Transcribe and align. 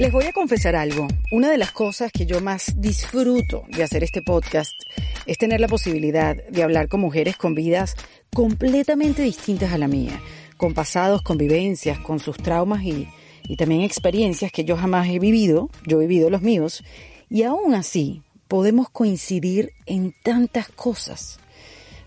Les 0.00 0.10
voy 0.10 0.24
a 0.24 0.32
confesar 0.32 0.76
algo. 0.76 1.08
Una 1.30 1.50
de 1.50 1.58
las 1.58 1.72
cosas 1.72 2.10
que 2.10 2.24
yo 2.24 2.40
más 2.40 2.80
disfruto 2.80 3.64
de 3.68 3.82
hacer 3.82 4.02
este 4.02 4.22
podcast 4.22 4.72
es 5.26 5.36
tener 5.36 5.60
la 5.60 5.68
posibilidad 5.68 6.34
de 6.36 6.62
hablar 6.62 6.88
con 6.88 7.00
mujeres 7.00 7.36
con 7.36 7.54
vidas 7.54 7.96
completamente 8.34 9.20
distintas 9.20 9.74
a 9.74 9.76
la 9.76 9.88
mía, 9.88 10.18
con 10.56 10.72
pasados, 10.72 11.20
con 11.20 11.36
vivencias, 11.36 11.98
con 11.98 12.18
sus 12.18 12.38
traumas 12.38 12.82
y, 12.82 13.08
y 13.46 13.56
también 13.56 13.82
experiencias 13.82 14.50
que 14.52 14.64
yo 14.64 14.74
jamás 14.78 15.06
he 15.06 15.18
vivido, 15.18 15.68
yo 15.86 16.00
he 16.00 16.06
vivido 16.06 16.30
los 16.30 16.40
míos, 16.40 16.82
y 17.28 17.42
aún 17.42 17.74
así 17.74 18.22
podemos 18.48 18.88
coincidir 18.88 19.74
en 19.84 20.14
tantas 20.22 20.70
cosas 20.70 21.40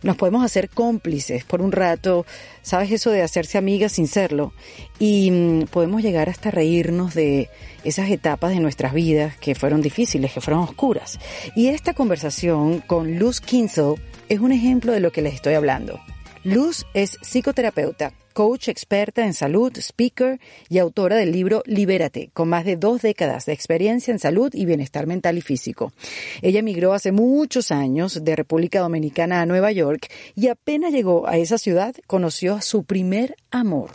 nos 0.03 0.17
podemos 0.17 0.43
hacer 0.43 0.69
cómplices 0.69 1.43
por 1.43 1.61
un 1.61 1.71
rato, 1.71 2.25
¿sabes 2.61 2.91
eso 2.91 3.09
de 3.09 3.21
hacerse 3.21 3.57
amigas 3.57 3.93
sin 3.93 4.07
serlo? 4.07 4.53
Y 4.99 5.31
mm, 5.31 5.63
podemos 5.67 6.01
llegar 6.01 6.29
hasta 6.29 6.51
reírnos 6.51 7.13
de 7.13 7.49
esas 7.83 8.09
etapas 8.09 8.51
de 8.51 8.59
nuestras 8.59 8.93
vidas 8.93 9.37
que 9.37 9.55
fueron 9.55 9.81
difíciles, 9.81 10.33
que 10.33 10.41
fueron 10.41 10.63
oscuras. 10.63 11.19
Y 11.55 11.67
esta 11.67 11.93
conversación 11.93 12.79
con 12.79 13.17
Luz 13.17 13.41
Kinsel 13.41 13.95
es 14.29 14.39
un 14.39 14.51
ejemplo 14.51 14.91
de 14.91 14.99
lo 14.99 15.11
que 15.11 15.21
les 15.21 15.33
estoy 15.33 15.53
hablando. 15.53 15.99
Luz 16.43 16.85
es 16.93 17.17
psicoterapeuta, 17.21 18.13
coach 18.33 18.67
experta 18.67 19.25
en 19.25 19.33
salud, 19.33 19.71
speaker 19.77 20.39
y 20.69 20.79
autora 20.79 21.15
del 21.15 21.31
libro 21.31 21.63
Libérate, 21.65 22.31
con 22.33 22.49
más 22.49 22.65
de 22.65 22.75
dos 22.75 23.01
décadas 23.01 23.45
de 23.45 23.53
experiencia 23.53 24.11
en 24.11 24.19
salud 24.19 24.53
y 24.53 24.65
bienestar 24.65 25.07
mental 25.07 25.37
y 25.37 25.41
físico. 25.41 25.93
Ella 26.41 26.59
emigró 26.59 26.93
hace 26.93 27.11
muchos 27.11 27.71
años 27.71 28.23
de 28.23 28.35
República 28.35 28.79
Dominicana 28.79 29.41
a 29.41 29.45
Nueva 29.45 29.71
York 29.71 30.09
y 30.35 30.47
apenas 30.47 30.91
llegó 30.91 31.27
a 31.27 31.37
esa 31.37 31.57
ciudad 31.57 31.95
conoció 32.07 32.55
a 32.55 32.61
su 32.61 32.83
primer 32.83 33.35
amor, 33.51 33.91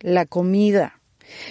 la 0.00 0.26
comida. 0.26 1.01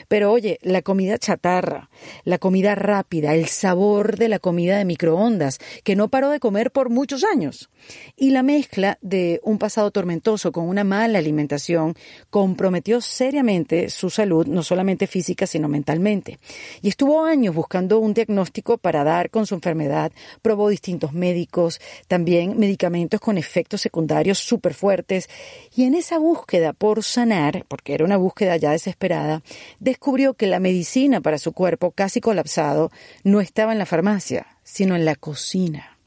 Pero 0.08 0.31
oye, 0.31 0.59
la 0.62 0.81
comida 0.81 1.17
chatarra, 1.17 1.89
la 2.23 2.38
comida 2.38 2.76
rápida, 2.76 3.34
el 3.34 3.47
sabor 3.47 4.17
de 4.17 4.30
la 4.30 4.39
comida 4.39 4.78
de 4.78 4.86
microondas, 4.86 5.59
que 5.83 5.95
no 5.95 6.09
paró 6.09 6.30
de 6.30 6.39
comer 6.39 6.72
por 6.72 6.89
muchos 6.89 7.23
años. 7.23 7.69
Y 8.16 8.31
la 8.31 8.44
mezcla 8.44 8.97
de 9.02 9.39
un 9.44 9.58
pasado 9.58 9.91
tormentoso 9.91 10.52
con 10.52 10.67
una 10.67 10.83
mala 10.83 11.19
alimentación 11.19 11.95
comprometió 12.30 13.02
seriamente 13.02 13.89
su 13.89 14.09
salud, 14.09 14.47
no 14.47 14.64
solamente 14.64 15.08
física, 15.08 15.47
sino 15.47 15.67
mentalmente. 15.67 16.39
Y 16.81 16.89
estuvo 16.89 17.23
años 17.23 17.56
buscando 17.56 18.00
un 18.00 18.13
diagnóstico 18.13 18.78
para 18.78 19.03
dar 19.03 19.30
con 19.30 19.45
su 19.45 19.56
enfermedad, 19.56 20.11
probó 20.41 20.69
distintos 20.69 21.13
médicos, 21.13 21.80
también 22.08 22.58
medicamentos 22.58 23.19
con 23.19 23.38
efectos 23.38 23.81
secundarios 23.81 24.39
súper 24.39 24.73
fuertes. 24.73 25.30
Y 25.75 25.84
en 25.84 25.95
esa 25.95 26.17
búsqueda 26.17 26.73
por 26.73 27.03
sanar, 27.03 27.66
porque 27.67 27.94
era 27.94 28.06
una 28.06 28.17
búsqueda 28.17 28.58
ya 28.58 28.72
desesperada, 28.72 29.41
descubrió 29.80 30.33
que 30.33 30.47
la 30.47 30.59
medicina 30.59 31.22
para 31.22 31.38
su 31.38 31.53
cuerpo 31.53 31.91
casi 31.91 32.22
colapsado 32.22 32.91
no 33.23 33.41
estaba 33.41 33.72
en 33.72 33.80
la 33.80 33.86
farmacia, 33.86 34.58
sino 34.63 34.95
en 34.95 35.05
la 35.05 35.16
cocina. 35.16 35.97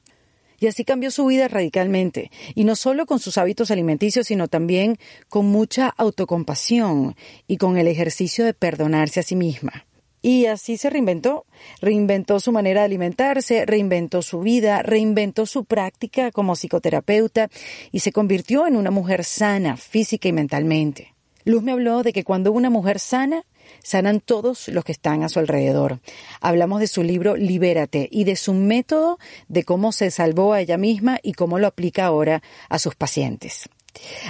Y 0.60 0.66
así 0.66 0.84
cambió 0.84 1.10
su 1.10 1.26
vida 1.26 1.48
radicalmente, 1.48 2.30
y 2.54 2.64
no 2.64 2.76
solo 2.76 3.06
con 3.06 3.18
sus 3.18 3.38
hábitos 3.38 3.70
alimenticios, 3.70 4.28
sino 4.28 4.48
también 4.48 4.96
con 5.28 5.46
mucha 5.46 5.88
autocompasión 5.88 7.16
y 7.46 7.56
con 7.56 7.76
el 7.76 7.88
ejercicio 7.88 8.44
de 8.44 8.54
perdonarse 8.54 9.20
a 9.20 9.24
sí 9.24 9.36
misma. 9.36 9.84
Y 10.22 10.46
así 10.46 10.78
se 10.78 10.88
reinventó, 10.88 11.44
reinventó 11.82 12.40
su 12.40 12.50
manera 12.50 12.80
de 12.80 12.86
alimentarse, 12.86 13.66
reinventó 13.66 14.22
su 14.22 14.40
vida, 14.40 14.80
reinventó 14.82 15.44
su 15.44 15.66
práctica 15.66 16.30
como 16.30 16.56
psicoterapeuta 16.56 17.50
y 17.92 18.00
se 18.00 18.10
convirtió 18.10 18.66
en 18.66 18.76
una 18.76 18.90
mujer 18.90 19.22
sana 19.22 19.76
física 19.76 20.26
y 20.26 20.32
mentalmente. 20.32 21.14
Luz 21.44 21.62
me 21.62 21.72
habló 21.72 22.02
de 22.02 22.14
que 22.14 22.24
cuando 22.24 22.52
una 22.52 22.70
mujer 22.70 23.00
sana, 23.00 23.44
sanan 23.82 24.20
todos 24.20 24.68
los 24.68 24.84
que 24.84 24.92
están 24.92 25.22
a 25.22 25.28
su 25.28 25.38
alrededor. 25.38 26.00
Hablamos 26.40 26.80
de 26.80 26.86
su 26.86 27.02
libro 27.02 27.36
Libérate 27.36 28.08
y 28.10 28.24
de 28.24 28.36
su 28.36 28.54
método 28.54 29.18
de 29.48 29.64
cómo 29.64 29.92
se 29.92 30.10
salvó 30.10 30.52
a 30.52 30.60
ella 30.60 30.76
misma 30.76 31.18
y 31.22 31.32
cómo 31.32 31.58
lo 31.58 31.66
aplica 31.66 32.06
ahora 32.06 32.42
a 32.68 32.78
sus 32.78 32.94
pacientes. 32.94 33.68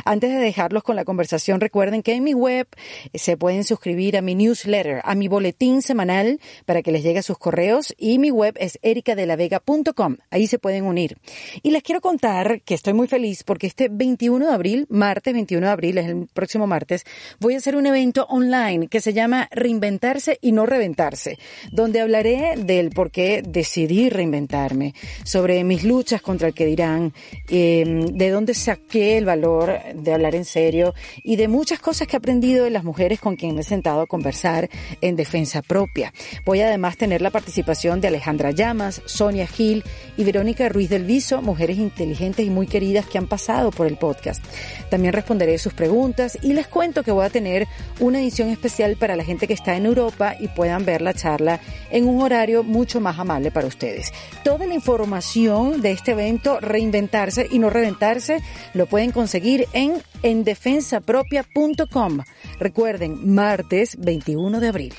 Antes 0.05 0.31
de 0.31 0.39
dejarlos 0.39 0.83
con 0.83 0.97
la 0.97 1.05
conversación, 1.05 1.61
recuerden 1.61 2.03
que 2.03 2.15
en 2.15 2.25
mi 2.25 2.35
web 2.35 2.67
se 3.15 3.37
pueden 3.37 3.65
suscribir 3.65 4.17
a 4.17 4.23
mi 4.23 4.35
newsletter, 4.35 5.01
a 5.05 5.15
mi 5.15 5.29
boletín 5.29 5.83
semanal 5.83 6.41
para 6.67 6.83
que 6.83 6.93
les 6.93 7.03
llegue 7.03 7.21
a 7.21 7.23
sus 7.23 7.39
correos 7.39 7.95
y 7.99 8.19
mi 8.19 8.31
web 8.31 8.55
es 8.59 8.79
ericadelavega.com. 8.83 10.17
Ahí 10.31 10.47
se 10.47 10.59
pueden 10.59 10.85
unir. 10.85 11.19
Y 11.63 11.71
les 11.71 11.83
quiero 11.83 12.01
contar 12.01 12.63
que 12.63 12.75
estoy 12.75 12.93
muy 12.93 13.07
feliz 13.07 13.45
porque 13.45 13.67
este 13.67 13.89
21 13.91 14.47
de 14.47 14.53
abril, 14.53 14.87
martes 14.89 15.33
21 15.33 15.67
de 15.67 15.73
abril, 15.73 15.99
es 15.99 16.07
el 16.07 16.27
próximo 16.33 16.67
martes, 16.67 17.05
voy 17.41 17.55
a 17.55 17.59
hacer 17.59 17.77
un 17.77 17.87
evento 17.87 18.27
online 18.29 18.89
que 18.89 19.01
se 19.01 19.13
llama 19.13 19.49
Reinventarse 19.51 20.39
y 20.41 20.53
no 20.53 20.67
reventarse, 20.67 21.39
donde 21.73 22.01
hablaré 22.01 22.55
del 22.57 22.91
por 22.91 23.11
qué 23.11 23.43
decidí 23.47 24.09
reinventarme, 24.11 24.95
sobre 25.25 25.65
mis 25.65 25.85
luchas 25.85 26.23
contra 26.23 26.49
el 26.49 26.55
que 26.55 26.67
dirán, 26.67 27.13
eh, 27.49 27.85
de 28.13 28.31
dónde 28.31 28.55
saqué 28.55 29.19
el 29.19 29.25
valor 29.25 29.54
de 29.63 30.13
hablar 30.13 30.35
en 30.35 30.45
serio 30.45 30.95
y 31.23 31.37
de 31.37 31.49
muchas 31.49 31.79
cosas 31.79 32.09
que 32.09 32.17
he 32.17 32.19
aprendido 32.19 32.65
de 32.65 32.71
las 32.71 32.85
mujeres 32.85 33.21
con 33.21 33.37
quien 33.37 33.55
me 33.55 33.61
he 33.61 33.65
sentado 33.65 34.01
a 34.01 34.07
conversar 34.07 34.69
en 35.01 35.17
defensa 35.17 35.63
propia. 35.63 36.13
Voy 36.45 36.61
además 36.61 36.95
a 36.95 36.99
tener 36.99 37.23
la 37.23 37.31
participación 37.31 38.01
de 38.01 38.09
Alejandra 38.09 38.51
Llamas, 38.51 39.03
Sonia 39.05 39.47
Gil 39.47 39.85
y 40.17 40.25
Verónica 40.25 40.69
Ruiz 40.69 40.91
del 40.91 41.05
Viso, 41.05 41.43
mujeres 41.43 41.79
inteligentes 41.79 42.45
y 42.45 42.51
muy 42.51 42.67
queridas 42.67 43.07
que 43.07 43.19
han 43.19 43.27
pasado 43.27 43.71
por 43.71 43.87
el 43.87 43.97
podcast. 43.97 44.45
También 44.91 45.13
responderé 45.13 45.59
sus 45.59 45.75
preguntas 45.75 46.39
y 46.43 46.53
les 46.53 46.67
cuento 46.67 47.03
que 47.03 47.13
voy 47.13 47.25
a 47.25 47.31
tener 47.31 47.67
una 48.01 48.21
edición 48.21 48.49
especial 48.49 48.97
para 48.97 49.17
la 49.17 49.25
gente 49.25 49.47
que 49.47 49.55
está 49.55 49.77
en 49.77 49.87
Europa 49.87 50.35
y 50.39 50.49
puedan 50.49 50.85
ver 50.85 51.03
la 51.03 51.15
charla 51.15 51.61
en 51.91 52.09
un 52.09 52.23
horario 52.23 52.63
mucho 52.63 53.01
más 53.01 53.19
amable 53.19 53.51
para 53.51 53.67
ustedes. 53.67 54.13
Toda 54.43 54.67
la 54.67 54.75
información 54.75 55.81
de 55.81 55.93
este 55.93 56.13
evento, 56.13 56.59
reinventarse 56.61 57.47
y 57.51 57.59
no 57.59 57.71
reventarse, 57.71 58.41
lo 58.73 58.87
pueden 58.87 59.11
conseguir 59.11 59.44
en 59.45 60.01
endefensapropia.com. 60.23 62.21
Recuerden, 62.59 63.35
martes 63.35 63.97
21 63.99 64.59
de 64.59 64.69
abril. 64.69 64.95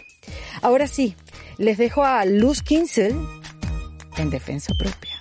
Ahora 0.62 0.86
sí, 0.86 1.16
les 1.58 1.80
dejo 1.80 2.04
a 2.04 2.26
Luz 2.26 2.62
Kinsel 2.62 3.16
en 4.18 4.30
Defensa 4.30 4.72
Propia. 4.78 5.14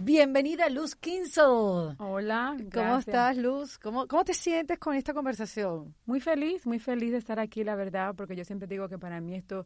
Bienvenida 0.00 0.68
Luz 0.68 0.94
Kinsel. 0.94 1.94
Hola, 1.98 2.56
¿cómo 2.74 2.98
estás 2.98 3.38
Luz? 3.38 3.78
¿Cómo, 3.78 4.06
¿Cómo 4.08 4.24
te 4.24 4.34
sientes 4.34 4.78
con 4.78 4.94
esta 4.94 5.14
conversación? 5.14 5.94
Muy 6.04 6.20
feliz, 6.20 6.66
muy 6.66 6.78
feliz 6.80 7.12
de 7.12 7.18
estar 7.18 7.40
aquí, 7.40 7.64
la 7.64 7.76
verdad, 7.76 8.14
porque 8.14 8.36
yo 8.36 8.44
siempre 8.44 8.68
digo 8.68 8.90
que 8.90 8.98
para 8.98 9.20
mí 9.22 9.36
esto, 9.36 9.64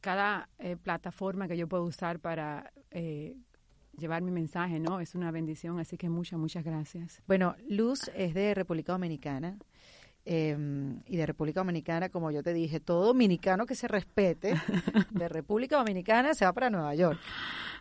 cada 0.00 0.48
eh, 0.60 0.76
plataforma 0.76 1.48
que 1.48 1.56
yo 1.56 1.66
puedo 1.66 1.82
usar 1.82 2.20
para 2.20 2.70
eh, 2.92 3.34
llevar 3.96 4.22
mi 4.22 4.30
mensaje, 4.30 4.80
¿no? 4.80 5.00
Es 5.00 5.14
una 5.14 5.30
bendición, 5.30 5.78
así 5.78 5.96
que 5.96 6.08
muchas, 6.08 6.38
muchas 6.38 6.64
gracias. 6.64 7.22
Bueno, 7.26 7.56
Luz 7.68 8.10
es 8.14 8.34
de 8.34 8.54
República 8.54 8.92
Dominicana. 8.92 9.58
Em, 10.28 11.02
y 11.06 11.16
de 11.16 11.24
República 11.24 11.60
Dominicana, 11.60 12.08
como 12.08 12.32
yo 12.32 12.42
te 12.42 12.52
dije, 12.52 12.80
todo 12.80 13.06
dominicano 13.06 13.64
que 13.64 13.76
se 13.76 13.86
respete 13.86 14.54
de 15.12 15.28
República 15.28 15.76
Dominicana 15.76 16.34
se 16.34 16.44
va 16.44 16.52
para 16.52 16.68
Nueva 16.68 16.96
York. 16.96 17.20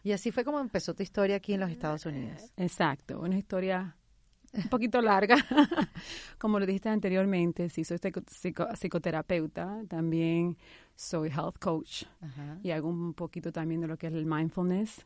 Y 0.04 0.12
así 0.12 0.32
fue 0.32 0.46
como 0.46 0.60
empezó 0.60 0.94
tu 0.94 1.02
historia 1.02 1.38
aquí 1.38 1.54
en 1.54 1.62
los 1.62 1.72
Estados 1.72 2.06
Unidos. 2.06 2.52
Exacto, 2.56 3.20
una 3.20 3.36
historia 3.36 3.96
un 4.54 4.70
poquito 4.70 5.02
larga. 5.02 5.38
como 6.38 6.60
lo 6.60 6.68
dijiste 6.68 6.90
anteriormente, 6.90 7.68
sí, 7.70 7.84
soy 7.84 7.98
psicoterapeuta, 7.98 9.82
también 9.88 10.56
soy 10.94 11.30
health 11.30 11.58
coach 11.60 12.04
y 12.62 12.70
hago 12.70 12.88
un 12.88 13.16
poquito 13.16 13.52
también 13.52 13.82
de 13.82 13.88
lo 13.88 13.98
que 13.98 14.06
es 14.06 14.14
el 14.14 14.28
mindfulness 14.28 15.06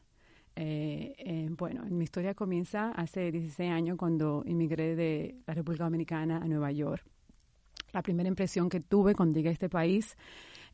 eh, 0.55 1.15
eh, 1.17 1.47
bueno, 1.51 1.83
mi 1.89 2.03
historia 2.03 2.33
comienza 2.33 2.89
hace 2.89 3.31
16 3.31 3.71
años 3.71 3.97
cuando 3.97 4.43
emigré 4.45 4.95
de 4.95 5.35
la 5.45 5.53
República 5.53 5.85
Dominicana 5.85 6.37
a 6.37 6.47
Nueva 6.47 6.71
York. 6.71 7.03
La 7.91 8.01
primera 8.01 8.27
impresión 8.27 8.69
que 8.69 8.81
tuve 8.81 9.15
cuando 9.15 9.37
llegué 9.37 9.49
a 9.49 9.53
este 9.53 9.69
país 9.69 10.15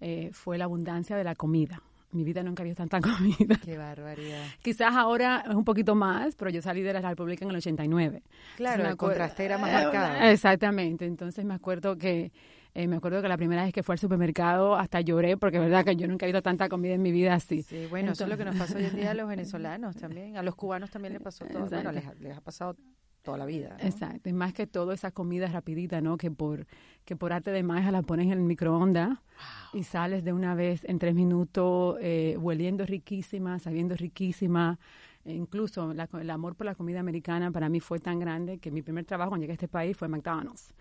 eh, 0.01 0.29
fue 0.33 0.57
la 0.57 0.65
abundancia 0.65 1.15
de 1.15 1.23
la 1.23 1.35
comida. 1.35 1.81
Mi 2.11 2.23
vida 2.23 2.43
nunca 2.43 2.63
había 2.63 2.75
tanta 2.75 2.99
comida. 3.01 3.59
Qué 3.63 3.77
barbaridad. 3.77 4.45
Quizás 4.61 4.95
ahora 4.95 5.43
es 5.47 5.55
un 5.55 5.63
poquito 5.63 5.95
más, 5.95 6.35
pero 6.35 6.49
yo 6.49 6.61
salí 6.61 6.81
de 6.81 6.93
la 6.93 7.01
República 7.01 7.45
en 7.45 7.51
el 7.51 7.57
89. 7.57 8.23
Claro, 8.57 8.83
la 8.83 8.95
contraste 8.95 9.45
era 9.45 9.57
más 9.57 9.71
marcado. 9.71 10.25
Exactamente. 10.25 11.05
Entonces 11.05 11.45
me 11.45 11.53
acuerdo 11.53 11.97
que 11.97 12.31
eh, 12.75 12.89
me 12.89 12.97
acuerdo 12.97 13.21
que 13.21 13.29
la 13.29 13.37
primera 13.37 13.63
vez 13.63 13.73
que 13.73 13.83
fue 13.83 13.93
al 13.93 13.99
supermercado 13.99 14.75
hasta 14.75 14.99
lloré 14.99 15.37
porque 15.37 15.55
es 15.55 15.63
verdad 15.63 15.85
que 15.85 15.95
yo 15.95 16.09
nunca 16.09 16.25
he 16.25 16.27
visto 16.27 16.41
tanta 16.41 16.67
comida 16.67 16.93
en 16.93 17.01
mi 17.01 17.13
vida 17.13 17.33
así. 17.33 17.63
Sí, 17.63 17.87
bueno, 17.89 18.11
eso 18.11 18.25
es 18.25 18.29
lo 18.29 18.37
que 18.37 18.43
nos 18.43 18.57
pasó 18.57 18.77
hoy 18.77 18.83
en 18.83 18.97
día 18.97 19.11
a 19.11 19.13
los 19.13 19.29
venezolanos 19.29 19.95
también, 19.95 20.35
a 20.35 20.43
los 20.43 20.55
cubanos 20.55 20.91
también 20.91 21.13
les 21.13 21.21
pasó 21.21 21.45
todo, 21.45 21.67
bueno, 21.67 21.93
les, 21.93 22.37
ha 22.37 22.41
pasado 22.41 22.75
toda 23.21 23.37
la 23.37 23.45
vida. 23.45 23.77
Exacto, 23.79 24.27
y 24.27 24.33
más 24.33 24.53
que 24.53 24.67
todo 24.67 24.91
esa 24.91 25.11
comida 25.11 25.47
rapidita, 25.47 26.01
¿no? 26.01 26.17
Que 26.17 26.31
por 26.31 26.67
que 27.05 27.15
por 27.15 27.31
arte 27.31 27.51
de 27.51 27.63
magia 27.63 27.91
la 27.91 28.01
pones 28.01 28.25
en 28.25 28.33
el 28.33 28.41
microondas 28.41 29.19
y 29.73 29.83
sales 29.83 30.25
de 30.25 30.33
una 30.33 30.53
vez 30.53 30.83
en 30.83 30.99
tres 30.99 31.15
minutos 31.15 31.97
eh, 32.01 32.35
hueliendo 32.37 32.85
riquísima, 32.85 33.57
sabiendo 33.59 33.95
riquísima. 33.95 34.77
E 35.23 35.33
incluso 35.33 35.91
el 35.91 36.29
amor 36.29 36.55
por 36.55 36.65
la 36.65 36.75
comida 36.75 36.99
americana 36.99 37.51
para 37.51 37.69
mí 37.69 37.79
fue 37.79 37.99
tan 37.99 38.19
grande 38.19 38.59
que 38.59 38.69
mi 38.69 38.81
primer 38.81 39.05
trabajo 39.05 39.29
cuando 39.29 39.43
llegué 39.43 39.53
a 39.53 39.55
este 39.55 39.69
país 39.69 39.95
fue 39.95 40.09
McDonald's. 40.09 40.73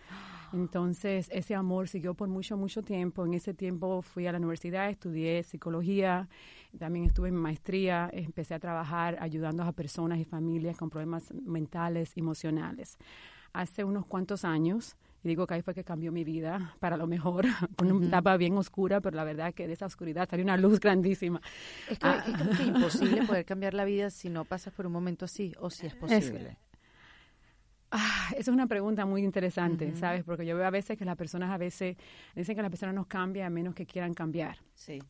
Entonces, 0.54 1.28
ese 1.32 1.56
amor 1.56 1.88
siguió 1.88 2.14
por 2.14 2.28
mucho, 2.28 2.56
mucho 2.56 2.82
tiempo. 2.82 3.26
En 3.26 3.34
ese 3.34 3.54
tiempo 3.54 4.02
fui 4.02 4.28
a 4.28 4.32
la 4.32 4.38
universidad, 4.38 4.88
estudié 4.88 5.42
psicología, 5.42 6.28
también 6.78 7.06
estuve 7.06 7.28
en 7.28 7.34
maestría, 7.34 8.08
empecé 8.12 8.54
a 8.54 8.60
trabajar 8.60 9.16
ayudando 9.20 9.64
a 9.64 9.72
personas 9.72 10.20
y 10.20 10.24
familias 10.24 10.76
con 10.76 10.90
problemas 10.90 11.34
mentales, 11.44 12.16
emocionales. 12.16 12.98
Hace 13.52 13.82
unos 13.82 14.06
cuantos 14.06 14.44
años, 14.44 14.96
y 15.24 15.28
digo 15.28 15.44
que 15.48 15.54
ahí 15.54 15.62
fue 15.62 15.74
que 15.74 15.82
cambió 15.82 16.12
mi 16.12 16.22
vida 16.22 16.74
para 16.78 16.96
lo 16.96 17.08
mejor, 17.08 17.46
con 17.76 17.90
una 17.90 18.06
etapa 18.06 18.36
bien 18.36 18.56
oscura, 18.56 19.00
pero 19.00 19.16
la 19.16 19.24
verdad 19.24 19.54
que 19.54 19.66
de 19.66 19.72
esa 19.72 19.86
oscuridad 19.86 20.28
salió 20.30 20.44
una 20.44 20.56
luz 20.56 20.78
grandísima. 20.80 21.42
Es 21.90 21.98
que 21.98 22.08
es 22.08 22.38
como 22.38 22.50
que 22.50 22.62
imposible 22.62 23.26
poder 23.26 23.44
cambiar 23.44 23.74
la 23.74 23.84
vida 23.84 24.08
si 24.10 24.28
no 24.28 24.44
pasas 24.44 24.72
por 24.72 24.86
un 24.86 24.92
momento 24.92 25.24
así, 25.24 25.52
o 25.58 25.68
si 25.68 25.86
es 25.86 25.96
posible. 25.96 26.58
Ah, 27.96 28.30
esa 28.30 28.40
es 28.40 28.48
una 28.48 28.66
pregunta 28.66 29.06
muy 29.06 29.22
interesante, 29.22 29.94
¿sabes? 29.94 30.24
Porque 30.24 30.44
yo 30.44 30.56
veo 30.56 30.66
a 30.66 30.70
veces 30.70 30.98
que 30.98 31.04
las 31.04 31.14
personas 31.14 31.52
a 31.52 31.58
veces 31.58 31.96
dicen 32.34 32.56
que 32.56 32.62
las 32.62 32.70
personas 32.70 32.92
no 32.92 33.04
cambian 33.04 33.46
a 33.46 33.50
menos 33.50 33.72
que 33.72 33.86
quieran 33.86 34.14
cambiar. 34.14 34.58
Sí. 34.74 35.00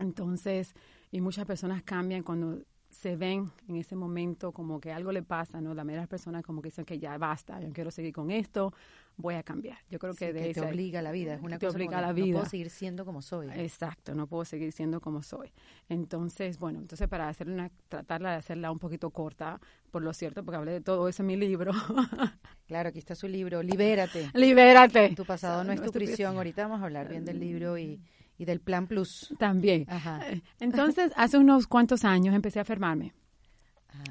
Entonces, 0.00 0.74
y 1.12 1.20
muchas 1.20 1.46
personas 1.46 1.84
cambian 1.84 2.24
cuando 2.24 2.58
se 2.90 3.14
ven 3.14 3.52
en 3.68 3.76
ese 3.76 3.94
momento 3.94 4.50
como 4.50 4.80
que 4.80 4.92
algo 4.92 5.12
le 5.12 5.22
pasa, 5.22 5.60
¿no? 5.60 5.74
La 5.74 5.84
mayoría 5.84 6.00
de 6.00 6.02
las 6.02 6.08
personas 6.08 6.42
como 6.42 6.60
que 6.60 6.70
dicen 6.70 6.84
que 6.84 6.98
ya 6.98 7.16
basta, 7.18 7.60
yo 7.60 7.72
quiero 7.72 7.92
seguir 7.92 8.12
con 8.12 8.32
esto, 8.32 8.72
voy 9.16 9.34
a 9.34 9.42
cambiar. 9.42 9.78
Yo 9.90 9.98
creo 9.98 10.14
que 10.14 10.32
de 10.32 10.48
que 10.48 10.54
te 10.54 10.60
obliga 10.60 11.00
a 11.00 11.02
la 11.02 11.12
vida, 11.12 11.34
es 11.34 11.42
una 11.42 11.58
te 11.58 11.66
cosa 11.66 11.76
obliga 11.76 11.98
a 11.98 12.00
la 12.00 12.12
vida. 12.12 12.26
No 12.26 12.32
puedo 12.32 12.46
seguir 12.46 12.70
siendo 12.70 13.04
como 13.04 13.22
soy. 13.22 13.48
Exacto, 13.54 14.14
no 14.14 14.26
puedo 14.26 14.44
seguir 14.44 14.72
siendo 14.72 15.00
como 15.00 15.22
soy. 15.22 15.52
Entonces, 15.88 16.58
bueno, 16.58 16.78
entonces 16.78 17.08
para 17.08 17.28
hacer 17.28 17.48
una, 17.48 17.70
tratarla 17.88 18.32
de 18.32 18.36
hacerla 18.36 18.70
un 18.70 18.78
poquito 18.78 19.10
corta, 19.10 19.60
por 19.90 20.02
lo 20.02 20.12
cierto, 20.12 20.44
porque 20.44 20.56
hablé 20.56 20.72
de 20.72 20.80
todo 20.80 21.08
eso 21.08 21.22
en 21.22 21.26
mi 21.26 21.36
libro. 21.36 21.72
claro, 22.66 22.88
aquí 22.88 22.98
está 22.98 23.14
su 23.14 23.28
libro, 23.28 23.62
Libérate. 23.62 24.30
Libérate. 24.34 25.14
Tu 25.14 25.24
pasado 25.24 25.64
no 25.64 25.72
es 25.72 25.82
tu 25.82 25.90
prisión. 25.90 26.36
Ahorita 26.36 26.62
vamos 26.62 26.82
a 26.82 26.84
hablar 26.84 27.08
bien 27.08 27.24
del 27.24 27.40
libro 27.40 27.78
y 27.78 28.00
y 28.38 28.44
del 28.44 28.60
Plan 28.60 28.86
Plus. 28.86 29.32
También. 29.38 29.86
Ajá. 29.88 30.20
Eh, 30.28 30.42
Entonces, 30.60 31.12
hace 31.16 31.38
unos 31.38 31.66
cuantos 31.66 32.04
años 32.04 32.34
empecé 32.34 32.58
a 32.58 32.62
enfermarme. 32.62 33.12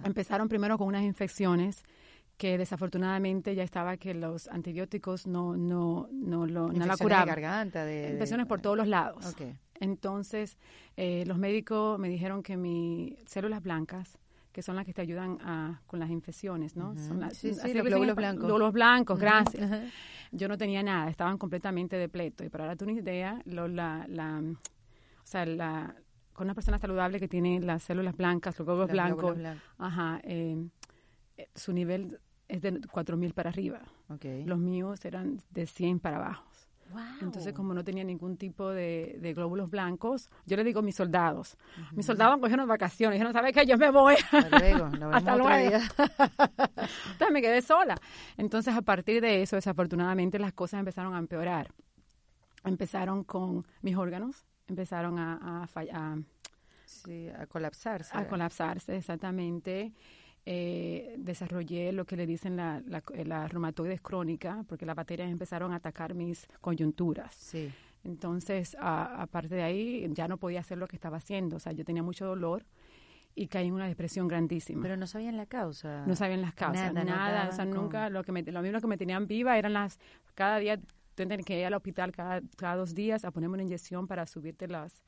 Empezaron 0.04 0.48
primero 0.48 0.78
con 0.78 0.88
unas 0.88 1.04
infecciones 1.04 1.84
que 2.38 2.58
desafortunadamente 2.58 3.56
ya 3.56 3.64
estaba 3.64 3.98
que 3.98 4.14
los 4.14 4.48
antibióticos 4.48 5.28
no 5.28 5.56
no 5.56 6.08
no 6.12 6.46
lo 6.46 6.72
no 6.72 6.86
la 6.86 6.98
curaban. 6.98 7.26
de 7.26 7.30
garganta, 7.32 7.86
de, 7.86 8.12
infecciones 8.12 8.48
por 8.48 8.62
todos 8.62 8.78
los 8.78 8.88
lados. 8.88 9.26
Okay. 9.26 9.56
Entonces, 9.80 10.58
eh, 10.98 11.24
los 11.28 11.38
médicos 11.38 12.00
me 12.00 12.10
dijeron 12.10 12.44
que 12.44 12.58
mis 12.58 13.16
células 13.26 13.62
blancas 13.62 14.18
que 14.54 14.62
son 14.62 14.76
las 14.76 14.86
que 14.86 14.94
te 14.94 15.02
ayudan 15.02 15.40
a, 15.42 15.82
con 15.88 16.00
las 16.00 16.12
infecciones, 16.12 16.76
¿no? 16.76 16.92
Uh 16.92 16.94
-huh. 16.94 17.08
Son 17.08 17.20
las, 17.20 17.36
sí, 17.36 17.56
sí, 17.56 17.74
los 17.74 17.86
glóbulos 17.86 18.16
blancos. 18.16 18.46
Glóbulos 18.46 18.72
blancos, 18.72 19.20
gracias. 19.20 19.70
Uh 19.70 19.74
-huh. 19.74 19.92
Yo 20.32 20.48
no 20.48 20.58
tenía 20.58 20.84
nada, 20.84 21.10
estaban 21.10 21.40
completamente 21.40 21.96
depletos. 21.98 22.46
Y 22.46 22.50
para 22.50 22.68
darte 22.68 22.84
una 22.84 22.94
idea, 22.94 23.42
lo, 23.46 23.68
la, 23.68 24.06
la, 24.08 24.42
o 24.44 25.26
sea, 25.26 25.46
la, 25.48 25.96
con 26.34 26.46
una 26.46 26.54
persona 26.54 26.78
saludable 26.78 27.20
que 27.20 27.28
tiene 27.28 27.60
las 27.62 27.82
células 27.84 28.16
blancas, 28.16 28.58
los 28.60 28.66
glóbulos 28.66 28.90
los 28.90 28.94
blancos, 28.94 29.36
blancos. 29.38 29.64
ajá, 29.80 30.22
eh, 30.24 30.70
su 31.56 31.74
nivel 31.74 32.20
es 32.48 32.62
de 32.62 32.74
4.000 32.74 33.34
para 33.34 33.50
arriba. 33.50 33.82
Okay. 34.10 34.46
Los 34.46 34.60
míos 34.60 35.04
eran 35.06 35.40
de 35.50 35.66
100 35.66 36.00
para 36.00 36.18
abajo. 36.18 36.46
Wow. 36.92 37.02
Entonces, 37.22 37.54
como 37.54 37.74
no 37.74 37.84
tenía 37.84 38.04
ningún 38.04 38.38
tipo 38.38 38.70
de, 38.70 39.18
de 39.20 39.34
glóbulos 39.34 39.70
blancos, 39.70 40.30
yo 40.46 40.56
le 40.58 40.64
digo 40.64 40.80
a 40.80 40.84
mis 40.84 40.96
soldados. 40.96 41.58
Uh 41.78 41.82
-huh. 41.82 41.98
Mis 41.98 42.06
soldados 42.06 42.40
cogieron 42.40 42.68
vacaciones. 42.68 43.16
Dijeron, 43.16 43.34
¿sabes 43.34 43.54
qué? 43.54 43.66
Yo 43.66 43.78
me 43.78 43.90
voy. 43.90 44.16
Hasta 44.32 44.60
luego. 44.60 44.86
Hasta 45.12 45.36
luego. 45.38 45.78
Entonces 47.12 47.32
me 47.32 47.42
quedé 47.42 47.62
sola. 47.62 47.96
Entonces, 48.38 48.76
a 48.76 48.82
partir 48.82 49.22
de 49.22 49.42
eso, 49.42 49.56
desafortunadamente, 49.56 50.38
las 50.38 50.54
cosas 50.54 50.80
empezaron 50.80 51.16
a 51.16 51.20
empeorar. 51.20 51.74
Empezaron 52.64 53.24
con 53.24 53.66
mis 53.82 53.96
órganos, 53.96 54.46
empezaron 54.68 55.18
a, 55.18 55.64
a. 55.64 56.18
Sí, 56.86 57.28
a 57.30 57.48
colapsarse. 57.48 58.16
A 58.16 58.28
colapsarse, 58.28 58.96
exactamente 58.96 59.94
eh, 60.46 61.16
desarrollé 61.18 61.92
lo 61.94 62.06
que 62.06 62.18
le 62.18 62.26
dicen 62.26 62.58
la, 62.58 62.82
la, 62.86 63.02
la, 63.24 63.48
reumatoides 63.48 64.02
crónica, 64.02 64.66
porque 64.68 64.86
las 64.86 64.96
bacterias 64.96 65.32
empezaron 65.32 65.72
a 65.72 65.78
atacar 65.78 66.14
mis 66.14 66.48
coyunturas. 66.60 67.34
Sí. 67.36 67.72
Entonces, 68.04 68.76
aparte 68.80 69.56
de 69.56 69.64
ahí, 69.64 70.06
ya 70.12 70.28
no 70.28 70.38
podía 70.38 70.60
hacer 70.60 70.78
lo 70.78 70.88
que 70.88 70.98
estaba 70.98 71.18
haciendo. 71.18 71.56
O 71.56 71.60
sea, 71.60 71.72
yo 71.72 71.86
tenía 71.86 72.04
mucho 72.04 72.26
dolor 72.26 72.66
y 73.36 73.48
caí 73.48 73.68
en 73.68 73.74
una 73.74 73.88
depresión 73.88 74.28
grandísima. 74.28 74.82
Pero 74.82 74.98
no 74.98 75.08
sabían 75.08 75.38
la 75.38 75.46
causa. 75.46 76.06
No 76.06 76.16
sabían 76.16 76.42
las 76.42 76.54
causas, 76.54 76.94
nada. 76.94 77.06
nada 77.06 77.44
no 77.46 77.50
o 77.50 77.54
sea, 77.54 77.66
con... 77.66 77.76
nunca, 77.76 78.10
lo, 78.10 78.24
que 78.24 78.34
me, 78.34 78.44
lo 78.44 78.62
mismo 78.62 78.82
que 78.82 78.88
me 78.88 78.98
tenían 78.98 79.28
viva 79.28 79.58
eran 79.58 79.74
las, 79.74 80.00
cada 80.36 80.58
día, 80.60 80.80
tenían 81.16 81.44
que 81.44 81.60
ir 81.60 81.66
al 81.66 81.74
hospital 81.74 82.12
cada, 82.12 82.42
cada 82.58 82.76
dos 82.76 82.94
días 82.94 83.24
a 83.24 83.32
ponerme 83.32 83.54
una 83.54 83.64
inyección 83.64 84.08
para 84.08 84.26
subirte 84.26 84.68
las 84.68 85.02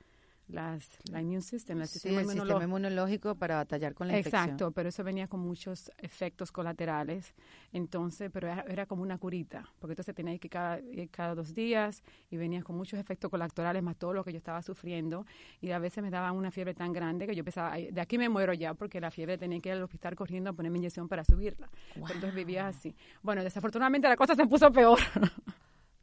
las, 0.47 1.00
la 1.12 1.21
immune 1.21 1.42
system, 1.42 1.81
el 1.81 1.88
sí, 1.88 1.94
sistema, 1.94 2.19
el 2.19 2.25
inmunológico. 2.25 2.59
sistema 2.59 2.63
inmunológico 2.63 3.36
para 3.36 3.56
batallar 3.56 3.94
con 3.94 4.07
la 4.07 4.18
Exacto, 4.18 4.27
infección. 4.27 4.50
Exacto, 4.51 4.71
pero 4.71 4.89
eso 4.89 5.03
venía 5.03 5.27
con 5.27 5.39
muchos 5.39 5.92
efectos 5.97 6.51
colaterales. 6.51 7.33
Entonces, 7.71 8.30
pero 8.31 8.47
era, 8.47 8.65
era 8.68 8.86
como 8.86 9.01
una 9.01 9.18
curita, 9.18 9.63
porque 9.80 9.94
entonces 9.94 10.13
tenía 10.13 10.38
que 10.38 10.47
ir 10.47 10.51
cada, 10.51 10.80
ir 10.80 11.09
cada 11.09 11.36
dos 11.36 11.53
días 11.53 12.03
y 12.30 12.38
venía 12.38 12.63
con 12.63 12.77
muchos 12.77 13.00
efectos 13.00 13.30
colaterales, 13.31 13.81
más 13.81 13.97
todo 13.97 14.13
lo 14.13 14.24
que 14.24 14.31
yo 14.31 14.38
estaba 14.38 14.62
sufriendo. 14.62 15.25
Y 15.62 15.71
a 15.71 15.80
veces 15.80 16.03
me 16.03 16.09
daba 16.09 16.31
una 16.31 16.51
fiebre 16.51 16.74
tan 16.74 16.94
grande 16.94 17.25
que 17.27 17.36
yo 17.36 17.44
pensaba, 17.44 17.75
de 17.75 18.01
aquí 18.01 18.18
me 18.18 18.30
muero 18.30 18.53
ya, 18.53 18.74
porque 18.74 19.01
la 19.01 19.12
fiebre 19.12 19.38
tenía 19.38 19.59
que 19.59 19.69
ir 19.69 19.75
al 19.75 19.83
hospital 19.83 20.15
corriendo 20.15 20.51
a 20.51 20.53
ponerme 20.53 20.77
inyección 20.77 21.07
para 21.07 21.24
subirla. 21.24 21.69
Wow. 21.95 22.07
Entonces 22.07 22.36
vivía 22.36 22.68
así. 22.68 22.95
Bueno, 23.21 23.44
desafortunadamente 23.44 24.07
la 24.07 24.15
cosa 24.15 24.36
se 24.36 24.45
puso 24.45 24.71
peor. 24.71 25.00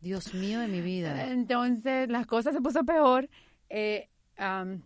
Dios 0.00 0.35
mío 0.35 0.59
de 0.61 0.69
mi 0.69 0.81
vida. 0.81 1.27
Entonces, 1.31 2.09
las 2.09 2.27
cosas 2.27 2.55
se 2.55 2.61
puso 2.61 2.85
peor. 2.85 3.29
Eh, 3.69 4.09
um, 4.38 4.82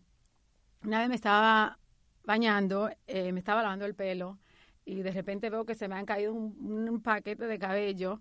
una 0.85 1.01
vez 1.01 1.09
me 1.09 1.15
estaba 1.15 1.79
bañando, 2.25 2.91
eh, 3.07 3.33
me 3.33 3.41
estaba 3.41 3.63
lavando 3.63 3.87
el 3.87 3.95
pelo 3.95 4.39
y 4.85 5.03
de 5.03 5.11
repente 5.11 5.51
veo 5.51 5.65
que 5.65 5.75
se 5.75 5.89
me 5.89 5.97
han 5.97 6.07
caído 6.07 6.33
un, 6.33 7.01
paquete 7.03 7.47
de 7.47 7.59
cabello 7.59 8.21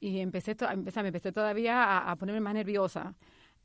y 0.00 0.20
empecé, 0.20 0.56
me 0.76 1.08
empecé 1.08 1.32
todavía 1.32 1.84
a, 1.84 2.10
a 2.10 2.16
ponerme 2.16 2.40
más 2.40 2.54
nerviosa. 2.54 3.14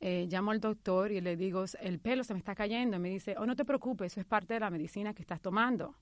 Eh, 0.00 0.28
llamo 0.30 0.52
al 0.52 0.60
doctor 0.60 1.10
y 1.10 1.20
le 1.20 1.36
digo, 1.36 1.64
el 1.80 1.98
pelo 1.98 2.22
se 2.22 2.32
me 2.32 2.38
está 2.38 2.54
cayendo. 2.54 2.96
Y 2.96 3.00
me 3.00 3.08
dice, 3.08 3.34
oh, 3.38 3.46
no 3.46 3.56
te 3.56 3.64
preocupes, 3.64 4.12
eso 4.12 4.20
es 4.20 4.26
parte 4.26 4.54
de 4.54 4.60
la 4.60 4.70
medicina 4.70 5.12
que 5.12 5.22
estás 5.22 5.40
tomando. 5.40 5.96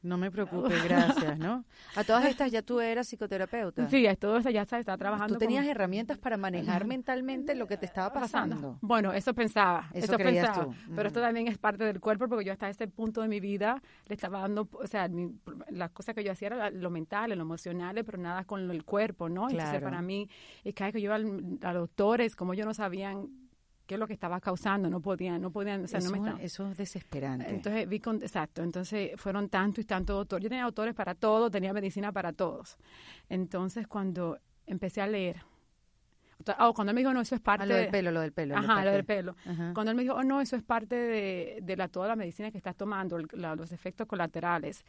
No 0.00 0.16
me 0.16 0.30
preocupe, 0.30 0.68
gracias, 0.84 1.38
¿no? 1.38 1.64
A 1.96 2.04
todas 2.04 2.24
estas 2.26 2.52
ya 2.52 2.62
tú 2.62 2.80
eras 2.80 3.08
psicoterapeuta. 3.08 3.88
Sí, 3.90 4.06
a 4.06 4.14
todo 4.14 4.38
eso 4.38 4.48
ya 4.50 4.62
está, 4.62 4.78
está 4.78 4.96
trabajando. 4.96 5.34
¿Tú 5.34 5.38
tenías 5.38 5.64
con... 5.64 5.70
herramientas 5.70 6.18
para 6.18 6.36
manejar 6.36 6.84
mentalmente 6.86 7.54
lo 7.56 7.66
que 7.66 7.76
te 7.76 7.86
estaba 7.86 8.12
pasando? 8.12 8.78
Bueno, 8.80 9.12
eso 9.12 9.34
pensaba. 9.34 9.88
Eso, 9.92 10.16
pensaba. 10.16 10.66
tú. 10.66 10.74
Pero 10.94 11.08
esto 11.08 11.20
también 11.20 11.48
es 11.48 11.58
parte 11.58 11.84
del 11.84 12.00
cuerpo 12.00 12.28
porque 12.28 12.44
yo 12.44 12.52
hasta 12.52 12.68
este 12.68 12.86
punto 12.86 13.22
de 13.22 13.28
mi 13.28 13.40
vida 13.40 13.82
le 14.06 14.14
estaba 14.14 14.40
dando, 14.40 14.68
o 14.72 14.86
sea, 14.86 15.08
mi, 15.08 15.34
las 15.70 15.90
cosas 15.90 16.14
que 16.14 16.22
yo 16.22 16.30
hacía 16.30 16.46
era 16.48 16.70
lo 16.70 16.90
mental, 16.90 17.30
lo 17.30 17.42
emocional, 17.42 18.00
pero 18.04 18.18
nada 18.18 18.44
con 18.44 18.70
el 18.70 18.84
cuerpo, 18.84 19.28
¿no? 19.28 19.46
Claro. 19.46 19.58
Entonces 19.58 19.82
para 19.82 20.00
mí, 20.00 20.28
y 20.62 20.72
cada 20.74 20.88
vez 20.88 20.94
que 20.94 21.00
yo 21.00 21.14
iba 21.14 21.16
a, 21.16 21.70
a 21.70 21.74
doctores, 21.74 22.36
como 22.36 22.54
yo 22.54 22.64
no 22.64 22.72
sabían 22.72 23.47
qué 23.88 23.94
es 23.94 23.98
lo 23.98 24.06
que 24.06 24.12
estaba 24.12 24.38
causando, 24.38 24.90
no 24.90 25.00
podían, 25.00 25.40
no 25.40 25.50
podían, 25.50 25.84
o 25.84 25.88
sea, 25.88 25.98
eso, 25.98 26.10
no 26.10 26.12
me 26.12 26.18
estaban. 26.18 26.40
Eso 26.44 26.70
es 26.70 26.76
desesperante. 26.76 27.48
Entonces 27.48 27.88
vi 27.88 28.00
con, 28.00 28.16
exacto, 28.16 28.62
entonces 28.62 29.12
fueron 29.16 29.48
tantos 29.48 29.82
y 29.82 29.86
tantos 29.86 30.14
doctores. 30.14 30.42
Yo 30.42 30.50
tenía 30.50 30.64
autores 30.64 30.94
para 30.94 31.14
todo, 31.14 31.50
tenía 31.50 31.72
medicina 31.72 32.12
para 32.12 32.34
todos. 32.34 32.76
Entonces 33.30 33.88
cuando 33.88 34.38
empecé 34.66 35.00
a 35.00 35.06
leer, 35.06 35.38
oh, 36.58 36.74
cuando 36.74 36.90
él 36.90 36.96
me 36.96 37.00
dijo, 37.00 37.14
no, 37.14 37.22
eso 37.22 37.34
es 37.34 37.40
parte 37.40 37.62
ah, 37.62 37.66
lo 37.66 37.74
del 37.76 37.88
pelo, 37.88 38.10
lo 38.10 38.20
del 38.20 38.32
pelo. 38.32 38.58
Ajá, 38.58 38.84
lo 38.84 38.92
del 38.92 39.06
pelo. 39.06 39.36
Ajá. 39.46 39.72
Cuando 39.72 39.90
él 39.90 39.96
me 39.96 40.02
dijo, 40.02 40.16
oh, 40.16 40.22
no, 40.22 40.42
eso 40.42 40.54
es 40.54 40.62
parte 40.62 40.94
de, 40.94 41.58
de 41.62 41.76
la, 41.76 41.88
toda 41.88 42.08
la 42.08 42.16
medicina 42.16 42.50
que 42.50 42.58
estás 42.58 42.76
tomando, 42.76 43.16
el, 43.16 43.26
la, 43.32 43.56
los 43.56 43.72
efectos 43.72 44.06
colaterales. 44.06 44.84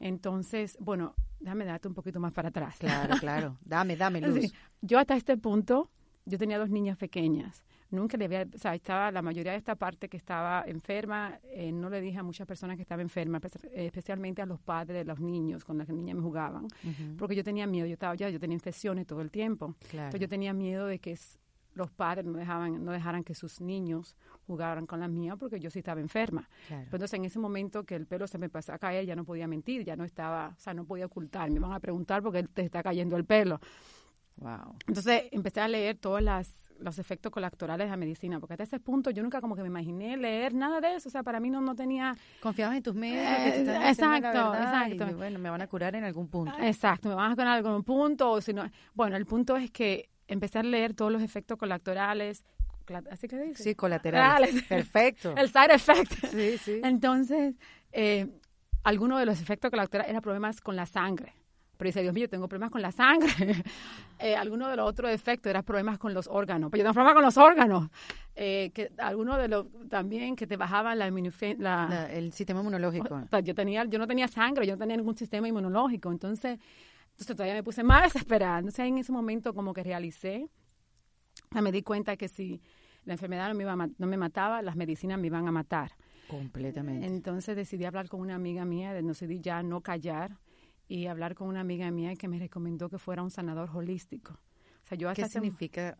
Entonces, 0.00 0.76
bueno, 0.80 1.14
déjame 1.38 1.66
darte 1.66 1.86
un 1.86 1.94
poquito 1.94 2.18
más 2.18 2.32
para 2.32 2.48
atrás. 2.48 2.74
Claro, 2.80 3.14
claro. 3.20 3.58
Dame, 3.64 3.96
dame 3.96 4.20
luz. 4.20 4.52
Yo 4.80 4.98
hasta 4.98 5.14
este 5.14 5.36
punto, 5.36 5.88
yo 6.24 6.36
tenía 6.36 6.58
dos 6.58 6.70
niñas 6.70 6.96
pequeñas 6.96 7.64
nunca 7.90 8.16
le 8.16 8.26
había, 8.26 8.46
o 8.54 8.58
sea, 8.58 8.74
estaba 8.74 9.10
la 9.10 9.22
mayoría 9.22 9.52
de 9.52 9.58
esta 9.58 9.74
parte 9.74 10.08
que 10.08 10.16
estaba 10.16 10.64
enferma, 10.66 11.38
eh, 11.44 11.72
no 11.72 11.90
le 11.90 12.00
dije 12.00 12.18
a 12.18 12.22
muchas 12.22 12.46
personas 12.46 12.76
que 12.76 12.82
estaban 12.82 13.02
enfermas, 13.02 13.42
especialmente 13.72 14.42
a 14.42 14.46
los 14.46 14.60
padres 14.60 14.98
de 14.98 15.04
los 15.04 15.20
niños 15.20 15.64
con 15.64 15.78
las 15.78 15.86
que 15.86 15.92
las 15.92 15.98
niñas 16.00 16.16
me 16.16 16.22
jugaban, 16.22 16.64
uh 16.64 16.68
-huh. 16.68 17.16
porque 17.16 17.34
yo 17.34 17.44
tenía 17.44 17.66
miedo, 17.66 17.86
yo 17.86 17.94
estaba 17.94 18.14
ya, 18.14 18.28
yo 18.28 18.38
tenía 18.38 18.54
infecciones 18.54 19.06
todo 19.06 19.20
el 19.20 19.30
tiempo, 19.30 19.74
claro. 19.90 20.06
entonces 20.06 20.20
yo 20.20 20.28
tenía 20.28 20.52
miedo 20.52 20.86
de 20.86 20.98
que 20.98 21.16
los 21.74 21.90
padres 21.90 22.24
no 22.24 22.38
dejaban, 22.38 22.84
no 22.84 22.92
dejaran 22.92 23.24
que 23.24 23.34
sus 23.34 23.60
niños 23.60 24.16
jugaran 24.46 24.86
con 24.86 25.00
las 25.00 25.10
mías 25.10 25.36
porque 25.38 25.60
yo 25.60 25.70
sí 25.70 25.78
estaba 25.78 26.00
enferma. 26.00 26.48
Claro. 26.66 26.84
Pero 26.86 26.96
entonces 26.96 27.14
en 27.14 27.24
ese 27.24 27.38
momento 27.38 27.84
que 27.84 27.94
el 27.94 28.06
pelo 28.06 28.26
se 28.26 28.38
me 28.38 28.48
pasó 28.48 28.72
a 28.72 28.78
caer, 28.78 29.06
ya 29.06 29.14
no 29.14 29.24
podía 29.24 29.46
mentir, 29.46 29.84
ya 29.84 29.96
no 29.96 30.04
estaba, 30.04 30.54
o 30.56 30.60
sea, 30.60 30.74
no 30.74 30.84
podía 30.84 31.06
ocultar, 31.06 31.50
me 31.50 31.60
van 31.60 31.72
a 31.72 31.80
preguntar 31.80 32.22
porque 32.22 32.42
te 32.42 32.62
está 32.62 32.82
cayendo 32.82 33.16
el 33.16 33.24
pelo. 33.24 33.60
Wow. 34.36 34.76
Entonces 34.86 35.24
empecé 35.30 35.60
a 35.60 35.68
leer 35.68 35.98
todas 35.98 36.22
las 36.22 36.69
los 36.80 36.98
efectos 36.98 37.30
colaterales 37.30 37.86
de 37.86 37.90
la 37.90 37.96
medicina, 37.96 38.40
porque 38.40 38.54
hasta 38.54 38.64
ese 38.64 38.80
punto 38.80 39.10
yo 39.10 39.22
nunca 39.22 39.40
como 39.40 39.54
que 39.54 39.62
me 39.62 39.68
imaginé 39.68 40.16
leer 40.16 40.54
nada 40.54 40.80
de 40.80 40.96
eso, 40.96 41.08
o 41.08 41.12
sea, 41.12 41.22
para 41.22 41.40
mí 41.40 41.50
no, 41.50 41.60
no 41.60 41.74
tenía... 41.74 42.16
Confiabas 42.40 42.76
en 42.76 42.82
tus 42.82 42.96
eh, 42.96 43.42
que 43.44 43.50
te 43.50 43.90
estaban 43.90 44.22
exacto, 44.22 44.52
la 44.52 44.62
exacto. 44.62 45.10
Y, 45.10 45.14
bueno, 45.14 45.38
me 45.38 45.50
van 45.50 45.62
a 45.62 45.66
curar 45.66 45.94
en 45.96 46.04
algún 46.04 46.28
punto. 46.28 46.54
Exacto, 46.60 47.08
me 47.08 47.14
van 47.14 47.32
a 47.32 47.34
curar 47.34 47.58
en 47.58 47.66
algún 47.66 47.84
punto, 47.84 48.30
o 48.30 48.40
si 48.40 48.52
no, 48.52 48.68
bueno, 48.94 49.16
el 49.16 49.26
punto 49.26 49.56
es 49.56 49.70
que 49.70 50.08
empecé 50.28 50.58
a 50.58 50.62
leer 50.62 50.94
todos 50.94 51.12
los 51.12 51.22
efectos 51.22 51.58
colaterales. 51.58 52.44
¿Así 53.10 53.28
que 53.28 53.38
dice? 53.38 53.62
Sí, 53.62 53.74
colaterales. 53.74 54.62
Perfecto. 54.64 55.34
El 55.36 55.48
side 55.48 55.74
effect. 55.74 56.12
Sí, 56.26 56.58
sí. 56.58 56.80
Entonces, 56.82 57.54
eh, 57.92 58.26
alguno 58.82 59.18
de 59.18 59.26
los 59.26 59.40
efectos 59.40 59.70
colaterales 59.70 60.10
era 60.10 60.20
problemas 60.20 60.60
con 60.60 60.74
la 60.74 60.86
sangre. 60.86 61.34
Pero 61.80 61.88
dice, 61.88 62.02
Dios 62.02 62.12
mío, 62.12 62.28
tengo 62.28 62.46
problemas 62.46 62.70
con 62.70 62.82
la 62.82 62.92
sangre. 62.92 63.32
eh, 64.18 64.36
alguno 64.36 64.68
de 64.68 64.76
los 64.76 64.86
otros 64.86 65.10
efectos 65.10 65.48
era 65.48 65.62
problemas 65.62 65.98
con 65.98 66.12
los 66.12 66.28
órganos. 66.28 66.70
Pero 66.70 66.80
yo 66.80 66.84
tengo 66.84 66.92
problemas 66.92 67.14
con 67.14 67.22
los 67.22 67.38
órganos. 67.38 67.88
Eh, 68.36 68.70
que 68.74 68.92
alguno 68.98 69.38
de 69.38 69.48
los 69.48 69.66
también 69.88 70.36
que 70.36 70.46
te 70.46 70.58
bajaba 70.58 70.94
la, 70.94 71.10
la, 71.56 72.12
el 72.12 72.34
sistema 72.34 72.60
inmunológico. 72.60 73.22
yo 73.42 73.54
tenía, 73.54 73.86
yo 73.86 73.98
no 73.98 74.06
tenía 74.06 74.28
sangre, 74.28 74.66
yo 74.66 74.74
no 74.74 74.78
tenía 74.78 74.98
ningún 74.98 75.16
sistema 75.16 75.48
inmunológico. 75.48 76.10
Entonces, 76.10 76.58
entonces 77.12 77.34
todavía 77.34 77.54
me 77.54 77.62
puse 77.62 77.82
más 77.82 78.02
desesperada. 78.12 78.58
Entonces 78.58 78.84
en 78.84 78.98
ese 78.98 79.10
momento 79.10 79.54
como 79.54 79.72
que 79.72 79.82
realicé, 79.82 80.50
me 81.50 81.72
di 81.72 81.80
cuenta 81.80 82.14
que 82.18 82.28
si 82.28 82.60
la 83.06 83.14
enfermedad 83.14 83.48
no 83.48 83.54
me, 83.54 83.62
iba 83.62 83.74
no 83.74 84.06
me 84.06 84.18
mataba, 84.18 84.60
las 84.60 84.76
medicinas 84.76 85.18
me 85.18 85.28
iban 85.28 85.48
a 85.48 85.50
matar. 85.50 85.92
Completamente. 86.28 87.06
Entonces 87.06 87.56
decidí 87.56 87.86
hablar 87.86 88.10
con 88.10 88.20
una 88.20 88.34
amiga 88.34 88.66
mía, 88.66 88.92
decidí 88.92 89.40
ya 89.40 89.62
no 89.62 89.80
callar 89.80 90.36
y 90.90 91.06
hablar 91.06 91.36
con 91.36 91.46
una 91.46 91.60
amiga 91.60 91.88
mía 91.92 92.16
que 92.16 92.26
me 92.26 92.40
recomendó 92.40 92.88
que 92.88 92.98
fuera 92.98 93.22
un 93.22 93.30
sanador 93.30 93.70
holístico. 93.72 94.32
O 94.32 94.86
sea, 94.88 94.98
yo 94.98 95.12
¿Qué 95.14 95.28
significa? 95.28 95.96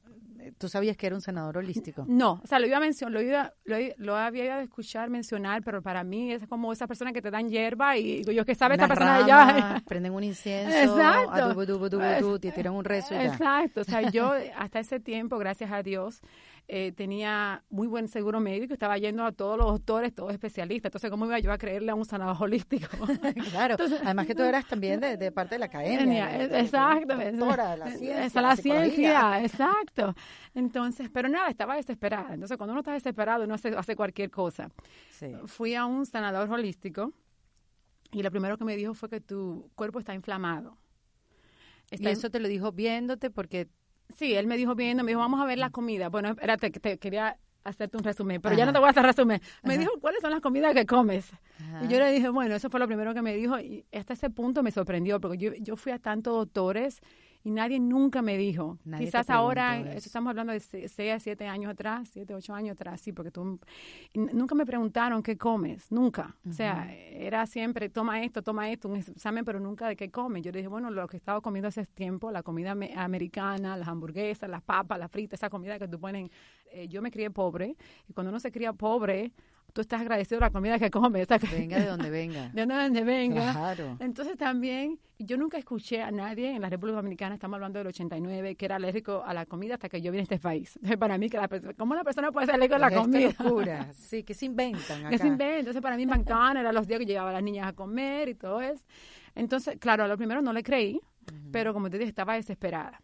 ¿Tú 0.59 0.69
sabías 0.69 0.97
que 0.97 1.07
era 1.07 1.15
un 1.15 1.21
sanador 1.21 1.59
holístico? 1.59 2.05
No, 2.09 2.41
o 2.43 2.47
sea, 2.47 2.59
lo 2.59 2.67
iba 2.67 2.79
a 2.79 2.81
mencionar, 2.81 3.13
lo, 3.13 3.23
iba, 3.23 3.55
lo, 3.67 3.77
lo 3.99 4.17
había 4.17 4.47
ido 4.47 4.55
a 4.55 4.63
escuchar 4.63 5.09
mencionar, 5.09 5.63
pero 5.63 5.81
para 5.81 6.03
mí 6.03 6.33
es 6.33 6.45
como 6.49 6.73
esa 6.73 6.89
persona 6.89 7.13
que 7.13 7.23
te 7.23 7.31
dan 7.31 7.49
hierba 7.49 7.97
y 7.97 8.25
yo 8.25 8.45
que 8.45 8.57
sabe 8.57 8.75
esta 8.75 8.89
persona 8.89 9.17
allá. 9.19 9.81
prenden 9.87 10.13
un 10.13 10.25
incienso, 10.25 10.77
Exacto. 10.77 12.41
te 12.41 12.51
tiran 12.51 12.73
un 12.73 12.85
rezo 12.85 13.15
y 13.15 13.19
ya. 13.19 13.25
Exacto, 13.27 13.83
o 13.83 13.85
sea, 13.85 14.11
yo 14.11 14.33
hasta 14.57 14.81
ese 14.81 14.99
tiempo, 14.99 15.39
gracias 15.39 15.71
a 15.71 15.85
Dios, 15.85 16.21
eh, 16.73 16.93
tenía 16.93 17.65
muy 17.69 17.89
buen 17.89 18.07
seguro 18.07 18.39
médico, 18.39 18.73
estaba 18.73 18.97
yendo 18.97 19.25
a 19.25 19.33
todos 19.33 19.59
los 19.59 19.67
doctores, 19.67 20.15
todos 20.15 20.33
especialistas. 20.33 20.91
Entonces, 20.91 21.11
¿cómo 21.11 21.27
iba 21.27 21.37
yo 21.41 21.51
a 21.51 21.59
creerle 21.59 21.91
a 21.91 21.97
un 21.97 22.05
sanador 22.05 22.37
holístico? 22.41 22.87
claro, 23.51 23.75
además 24.05 24.25
que 24.29 24.37
tú 24.37 24.45
eras 24.45 24.69
también 24.69 25.01
de, 25.01 25.33
parte 25.33 25.57
de 25.57 25.59
la 25.59 25.67
academia. 25.67 26.29
Doctora 26.47 27.77
la 27.77 27.91
ciencia. 27.91 28.25
Esa 28.25 28.41
la, 28.41 28.55
ciencia, 28.55 29.43
exacto. 29.43 30.15
Entonces, 30.55 31.11
pero 31.13 31.29
nada, 31.29 31.51
estaba 31.51 31.75
desesperada. 31.75 32.35
Entonces, 32.35 32.57
cuando 32.57 32.71
uno 32.71 32.83
está 32.83 32.93
desesperado, 32.93 33.43
uno 33.43 33.55
hace, 33.55 33.71
hace 33.77 33.97
cualquier 33.97 34.31
cosa. 34.31 34.71
Fui 35.47 35.75
a 35.75 35.87
un 35.87 36.07
sanador 36.07 36.49
holístico 36.53 37.13
y 38.13 38.23
lo 38.23 38.31
primero 38.31 38.57
que 38.57 38.65
me 38.65 38.77
dijo 38.77 38.95
fue 38.95 39.09
que 39.09 39.21
tu 39.21 39.69
cuerpo 39.75 39.99
está 39.99 40.15
inflamado. 40.15 40.79
y 41.91 42.07
eso 42.07 42.31
te 42.31 42.39
lo 42.39 42.47
dijo 42.47 42.71
viéndote 42.71 43.29
porque 43.29 43.67
Sí, 44.17 44.35
él 44.35 44.47
me 44.47 44.57
dijo 44.57 44.75
viendo, 44.75 45.05
me 45.05 45.11
dijo, 45.11 45.21
vamos 45.21 45.41
a 45.41 45.45
ver 45.45 45.59
la 45.59 45.71
comida. 45.71 46.09
Bueno, 46.09 46.31
espérate, 46.31 46.71
te 46.71 46.99
quería 46.99 47.37
hacerte 47.65 47.97
un 47.97 48.05
resumen, 48.05 48.41
pero 48.41 48.57
ya 48.57 48.65
no 48.65 48.73
te 48.73 48.79
voy 48.79 48.89
a 48.89 48.91
hacer 48.91 49.05
resumen. 49.05 49.41
Me 49.63 49.77
dijo, 49.77 49.93
¿cuáles 50.01 50.21
son 50.21 50.31
las 50.31 50.41
comidas 50.41 50.75
que 50.75 50.87
comes? 50.87 51.31
Y 51.85 51.89
yo 51.89 51.99
le 51.99 52.11
dije, 52.13 52.29
bueno, 52.29 52.55
eso 52.55 52.71
fue 52.71 52.81
lo 52.81 52.87
primero 52.87 53.13
que 53.15 53.23
me 53.23 53.35
dijo 53.35 53.59
y 53.59 53.85
hasta 53.93 54.15
ese 54.15 54.31
punto 54.31 54.63
me 54.63 54.71
sorprendió, 54.71 55.21
porque 55.21 55.39
yo, 55.39 55.53
yo 55.61 55.77
fui 55.77 55.93
a 55.93 55.99
tantos 55.99 56.35
doctores 56.35 57.01
y 57.43 57.51
nadie 57.51 57.81
nunca 57.81 58.21
me 58.23 58.37
dijo. 58.37 58.79
Quizás 58.99 59.31
ahora, 59.31 59.81
eso. 59.81 60.07
estamos 60.07 60.31
hablando 60.31 60.53
de 60.53 60.61
6 60.61 61.13
a 61.13 61.19
7 61.19 61.47
años 61.47 61.71
atrás, 61.71 62.09
7, 62.13 62.35
8 62.35 62.55
años 62.55 62.75
atrás, 62.75 63.01
sí, 63.01 63.13
porque 63.13 63.31
tú, 63.31 63.59
nunca 64.15 64.55
me 64.55 64.67
preguntaron 64.67 65.23
qué 65.23 65.39
comes, 65.39 65.91
nunca. 65.91 66.37
O 66.49 66.53
sea, 66.53 66.93
era 66.93 67.47
siempre, 67.47 67.89
toma 67.89 68.23
esto, 68.23 68.43
toma 68.43 68.71
esto, 68.71 68.89
un 68.89 68.97
examen, 68.97 69.45
pero 69.45 69.59
nunca 69.59 69.89
de 69.89 69.97
qué 69.97 70.11
comes. 70.11 70.43
Yo 70.43 70.53
le 70.53 70.59
dije, 70.59 70.69
bueno, 70.69 70.91
lo 70.91 71.07
que 71.09 71.17
estaba 71.17 71.41
comiendo 71.41 71.69
hace 71.69 71.87
tiempo, 71.87 72.31
la 72.31 72.43
comida 72.43 72.73
americana, 72.73 73.77
las 73.77 73.89
hamburguesas, 73.89 74.49
las 74.51 74.63
papas, 74.63 74.99
las 74.99 75.11
fritas, 75.11 75.41
esa 75.41 75.49
comida 75.49 75.79
que 75.79 75.89
tú 75.89 75.99
ponen. 75.99 76.31
Eh, 76.73 76.89
yo 76.89 77.03
me 77.03 77.11
crié 77.11 77.31
pobre, 77.31 77.77
y 78.09 78.13
cuando 78.13 78.31
uno 78.31 78.39
se 78.39 78.53
cría 78.53 78.73
pobre, 78.73 79.33
tú 79.73 79.81
estás 79.81 80.01
agradecido 80.01 80.39
de 80.39 80.47
la 80.47 80.51
comida 80.51 80.79
que 80.79 80.91
comes. 80.91 81.27
Venga 81.53 81.79
de 81.79 81.87
donde 81.87 82.11
venga. 82.11 82.49
De 82.55 82.67
donde 82.67 83.05
venga. 83.05 83.53
Claro. 83.53 83.97
Entonces 84.01 84.37
también, 84.37 84.99
yo 85.19 85.37
nunca 85.37 85.59
escuché 85.59 86.03
a 86.03 86.11
nadie 86.11 86.55
en 86.55 86.63
la 86.63 86.69
República 86.69 86.97
Dominicana, 86.97 87.35
estamos 87.35 87.57
hablando 87.57 87.79
del 87.79 87.89
89, 87.89 88.57
que 88.57 88.65
era 88.65 88.77
alérgico 88.77 89.23
a 89.25 89.35
la 89.35 89.47
comida 89.47 89.75
hasta 89.75 89.89
que 89.89 90.01
yo 90.01 90.11
vine 90.13 90.21
a 90.21 90.23
este 90.25 90.39
país. 90.39 90.77
Entonces, 90.77 90.99
para 90.99 91.19
mí, 91.19 91.29
que 91.29 91.37
la 91.37 91.49
¿cómo 91.77 91.93
una 91.93 92.05
persona 92.05 92.33
puede 92.33 92.47
ser 92.47 92.57
alérgico 92.57 92.77
a 92.77 92.79
la 92.79 92.91
comida? 92.91 93.35
locura. 93.39 93.89
Sí, 93.95 94.23
que 94.25 94.35
se 94.35 94.47
inventan 94.47 95.01
acá. 95.01 95.11
Que 95.11 95.19
se 95.19 95.27
inventan. 95.27 95.59
Entonces, 95.61 95.83
para 95.83 95.97
mí, 95.97 96.07
McDonald's 96.07 96.61
era 96.61 96.73
los 96.73 96.87
días 96.87 96.99
que 96.99 97.07
llevaba 97.07 97.31
a 97.31 97.35
las 97.35 97.43
niñas 97.43 97.69
a 97.69 97.73
comer 97.73 98.29
y 98.29 98.35
todo 98.35 98.61
eso. 98.61 98.85
Entonces, 99.35 99.77
claro, 99.79 100.05
a 100.05 100.09
lo 100.09 100.17
primero 100.17 100.43
no 100.43 100.53
le 100.53 100.63
creí, 100.63 101.01
pero 101.53 101.73
como 101.73 101.91
te 101.91 101.99
dije, 101.99 102.09
estaba 102.09 102.35
desesperada. 102.35 103.01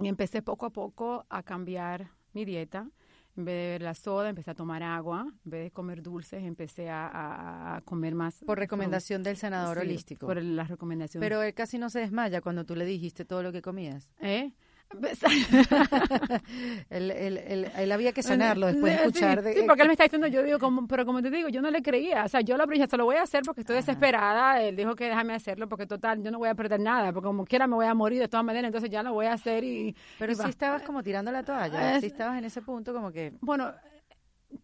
Y 0.00 0.08
empecé 0.08 0.42
poco 0.42 0.66
a 0.66 0.70
poco 0.70 1.26
a 1.28 1.42
cambiar 1.42 2.08
mi 2.32 2.44
dieta 2.44 2.88
en 3.36 3.44
vez 3.44 3.54
de 3.54 3.68
ver 3.72 3.82
la 3.82 3.94
soda, 3.94 4.28
empecé 4.28 4.50
a 4.50 4.54
tomar 4.54 4.82
agua. 4.82 5.26
En 5.44 5.50
vez 5.50 5.64
de 5.64 5.70
comer 5.70 6.02
dulces, 6.02 6.42
empecé 6.42 6.88
a, 6.90 7.82
comer 7.84 8.14
más. 8.14 8.42
Por 8.44 8.58
recomendación 8.58 9.22
del 9.22 9.36
senador 9.36 9.78
holístico. 9.78 10.26
Por 10.26 10.42
las 10.42 10.68
recomendaciones. 10.68 11.24
Pero 11.24 11.42
él 11.42 11.54
casi 11.54 11.78
no 11.78 11.90
se 11.90 12.00
desmaya 12.00 12.40
cuando 12.40 12.64
tú 12.64 12.74
le 12.74 12.84
dijiste 12.84 13.24
todo 13.24 13.42
lo 13.42 13.52
que 13.52 13.62
comías. 13.62 14.10
¿Eh? 14.20 14.52
él, 16.90 17.10
él, 17.10 17.70
él, 17.76 17.92
había 17.92 18.12
que 18.12 18.22
sanarlo 18.22 18.66
después 18.66 18.92
de 18.92 18.98
escuchar. 18.98 19.42
Sí, 19.52 19.60
porque 19.66 19.82
él 19.82 19.88
me 19.88 19.94
está 19.94 20.04
diciendo, 20.04 20.26
yo 20.28 20.42
digo, 20.42 20.58
como, 20.58 20.86
pero 20.86 21.04
como 21.04 21.22
te 21.22 21.30
digo, 21.30 21.48
yo 21.48 21.60
no 21.60 21.70
le 21.70 21.82
creía. 21.82 22.24
O 22.24 22.28
sea, 22.28 22.40
yo 22.40 22.56
lo 22.56 22.66
se 22.66 22.96
lo 22.96 23.04
voy 23.04 23.16
a 23.16 23.22
hacer 23.22 23.42
porque 23.44 23.62
estoy 23.62 23.76
desesperada. 23.76 24.62
Él 24.62 24.76
dijo 24.76 24.94
que 24.94 25.06
déjame 25.06 25.34
hacerlo 25.34 25.68
porque 25.68 25.86
total, 25.86 26.22
yo 26.22 26.30
no 26.30 26.38
voy 26.38 26.48
a 26.48 26.54
perder 26.54 26.80
nada, 26.80 27.12
porque 27.12 27.26
como 27.26 27.44
quiera 27.44 27.66
me 27.66 27.74
voy 27.74 27.86
a 27.86 27.94
morir 27.94 28.20
de 28.20 28.28
todas 28.28 28.44
maneras, 28.44 28.68
entonces 28.68 28.90
ya 28.90 29.02
lo 29.02 29.12
voy 29.12 29.26
a 29.26 29.34
hacer 29.34 29.64
y... 29.64 29.94
Pero 30.18 30.34
si 30.34 30.48
estabas 30.48 30.82
como 30.82 31.02
tirando 31.02 31.32
la 31.32 31.42
toalla, 31.42 32.00
si 32.00 32.06
estabas 32.06 32.38
en 32.38 32.44
ese 32.44 32.62
punto 32.62 32.92
como 32.92 33.10
que... 33.10 33.32
Bueno, 33.40 33.72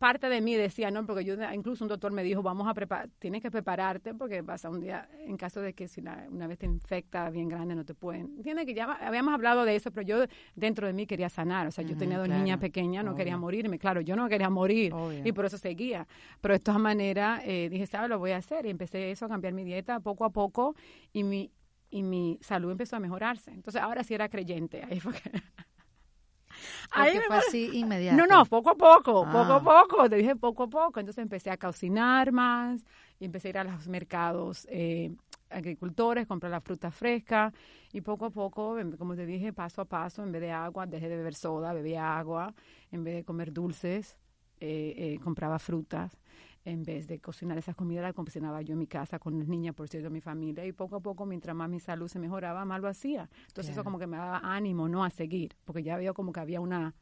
parte 0.02 0.28
de 0.28 0.40
mí 0.40 0.56
decía, 0.56 0.90
no, 0.90 1.06
porque 1.06 1.24
yo 1.24 1.36
incluso 1.54 1.84
un 1.84 1.88
doctor 1.88 2.10
me 2.10 2.24
dijo, 2.24 2.42
vamos 2.42 2.66
a 2.66 2.74
preparar, 2.74 3.08
tienes 3.20 3.40
que 3.40 3.52
prepararte 3.52 4.14
porque 4.14 4.42
pasa 4.42 4.68
un 4.68 4.80
día, 4.80 5.08
en 5.16 5.36
caso 5.36 5.60
de 5.60 5.74
que 5.74 5.86
si 5.86 6.00
una 6.00 6.48
vez 6.48 6.58
te 6.58 6.66
infecta 6.66 7.30
bien 7.30 7.48
grande 7.48 7.76
no 7.76 7.84
te 7.84 7.94
pueden. 7.94 8.42
Tiene 8.42 8.66
que 8.66 8.74
ya 8.74 8.94
habíamos 8.94 9.32
hablado 9.32 9.64
de 9.64 9.76
eso, 9.76 9.92
pero 9.92 10.04
yo 10.04 10.24
dentro 10.56 10.88
de 10.88 10.92
mí 10.92 11.06
quería 11.06 11.28
sanar, 11.28 11.68
o 11.68 11.70
sea, 11.70 11.84
yo 11.84 11.96
tenía 11.96 12.18
dos 12.18 12.28
niñas 12.28 12.58
pequeñas, 12.58 13.04
no 13.04 13.14
quería 13.14 13.36
morirme, 13.36 13.78
claro, 13.78 14.00
yo 14.00 14.16
no 14.16 14.28
quería 14.28 14.50
morir 14.50 14.92
y 15.22 15.30
por 15.30 15.44
eso 15.44 15.56
seguía, 15.56 16.08
pero 16.40 16.54
de 16.54 16.58
todas 16.58 16.80
maneras 16.80 17.40
eh, 17.44 17.68
dije, 17.70 17.86
¿sabes? 17.86 18.10
Lo 18.10 18.18
voy 18.18 18.32
a 18.32 18.38
hacer 18.38 18.66
y 18.66 18.70
empecé 18.70 19.12
eso 19.12 19.26
a 19.26 19.28
cambiar 19.28 19.52
mi 19.52 19.62
dieta 19.62 20.00
poco 20.00 20.24
a 20.24 20.30
poco 20.30 20.74
y 21.12 21.22
mi 21.22 21.52
y 21.90 22.02
mi 22.02 22.38
salud 22.40 22.72
empezó 22.72 22.96
a 22.96 23.00
mejorarse. 23.00 23.50
Entonces 23.52 23.80
ahora 23.80 24.02
sí 24.02 24.14
era 24.14 24.28
creyente, 24.28 24.82
ahí 24.90 24.98
fue 24.98 25.12
que 25.12 25.30
Fue 26.90 27.36
así 27.36 27.70
inmediato. 27.72 28.16
No, 28.16 28.26
no, 28.26 28.44
poco 28.46 28.70
a 28.70 28.74
poco, 28.74 29.24
poco 29.24 29.52
a 29.52 29.56
ah. 29.56 29.62
poco, 29.62 30.08
te 30.08 30.16
dije 30.16 30.36
poco 30.36 30.64
a 30.64 30.68
poco. 30.68 31.00
Entonces 31.00 31.22
empecé 31.22 31.50
a 31.50 31.56
cocinar 31.56 32.32
más 32.32 32.84
y 33.18 33.24
empecé 33.24 33.48
a 33.48 33.50
ir 33.50 33.58
a 33.58 33.64
los 33.64 33.88
mercados 33.88 34.66
eh, 34.70 35.12
agricultores, 35.50 36.26
comprar 36.26 36.50
la 36.50 36.60
fruta 36.60 36.90
fresca 36.90 37.52
y 37.92 38.00
poco 38.00 38.26
a 38.26 38.30
poco, 38.30 38.76
como 38.98 39.14
te 39.14 39.26
dije, 39.26 39.52
paso 39.52 39.82
a 39.82 39.84
paso, 39.84 40.22
en 40.22 40.32
vez 40.32 40.40
de 40.40 40.50
agua, 40.50 40.86
dejé 40.86 41.08
de 41.08 41.16
beber 41.16 41.34
soda, 41.34 41.72
bebía 41.72 42.18
agua, 42.18 42.54
en 42.90 43.04
vez 43.04 43.14
de 43.16 43.24
comer 43.24 43.52
dulces, 43.52 44.16
eh, 44.60 44.94
eh, 44.96 45.18
compraba 45.22 45.58
frutas 45.58 46.16
en 46.64 46.84
vez 46.84 47.08
de 47.08 47.18
cocinar 47.18 47.58
esas 47.58 47.74
comidas, 47.74 48.02
las 48.02 48.14
cocinaba 48.14 48.62
yo 48.62 48.74
en 48.74 48.78
mi 48.78 48.86
casa 48.86 49.18
con 49.18 49.38
las 49.38 49.48
niñas, 49.48 49.74
por 49.74 49.88
cierto, 49.88 50.10
mi 50.10 50.20
familia, 50.20 50.64
y 50.64 50.72
poco 50.72 50.96
a 50.96 51.00
poco, 51.00 51.26
mientras 51.26 51.56
más 51.56 51.68
mi 51.68 51.80
salud 51.80 52.08
se 52.08 52.18
mejoraba, 52.18 52.64
más 52.64 52.80
lo 52.80 52.88
hacía. 52.88 53.28
Entonces 53.48 53.72
eso 53.72 53.84
como 53.84 53.98
que 53.98 54.06
me 54.06 54.16
daba 54.16 54.40
ánimo, 54.42 54.88
¿no?, 54.88 55.04
a 55.04 55.10
seguir, 55.10 55.56
porque 55.64 55.82
ya 55.82 55.96
veo 55.96 56.14
como 56.14 56.32
que 56.32 56.40
había 56.40 56.60
una... 56.60 56.94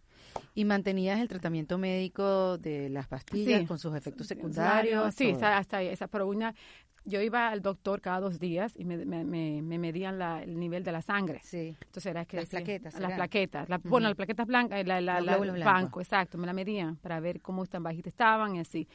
¿Y 0.54 0.64
mantenías 0.64 1.18
el 1.18 1.28
tratamiento 1.28 1.78
médico 1.78 2.58
de 2.58 2.88
las 2.90 3.08
pastillas 3.08 3.66
con 3.66 3.78
sus 3.78 3.94
efectos 3.94 4.26
secundarios? 4.26 5.14
Sí, 5.14 5.34
hasta 5.40 5.78
ahí, 5.78 5.88
esa, 5.88 6.08
pero 6.08 6.28
una, 6.28 6.54
yo 7.04 7.20
iba 7.20 7.48
al 7.48 7.62
doctor 7.62 8.00
cada 8.00 8.20
dos 8.20 8.38
días 8.38 8.74
y 8.76 8.84
me, 8.84 9.04
me, 9.04 9.24
me, 9.24 9.78
medían 9.78 10.18
la, 10.18 10.42
el 10.42 10.58
nivel 10.58 10.84
de 10.84 10.92
la 10.92 11.02
sangre. 11.02 11.40
Sí. 11.42 11.74
Entonces 11.80 12.06
era 12.06 12.24
que 12.26 12.36
las 12.36 12.46
plaquetas. 12.48 13.00
Las 13.00 13.12
plaquetas. 13.12 13.68
Bueno, 13.84 14.08
las 14.08 14.16
plaquetas 14.16 14.46
blancas, 14.46 14.86
la, 14.86 15.00
la, 15.00 15.20
la, 15.20 15.36
el 15.36 15.64
banco, 15.64 16.00
exacto. 16.00 16.36
Me 16.38 16.46
la 16.46 16.52
medían 16.52 16.96
para 16.96 17.18
ver 17.20 17.40
cómo 17.40 17.64
tan 17.66 17.82
bajitas 17.82 18.12
estaban 18.12 18.56
y 18.56 18.60
así. 18.60 18.86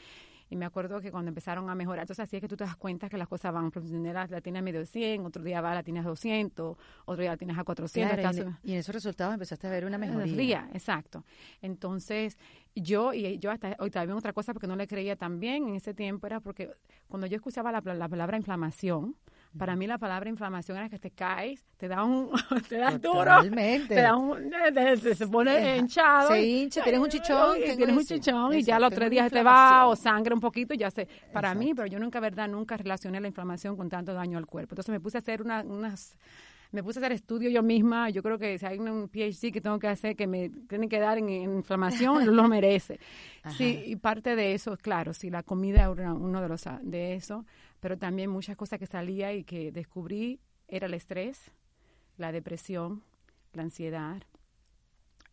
Y 0.50 0.56
me 0.56 0.66
acuerdo 0.66 1.02
que 1.02 1.12
cuando 1.12 1.30
empezaron 1.30 1.70
a 1.70 1.76
mejorar, 1.76 2.04
entonces 2.04 2.24
así 2.24 2.36
es 2.36 2.42
que 2.42 2.48
tú 2.48 2.56
te 2.56 2.64
das 2.64 2.76
cuenta 2.76 3.10
que 3.10 3.18
las 3.18 3.28
cosas 3.28 3.54
van, 3.54 3.72
profesionales 3.72 4.30
la 4.30 4.42
tienes 4.42 4.60
a 4.60 4.64
medio 4.64 4.86
100, 4.86 5.26
otro 5.26 5.44
día 5.44 5.62
va 5.62 5.74
la 5.74 5.84
tienes 5.84 6.06
a 6.06 6.10
200, 6.10 6.78
otro 7.06 7.22
día 7.22 7.32
la 7.32 7.38
tienes 7.38 7.58
a 7.58 7.64
400. 7.64 8.46
y, 8.64 8.72
en 8.74 8.78
esos 8.78 8.94
resultados 8.94 9.34
empezaste 9.34 9.68
a 9.68 9.70
ver 9.72 9.86
una 9.86 9.98
mejoría. 9.98 10.70
exacto. 10.74 11.24
Entonces, 11.62 12.38
yo, 12.76 13.14
y 13.14 13.40
yo 13.40 13.52
hasta 13.52 13.76
hoy 13.80 13.90
también 13.90 14.18
otra 14.18 14.34
cosa 14.34 14.54
porque 14.54 14.68
no 14.68 14.76
le 14.76 14.88
creía 14.88 15.16
también 15.16 15.68
en 15.68 15.76
ese 15.76 15.94
tiempo, 15.94 16.28
era 16.28 16.40
porque 16.40 16.72
cuando 17.08 17.28
yo 17.28 17.36
escuchaba 17.36 17.72
la, 17.72 17.82
la 17.82 18.08
palabra 18.08 18.38
inflamación, 18.38 19.16
para 19.58 19.76
mí 19.76 19.88
la 19.88 19.98
palabra 19.98 20.30
inflamación 20.30 20.78
era 20.78 20.90
que 20.90 21.00
te 21.00 21.12
caes, 21.12 21.64
te 21.78 21.88
da 21.88 22.04
un, 22.04 22.30
te 22.70 22.78
da 22.78 22.92
duro, 22.98 23.42
te 23.88 23.96
da 23.96 24.16
un, 24.16 24.52
se 25.00 25.28
pone 25.28 25.78
hinchado. 25.78 26.30
Se 26.30 26.42
hincha, 26.42 26.84
tienes 26.84 27.02
un 27.02 27.10
chichón. 27.10 27.58
Y 27.58 27.76
tienes 27.76 27.98
un 27.98 28.06
chichón 28.06 28.54
y 28.54 28.64
ya 28.64 28.80
los 28.80 28.94
tres 28.94 29.10
días 29.10 29.32
te 29.32 29.44
va 29.44 29.88
o 29.88 29.96
sangre 29.96 30.34
un 30.34 30.40
poquito, 30.40 30.74
ya 30.74 30.92
sé. 30.92 31.08
Para 31.32 31.54
mí, 31.54 31.74
pero 31.74 31.88
yo 31.88 32.00
nunca, 32.00 32.20
verdad, 32.20 32.48
nunca 32.48 32.78
relacioné 32.78 33.20
la 33.20 33.28
inflamación 33.28 33.76
con 33.76 33.90
tanto 33.90 34.14
daño 34.14 34.38
al 34.38 34.46
cuerpo. 34.46 34.74
Entonces 34.74 34.92
me 34.92 35.00
puse 35.00 35.18
a 35.18 35.20
hacer 35.20 35.42
una, 35.42 35.62
unas 35.62 36.18
me 36.76 36.84
puse 36.84 37.00
a 37.00 37.02
hacer 37.02 37.14
estudio 37.14 37.50
yo 37.50 37.64
misma. 37.64 38.10
Yo 38.10 38.22
creo 38.22 38.38
que 38.38 38.60
si 38.60 38.66
hay 38.66 38.78
un 38.80 39.08
PhD 39.08 39.54
que 39.54 39.62
tengo 39.62 39.80
que 39.80 39.88
hacer 39.88 40.18
que 40.18 40.28
me 40.28 40.50
tiene 40.50 40.90
que 40.90 41.00
dar 41.00 41.18
en, 41.18 41.30
inflamación, 41.30 42.26
lo 42.36 42.50
merece. 42.50 43.00
Sí, 43.58 43.82
y 43.86 43.96
parte 43.96 44.36
de 44.36 44.54
eso, 44.54 44.76
claro, 44.76 45.14
sí, 45.14 45.30
la 45.30 45.42
comida 45.42 45.90
era 45.90 46.14
uno 46.14 46.42
de 46.42 46.50
los 46.50 46.66
de 46.82 47.16
eso, 47.16 47.46
pero 47.80 47.98
también 47.98 48.30
muchas 48.30 48.58
cosas 48.58 48.78
que 48.78 48.88
salía 48.88 49.32
y 49.32 49.46
que 49.46 49.72
descubrí 49.72 50.42
era 50.68 50.88
el 50.88 50.94
estrés, 50.94 51.50
la 52.18 52.34
depresión, 52.34 53.04
la 53.54 53.64
ansiedad. 53.64 54.22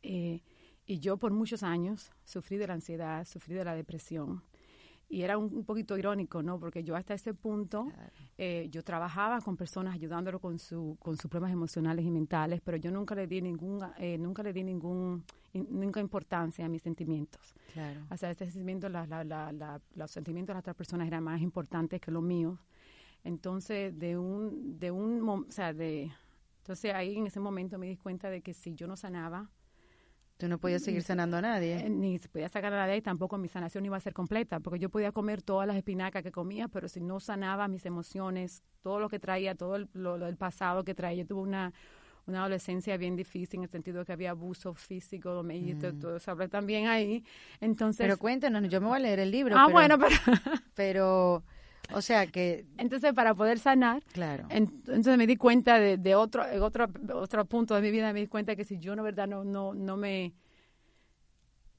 Eh, 0.04 0.42
y 0.86 1.00
yo 1.00 1.16
por 1.16 1.32
muchos 1.32 1.64
años 1.64 2.12
sufrí 2.24 2.56
de 2.56 2.68
la 2.68 2.74
ansiedad, 2.74 3.24
sufrí 3.26 3.54
de 3.54 3.64
la 3.64 3.74
depresión 3.74 4.42
y 5.12 5.22
era 5.22 5.36
un, 5.36 5.62
poquito 5.64 5.98
irónico, 5.98 6.42
¿no? 6.42 6.58
Porque 6.58 6.82
yo 6.82 6.96
hasta 6.96 7.12
ese 7.12 7.34
punto, 7.34 7.92
eh, 8.38 8.68
yo 8.70 8.82
trabajaba 8.82 9.42
con 9.42 9.58
personas 9.58 9.94
ayudándolo 9.94 10.38
con, 10.40 10.58
su, 10.58 10.96
con 10.98 11.18
sus 11.18 11.30
problemas 11.30 11.52
emocionales 11.52 12.06
y 12.06 12.10
mentales, 12.10 12.62
pero 12.64 12.78
yo 12.78 12.90
nunca 12.90 13.14
le 13.14 13.26
di 13.26 13.42
ningún, 13.42 13.78
eh, 13.98 14.16
nunca 14.16 14.42
le 14.42 14.54
di 14.54 14.64
ningún, 14.64 15.22
nunca 15.52 16.00
importancia 16.00 16.64
a 16.64 16.68
mis 16.70 16.80
sentimientos. 16.80 17.54
Claro. 17.74 18.00
O 18.10 18.16
sea, 18.16 18.30
este 18.30 18.46
sentimiento, 18.46 18.88
la, 18.88 19.06
la, 19.06 19.22
la, 19.22 19.80
los 19.96 20.10
sentimientos 20.10 20.54
de 20.54 20.54
las 20.54 20.62
otras 20.62 20.76
personas 20.76 21.06
eran 21.06 21.22
más 21.22 21.42
importantes 21.42 22.00
que 22.00 22.10
los 22.10 22.22
míos. 22.22 22.58
Entonces, 23.22 23.98
de 23.98 24.16
un, 24.16 24.78
de 24.78 24.90
un, 24.92 25.28
o 25.28 25.44
sea, 25.50 25.74
de, 25.74 26.10
entonces 26.60 26.94
ahí 26.94 27.18
en 27.18 27.26
ese 27.26 27.38
momento 27.38 27.78
me 27.78 27.86
di 27.86 27.98
cuenta 27.98 28.30
de 28.30 28.40
que 28.40 28.54
si 28.54 28.74
yo 28.74 28.86
no 28.86 28.96
sanaba, 28.96 29.50
Tú 30.42 30.48
no 30.48 30.58
podías 30.58 30.82
seguir 30.82 31.04
sanando 31.04 31.36
a 31.36 31.40
nadie. 31.40 31.86
Eh, 31.86 31.88
ni 31.88 32.18
podía 32.18 32.48
sacar 32.48 32.72
a 32.72 32.76
nadie 32.78 32.96
y 32.96 33.00
tampoco 33.00 33.38
mi 33.38 33.46
sanación 33.46 33.86
iba 33.86 33.96
a 33.96 34.00
ser 34.00 34.12
completa, 34.12 34.58
porque 34.58 34.80
yo 34.80 34.88
podía 34.88 35.12
comer 35.12 35.40
todas 35.40 35.68
las 35.68 35.76
espinacas 35.76 36.24
que 36.24 36.32
comía, 36.32 36.66
pero 36.66 36.88
si 36.88 37.00
no 37.00 37.20
sanaba 37.20 37.68
mis 37.68 37.86
emociones, 37.86 38.64
todo 38.82 38.98
lo 38.98 39.08
que 39.08 39.20
traía, 39.20 39.54
todo 39.54 39.76
el, 39.76 39.88
lo, 39.92 40.18
del 40.18 40.36
pasado 40.36 40.82
que 40.82 40.96
traía, 40.96 41.22
yo 41.22 41.28
tuve 41.28 41.42
una, 41.42 41.72
una 42.26 42.40
adolescencia 42.40 42.96
bien 42.96 43.14
difícil 43.14 43.60
en 43.60 43.62
el 43.62 43.70
sentido 43.70 44.00
de 44.00 44.04
que 44.04 44.14
había 44.14 44.30
abuso 44.30 44.74
físico, 44.74 45.44
me 45.44 45.60
mm. 45.60 46.00
todo, 46.00 46.16
eso 46.16 46.32
hablé 46.32 46.48
también 46.48 46.88
ahí. 46.88 47.24
Entonces, 47.60 48.04
pero 48.04 48.18
cuéntanos, 48.18 48.68
yo 48.68 48.80
me 48.80 48.88
voy 48.88 48.96
a 48.96 48.98
leer 48.98 49.20
el 49.20 49.30
libro. 49.30 49.54
Ah, 49.56 49.68
bueno, 49.68 49.96
pero... 50.74 51.44
pero 51.44 51.44
o 51.94 52.02
sea 52.02 52.26
que... 52.26 52.66
Entonces, 52.78 53.12
para 53.12 53.34
poder 53.34 53.58
sanar, 53.58 54.02
claro. 54.12 54.46
entonces 54.50 55.16
me 55.16 55.26
di 55.26 55.36
cuenta 55.36 55.78
de, 55.78 55.96
de 55.96 56.14
otro, 56.14 56.44
otro, 56.62 56.88
otro 57.14 57.44
punto 57.44 57.74
de 57.74 57.82
mi 57.82 57.90
vida, 57.90 58.12
me 58.12 58.20
di 58.20 58.26
cuenta 58.26 58.56
que 58.56 58.64
si 58.64 58.78
yo, 58.78 58.96
no 58.96 59.02
verdad, 59.02 59.28
no, 59.28 59.44
no, 59.44 59.74
no 59.74 59.96
me... 59.96 60.34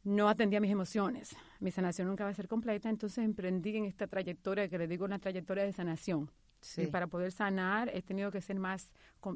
No 0.04 0.28
atendía 0.28 0.60
mis 0.60 0.72
emociones, 0.72 1.34
mi 1.62 1.72
sanación 1.72 2.10
nunca 2.10 2.26
va 2.26 2.32
a 2.32 2.34
ser 2.34 2.50
completa, 2.50 2.90
entonces 2.90 3.24
emprendí 3.24 3.78
en 3.78 3.86
esta 3.86 4.06
trayectoria 4.06 4.68
que 4.68 4.78
le 4.78 4.86
digo 4.86 5.06
una 5.06 5.18
trayectoria 5.18 5.64
de 5.64 5.72
sanación. 5.72 6.30
Y 6.76 6.88
para 6.88 7.08
poder 7.08 7.32
sanar 7.32 7.90
he 7.94 8.02
tenido 8.02 8.30
que 8.30 8.42
ser 8.42 8.58
más, 8.58 8.90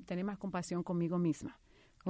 tener 0.05 0.25
más 0.25 0.38
compasión 0.38 0.84
conmigo 0.84 1.17
misma 1.17 1.57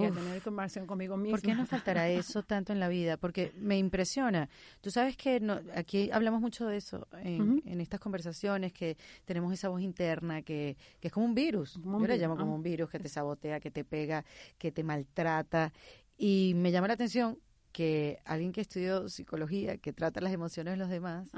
y 0.01 0.05
a 0.05 0.11
tener 0.11 0.41
conversación 0.41 0.87
conmigo 0.87 1.17
misma. 1.17 1.37
¿Por 1.37 1.45
qué 1.45 1.55
nos 1.55 1.67
faltará 1.69 2.09
eso 2.09 2.43
tanto 2.43 2.73
en 2.73 2.79
la 2.79 2.87
vida? 2.87 3.17
Porque 3.17 3.51
me 3.57 3.77
impresiona. 3.77 4.49
Tú 4.81 4.91
sabes 4.91 5.17
que 5.17 5.39
no, 5.39 5.59
aquí 5.75 6.09
hablamos 6.11 6.41
mucho 6.41 6.67
de 6.67 6.77
eso 6.77 7.07
en, 7.23 7.61
estas 7.79 7.99
conversaciones, 7.99 8.73
que 8.73 8.97
tenemos 9.25 9.53
esa 9.53 9.69
voz 9.69 9.81
interna 9.81 10.41
que, 10.41 10.77
que 10.99 11.07
es 11.07 11.13
como 11.13 11.25
un 11.25 11.35
virus. 11.35 11.79
Yo 11.83 12.07
la 12.07 12.17
llamo 12.17 12.37
como 12.37 12.55
un 12.55 12.63
virus 12.63 12.89
que 12.89 12.99
te 12.99 13.09
sabotea, 13.09 13.59
que 13.59 13.71
te 13.71 13.83
pega, 13.83 14.25
que 14.57 14.71
te 14.71 14.83
maltrata. 14.83 15.73
Y 16.17 16.53
me 16.55 16.71
llama 16.71 16.87
la 16.87 16.95
atención 16.95 17.39
que 17.71 18.19
alguien 18.25 18.51
que 18.51 18.61
estudió 18.61 19.07
psicología, 19.07 19.77
que 19.77 19.93
trata 19.93 20.19
las 20.19 20.33
emociones 20.33 20.73
de 20.73 20.77
los 20.77 20.89
demás, 20.89 21.29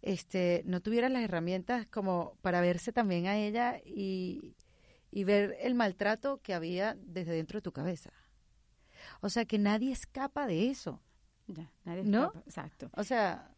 este 0.00 0.62
no 0.64 0.80
tuviera 0.80 1.08
las 1.08 1.22
herramientas 1.22 1.86
como 1.86 2.38
para 2.40 2.60
verse 2.60 2.92
también 2.92 3.26
a 3.26 3.36
ella 3.36 3.80
y 3.84 4.54
y 5.10 5.24
ver 5.24 5.56
el 5.60 5.74
maltrato 5.74 6.40
que 6.42 6.54
había 6.54 6.96
desde 7.00 7.32
dentro 7.32 7.58
de 7.58 7.62
tu 7.62 7.72
cabeza. 7.72 8.10
O 9.20 9.28
sea 9.28 9.44
que 9.44 9.58
nadie 9.58 9.92
escapa 9.92 10.46
de 10.46 10.70
eso. 10.70 11.00
Ya, 11.46 11.70
nadie 11.84 12.04
¿No? 12.04 12.26
Escapa. 12.26 12.44
Exacto. 12.46 12.90
O 12.94 13.04
sea, 13.04 13.54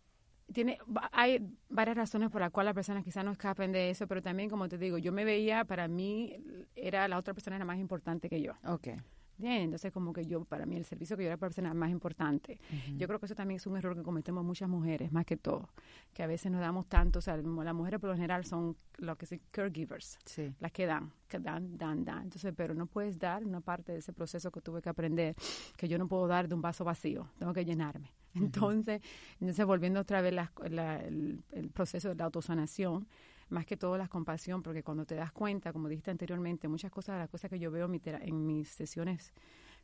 tiene 0.52 0.78
hay 1.12 1.46
varias 1.68 1.96
razones 1.96 2.30
por 2.30 2.40
las 2.40 2.50
cuales 2.50 2.68
las 2.68 2.74
personas 2.74 3.04
quizás 3.04 3.24
no 3.24 3.32
escapen 3.32 3.72
de 3.72 3.90
eso, 3.90 4.06
pero 4.06 4.22
también 4.22 4.48
como 4.48 4.68
te 4.68 4.78
digo, 4.78 4.98
yo 4.98 5.12
me 5.12 5.24
veía 5.24 5.64
para 5.64 5.88
mí 5.88 6.36
era 6.74 7.06
la 7.08 7.18
otra 7.18 7.34
persona 7.34 7.56
era 7.56 7.64
más 7.64 7.78
importante 7.78 8.28
que 8.28 8.40
yo. 8.40 8.52
Okay. 8.64 8.96
Bien, 9.40 9.62
entonces 9.62 9.90
como 9.90 10.12
que 10.12 10.26
yo, 10.26 10.44
para 10.44 10.66
mí 10.66 10.76
el 10.76 10.84
servicio 10.84 11.16
que 11.16 11.22
yo 11.22 11.28
era 11.28 11.38
persona 11.38 11.72
más 11.72 11.90
importante. 11.90 12.60
Yo 12.96 13.06
creo 13.06 13.18
que 13.18 13.24
eso 13.24 13.34
también 13.34 13.56
es 13.56 13.66
un 13.66 13.74
error 13.74 13.96
que 13.96 14.02
cometemos 14.02 14.44
muchas 14.44 14.68
mujeres, 14.68 15.10
más 15.12 15.24
que 15.24 15.38
todo, 15.38 15.70
que 16.12 16.22
a 16.22 16.26
veces 16.26 16.52
nos 16.52 16.60
damos 16.60 16.86
tanto, 16.86 17.20
o 17.20 17.22
sea, 17.22 17.38
las 17.38 17.74
mujeres 17.74 17.98
por 18.00 18.10
lo 18.10 18.16
general 18.16 18.44
son 18.44 18.76
lo 18.98 19.16
que 19.16 19.24
se 19.24 19.40
caregivers, 19.50 20.18
las 20.58 20.72
que 20.72 20.84
dan, 20.84 21.10
que 21.26 21.38
dan, 21.38 21.78
dan, 21.78 22.04
dan. 22.04 22.24
Entonces, 22.24 22.52
pero 22.54 22.74
no 22.74 22.84
puedes 22.84 23.18
dar 23.18 23.42
una 23.42 23.62
parte 23.62 23.92
de 23.92 23.98
ese 23.98 24.12
proceso 24.12 24.50
que 24.50 24.60
tuve 24.60 24.82
que 24.82 24.90
aprender, 24.90 25.34
que 25.78 25.88
yo 25.88 25.96
no 25.96 26.06
puedo 26.06 26.26
dar 26.26 26.46
de 26.46 26.54
un 26.54 26.60
vaso 26.60 26.84
vacío, 26.84 27.30
tengo 27.38 27.54
que 27.54 27.64
llenarme. 27.64 28.12
Entonces, 28.34 29.00
entonces 29.40 29.64
volviendo 29.64 30.00
otra 30.00 30.20
vez 30.20 30.34
el, 30.64 31.42
el 31.50 31.70
proceso 31.70 32.10
de 32.10 32.14
la 32.14 32.24
autosanación, 32.24 33.08
más 33.50 33.66
que 33.66 33.76
todo 33.76 33.98
la 33.98 34.08
compasión, 34.08 34.62
porque 34.62 34.82
cuando 34.82 35.04
te 35.04 35.14
das 35.14 35.32
cuenta, 35.32 35.72
como 35.72 35.88
dijiste 35.88 36.10
anteriormente, 36.10 36.68
muchas 36.68 36.90
cosas 36.90 37.16
de 37.16 37.20
las 37.20 37.28
cosas 37.28 37.50
que 37.50 37.58
yo 37.58 37.70
veo 37.70 37.90
en, 37.92 38.46
mis 38.46 38.68
sesiones 38.68 39.32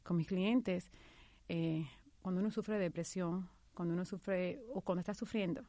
con 0.03 0.17
mis 0.17 0.27
clientes, 0.27 0.91
eh, 1.49 1.87
cuando 2.23 2.41
uno 2.41 2.51
sufre 2.51 2.77
de 2.77 2.83
depresión, 2.83 3.49
cuando 3.75 3.95
uno 3.95 4.05
sufre 4.05 4.61
o 4.73 4.81
cuando 4.81 5.01
está 5.01 5.15
sufriendo, 5.15 5.65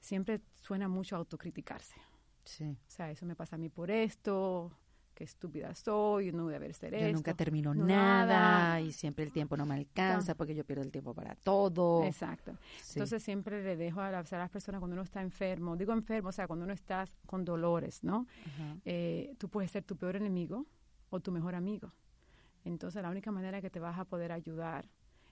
siempre 0.00 0.40
suena 0.54 0.88
mucho 0.88 1.16
autocriticarse. 1.16 1.96
Sí. 2.44 2.64
O 2.64 2.90
sea, 2.90 3.10
eso 3.10 3.26
me 3.26 3.34
pasa 3.34 3.56
a 3.56 3.58
mí 3.58 3.68
por 3.68 3.90
esto, 3.90 4.70
qué 5.16 5.24
estúpida 5.24 5.74
soy, 5.74 6.30
no 6.30 6.44
voy 6.44 6.54
a 6.54 6.72
ser 6.74 6.94
Yo 6.94 7.10
nunca 7.10 7.32
termino 7.32 7.74
nada, 7.74 8.80
y 8.82 8.92
siempre 8.92 9.24
el 9.24 9.32
tiempo 9.32 9.56
no 9.56 9.64
me 9.64 9.74
alcanza 9.74 10.34
porque 10.34 10.54
yo 10.54 10.62
pierdo 10.62 10.84
el 10.84 10.92
tiempo 10.92 11.14
para 11.14 11.34
todo. 11.34 12.04
Exacto. 12.04 12.56
Entonces 12.90 13.22
siempre 13.22 13.64
le 13.64 13.76
dejo 13.76 14.02
a, 14.02 14.10
las 14.10 14.50
personas 14.50 14.78
cuando 14.78 14.92
uno 14.94 15.02
está 15.02 15.22
enfermo, 15.22 15.74
digo 15.74 15.94
enfermo, 15.94 16.28
o 16.28 16.32
sea, 16.32 16.46
cuando 16.46 16.66
uno 16.66 16.74
está 16.74 17.06
con 17.24 17.46
dolores, 17.46 18.04
¿no? 18.04 18.26
Eh, 18.84 19.34
tú 19.38 19.48
puedes 19.48 19.70
ser 19.70 19.84
tu 19.84 19.96
peor 19.96 20.16
enemigo 20.16 20.66
o 21.08 21.18
tu 21.18 21.32
mejor 21.32 21.54
amigo. 21.54 21.92
Entonces 22.64 23.02
la 23.02 23.08
única 23.08 23.32
manera 23.32 23.62
que 23.62 23.70
te 23.70 23.80
vas 23.80 23.98
a 23.98 24.04
poder 24.04 24.32
ayudar 24.32 24.86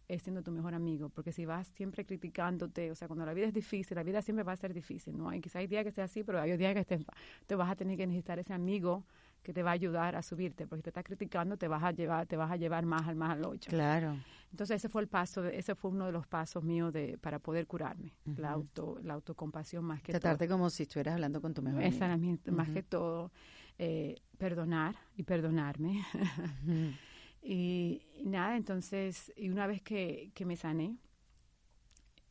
es 0.09 0.23
siendo 0.23 0.43
tu 0.43 0.51
mejor 0.51 0.75
amigo, 0.75 1.11
porque 1.11 1.33
si 1.33 1.45
vas 1.45 1.67
siempre 1.69 2.07
criticándote, 2.07 2.91
o 2.91 2.95
sea, 2.95 3.07
cuando 3.07 3.27
la 3.27 3.35
vida 3.35 3.47
es 3.47 3.55
difícil, 3.55 3.95
la 3.97 4.03
vida 4.03 4.23
siempre 4.23 4.45
va 4.45 4.53
a 4.53 4.57
ser 4.57 4.73
difícil, 4.73 5.17
¿no? 5.17 5.29
Hay 5.29 5.41
quizá 5.41 5.59
hay 5.59 5.67
días 5.67 5.85
que 5.85 5.93
sea 5.93 6.05
así, 6.05 6.25
pero 6.25 6.41
hay 6.41 6.57
días 6.57 6.75
que 6.75 7.05
te 7.47 7.55
vas 7.55 7.71
a 7.71 7.77
tener 7.77 7.99
que 7.99 8.07
necesitar 8.07 8.39
ese 8.39 8.55
amigo 8.55 9.05
que 9.45 9.53
te 9.53 9.63
va 9.63 9.71
a 9.71 9.75
ayudar 9.75 10.17
a 10.17 10.23
subirte, 10.23 10.67
porque 10.67 10.81
si 10.81 10.85
te 10.85 10.91
estás 10.91 11.05
criticando 11.05 11.57
te 11.59 11.69
vas 11.69 11.85
a 11.85 11.93
llevar, 11.93 12.27
te 12.27 12.37
vas 12.37 12.51
a 12.51 12.57
llevar 12.57 12.87
más 12.87 13.07
al 13.07 13.15
más 13.15 13.33
al 13.33 13.45
ocho. 13.45 13.71
Claro. 13.71 14.17
Entonces 14.51 14.77
ese 14.77 14.89
fue 14.89 15.03
el 15.03 15.09
paso, 15.09 15.45
ese 15.45 15.75
fue 15.75 15.91
uno 15.91 16.07
de 16.07 16.13
los 16.13 16.27
pasos 16.27 16.65
míos 16.65 16.93
de 16.93 17.19
para 17.19 17.39
poder 17.39 17.67
curarme, 17.67 18.15
la 18.37 18.53
auto, 18.53 18.99
la 19.03 19.15
autocompasión 19.15 19.85
más 19.85 20.01
que 20.03 20.13
Tratarte 20.13 20.49
como 20.49 20.71
si 20.71 20.85
estuvieras 20.85 21.15
hablando 21.15 21.41
con 21.43 21.53
tu 21.53 21.61
mejor 21.61 21.83
Esa 21.83 22.17
más 22.47 22.71
que 22.71 22.83
todo, 22.83 23.31
eh, 23.79 24.17
perdonar 24.39 24.97
y 25.17 25.25
perdonarme. 25.25 26.03
y, 27.43 28.01
nada, 28.25 28.57
entonces, 28.57 29.31
y 29.37 29.51
una 29.51 29.67
vez 29.67 29.83
que, 29.83 30.31
que 30.35 30.47
me 30.47 30.57
sané, 30.57 30.97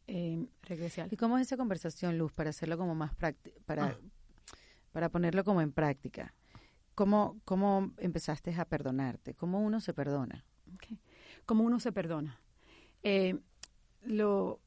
eh, 0.07 0.47
regresé 0.63 1.01
al... 1.01 1.13
¿Y 1.13 1.17
cómo 1.17 1.37
es 1.37 1.47
esa 1.47 1.57
conversación, 1.57 2.17
Luz, 2.17 2.31
para 2.31 2.49
hacerlo 2.49 2.77
como 2.77 2.95
más 2.95 3.13
práctico, 3.13 3.59
para, 3.65 3.85
ah. 3.85 3.97
para 4.91 5.09
ponerlo 5.09 5.43
como 5.43 5.61
en 5.61 5.71
práctica? 5.71 6.33
¿Cómo, 6.95 7.39
¿Cómo 7.45 7.91
empezaste 7.97 8.53
a 8.55 8.65
perdonarte? 8.65 9.33
¿Cómo 9.33 9.61
uno 9.61 9.79
se 9.79 9.93
perdona? 9.93 10.45
¿Cómo 11.45 11.63
uno 11.63 11.79
se 11.79 11.91
perdona? 11.91 12.39
Eh, 13.01 13.39
lo, 14.03 14.59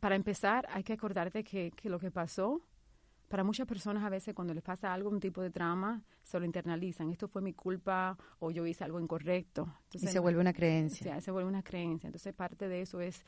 para 0.00 0.16
empezar, 0.16 0.66
hay 0.70 0.82
que 0.82 0.92
acordarte 0.92 1.44
que, 1.44 1.70
que, 1.72 1.88
lo 1.88 1.98
que 1.98 2.10
pasó, 2.10 2.60
para 3.28 3.44
muchas 3.44 3.66
personas 3.66 4.02
a 4.04 4.08
veces 4.08 4.34
cuando 4.34 4.52
les 4.52 4.62
pasa 4.62 4.92
algún 4.92 5.20
tipo 5.20 5.40
de 5.40 5.50
trauma, 5.50 6.02
se 6.24 6.38
lo 6.38 6.44
internalizan. 6.44 7.10
Esto 7.10 7.28
fue 7.28 7.42
mi 7.42 7.52
culpa 7.52 8.18
o 8.40 8.50
yo 8.50 8.66
hice 8.66 8.84
algo 8.84 9.00
incorrecto. 9.00 9.72
y 9.92 9.98
se 10.00 10.18
vuelve 10.18 10.40
una 10.40 10.52
creencia. 10.52 11.20
se 11.20 11.30
vuelve 11.30 11.48
una 11.48 11.62
creencia. 11.62 12.08
Entonces 12.08 12.34
parte 12.34 12.68
de 12.68 12.82
eso 12.82 13.00
es 13.00 13.24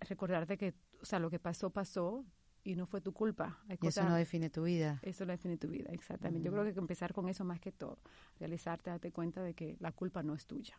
recordarte 0.00 0.56
que, 0.56 0.74
o 1.02 1.04
sea, 1.04 1.18
lo 1.18 1.28
que 1.28 1.38
pasó, 1.38 1.68
pasó, 1.70 2.24
y 2.70 2.76
no 2.76 2.86
fue 2.86 3.00
tu 3.00 3.12
culpa. 3.12 3.58
y 3.80 3.86
eso 3.86 4.04
no 4.04 4.14
define 4.14 4.48
tu 4.48 4.62
vida. 4.62 5.00
Eso 5.02 5.26
no 5.26 5.32
define 5.32 5.56
tu 5.56 5.68
vida, 5.68 5.90
exactamente. 5.92 6.44
Yo 6.44 6.52
creo 6.52 6.62
que 6.62 6.68
hay 6.68 6.74
que 6.74 6.80
empezar 6.80 7.12
con 7.12 7.28
eso 7.28 7.44
más 7.44 7.60
que 7.60 7.72
todo. 7.72 7.98
Realizarte, 8.38 8.90
darte 8.90 9.10
cuenta 9.10 9.42
de 9.42 9.54
que 9.54 9.76
la 9.80 9.92
culpa 9.92 10.22
no 10.22 10.34
es 10.34 10.46
tuya. 10.46 10.76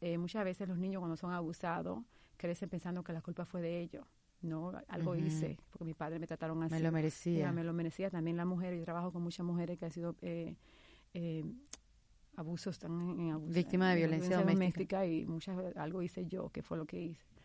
Eh, 0.00 0.18
muchas 0.18 0.44
veces 0.44 0.68
los 0.68 0.78
niños 0.78 1.00
cuando 1.00 1.16
son 1.16 1.32
abusados 1.32 2.04
crecen 2.36 2.68
pensando 2.68 3.02
que 3.02 3.12
la 3.12 3.20
culpa 3.20 3.44
fue 3.44 3.60
de 3.60 3.80
ellos. 3.80 4.04
No, 4.42 4.72
algo 4.88 5.16
hice, 5.16 5.58
porque 5.70 5.84
mis 5.84 5.96
padres 5.96 6.20
me 6.20 6.26
trataron 6.26 6.62
así. 6.62 6.74
Me 6.74 6.80
lo 6.80 6.92
merecía. 6.92 7.52
me 7.52 7.64
lo 7.64 7.72
merecía. 7.72 8.10
También 8.10 8.36
la 8.36 8.44
mujer, 8.44 8.76
yo 8.76 8.84
trabajo 8.84 9.12
con 9.12 9.22
muchas 9.22 9.44
mujeres 9.44 9.78
que 9.78 9.86
han 9.86 9.90
sido 9.90 10.14
eh, 10.20 10.56
eh, 11.14 11.42
abusos, 12.36 12.76
están 12.76 12.92
en, 13.18 13.50
Víctima 13.50 13.90
de 13.90 13.96
violencia, 13.96 14.36
doméstica. 14.36 14.98
doméstica. 15.00 15.06
y 15.06 15.26
muchas 15.26 15.76
algo 15.76 16.02
hice 16.02 16.26
yo, 16.26 16.50
que 16.50 16.62
fue 16.62 16.76
lo 16.76 16.84
que 16.84 17.00
hice. 17.00 17.35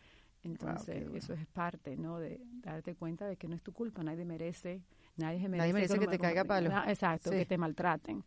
Entonces, 0.44 1.08
eso 1.14 1.34
es 1.34 1.46
parte, 1.48 1.96
¿no? 1.98 2.20
De 2.20 2.42
darte 2.62 2.96
cuenta 2.96 3.28
de 3.28 3.38
que 3.38 3.48
no 3.48 3.56
es 3.56 3.62
tu 3.62 3.74
culpa, 3.74 4.04
nadie 4.04 4.26
merece, 4.26 4.82
nadie 5.18 5.38
merece, 5.38 5.58
nadie 5.58 5.74
merece 5.74 6.00
que, 6.00 6.08
te 6.08 6.20
caiga 6.20 6.44
palo. 6.44 6.72
exacto, 6.88 7.30
que 7.30 7.46
te 7.46 7.58
maltraten. 7.58 8.24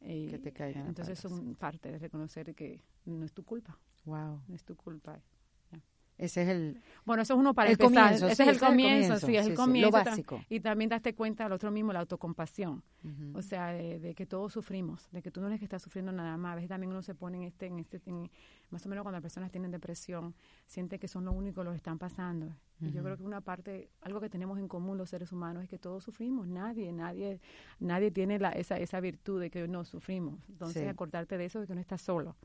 que 0.00 0.40
te 0.42 0.52
caigan. 0.52 0.88
Entonces 0.88 1.18
son 1.18 1.54
parte 1.54 1.92
de 1.92 1.98
reconocer 1.98 2.54
que 2.54 2.80
no 3.04 3.24
es 3.24 3.32
tu 3.32 3.44
culpa. 3.44 3.78
Wow. 4.04 4.42
No 4.48 4.54
es 4.54 4.64
tu 4.64 4.74
culpa. 4.76 5.20
Ese 6.18 6.42
es 6.42 6.48
el 6.48 6.80
Bueno, 7.04 7.22
eso 7.22 7.34
es 7.34 7.40
uno 7.40 7.54
para 7.54 7.70
el 7.70 7.80
empezar. 7.80 8.14
ese 8.14 8.30
es 8.30 8.40
el 8.40 8.58
comienzo, 8.58 9.18
sí, 9.18 9.36
es 9.36 9.46
el 9.46 9.54
comienzo. 9.54 9.90
lo 9.90 10.04
básico. 10.04 10.44
Y 10.48 10.60
también 10.60 10.90
darte 10.90 11.14
cuenta 11.14 11.46
al 11.46 11.52
otro 11.52 11.70
mismo 11.70 11.92
la 11.92 12.00
autocompasión. 12.00 12.82
O 13.34 13.42
sea, 13.42 13.72
de, 13.72 14.14
que 14.14 14.26
todos 14.26 14.52
sufrimos, 14.52 15.08
de 15.10 15.22
que 15.22 15.32
tú 15.32 15.40
no 15.40 15.48
eres 15.48 15.58
que 15.58 15.64
estás 15.64 15.82
sufriendo 15.82 16.12
nada 16.12 16.36
más. 16.36 16.52
A 16.52 16.54
veces 16.54 16.68
también 16.68 16.90
uno 16.92 17.02
se 17.02 17.14
pone 17.14 17.38
en 17.38 17.42
este, 17.44 17.66
en 17.66 17.80
este, 17.80 18.00
más 18.70 18.86
o 18.86 18.88
menos 18.88 19.02
cuando 19.02 19.16
las 19.16 19.22
personas 19.22 19.50
tienen 19.50 19.72
depresión, 19.72 20.34
siente 20.66 21.00
que 21.00 21.08
son 21.08 21.24
lo 21.24 21.32
único 21.32 21.62
que 21.62 21.64
los 21.64 21.74
están 21.74 21.98
pasando. 21.98 22.54
Y 22.80 22.90
yo 22.90 23.02
creo 23.02 23.16
que 23.16 23.22
una 23.22 23.40
parte, 23.40 23.90
algo 24.00 24.20
que 24.20 24.28
tenemos 24.28 24.58
en 24.58 24.66
común 24.66 24.98
los 24.98 25.10
seres 25.10 25.30
humanos 25.30 25.62
es 25.62 25.68
que 25.68 25.78
todos 25.78 26.02
sufrimos. 26.02 26.48
Nadie, 26.48 26.92
nadie, 26.92 27.40
nadie 27.78 28.10
tiene 28.10 28.38
la, 28.38 28.50
esa, 28.50 28.76
esa 28.76 29.00
virtud 29.00 29.40
de 29.40 29.50
que 29.50 29.68
no 29.68 29.84
sufrimos. 29.84 30.40
Entonces, 30.48 30.88
acordarte 30.88 31.38
de 31.38 31.44
eso, 31.44 31.60
de 31.60 31.66
que 31.66 31.74
no 31.74 31.80
estás 31.80 32.02
solo. 32.02 32.36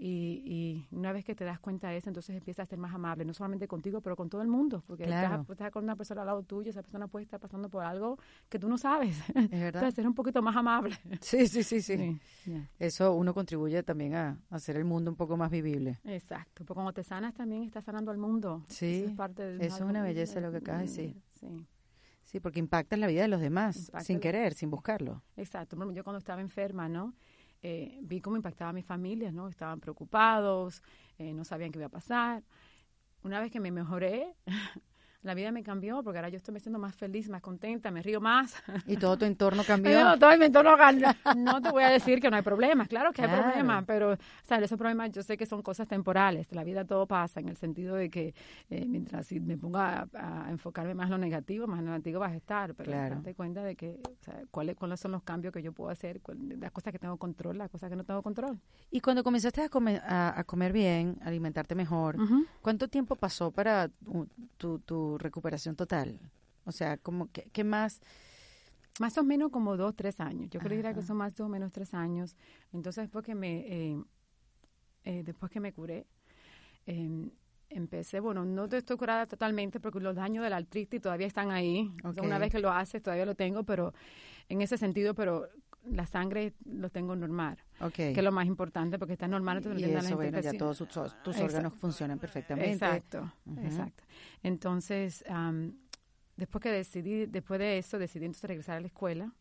Y, 0.00 0.86
una 0.92 1.12
vez 1.12 1.24
que 1.24 1.34
te 1.34 1.44
das 1.44 1.58
cuenta 1.58 1.88
de 1.88 1.96
eso, 1.96 2.08
entonces 2.08 2.36
empiezas 2.36 2.68
a 2.68 2.70
ser 2.70 2.78
más 2.78 2.94
amable, 2.94 3.24
no 3.24 3.34
solamente 3.34 3.66
contigo, 3.66 4.00
pero 4.00 4.14
con 4.14 4.28
todo 4.28 4.42
el 4.42 4.48
mundo, 4.48 4.84
porque 4.86 5.04
estás, 5.04 5.72
con 5.72 5.82
una 5.82 5.96
persona 5.96 6.20
al 6.20 6.28
lado 6.28 6.44
tuyo, 6.44 6.70
esa 6.70 6.82
persona 6.82 7.08
puede 7.08 7.24
estar 7.24 7.40
pasando 7.40 7.68
por 7.68 7.84
algo 7.84 8.16
que 8.48 8.60
tú 8.60 8.68
no 8.68 8.78
sabes. 8.78 9.18
Es 9.34 9.50
verdad. 9.50 9.66
Entonces, 9.66 9.94
ser 9.94 10.06
un 10.06 10.14
poquito 10.14 10.40
más 10.40 10.54
amable. 10.54 10.96
Sí, 11.20 11.48
sí, 11.48 11.62
sí, 11.64 11.82
sí. 11.82 12.20
Eso 12.78 13.14
uno 13.14 13.34
contribuye 13.34 13.82
también 13.82 14.14
a 14.14 14.38
hacer 14.50 14.76
el 14.76 14.84
mundo 14.84 15.10
un 15.10 15.16
poco 15.16 15.36
más 15.36 15.50
vivible. 15.50 15.98
Exacto, 16.04 16.64
porque 16.64 16.74
cuando 16.74 16.92
te 16.92 17.02
sanas 17.02 17.34
también 17.34 17.64
estás 17.64 17.84
sanando 17.84 18.12
al 18.12 18.18
mundo. 18.18 18.62
Sí, 18.68 19.00
eso 19.00 19.10
es, 19.10 19.16
parte 19.16 19.42
de 19.42 19.66
eso 19.66 19.76
es 19.76 19.90
una 19.90 20.02
belleza 20.02 20.40
lo 20.40 20.52
que 20.52 20.58
acabas 20.58 20.82
de 20.82 20.86
decir. 20.86 21.22
Sí. 21.32 21.66
Sí, 22.22 22.40
porque 22.40 22.58
impactas 22.58 22.98
la 22.98 23.06
vida 23.06 23.22
de 23.22 23.28
los 23.28 23.40
demás, 23.40 23.90
sin 24.02 24.20
querer, 24.20 24.52
sin 24.52 24.70
buscarlo. 24.70 25.22
Exacto. 25.36 25.76
Yo 25.92 26.04
cuando 26.04 26.18
estaba 26.18 26.42
enferma, 26.42 26.86
¿no? 26.86 27.14
Eh, 27.62 27.98
vi 28.02 28.20
cómo 28.20 28.36
impactaba 28.36 28.70
a 28.70 28.72
mi 28.72 28.82
familia, 28.82 29.32
¿no? 29.32 29.48
Estaban 29.48 29.80
preocupados, 29.80 30.82
eh, 31.18 31.32
no 31.34 31.44
sabían 31.44 31.72
qué 31.72 31.78
iba 31.78 31.86
a 31.86 31.90
pasar. 31.90 32.44
Una 33.22 33.40
vez 33.40 33.50
que 33.52 33.60
me 33.60 33.72
mejoré, 33.72 34.36
la 35.28 35.34
vida 35.34 35.52
me 35.52 35.62
cambió 35.62 36.02
porque 36.02 36.18
ahora 36.18 36.30
yo 36.30 36.38
estoy 36.38 36.54
me 36.54 36.60
siento 36.60 36.78
más 36.78 36.94
feliz, 36.94 37.28
más 37.28 37.42
contenta, 37.42 37.90
me 37.90 38.02
río 38.02 38.20
más. 38.20 38.54
¿Y 38.86 38.96
todo 38.96 39.18
tu 39.18 39.26
entorno 39.26 39.62
cambió? 39.66 40.18
todo 40.18 40.36
mi 40.38 40.46
entorno 40.46 40.76
No 41.36 41.60
te 41.60 41.70
voy 41.70 41.82
a 41.82 41.90
decir 41.90 42.20
que 42.20 42.30
no 42.30 42.36
hay 42.36 42.42
problemas, 42.42 42.88
claro 42.88 43.12
que 43.12 43.22
hay 43.22 43.28
problemas, 43.28 43.84
pero 43.86 44.16
¿sabes? 44.42 44.64
esos 44.64 44.78
problemas 44.78 45.12
yo 45.12 45.22
sé 45.22 45.36
que 45.36 45.44
son 45.44 45.62
cosas 45.62 45.86
temporales, 45.86 46.50
la 46.52 46.64
vida 46.64 46.84
todo 46.84 47.06
pasa 47.06 47.40
en 47.40 47.48
el 47.48 47.56
sentido 47.56 47.94
de 47.94 48.08
que 48.08 48.34
eh, 48.70 48.86
mientras 48.86 49.26
si 49.26 49.38
me 49.38 49.58
ponga 49.58 50.08
a, 50.14 50.50
enfocarme 50.50 50.94
más 50.94 51.06
en 51.06 51.10
lo 51.12 51.18
negativo, 51.18 51.66
más 51.66 51.80
en 51.80 51.84
lo 51.84 51.90
negativo 51.92 52.20
vas 52.20 52.32
a 52.32 52.36
estar, 52.36 52.74
pero 52.74 52.90
claro. 52.90 53.16
darte 53.16 53.34
cuenta 53.34 53.62
de 53.62 53.76
que, 53.76 54.00
o 54.02 54.24
sea, 54.24 54.42
¿cuáles, 54.50 54.76
cuáles 54.76 54.98
son 54.98 55.12
los 55.12 55.22
cambios 55.22 55.52
que 55.52 55.62
yo 55.62 55.72
puedo 55.72 55.90
hacer, 55.90 56.20
las 56.58 56.72
cosas 56.72 56.92
que 56.92 56.98
tengo 56.98 57.18
control, 57.18 57.58
las 57.58 57.68
cosas 57.68 57.90
que 57.90 57.96
no 57.96 58.04
tengo 58.04 58.22
control. 58.22 58.58
Y 58.90 59.00
cuando 59.00 59.22
comenzaste 59.22 59.60
a 59.60 59.68
comer, 59.68 60.00
a, 60.06 60.42
comer 60.44 60.72
bien, 60.72 61.18
alimentarte 61.22 61.74
mejor, 61.74 62.16
¿cuánto 62.62 62.88
tiempo 62.88 63.14
pasó 63.14 63.50
para 63.50 63.90
tu, 64.56 64.78
tu 64.78 65.17
recuperación 65.18 65.76
total? 65.76 66.20
O 66.64 66.72
sea, 66.72 66.96
como 66.98 67.30
que, 67.30 67.48
¿qué 67.52 67.64
más? 67.64 68.00
Más 69.00 69.16
o 69.16 69.24
menos 69.24 69.50
como 69.50 69.76
dos, 69.76 69.94
tres 69.94 70.20
años. 70.20 70.50
Yo 70.50 70.60
creo 70.60 70.94
que 70.94 71.02
son 71.02 71.16
más 71.16 71.38
o 71.40 71.48
menos 71.48 71.72
tres 71.72 71.94
años. 71.94 72.36
Entonces, 72.72 73.04
después 73.04 73.24
que 73.24 73.34
me, 73.34 73.60
eh, 73.60 74.02
eh, 75.04 75.22
después 75.24 75.50
que 75.50 75.60
me 75.60 75.72
curé, 75.72 76.06
em, 76.86 77.30
empecé, 77.70 78.20
bueno, 78.20 78.44
no 78.44 78.64
estoy 78.64 78.96
curada 78.96 79.26
totalmente 79.26 79.80
porque 79.80 80.00
los 80.00 80.14
daños 80.14 80.42
del 80.42 80.52
artritis 80.52 81.00
todavía 81.00 81.26
están 81.26 81.50
ahí. 81.50 81.90
una 82.22 82.38
vez 82.38 82.50
que 82.50 82.58
lo 82.58 82.70
haces, 82.70 83.02
todavía 83.02 83.26
lo 83.26 83.34
tengo, 83.34 83.64
pero 83.64 83.94
en 84.48 84.62
ese 84.62 84.78
sentido, 84.78 85.14
pero 85.14 85.48
la 85.84 86.06
sangre 86.06 86.54
lo 86.64 86.90
tengo 86.90 87.14
normal, 87.14 87.58
que 87.92 88.10
es 88.10 88.22
lo 88.22 88.32
más 88.32 88.46
importante 88.46 88.98
porque 88.98 89.14
está 89.14 89.28
normal. 89.28 89.58
Entonces 89.58 89.88
y 89.88 89.92
eso, 89.92 90.16
bueno, 90.16 90.40
ya 90.40 90.52
todos 90.52 90.78
tus, 90.78 91.38
órganos 91.38 91.74
funcionan 91.74 92.18
perfectamente. 92.18 92.72
Exacto, 92.72 93.32
exacto. 93.62 94.04
Entonces, 94.42 95.24
después 96.36 96.62
que 96.62 96.70
decidí, 96.70 97.26
después 97.26 97.60
de 97.60 97.78
eso, 97.78 97.98
decidí 97.98 98.24
entonces 98.26 98.48
regresar 98.48 98.76
a 98.76 98.80
la 98.80 98.86
escuela. 98.86 99.32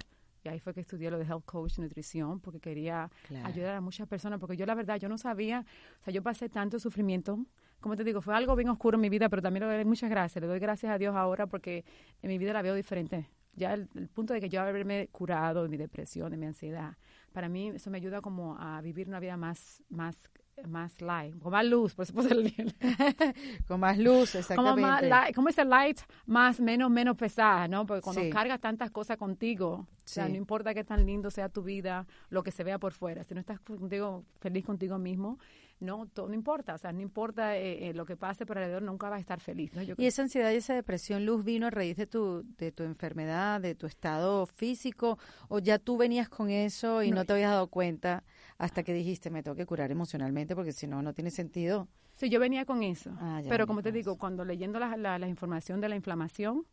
Y 0.44 0.50
ahí 0.50 0.60
fue 0.60 0.74
que 0.74 0.82
estudié 0.82 1.12
lo 1.12 1.18
de 1.18 1.26
Health 1.26 1.46
Coach, 1.46 1.80
Nutrición, 1.80 2.40
porque 2.40 2.60
quería 2.60 3.10
ayudar 3.44 3.76
a 3.76 3.82
muchas 3.82 4.08
personas. 4.08 4.40
Porque 4.40 4.56
yo, 4.56 4.66
la 4.66 4.76
verdad, 4.76 4.98
yo 4.98 5.10
no 5.10 5.18
sabía, 5.18 5.66
o 6.02 6.04
sea, 6.04 6.14
yo 6.14 6.22
pasé 6.22 6.48
tanto 6.48 6.80
sufrimiento. 6.80 7.40
Como 7.80 7.96
te 7.96 8.04
digo, 8.04 8.22
fue 8.22 8.36
algo 8.36 8.56
bien 8.56 8.70
oscuro 8.70 8.96
en 8.96 9.02
mi 9.02 9.10
vida, 9.10 9.30
pero 9.30 9.42
también 9.42 9.68
le 9.68 9.76
doy 9.76 9.86
muchas 9.86 10.10
gracias. 10.10 10.42
Le 10.42 10.48
doy 10.48 10.60
gracias 10.60 10.92
a 10.92 10.98
Dios 10.98 11.16
ahora 11.16 11.48
porque 11.48 11.86
en 12.22 12.30
mi 12.30 12.38
vida 12.38 12.54
la 12.54 12.62
veo 12.62 12.76
diferente 12.76 13.30
ya 13.58 13.74
el, 13.74 13.88
punto 14.14 14.34
de 14.34 14.40
que 14.40 14.50
yo 14.50 14.62
haberme 14.62 15.10
curado 15.12 15.64
de 15.64 15.70
mi 15.70 15.78
depresión, 15.78 16.32
de 16.32 16.38
mi 16.38 16.46
ansiedad, 16.46 16.96
para 17.34 17.50
mí 17.50 17.70
eso 17.70 17.90
me 17.90 17.98
ayuda 17.98 18.22
como 18.22 18.58
a 18.58 18.80
vivir 18.82 19.08
una 19.08 19.20
vida 19.20 19.36
más, 19.36 19.84
más 19.90 20.30
más 20.66 21.00
light, 21.02 21.38
con 21.40 21.52
más 21.52 21.66
luz, 21.66 21.94
por 21.94 22.06
supuesto. 22.06 22.36
con 23.68 23.80
más 23.80 23.98
luz, 23.98 24.34
exactamente. 24.34 24.82
Como, 24.82 24.88
más 24.88 25.04
light, 25.04 25.36
como 25.36 25.50
ese 25.50 25.64
light, 25.64 26.00
más, 26.26 26.60
menos, 26.60 26.90
menos 26.90 27.16
pesada, 27.16 27.68
¿no? 27.68 27.86
Porque 27.86 28.02
cuando 28.02 28.28
cargas 28.32 28.60
tantas 28.60 28.90
cosas 28.90 29.18
contigo, 29.18 29.88
o 29.88 29.88
sea, 30.04 30.28
no 30.28 30.36
importa 30.36 30.74
qué 30.74 30.84
tan 30.84 31.06
lindo 31.06 31.30
sea 31.30 31.50
tu 31.50 31.62
vida, 31.62 32.08
lo 32.30 32.44
que 32.44 32.52
se 32.52 32.64
vea 32.64 32.80
por 32.80 32.94
fuera, 32.94 33.24
si 33.24 33.36
no 33.36 33.40
estás 33.40 33.60
contigo, 33.60 34.24
feliz 34.40 34.66
contigo 34.66 34.98
mismo, 34.98 35.38
no, 35.80 36.08
todo, 36.08 36.28
no 36.28 36.34
importa, 36.34 36.74
o 36.74 36.78
sea, 36.78 36.92
no 36.92 37.02
importa 37.02 37.58
eh, 37.58 37.90
eh, 37.90 37.94
lo 37.94 38.06
que 38.06 38.18
pase 38.18 38.46
por 38.46 38.58
alrededor, 38.58 38.82
nunca 38.82 39.10
vas 39.10 39.18
a 39.18 39.22
estar 39.22 39.40
feliz. 39.40 39.72
¿no? 39.74 39.82
y 39.82 40.06
esa 40.06 40.24
ansiedad 40.24 40.52
y 40.52 40.56
esa 40.56 40.74
depresión, 40.74 41.26
Luz, 41.26 41.44
vino 41.44 41.68
a 41.68 41.70
raíz 41.70 41.98
de 41.98 42.08
tu, 42.08 42.44
de 42.58 42.72
tu 42.72 42.84
enfermedad, 42.84 43.62
de 43.62 43.76
tu 43.76 43.86
estado 43.86 44.46
físico, 44.46 45.20
o 45.50 45.60
ya 45.60 45.78
tú 45.80 45.98
venías 45.98 46.30
con 46.30 46.50
eso 46.50 47.04
y 47.04 47.12
no, 47.12 47.26
te 47.26 47.34
habías 47.34 47.52
dado 47.52 47.68
cuenta 47.68 48.24
hasta 48.58 48.84
que 48.84 48.94
dijiste, 48.94 49.30
me 49.30 49.44
tengo 49.44 49.56
que 49.56 49.66
curar 49.66 49.92
emocionalmente 49.92 50.56
porque 50.56 50.72
si 50.72 50.88
no, 50.88 51.02
no 51.02 51.14
tiene 51.14 51.32
sentido. 51.32 51.88
Sí, 52.18 52.30
yo 52.30 52.40
venía 52.40 52.66
con 52.66 52.82
eso. 52.82 53.12
Ah, 53.20 53.44
pero 53.48 53.68
como 53.68 53.84
te 53.84 53.92
digo, 53.92 54.18
cuando 54.18 54.44
leyendo 54.44 54.80
la, 54.80 54.98
la, 54.98 55.28
información 55.28 55.80
de 55.80 55.88
la 55.88 55.96
inflamación, 55.96 56.66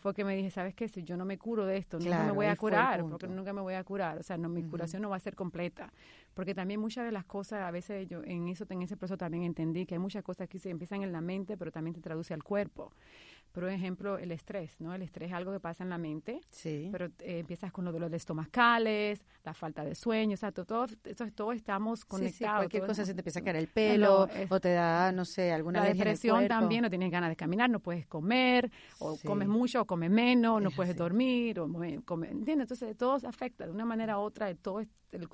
fue 0.00 0.12
que 0.12 0.22
me 0.22 0.36
dije, 0.36 0.50
¿sabes 0.50 0.74
qué? 0.74 0.86
Si 0.86 1.02
yo 1.02 1.16
no 1.16 1.24
me 1.24 1.38
curo 1.38 1.64
de 1.64 1.78
esto, 1.78 1.98
nunca 1.98 2.24
me 2.24 2.32
voy 2.32 2.44
a 2.44 2.56
curar, 2.56 3.02
porque 3.08 3.26
nunca 3.26 3.54
me 3.54 3.62
voy 3.62 3.72
a 3.72 3.82
curar. 3.84 4.18
O 4.18 4.22
sea, 4.22 4.36
no, 4.36 4.50
mi 4.50 4.62
curación 4.62 5.00
no 5.00 5.08
va 5.08 5.16
a 5.16 5.20
ser 5.20 5.34
completa. 5.34 5.90
Porque 6.34 6.54
también 6.54 6.78
muchas 6.78 7.06
de 7.06 7.12
las 7.12 7.24
cosas, 7.24 7.62
a 7.62 7.70
veces 7.70 8.06
yo 8.06 8.22
en 8.22 8.48
eso, 8.48 8.66
en 8.68 8.82
ese 8.82 8.98
proceso 8.98 9.16
también 9.16 9.44
entendí 9.44 9.86
que 9.86 9.94
hay 9.94 9.98
muchas 9.98 10.22
cosas 10.22 10.46
que 10.46 10.58
se 10.58 10.68
empiezan 10.68 11.02
en 11.02 11.10
la 11.10 11.22
mente, 11.22 11.56
pero 11.56 11.72
también 11.72 11.94
se 11.94 12.02
traduce 12.02 12.34
al 12.34 12.42
cuerpo. 12.42 12.92
Por 13.52 13.68
ejemplo, 13.68 14.16
el 14.16 14.32
estrés, 14.32 14.80
¿no? 14.80 14.94
El 14.94 15.02
estrés 15.02 15.28
es 15.28 15.34
algo 15.34 15.52
que 15.52 15.60
pasa 15.60 15.84
en 15.84 15.90
la 15.90 15.98
mente, 15.98 16.40
sí. 16.48 16.88
pero 16.90 17.06
eh, 17.20 17.40
empiezas 17.40 17.70
con 17.70 17.84
los 17.84 17.92
dolores 17.92 18.22
estomacales, 18.22 19.22
la 19.44 19.52
falta 19.52 19.84
de 19.84 19.94
sueño, 19.94 20.34
o 20.34 20.36
sea, 20.38 20.52
todo, 20.52 20.86
todo, 21.34 21.52
estamos 21.52 22.06
conectados. 22.06 22.32
Sí, 22.34 22.44
cualquier 22.44 22.86
cosa 22.86 23.04
se 23.04 23.12
te 23.12 23.20
empieza 23.20 23.40
a 23.40 23.44
caer 23.44 23.56
el 23.56 23.68
pelo, 23.68 24.26
o 24.48 24.60
te 24.60 24.72
da, 24.72 25.12
no 25.12 25.26
sé, 25.26 25.52
alguna 25.52 25.80
La 25.80 25.92
depresión 25.92 26.48
también, 26.48 26.82
no 26.82 26.88
tienes 26.88 27.10
ganas 27.10 27.28
de 27.28 27.36
caminar, 27.36 27.68
no 27.68 27.80
puedes 27.80 28.06
comer, 28.06 28.70
o 28.98 29.18
comes 29.22 29.48
mucho 29.48 29.82
o 29.82 29.84
comes 29.86 30.10
menos, 30.10 30.62
no 30.62 30.70
puedes 30.70 30.96
dormir, 30.96 31.60
o 31.60 31.68
comer, 32.04 32.30
¿entiendes? 32.30 32.70
Entonces, 32.70 32.96
todo 32.96 33.18
afecta 33.28 33.66
de 33.66 33.70
una 33.70 33.84
manera 33.84 34.18
u 34.18 34.22
otra, 34.22 34.54
todo 34.54 34.82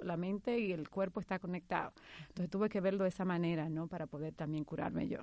la 0.02 0.16
mente 0.16 0.58
y 0.58 0.72
el 0.72 0.88
cuerpo 0.88 1.20
está 1.20 1.38
conectado. 1.38 1.92
Entonces, 2.28 2.50
tuve 2.50 2.68
que 2.68 2.80
verlo 2.80 3.04
de 3.04 3.10
esa 3.10 3.24
manera, 3.24 3.68
¿no? 3.68 3.86
Para 3.86 4.06
poder 4.06 4.34
también 4.34 4.64
curarme 4.64 5.06
yo. 5.06 5.20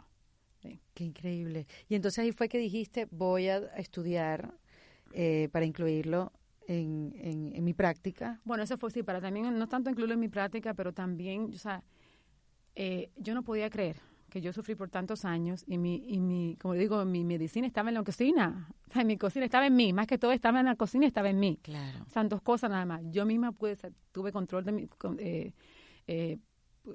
Qué 0.94 1.04
increíble. 1.04 1.68
Y 1.90 1.96
entonces 1.96 2.20
ahí 2.20 2.32
fue 2.32 2.50
que 2.50 2.58
dijiste, 2.58 3.08
voy 3.12 3.48
a 3.48 3.58
estudiar 3.78 4.54
eh, 5.14 5.50
para 5.52 5.66
incluirlo 5.66 6.32
en, 6.68 7.14
en, 7.54 7.64
mi 7.64 7.74
práctica. 7.74 8.42
Bueno, 8.44 8.64
eso 8.64 8.78
fue 8.78 8.92
sí, 8.92 9.04
para 9.04 9.22
también, 9.22 9.58
no 9.58 9.68
tanto 9.68 9.90
incluirlo 9.90 10.14
en 10.16 10.20
mi 10.20 10.30
práctica, 10.30 10.74
pero 10.74 10.94
también, 10.94 11.52
o 11.54 11.58
sea, 11.58 11.84
eh, 12.76 13.12
yo 13.18 13.34
no 13.34 13.44
podía 13.44 13.70
creer 13.70 13.98
que 14.30 14.42
yo 14.42 14.52
sufrí 14.52 14.76
por 14.76 14.90
tantos 14.90 15.24
años 15.24 15.64
y 15.68 15.78
mi, 15.78 16.04
y 16.08 16.20
mi, 16.20 16.58
como 16.60 16.74
digo, 16.74 17.06
mi 17.06 17.24
medicina 17.24 17.68
estaba 17.68 17.90
en 17.90 17.96
la 17.96 18.04
cocina. 18.04 18.70
O 18.90 18.94
sea, 18.94 19.04
mi 19.04 19.18
cocina 19.18 19.46
estaba 19.46 19.68
en 19.68 19.76
mí, 19.76 19.94
más 19.94 20.08
que 20.08 20.18
todo 20.18 20.32
estaba 20.32 20.60
en 20.60 20.66
la 20.66 20.76
cocina, 20.76 21.06
estaba 21.06 21.30
en 21.30 21.40
mí. 21.40 21.60
Claro. 21.62 22.04
O 22.06 22.10
sea, 22.10 22.24
dos 22.24 22.42
cosas 22.42 22.70
nada 22.70 22.86
más. 22.86 23.02
Yo 23.12 23.26
misma 23.26 23.52
pude, 23.52 23.78
tuve 24.12 24.32
control 24.32 24.66
de 24.66 24.72
mi, 24.72 24.90
eh, 26.08 26.38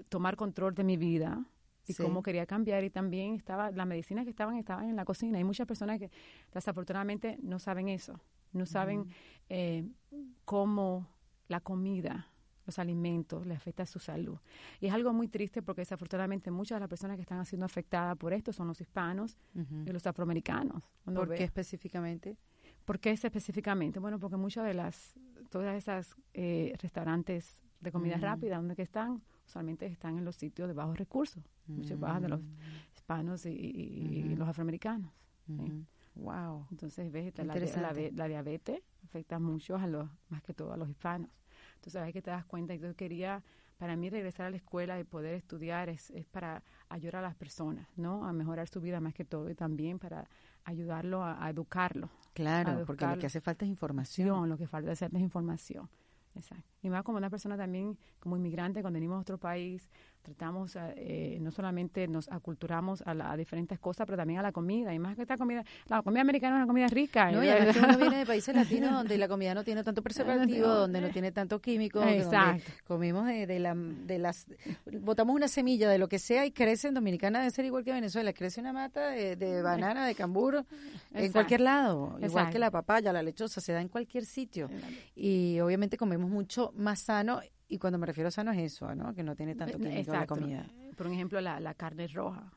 tomar 0.09 0.37
control 0.37 0.75
de 0.75 0.85
mi 0.85 0.97
vida 0.97 1.47
y 1.91 1.95
cómo 1.95 2.23
quería 2.23 2.47
cambiar 2.47 2.85
y 2.85 2.91
también 2.91 3.35
estaba 3.35 3.71
las 3.71 3.87
medicinas 3.87 4.25
que 4.25 4.31
estaban 4.31 4.57
estaban 4.57 4.89
en 4.89 4.97
la 4.97 5.05
cocina. 5.05 5.39
Hay 5.39 5.45
muchas 5.45 5.67
personas 5.67 5.99
que 5.99 6.11
desafortunadamente 6.53 7.39
no 7.43 7.59
saben 7.59 7.89
eso 7.89 8.21
no 8.53 8.67
saben 8.67 9.07
eh, 9.49 9.89
cómo 10.45 11.07
la 11.49 11.61
comida 11.61 12.27
los 12.67 12.79
alimentos 12.79 13.47
le 13.47 13.55
afecta 13.55 13.83
a 13.83 13.87
su 13.87 13.99
salud. 13.99 14.39
Y 14.81 14.87
es 14.87 14.93
algo 14.93 15.13
muy 15.13 15.29
triste 15.29 15.63
porque 15.63 15.81
desafortunadamente 15.81 16.51
muchas 16.51 16.77
de 16.77 16.81
las 16.81 16.89
personas 16.89 17.17
que 17.17 17.23
están 17.23 17.45
siendo 17.45 17.67
afectadas 17.67 18.17
por 18.17 18.33
esto 18.33 18.53
son 18.53 18.69
los 18.69 18.81
hispanos 18.81 19.37
y 19.55 19.91
los 19.91 20.07
afroamericanos. 20.07 20.83
¿por 21.05 21.35
qué 21.35 21.45
específicamente? 21.45 22.37
¿Por 22.85 23.01
qué 23.01 23.11
específicamente? 23.11 23.99
Bueno, 23.99 24.19
porque 24.19 24.37
muchas 24.37 24.65
de 24.65 24.75
las, 24.75 25.15
todas 25.49 25.77
esas 25.77 26.17
eh, 26.35 26.75
restaurantes 26.81 27.63
de 27.81 27.91
comida 27.91 28.19
rápida, 28.19 28.57
donde 28.57 28.77
que 28.77 28.83
están, 28.83 29.23
usualmente 29.51 29.87
están 29.87 30.17
en 30.17 30.25
los 30.25 30.37
sitios 30.37 30.69
de 30.69 30.75
bajos 30.75 30.97
recursos, 30.97 31.43
muchos 31.67 31.99
bajos 31.99 32.23
de 32.23 32.29
los 32.29 32.41
mm. 32.41 32.47
hispanos 32.95 33.45
y, 33.47 34.35
los 34.37 34.49
afroamericanos. 34.49 35.11
Wow. 36.15 36.67
Entonces, 36.71 37.11
ves, 37.11 37.33
la, 37.39 37.93
la, 38.13 38.29
diabetes 38.29 38.81
afecta 39.05 39.39
mucho 39.39 39.77
a 39.77 39.87
los, 39.87 40.09
más 40.29 40.43
que 40.43 40.55
todo 40.55 40.73
a 40.73 40.77
los 40.77 40.89
hispanos. 40.89 41.29
Entonces, 41.77 42.01
ahí 42.01 42.13
que 42.13 42.23
te 42.23 42.31
das 42.31 42.45
cuenta. 42.45 42.75
Yo 42.75 42.95
quería, 42.95 43.43
para 43.79 43.97
mí, 43.97 44.11
regresar 44.11 44.47
a 44.47 44.51
la 44.51 44.57
escuela 44.57 45.01
y 45.01 45.05
poder 45.05 45.35
estudiar 45.35 45.89
es, 45.89 46.11
es 46.11 46.27
para 46.27 46.63
ayudar 46.89 47.17
a 47.17 47.23
las 47.23 47.35
personas, 47.35 47.89
¿no? 47.97 48.25
A 48.27 48.33
mejorar 48.33 48.69
su 48.69 48.81
vida 48.81 49.01
más 49.01 49.15
que 49.15 49.25
todo 49.25 49.51
y 49.51 49.55
también 49.55 49.99
para 49.99 50.29
ayudarlo 50.65 51.25
a, 51.25 51.49
educarlo. 51.51 52.11
Claro, 52.35 52.85
porque 52.87 53.07
lo 53.07 53.19
que 53.19 53.27
hace 53.27 53.41
falta 53.41 53.65
es 53.65 53.71
información. 53.71 54.49
Lo 54.49 54.57
que 54.57 54.69
falta 54.69 54.93
es 54.93 55.03
información. 55.15 55.89
Exacto. 56.35 56.65
Y 56.83 56.91
más 56.91 57.03
como 57.03 57.19
una 57.19 57.31
persona 57.31 57.57
también, 57.57 57.99
como 58.19 58.37
inmigrante, 58.37 58.81
cuando 58.83 58.97
venimos 58.99 59.17
a 59.19 59.21
otro 59.21 59.39
país, 59.39 59.91
tratamos, 60.23 60.77
eh, 60.77 61.39
no 61.41 61.51
solamente 61.51 62.07
nos 62.07 62.29
aculturamos 62.31 63.03
a, 63.03 63.11
a, 63.11 63.37
diferentes 63.37 63.79
cosas, 63.79 64.07
pero 64.07 64.17
también 64.17 64.41
a 64.41 64.43
la 64.43 64.53
comida. 64.53 64.93
Y 64.95 64.99
más 64.99 65.17
que 65.17 65.23
esta 65.23 65.37
comida, 65.37 65.65
la 65.89 66.03
comida 66.03 66.21
americana 66.21 66.57
es 66.57 66.59
una 66.59 66.67
comida 66.67 66.87
rica. 66.89 67.31
No, 67.31 67.43
y 67.43 67.49
además 67.49 67.77
que 67.77 67.83
uno 67.83 67.99
viene 67.99 68.19
de 68.19 68.27
países 68.27 68.55
latinos 68.55 68.93
donde 68.93 69.17
la 69.19 69.29
comida 69.29 69.55
no 69.55 69.65
tiene 69.65 69.83
tanto 69.83 70.03
preservativo, 70.03 70.69
donde 70.69 71.01
no 71.01 71.11
tiene 71.11 71.33
tanto 71.33 71.61
químico. 71.61 72.03
Exacto. 72.03 72.71
comimos 72.87 73.27
de, 73.27 73.59
la, 73.59 73.75
de 73.75 74.19
las, 74.19 74.47
botamos 75.01 75.35
una 75.35 75.49
semilla 75.49 75.89
de 75.89 75.99
lo 75.99 76.09
que 76.09 76.19
sea 76.19 76.45
y 76.45 76.53
crece 76.53 76.89
en 76.89 76.95
Dominicana, 76.95 77.39
debe 77.39 77.51
ser 77.51 77.65
igual 77.65 77.85
que 77.85 77.93
Venezuela, 77.93 78.33
crece 78.33 78.61
una 78.61 78.73
mata 78.73 79.09
de, 79.11 79.63
banana, 79.63 80.07
de 80.07 80.15
cambur, 80.15 80.65
en 81.13 81.33
cualquier 81.33 81.61
lado. 81.61 82.19
Igual 82.21 82.51
que 82.51 82.59
la 82.59 82.71
papaya, 82.71 83.13
la 83.13 83.23
lechosa, 83.23 83.61
se 83.61 83.73
da 83.73 83.81
en 83.81 83.89
cualquier 83.89 84.25
sitio. 84.25 84.69
Y 85.15 85.61
obviamente 85.61 85.97
comemos 85.97 86.31
mucho 86.31 86.73
más 86.77 87.01
sano 87.01 87.41
y 87.71 87.79
cuando 87.79 87.99
me 87.99 88.07
refiero 88.07 88.29
a 88.29 88.31
sano 88.31 88.53
es 88.53 88.59
eso, 88.59 88.95
¿no? 88.95 89.15
Que 89.15 89.23
no 89.23 89.35
tiene 89.37 89.55
tanto 89.55 89.79
químico 89.79 90.13
la 90.13 90.27
comida. 90.27 90.67
Por 90.97 91.07
ejemplo, 91.07 91.41
la, 91.41 91.61
la 91.61 91.75
carne 91.75 92.07
roja. 92.09 92.51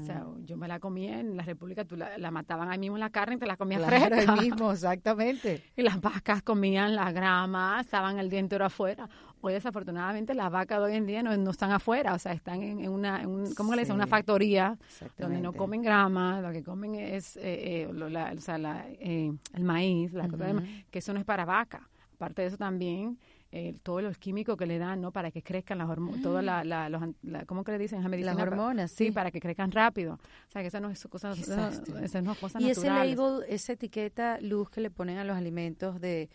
O 0.00 0.04
sea, 0.04 0.24
yo 0.44 0.56
me 0.56 0.68
la 0.68 0.80
comía 0.80 1.20
en 1.20 1.36
la 1.36 1.42
República, 1.42 1.84
tú 1.84 1.96
la, 1.96 2.30
mataban 2.30 2.70
ahí 2.70 2.78
mismo 2.78 2.96
la 2.96 3.10
carne 3.10 3.34
y 3.34 3.38
te 3.38 3.46
la 3.46 3.56
comías 3.56 3.82
claro, 3.82 4.16
ahí 4.16 4.26
mismo, 4.40 4.72
exactamente. 4.72 5.62
y 5.76 5.82
las 5.82 6.00
vacas 6.00 6.42
comían 6.42 6.94
la 6.94 7.12
grama, 7.12 7.78
estaban 7.80 8.18
el 8.18 8.30
día 8.30 8.40
entero 8.40 8.64
afuera. 8.64 9.08
Hoy, 9.42 9.52
desafortunadamente, 9.52 10.34
las 10.34 10.50
vacas 10.50 10.78
de 10.78 10.84
hoy 10.84 10.94
en 10.94 11.04
día 11.04 11.22
no, 11.22 11.36
no 11.36 11.50
están 11.50 11.72
afuera, 11.72 12.14
o 12.14 12.18
sea, 12.18 12.32
están 12.32 12.62
en, 12.62 12.88
una, 12.88 13.22
en 13.22 13.54
¿cómo 13.54 13.74
le 13.74 13.82
dicen? 13.82 13.96
Una 13.96 14.06
factoría 14.06 14.78
donde 15.18 15.40
no 15.40 15.52
comen 15.52 15.82
grama, 15.82 16.40
lo 16.40 16.52
que 16.52 16.62
comen 16.62 16.94
es, 16.94 17.36
eh, 17.36 17.82
eh, 17.82 17.86
o 17.86 18.40
sea, 18.40 18.56
la, 18.56 18.86
eh, 18.88 19.30
el 19.52 19.64
maíz, 19.64 20.14
la 20.14 20.28
cosa 20.28 20.54
que 20.90 21.00
eso 21.00 21.12
no 21.12 21.18
es 21.18 21.26
para 21.26 21.44
vaca. 21.44 21.86
Aparte 22.14 22.42
de 22.42 22.48
eso 22.48 22.56
también 22.56 23.18
eh, 23.58 23.74
todos 23.82 24.02
los 24.02 24.18
químicos 24.18 24.54
que 24.58 24.66
le 24.66 24.78
dan, 24.78 25.00
¿no? 25.00 25.12
Para 25.12 25.30
que 25.30 25.42
crezcan 25.42 25.78
las 25.78 25.88
hormonas, 25.88 26.20
todas 26.20 26.44
la, 26.44 26.62
la, 26.62 26.90
los, 26.90 27.02
¿cómo 27.46 27.64
que 27.64 27.72
le 27.72 27.78
dicen? 27.78 28.02
las 28.02 28.36
hormonas, 28.36 28.92
sí. 28.92 29.10
para 29.10 29.30
que 29.30 29.40
crezcan 29.40 29.72
rápido. 29.72 30.14
O 30.48 30.50
sea, 30.50 30.60
que 30.60 30.68
esa 30.68 30.78
no 30.78 30.90
es 30.90 31.02
cosa, 31.06 31.32
esa 31.32 32.20
no 32.20 32.32
es 32.32 32.38
cosa 32.38 32.60
Y 32.60 32.68
ese 32.68 32.88
label, 32.88 33.44
esa 33.48 33.72
etiqueta 33.72 34.38
luz 34.42 34.68
que 34.68 34.82
le 34.82 34.90
ponen 34.90 35.16
a 35.16 35.24
los 35.24 35.38
alimentos 35.38 36.02
de 36.02 36.28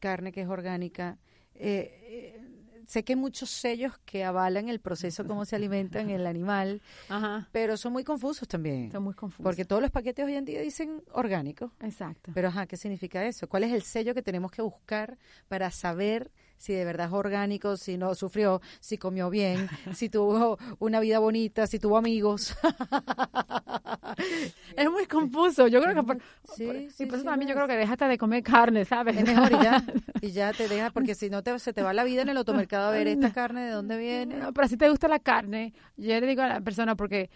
carne 0.00 0.32
que 0.32 0.42
es 0.42 0.48
orgánica, 0.48 1.16
eh, 1.54 2.34
eh 2.36 2.46
sé 2.86 3.04
que 3.04 3.14
hay 3.14 3.18
muchos 3.18 3.48
sellos 3.48 3.98
que 4.04 4.22
avalan 4.22 4.68
el 4.68 4.80
proceso, 4.80 5.26
cómo 5.26 5.44
se 5.44 5.56
alimentan 5.56 6.10
el 6.10 6.26
animal, 6.26 6.82
pero 7.52 7.78
son 7.78 7.94
muy 7.94 8.04
confusos 8.04 8.46
también. 8.46 8.92
Son 8.92 9.02
muy 9.02 9.14
confusos. 9.14 9.42
Porque 9.42 9.64
todos 9.64 9.80
los 9.80 9.90
paquetes 9.90 10.24
hoy 10.24 10.34
en 10.34 10.44
día 10.44 10.60
dicen 10.60 11.02
orgánico. 11.12 11.72
Exacto. 11.80 12.32
Pero, 12.34 12.48
ajá, 12.48 12.66
¿qué 12.66 12.76
significa 12.76 13.24
eso? 13.24 13.48
¿Cuál 13.48 13.64
es 13.64 13.72
el 13.72 13.82
sello 13.82 14.14
que 14.14 14.22
tenemos 14.22 14.50
que 14.50 14.62
buscar 14.62 15.18
para 15.48 15.70
saber 15.70 16.30
si 16.56 16.72
de 16.72 16.84
verdad 16.84 17.08
es 17.08 17.12
orgánico, 17.12 17.76
si 17.76 17.96
no 17.96 18.14
sufrió, 18.14 18.60
si 18.80 18.98
comió 18.98 19.30
bien, 19.30 19.68
si 19.94 20.08
tuvo 20.08 20.58
una 20.78 21.00
vida 21.00 21.18
bonita, 21.18 21.66
si 21.66 21.78
tuvo 21.78 21.96
amigos. 21.96 22.56
es 24.76 24.90
muy 24.90 25.06
confuso. 25.06 25.68
Yo 25.68 25.82
creo 25.82 25.94
que 25.94 26.02
por, 26.02 26.18
sí, 26.54 26.88
sí, 26.90 27.04
y 27.04 27.06
por 27.06 27.16
eso 27.16 27.24
también 27.24 27.48
yo 27.48 27.54
creo 27.54 27.66
que 27.66 27.76
dejaste 27.76 28.06
de 28.06 28.18
comer 28.18 28.42
carne, 28.42 28.84
¿sabes? 28.84 29.16
Es 29.16 29.24
mejor 29.24 29.52
y 29.52 29.62
ya, 29.62 29.84
y 30.20 30.30
ya 30.30 30.52
te 30.52 30.68
deja, 30.68 30.90
porque 30.90 31.14
si 31.14 31.30
no 31.30 31.42
te, 31.42 31.58
se 31.58 31.72
te 31.72 31.82
va 31.82 31.92
la 31.92 32.04
vida 32.04 32.22
en 32.22 32.28
el 32.28 32.36
automercado 32.36 32.88
a 32.88 32.90
ver 32.90 33.08
esta 33.08 33.32
carne, 33.32 33.66
de 33.66 33.70
dónde 33.70 33.96
viene. 33.96 34.36
No, 34.36 34.52
pero 34.52 34.68
si 34.68 34.76
te 34.76 34.88
gusta 34.88 35.08
la 35.08 35.18
carne, 35.18 35.74
yo 35.96 36.20
le 36.20 36.26
digo 36.26 36.42
a 36.42 36.48
la 36.48 36.60
persona, 36.60 36.96
porque 36.96 37.30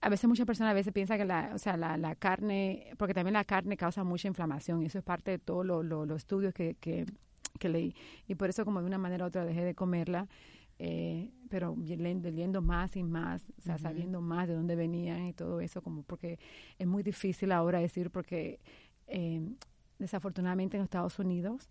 a 0.00 0.08
veces 0.08 0.28
muchas 0.28 0.46
personas 0.46 0.70
a 0.70 0.74
veces 0.74 0.92
piensan 0.92 1.18
que 1.18 1.24
la, 1.24 1.50
o 1.54 1.58
sea, 1.58 1.76
la, 1.76 1.96
la, 1.96 2.14
carne, 2.14 2.92
porque 2.98 3.14
también 3.14 3.34
la 3.34 3.44
carne 3.44 3.76
causa 3.76 4.04
mucha 4.04 4.28
inflamación 4.28 4.82
y 4.82 4.86
eso 4.86 4.98
es 4.98 5.04
parte 5.04 5.32
de 5.32 5.38
todos 5.38 5.66
los 5.66 6.16
estudios 6.16 6.54
que, 6.54 6.76
que, 6.80 7.06
que 7.58 7.68
leí. 7.68 7.94
Y 8.26 8.34
por 8.34 8.48
eso 8.48 8.64
como 8.64 8.80
de 8.80 8.86
una 8.86 8.98
manera 8.98 9.24
u 9.24 9.28
otra 9.28 9.44
dejé 9.44 9.64
de 9.64 9.74
comerla, 9.74 10.28
eh, 10.78 11.30
pero 11.48 11.76
leyendo 11.76 12.62
más 12.62 12.96
y 12.96 13.02
más, 13.02 13.44
o 13.58 13.60
sea, 13.60 13.78
sabiendo 13.78 14.20
más 14.20 14.46
de 14.46 14.54
dónde 14.54 14.76
venían 14.76 15.26
y 15.26 15.32
todo 15.32 15.60
eso, 15.60 15.82
como 15.82 16.02
porque 16.02 16.38
es 16.78 16.86
muy 16.86 17.02
difícil 17.02 17.50
ahora 17.52 17.80
decir, 17.80 18.10
porque 18.10 18.60
eh, 19.08 19.40
desafortunadamente 19.98 20.76
en 20.76 20.84
Estados 20.84 21.18
Unidos, 21.18 21.68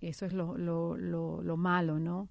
eso 0.00 0.24
es 0.24 0.32
lo, 0.32 0.56
lo, 0.56 0.96
lo, 0.96 1.42
lo 1.42 1.56
malo, 1.56 1.98
¿no? 1.98 2.28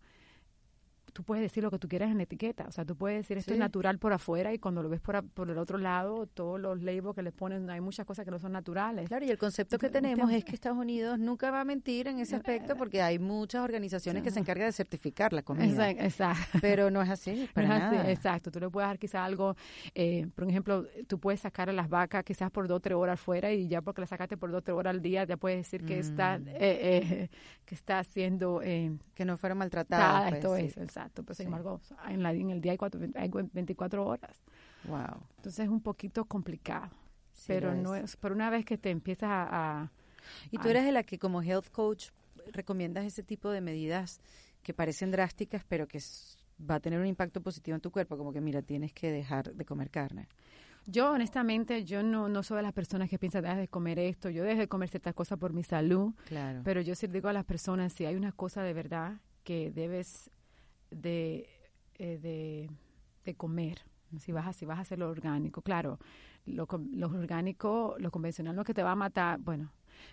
Tú 1.15 1.23
puedes 1.23 1.41
decir 1.41 1.63
lo 1.63 1.71
que 1.71 1.80
tú 1.80 1.88
quieras 1.88 2.12
en 2.12 2.17
la 2.17 2.23
etiqueta. 2.23 2.65
O 2.67 2.73
sea, 2.73 2.84
tú 2.84 2.97
puedes 2.97 3.19
decir 3.19 3.38
esto 3.38 3.54
es 3.54 3.60
natural 3.60 3.97
por 3.99 4.12
afuera 4.12 4.54
y 4.54 4.60
cuando 4.60 4.84
lo 4.84 4.89
ves 4.89 4.99
por, 4.99 5.25
por 5.30 5.49
el 5.49 5.58
otro 5.58 5.78
lado, 5.78 6.28
todos 6.28 6.60
los 6.60 6.84
labels 6.84 7.15
que 7.15 7.21
les 7.21 7.32
ponen, 7.32 7.69
hay 7.69 7.80
muchas 7.80 8.06
cosas 8.06 8.25
que 8.25 8.32
no 8.32 8.38
son 8.38 8.51
naturales. 8.51 9.08
Claro, 9.08 9.23
y 9.23 9.30
el 9.30 9.38
concepto 9.38 9.78
que 9.78 9.89
tenemos 9.89 10.30
es 10.30 10.43
que 10.43 10.51
Estados 10.51 10.78
Unidos 10.78 11.17
nunca 11.17 11.51
va 11.51 11.62
a 11.62 11.63
mentir 11.63 12.10
en 12.10 12.19
ese 12.19 12.36
aspecto 12.36 12.75
porque 12.75 13.01
hay 13.01 13.17
muchas 13.17 13.63
organizaciones 13.63 14.23
que 14.23 14.32
se 14.32 14.41
encargan 14.41 14.67
de 14.67 14.73
certificar 14.73 15.32
la 15.32 15.41
comida. 15.41 15.89
Exacto. 15.89 16.60
Pero 16.60 16.91
no 16.91 17.01
es 17.01 17.10
así, 17.10 17.49
para 17.54 18.12
exacto. 18.12 18.51
Tú 18.51 18.60
le 18.60 18.69
puedes 18.69 18.89
dar 18.89 18.99
quizás 18.99 19.21
algo, 19.21 19.56
eh, 19.93 20.28
por 20.36 20.49
ejemplo, 20.49 20.86
tú 21.08 21.17
puedes 21.17 21.39
sacar 21.39 21.69
a 21.69 21.73
las 21.73 21.88
vacas 21.88 22.25
quizás 22.25 22.51
por 22.51 22.67
dos 22.67 22.75
o 22.75 22.80
tres 22.82 22.97
horas 22.97 23.21
fuera 23.21 23.54
y 23.54 23.69
ya 23.69 23.82
porque 23.82 24.01
la 24.01 24.08
sacaste 24.08 24.36
por 24.36 24.51
dos 24.51 24.60
o 24.60 24.63
tres 24.63 24.75
horas 24.75 24.91
al 24.91 25.01
día, 25.01 25.23
ya 25.23 25.38
puedes 25.38 25.60
decir 25.60 25.86
que 25.86 25.97
está 25.97 26.39
mm. 26.39 26.47
eh, 26.49 26.56
eh, 26.60 27.30
que 27.63 27.73
está 27.73 27.99
haciendo... 27.99 28.60
que 28.60 29.25
no 29.25 29.38
fueron 29.38 29.60
maltratadas. 29.60 30.30
Pues, 30.30 30.36
esto 30.36 30.56
es, 30.58 30.78
exacto 30.78 31.04
pero 31.13 31.33
sin 31.33 31.47
embargo, 31.47 31.81
en, 32.07 32.23
la, 32.23 32.33
en 32.33 32.49
el 32.49 32.61
día 32.61 32.73
hay, 32.73 32.77
cuatro, 32.77 32.99
hay 33.15 33.29
24 33.29 34.05
horas. 34.05 34.43
Wow. 34.87 35.21
Entonces 35.37 35.65
es 35.65 35.69
un 35.69 35.81
poquito 35.81 36.25
complicado. 36.25 36.91
pero 37.47 37.75
no 37.75 37.95
es, 37.95 38.15
por 38.15 38.31
una 38.31 38.49
vez 38.49 38.65
que 38.65 38.77
te 38.77 38.89
empiezas 38.89 39.29
a, 39.31 39.91
y 40.51 40.57
tú 40.57 40.69
eres 40.69 40.85
de 40.85 40.91
la 40.91 41.03
que 41.03 41.19
como 41.19 41.41
health 41.41 41.69
coach 41.71 42.09
recomiendas 42.51 43.05
ese 43.05 43.23
tipo 43.23 43.49
de 43.49 43.61
medidas 43.61 44.19
que 44.63 44.73
parecen 44.73 45.11
drásticas, 45.11 45.63
pero 45.67 45.87
que 45.87 45.99
va 46.59 46.75
a 46.75 46.79
tener 46.79 46.99
un 46.99 47.05
impacto 47.05 47.41
positivo 47.41 47.75
en 47.75 47.81
tu 47.81 47.91
cuerpo, 47.91 48.17
como 48.17 48.31
que 48.31 48.41
mira, 48.41 48.61
tienes 48.61 48.93
que 48.93 49.11
dejar 49.11 49.53
de 49.53 49.65
comer 49.65 49.89
carne. 49.89 50.27
Yo 50.87 51.11
honestamente, 51.11 51.83
yo 51.83 52.03
no, 52.03 52.29
no 52.29 52.43
soy 52.43 52.57
de 52.57 52.63
las 52.63 52.73
personas 52.73 53.09
que 53.09 53.17
piensan, 53.17 53.41
dejar 53.41 53.57
de 53.57 53.67
comer 53.67 53.97
esto, 53.97 54.29
yo 54.29 54.43
dejo 54.43 54.59
de 54.59 54.67
comer 54.67 54.89
ciertas 54.89 55.15
cosas 55.15 55.39
por 55.39 55.51
mi 55.51 55.63
salud, 55.63 56.13
claro. 56.25 56.61
pero 56.63 56.81
yo 56.81 56.93
sí 56.93 57.07
digo 57.07 57.27
a 57.27 57.33
las 57.33 57.45
personas, 57.45 57.93
si 57.93 58.05
hay 58.05 58.15
una 58.15 58.31
cosa 58.31 58.61
de 58.61 58.73
verdad 58.73 59.19
que 59.43 59.71
debes 59.71 60.29
de, 60.91 61.50
eh, 61.98 62.17
de, 62.21 62.69
de, 63.24 63.36
comer. 63.36 63.82
Si 64.19 64.32
vas, 64.32 64.48
a, 64.48 64.54
si 64.54 64.65
vas 64.65 64.78
a 64.78 64.82
hacerlo 64.82 65.10
orgánico, 65.10 65.62
claro, 65.62 66.00
lo, 66.45 66.67
lo 66.93 67.08
orgánico, 67.08 67.95
lo 68.00 68.12
convencional 68.12 68.58
es 68.60 68.65
que 68.65 68.74
te 68.74 68.84
va 68.84 68.91
a 68.91 68.95
matar, 68.95 69.39
bueno, 69.39 69.71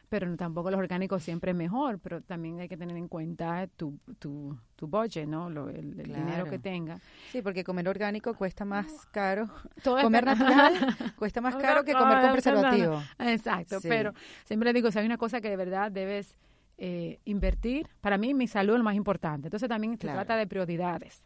pero 0.08 0.36
tampoco 0.36 0.70
los 0.70 0.78
orgánicos 0.78 1.22
siempre 1.22 1.52
es 1.52 1.56
mejor, 1.56 1.98
pero 1.98 2.20
también 2.20 2.60
hay 2.60 2.68
que 2.68 2.76
tener 2.76 2.96
en 2.96 3.08
cuenta 3.08 3.66
tu, 3.76 3.98
tu, 4.18 4.56
tu 4.76 4.86
budget, 4.86 5.26
¿no? 5.26 5.48
Lo, 5.48 5.68
el, 5.68 5.96
dinero 5.96 6.44
que 6.44 6.58
tenga. 6.58 6.98
Sí, 7.30 7.42
porque 7.42 7.64
comer 7.64 7.88
orgánico 7.88 8.34
cuesta 8.34 8.64
más 8.64 9.06
caro. 9.10 9.48
comer 9.82 10.24
natural 10.24 10.96
cuesta 11.16 11.40
más 11.40 11.56
caro 11.56 11.84
que 11.84 11.92
comer 11.92 12.20
con 12.20 12.32
preservativo. 12.32 13.02
Exacto, 13.18 13.78
pero 13.82 14.12
siempre 14.44 14.72
digo, 14.72 14.90
si 14.90 14.98
hay 14.98 15.06
una 15.06 15.18
cosa 15.18 15.40
que 15.40 15.48
de 15.48 15.56
verdad 15.56 15.90
debes 15.90 16.36
eh, 16.84 17.20
invertir, 17.26 17.86
para 18.00 18.18
mí 18.18 18.34
mi 18.34 18.48
salud 18.48 18.74
es 18.74 18.78
lo 18.78 18.84
más 18.84 18.96
importante. 18.96 19.46
Entonces 19.46 19.68
también 19.68 19.92
se 19.92 20.08
trata 20.08 20.34
de 20.34 20.48
prioridades. 20.48 21.22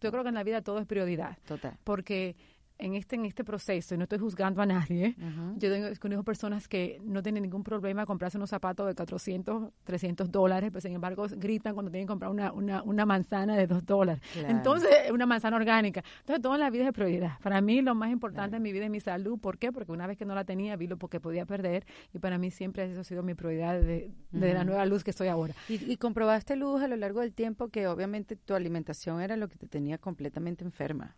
Yo 0.00 0.10
creo 0.10 0.24
que 0.24 0.28
en 0.28 0.34
la 0.34 0.42
vida 0.42 0.60
todo 0.60 0.80
es 0.80 0.86
prioridad. 0.86 1.38
Total. 1.46 1.78
Porque 1.84 2.34
en 2.78 2.94
este 2.94 3.16
en 3.16 3.24
este 3.24 3.44
proceso, 3.44 3.94
y 3.94 3.98
no 3.98 4.04
estoy 4.04 4.18
juzgando 4.18 4.62
a 4.62 4.66
nadie, 4.66 5.16
yo 5.56 5.70
tengo, 5.70 5.88
conozco 6.00 6.24
personas 6.24 6.68
que 6.68 7.00
no 7.04 7.22
tienen 7.22 7.42
ningún 7.42 7.64
problema 7.64 8.06
comprarse 8.06 8.38
unos 8.38 8.50
zapatos 8.50 8.86
de 8.86 8.94
400, 8.94 9.72
300 9.84 10.30
dólares, 10.30 10.70
pero 10.72 10.80
sin 10.80 10.92
embargo 10.92 11.26
gritan 11.36 11.74
cuando 11.74 11.90
tienen 11.90 12.06
que 12.06 12.10
comprar 12.10 12.30
una, 12.30 12.52
una, 12.52 12.82
una 12.82 13.04
manzana 13.04 13.56
de 13.56 13.66
2 13.66 13.84
dólares. 13.84 14.22
Entonces, 14.36 15.10
una 15.12 15.26
manzana 15.26 15.56
orgánica. 15.56 16.04
Entonces, 16.20 16.42
todo 16.42 16.54
en 16.54 16.60
la 16.60 16.70
vida 16.70 16.86
es 16.86 16.92
prioridad. 16.92 17.38
Para 17.42 17.60
mí, 17.60 17.82
lo 17.82 17.94
más 17.94 18.10
importante 18.10 18.56
en 18.56 18.62
mi 18.62 18.72
vida 18.72 18.84
es 18.84 18.90
mi 18.90 19.00
salud. 19.00 19.38
¿Por 19.38 19.58
qué? 19.58 19.72
Porque 19.72 19.90
una 19.90 20.06
vez 20.06 20.16
que 20.16 20.24
no 20.24 20.34
la 20.34 20.44
tenía, 20.44 20.76
vi 20.76 20.86
lo 20.86 20.96
que 20.98 21.20
podía 21.20 21.46
perder, 21.46 21.84
y 22.12 22.18
para 22.18 22.38
mí 22.38 22.50
siempre 22.50 22.90
eso 22.90 23.00
ha 23.00 23.04
sido 23.04 23.22
mi 23.22 23.34
prioridad 23.34 23.80
de, 23.80 24.12
la 24.30 24.64
nueva 24.64 24.86
luz 24.86 25.02
que 25.02 25.10
estoy 25.10 25.28
ahora. 25.28 25.54
¿Y, 25.68 25.96
comprobaste, 25.96 26.56
Luz, 26.56 26.82
a 26.82 26.88
lo 26.88 26.96
largo 26.96 27.20
del 27.20 27.32
tiempo 27.32 27.68
que 27.68 27.88
obviamente 27.88 28.36
tu 28.36 28.54
alimentación 28.54 29.20
era 29.20 29.36
lo 29.36 29.48
que 29.48 29.56
te 29.56 29.66
tenía 29.66 29.98
completamente 29.98 30.64
enferma? 30.64 31.16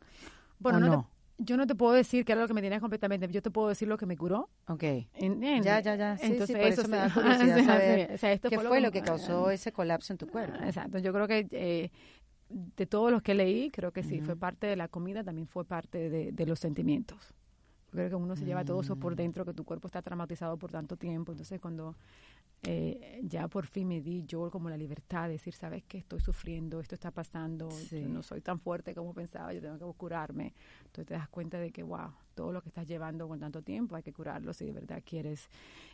Bueno, 0.59 0.81
no 0.81 1.20
yo 1.43 1.57
no 1.57 1.67
te 1.67 1.75
puedo 1.75 1.93
decir 1.93 2.25
que 2.25 2.33
era 2.33 2.41
lo 2.43 2.49
que 2.49 2.55
me 2.55 2.61
tenía 2.61 2.81
completamente, 2.81 3.27
yo 3.29 3.43
te 3.43 3.51
puedo 3.51 3.69
decir 3.69 3.89
lo 3.89 3.97
que 3.97 4.07
me 4.07 4.17
curó. 4.17 4.51
Ok. 4.69 4.85
ya, 5.63 5.81
ya, 5.81 5.95
ya. 5.97 6.17
Sí, 6.19 6.27
Entonces, 6.27 6.57
por 6.57 6.67
eso, 6.67 6.89
me 6.89 6.97
da 6.99 7.11
curiosidad 7.15 7.65
saber 8.19 8.41
qué 8.41 8.59
fue 8.59 8.81
lo 8.81 8.93
que, 8.93 9.01
causó 9.01 9.51
ese 9.51 9.73
colapso 9.73 10.13
en 10.13 10.19
tu 10.19 10.27
cuerpo. 10.27 10.57
Exacto, 10.63 10.99
yo 10.99 11.13
creo 11.13 11.27
que 11.27 11.49
eh, 11.51 11.91
de 12.51 12.87
todos 12.87 13.11
los 13.11 13.23
que 13.23 13.35
leí, 13.35 13.71
creo 13.71 13.93
que 13.93 14.03
sí, 14.03 14.21
fue 14.21 14.37
parte 14.37 14.67
de 14.67 14.77
la 14.77 14.89
comida, 14.89 15.25
también 15.25 15.47
fue 15.47 15.65
parte 15.65 16.11
de, 16.11 16.47
los 16.47 16.59
sentimientos. 16.59 17.35
Yo 17.87 17.93
creo 17.93 18.09
que 18.11 18.15
uno 18.15 18.37
se 18.37 18.45
lleva 18.45 18.65
todo 18.65 18.83
eso 18.83 18.97
por 18.97 19.15
mm. 19.15 19.17
dentro, 19.17 19.45
que 19.45 19.55
tu 19.55 19.65
cuerpo 19.65 19.89
está 19.89 20.03
traumatizado 20.03 20.57
por 20.59 20.71
tanto 20.71 20.97
tiempo, 20.97 21.33
entonces 21.33 21.61
cuando 21.61 21.97
eh, 22.63 23.21
ya 23.25 23.49
por 23.49 23.67
fin 23.67 23.89
me 23.89 24.03
di 24.03 24.25
yo 24.27 24.51
como 24.51 24.69
la 24.69 24.77
libertad 24.77 25.25
de 25.25 25.33
decir, 25.33 25.55
sabes 25.55 25.83
que 25.85 25.99
estoy 25.99 26.21
sufriendo, 26.21 26.81
esto 26.81 26.95
está 26.95 27.11
pasando, 27.11 27.71
no 28.07 28.23
soy 28.23 28.43
tan 28.43 28.61
fuerte 28.61 28.95
como 28.95 29.15
pensaba, 29.15 29.53
yo 29.55 29.63
tengo 29.63 29.79
que 29.79 29.99
curarme. 29.99 30.53
Entonces 30.81 31.07
te 31.07 31.15
das 31.15 31.29
cuenta 31.29 31.59
de 31.59 31.71
que, 31.71 31.83
wow, 31.83 32.13
todo 32.35 32.53
lo 32.53 32.61
que 32.61 32.69
estás 32.69 32.87
llevando 32.87 33.27
con 33.29 33.41
tanto 33.41 33.63
tiempo 33.63 33.97
hay 33.97 34.03
que 34.03 34.13
curarlo 34.13 34.53
si 34.53 34.67
de 34.67 34.73
verdad 34.73 35.03
quieres 35.05 35.49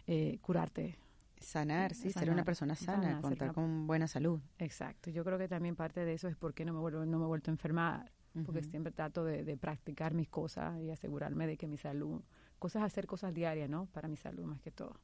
eh, 0.07 0.39
curarte. 0.43 0.97
Sanar, 1.39 1.95
sí, 1.95 2.11
ser 2.11 2.31
una 2.31 2.45
persona 2.45 2.75
sana, 2.75 3.21
contar 3.21 3.53
con 3.53 3.87
buena 3.87 4.09
salud. 4.09 4.41
Exacto, 4.59 5.11
yo 5.11 5.23
creo 5.23 5.39
que 5.39 5.49
también 5.49 5.77
parte 5.77 6.05
de 6.05 6.15
eso 6.15 6.29
es 6.29 6.37
porque 6.37 6.65
no 6.65 6.73
me, 6.73 6.81
vuelvo, 6.81 7.05
no 7.05 7.19
me 7.19 7.25
he 7.25 7.29
vuelto 7.29 7.51
a 7.51 7.53
enfermar, 7.53 8.11
porque 8.45 8.63
siempre 8.63 8.91
trato 8.91 9.25
de, 9.25 9.45
de 9.45 9.57
practicar 9.57 10.15
mis 10.15 10.29
cosas 10.29 10.81
y 10.81 10.91
asegurarme 10.91 11.47
de 11.47 11.57
que 11.57 11.69
mi 11.69 11.77
salud 11.77 12.23
cosas, 12.59 12.83
hacer 12.83 13.07
cosas 13.07 13.35
diarias, 13.35 13.69
¿no? 13.69 13.87
Para 13.87 14.09
mi 14.09 14.17
salud 14.17 14.45
más 14.45 14.61
que 14.61 14.71
todo. 14.71 14.97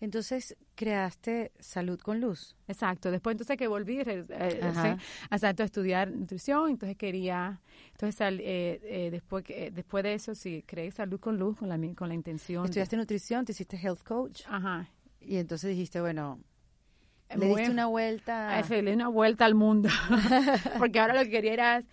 Entonces, 0.00 0.56
creaste 0.74 1.52
Salud 1.58 1.98
con 2.00 2.20
Luz. 2.20 2.56
Exacto. 2.66 3.10
Después 3.10 3.34
entonces 3.34 3.56
que 3.56 3.66
volví 3.66 4.00
eh, 4.00 4.24
eh 4.28 4.96
a 5.30 5.64
estudiar 5.64 6.10
nutrición, 6.10 6.70
entonces 6.70 6.96
quería, 6.96 7.60
entonces 7.92 8.20
eh, 8.20 8.80
eh, 8.82 9.08
después, 9.10 9.44
después 9.72 10.04
de 10.04 10.14
eso 10.14 10.34
sí, 10.34 10.64
creé 10.66 10.90
Salud 10.90 11.20
con 11.20 11.38
Luz 11.38 11.58
con 11.58 11.68
la, 11.68 11.78
con 11.94 12.08
la 12.08 12.14
intención. 12.14 12.64
Estudiaste 12.64 12.96
nutrición, 12.96 13.44
te 13.44 13.52
hiciste 13.52 13.76
health 13.76 14.02
coach. 14.02 14.42
Ajá. 14.48 14.88
Y 15.20 15.36
entonces 15.36 15.70
dijiste, 15.70 16.00
bueno, 16.00 16.40
le 17.36 17.46
diste 17.46 17.70
una 17.70 17.86
vuelta. 17.86 18.60
Le 18.68 18.82
di 18.82 18.92
una 18.92 19.08
vuelta 19.08 19.44
al 19.44 19.54
mundo. 19.54 19.88
Porque 20.78 20.98
ahora 21.00 21.14
lo 21.14 21.24
que 21.24 21.30
quería 21.30 21.52
era 21.52 21.84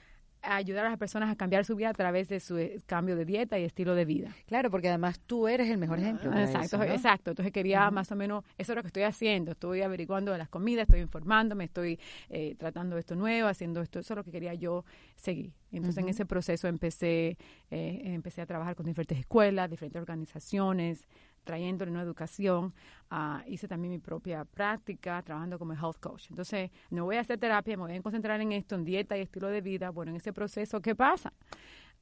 ayudar 0.45 0.86
a 0.86 0.89
las 0.89 0.97
personas 0.97 1.29
a 1.29 1.36
cambiar 1.36 1.65
su 1.65 1.75
vida 1.75 1.89
a 1.89 1.93
través 1.93 2.29
de 2.29 2.39
su 2.39 2.58
eh, 2.58 2.79
cambio 2.86 3.15
de 3.15 3.25
dieta 3.25 3.60
y 3.60 3.63
estilo 3.63 3.95
de 3.95 4.05
vida. 4.05 4.36
Claro, 4.47 4.71
porque 4.71 4.89
además 4.89 5.19
tú 5.25 5.47
eres 5.47 5.69
el 5.69 5.77
mejor 5.77 5.99
ejemplo. 5.99 6.31
exacto, 6.38 6.81
exacto. 6.84 7.31
Entonces 7.31 7.51
quería 7.51 7.89
más 7.91 8.12
o 8.12 8.15
menos, 8.15 8.43
eso 8.58 8.71
es 8.71 8.75
lo 8.75 8.81
que 8.81 8.88
estoy 8.88 9.03
haciendo. 9.03 9.51
Estoy 9.51 9.81
averiguando 9.81 10.31
de 10.31 10.38
las 10.38 10.49
comidas, 10.49 10.84
estoy 10.84 11.01
informándome, 11.01 11.65
estoy 11.65 11.99
eh, 12.29 12.55
tratando 12.58 12.97
esto 12.97 13.15
nuevo, 13.15 13.47
haciendo 13.47 13.81
esto. 13.81 13.99
Eso 13.99 14.13
es 14.13 14.17
lo 14.17 14.23
que 14.23 14.31
quería 14.31 14.53
yo 14.53 14.86
seguir. 15.15 15.53
Entonces 15.71 16.03
en 16.03 16.10
ese 16.10 16.25
proceso 16.25 16.67
empecé, 16.67 17.38
eh, 17.69 18.01
empecé 18.05 18.41
a 18.41 18.45
trabajar 18.45 18.75
con 18.75 18.86
diferentes 18.86 19.17
escuelas, 19.17 19.69
diferentes 19.69 19.99
organizaciones, 19.99 21.08
trayéndole 21.45 21.91
una 21.91 22.01
educación. 22.01 22.73
Uh, 23.10 23.47
hice 23.47 23.69
también 23.69 23.93
mi 23.93 23.99
propia 23.99 24.43
práctica 24.43 25.21
trabajando 25.21 25.58
como 25.58 25.73
health 25.73 25.99
coach. 26.01 26.25
Entonces, 26.29 26.71
no 26.89 27.05
voy 27.05 27.15
a 27.15 27.21
hacer 27.21 27.39
terapia, 27.39 27.77
me 27.77 27.84
voy 27.84 27.95
a 27.95 28.01
concentrar 28.01 28.41
en 28.41 28.51
esto, 28.51 28.75
en 28.75 28.84
dieta 28.84 29.17
y 29.17 29.21
estilo 29.21 29.47
de 29.47 29.62
vida. 29.62 29.91
Bueno, 29.91 30.10
en 30.10 30.17
ese 30.17 30.34
proceso, 30.34 30.81
¿qué 30.81 30.95
pasa? 30.95 31.31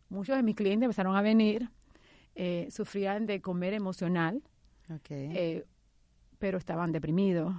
Muchos 0.10 0.36
de 0.36 0.42
mis 0.42 0.56
clientes 0.56 0.86
empezaron 0.86 1.16
a 1.16 1.22
venir, 1.22 1.70
eh, 2.34 2.68
sufrían 2.72 3.28
de 3.28 3.42
comer 3.42 3.74
emocional, 3.74 4.42
eh, 5.10 5.66
pero 6.40 6.58
estaban 6.58 6.92
deprimidos, 6.92 7.54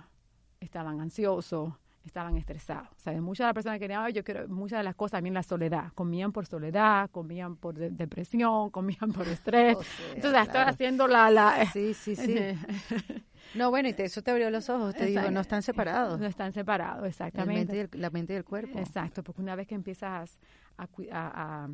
estaban 0.60 1.00
ansiosos, 1.00 1.74
estaban 2.04 2.36
estresados. 2.36 2.88
¿Sabes? 2.96 3.20
Muchas 3.20 3.44
de 3.44 3.48
las 3.48 3.54
personas 3.54 3.78
que 3.78 3.84
querían, 3.84 4.10
yo 4.12 4.24
quiero, 4.24 4.48
muchas 4.48 4.78
de 4.80 4.84
las 4.84 4.94
cosas 4.94 5.12
también 5.12 5.34
la 5.34 5.42
soledad. 5.42 5.92
Comían 5.94 6.32
por 6.32 6.46
soledad, 6.46 7.10
comían 7.10 7.56
por 7.56 7.74
depresión, 7.74 8.70
comían 8.70 9.12
por 9.12 9.26
estrés. 9.28 9.76
Entonces, 10.14 10.42
estoy 10.42 10.60
haciendo 10.60 11.06
la, 11.06 11.30
la... 11.30 11.66
Sí, 11.72 11.94
sí, 11.94 12.16
sí. 12.16 12.36
no, 13.54 13.70
bueno, 13.70 13.88
y 13.88 13.94
eso 13.98 14.22
te 14.22 14.30
abrió 14.30 14.50
los 14.50 14.68
ojos. 14.68 14.94
Te 14.94 15.06
digo, 15.06 15.30
no 15.30 15.40
están 15.40 15.62
separados. 15.62 16.20
No 16.20 16.26
están 16.26 16.52
separados, 16.52 17.06
exactamente. 17.06 17.88
La 17.92 18.10
mente 18.10 18.34
y 18.34 18.36
el, 18.36 18.44
cuerpo. 18.44 18.78
Exacto, 18.78 19.22
porque 19.22 19.42
una 19.42 19.56
vez 19.56 19.66
que 19.66 19.74
empiezas 19.74 20.38
a, 20.76 20.88
a, 21.12 21.68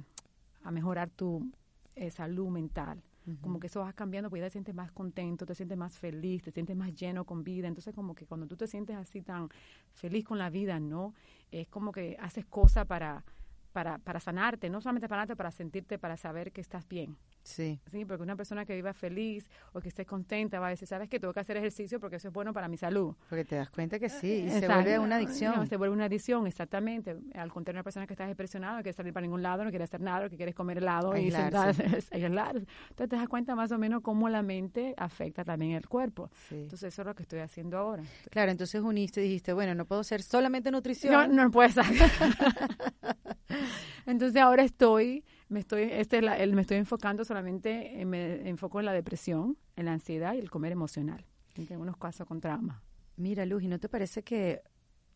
a 0.62 0.71
mejorar 0.71 1.11
tu 1.11 1.51
eh, 1.97 2.11
salud 2.11 2.49
mental, 2.49 3.03
como 3.40 3.61
que 3.61 3.66
eso 3.66 3.80
va 3.80 3.92
cambiando, 3.92 4.30
porque 4.30 4.40
ya 4.40 4.46
te 4.46 4.52
sientes 4.52 4.74
más 4.74 4.90
contento, 4.92 5.46
te 5.46 5.54
sientes 5.54 5.76
más 5.76 5.96
feliz, 5.98 6.42
te 6.42 6.50
sientes 6.50 6.76
más 6.76 6.94
lleno 6.94 7.24
con 7.24 7.44
vida. 7.44 7.68
Entonces, 7.68 7.94
como 7.94 8.14
que 8.14 8.26
cuando 8.26 8.46
tú 8.46 8.56
te 8.56 8.66
sientes 8.66 8.96
así 8.96 9.22
tan 9.22 9.48
feliz 9.92 10.24
con 10.24 10.38
la 10.38 10.50
vida, 10.50 10.80
¿no? 10.80 11.14
Es 11.50 11.68
como 11.68 11.92
que 11.92 12.16
haces 12.20 12.46
cosas 12.46 12.87
para, 12.87 13.24
para, 13.72 13.98
para 13.98 14.20
sanarte, 14.20 14.70
no 14.70 14.80
solamente 14.80 15.09
para 15.09 15.22
sanarte, 15.22 15.37
para 15.37 15.50
sentirte, 15.50 15.98
para 15.98 16.16
saber 16.16 16.52
que 16.52 16.61
estás 16.61 16.88
bien. 16.88 17.16
Sí. 17.42 17.81
Sí, 17.90 18.05
porque 18.05 18.22
una 18.22 18.37
persona 18.37 18.64
que 18.64 18.74
viva 18.74 18.92
feliz 18.92 19.48
o 19.72 19.81
que 19.81 19.88
esté 19.88 20.05
contenta 20.05 20.61
va 20.61 20.68
a 20.68 20.70
decir, 20.70 20.87
¿sabes 20.87 21.09
que 21.09 21.18
Tengo 21.18 21.33
que 21.33 21.40
hacer 21.40 21.57
ejercicio 21.57 22.00
porque 22.00 22.16
eso 22.16 22.29
es 22.29 22.35
bueno 22.35 22.53
para 22.53 22.68
mi 22.68 22.76
salud. 22.76 23.14
Porque 23.29 23.44
te 23.44 23.57
das 23.57 23.70
cuenta 23.70 23.98
que 23.98 24.09
sí, 24.09 24.44
y 24.46 24.50
se 24.50 24.66
vuelve 24.66 24.98
una 24.98 25.16
adicción. 25.16 25.66
se 25.66 25.76
vuelve 25.76 25.94
una 25.94 26.07
adicción, 26.07 26.46
exactamente. 26.46 27.16
Al 27.35 27.53
contrario, 27.53 27.79
una 27.79 27.85
persona 27.85 28.07
que 28.07 28.14
está 28.14 28.26
depresionada, 28.26 28.76
no 28.76 28.83
quiere 28.83 28.96
salir 28.96 29.12
para 29.12 29.22
ningún 29.22 29.42
lado, 29.42 29.64
no 29.64 29.70
quiere 29.70 29.85
hacer 29.85 30.00
nada, 30.00 30.29
que 30.29 30.37
quiere 30.37 30.55
comer 30.55 30.79
helado 30.79 31.16
y 31.16 31.31
sentarse, 31.31 31.85
Entonces 32.11 32.66
te 32.94 33.16
das 33.16 33.29
cuenta 33.29 33.55
más 33.55 33.72
o 33.72 33.79
menos 33.79 34.03
cómo 34.03 34.29
la 34.29 34.42
mente 34.42 34.94
afecta 34.96 35.44
también 35.44 35.72
el 35.72 35.88
cuerpo. 35.88 36.31
Entonces 36.50 36.92
eso 36.92 37.03
es 37.03 37.07
lo 37.07 37.14
que 37.14 37.22
estoy 37.22 37.40
haciendo 37.40 37.79
ahora. 37.79 38.03
Claro, 38.31 38.50
entonces 38.50 38.81
uniste 38.83 39.20
y 39.20 39.24
dijiste, 39.24 39.53
bueno, 39.53 39.74
no 39.74 39.85
puedo 39.85 40.03
ser 40.05 40.22
solamente 40.22 40.70
nutrición. 40.70 41.12
No, 41.12 41.44
no 41.44 41.50
puedes 41.50 41.70
entonces 44.07 44.40
ahora 44.40 44.62
estoy 44.62 45.24
me 45.51 45.61
estoy, 45.61 45.83
este, 45.83 46.23
me 46.23 46.61
estoy 46.63 46.77
enfocando 46.77 47.25
solamente, 47.25 48.05
me 48.07 48.49
enfoco 48.49 48.79
en 48.79 48.87
la 48.87 48.93
depresión, 48.93 49.59
en 49.77 49.87
la 49.87 49.93
ansiedad 49.93 50.35
y 50.35 50.39
el 50.39 50.49
comer 50.49 50.71
emocional, 50.73 51.27
en 51.57 51.67
algunos 51.73 51.97
casos 51.97 52.27
con 52.27 52.41
trauma. 52.41 52.83
Mira, 53.17 53.45
Luz, 53.45 53.65
¿y 53.65 53.69
no 53.69 53.81
te 53.81 53.89
parece 53.89 54.23
que 54.23 54.63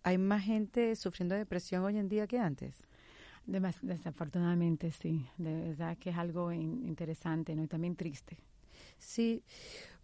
hay 0.02 0.18
más 0.18 0.42
gente 0.44 0.96
sufriendo 0.96 1.36
depresión 1.36 1.84
hoy 1.84 1.96
en 1.96 2.08
día 2.08 2.26
que 2.26 2.38
antes? 2.38 2.82
desafortunadamente, 3.46 4.90
sí. 4.90 5.26
De 5.36 5.68
verdad 5.68 5.98
que 5.98 6.10
es 6.10 6.16
algo 6.16 6.50
interesante, 6.50 7.54
¿no? 7.54 7.62
Y 7.62 7.66
también 7.68 7.94
triste. 7.94 8.38
Sí. 8.98 9.44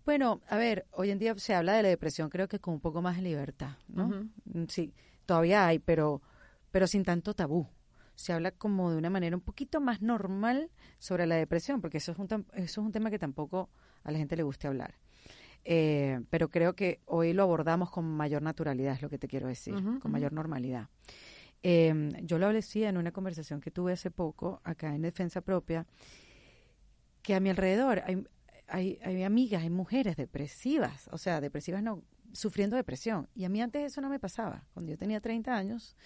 Bueno, 0.04 0.42
a 0.48 0.56
ver, 0.56 0.86
hoy 0.92 1.10
en 1.10 1.18
día 1.18 1.34
se 1.38 1.54
habla 1.54 1.72
de 1.72 1.82
la 1.82 1.88
depresión 1.88 2.28
creo 2.28 2.48
que 2.48 2.60
con 2.60 2.74
un 2.74 2.80
poco 2.80 3.02
más 3.02 3.16
de 3.16 3.22
libertad, 3.22 3.78
¿no? 3.88 4.28
Sí, 4.68 4.92
todavía 5.26 5.66
hay, 5.66 5.78
pero, 5.78 6.22
pero 6.70 6.86
sin 6.86 7.02
tanto 7.02 7.34
tabú 7.34 7.66
se 8.20 8.34
habla 8.34 8.50
como 8.50 8.90
de 8.90 8.98
una 8.98 9.08
manera 9.08 9.34
un 9.34 9.40
poquito 9.40 9.80
más 9.80 10.02
normal 10.02 10.70
sobre 10.98 11.26
la 11.26 11.36
depresión, 11.36 11.80
porque 11.80 11.96
eso 11.96 12.12
es 12.12 12.18
un, 12.18 12.26
eso 12.26 12.44
es 12.52 12.76
un 12.76 12.92
tema 12.92 13.10
que 13.10 13.18
tampoco 13.18 13.70
a 14.04 14.12
la 14.12 14.18
gente 14.18 14.36
le 14.36 14.42
gusta 14.42 14.68
hablar. 14.68 14.98
Eh, 15.64 16.20
pero 16.28 16.50
creo 16.50 16.74
que 16.74 17.00
hoy 17.06 17.32
lo 17.32 17.44
abordamos 17.44 17.90
con 17.90 18.04
mayor 18.04 18.42
naturalidad, 18.42 18.92
es 18.92 19.00
lo 19.00 19.08
que 19.08 19.16
te 19.16 19.26
quiero 19.26 19.48
decir, 19.48 19.74
con 20.00 20.12
mayor 20.12 20.34
normalidad. 20.34 20.90
Em, 21.62 22.10
yo 22.26 22.38
lo 22.38 22.52
decía 22.52 22.90
en 22.90 22.98
una 22.98 23.10
conversación 23.10 23.58
que 23.62 23.70
tuve 23.70 23.92
hace 23.94 24.10
poco 24.10 24.60
acá 24.64 24.94
en 24.94 25.00
Defensa 25.00 25.40
Propia, 25.40 25.86
que 27.22 27.34
a 27.34 27.40
mi 27.40 27.48
alrededor 27.48 28.02
hay, 28.04 28.22
hay, 28.68 28.98
hay 29.02 29.22
amigas, 29.22 29.62
hay 29.62 29.70
mujeres 29.70 30.16
depresivas, 30.16 31.08
o 31.10 31.16
sea, 31.16 31.40
depresivas 31.40 31.82
no, 31.82 32.02
sufriendo 32.32 32.76
depresión. 32.76 33.30
Y 33.34 33.44
a 33.44 33.48
mí 33.48 33.62
antes 33.62 33.82
eso 33.82 34.02
no 34.02 34.10
me 34.10 34.18
pasaba. 34.18 34.66
Cuando 34.74 34.90
yo 34.90 34.98
tenía 34.98 35.22
30 35.22 35.56
años, 35.56 35.96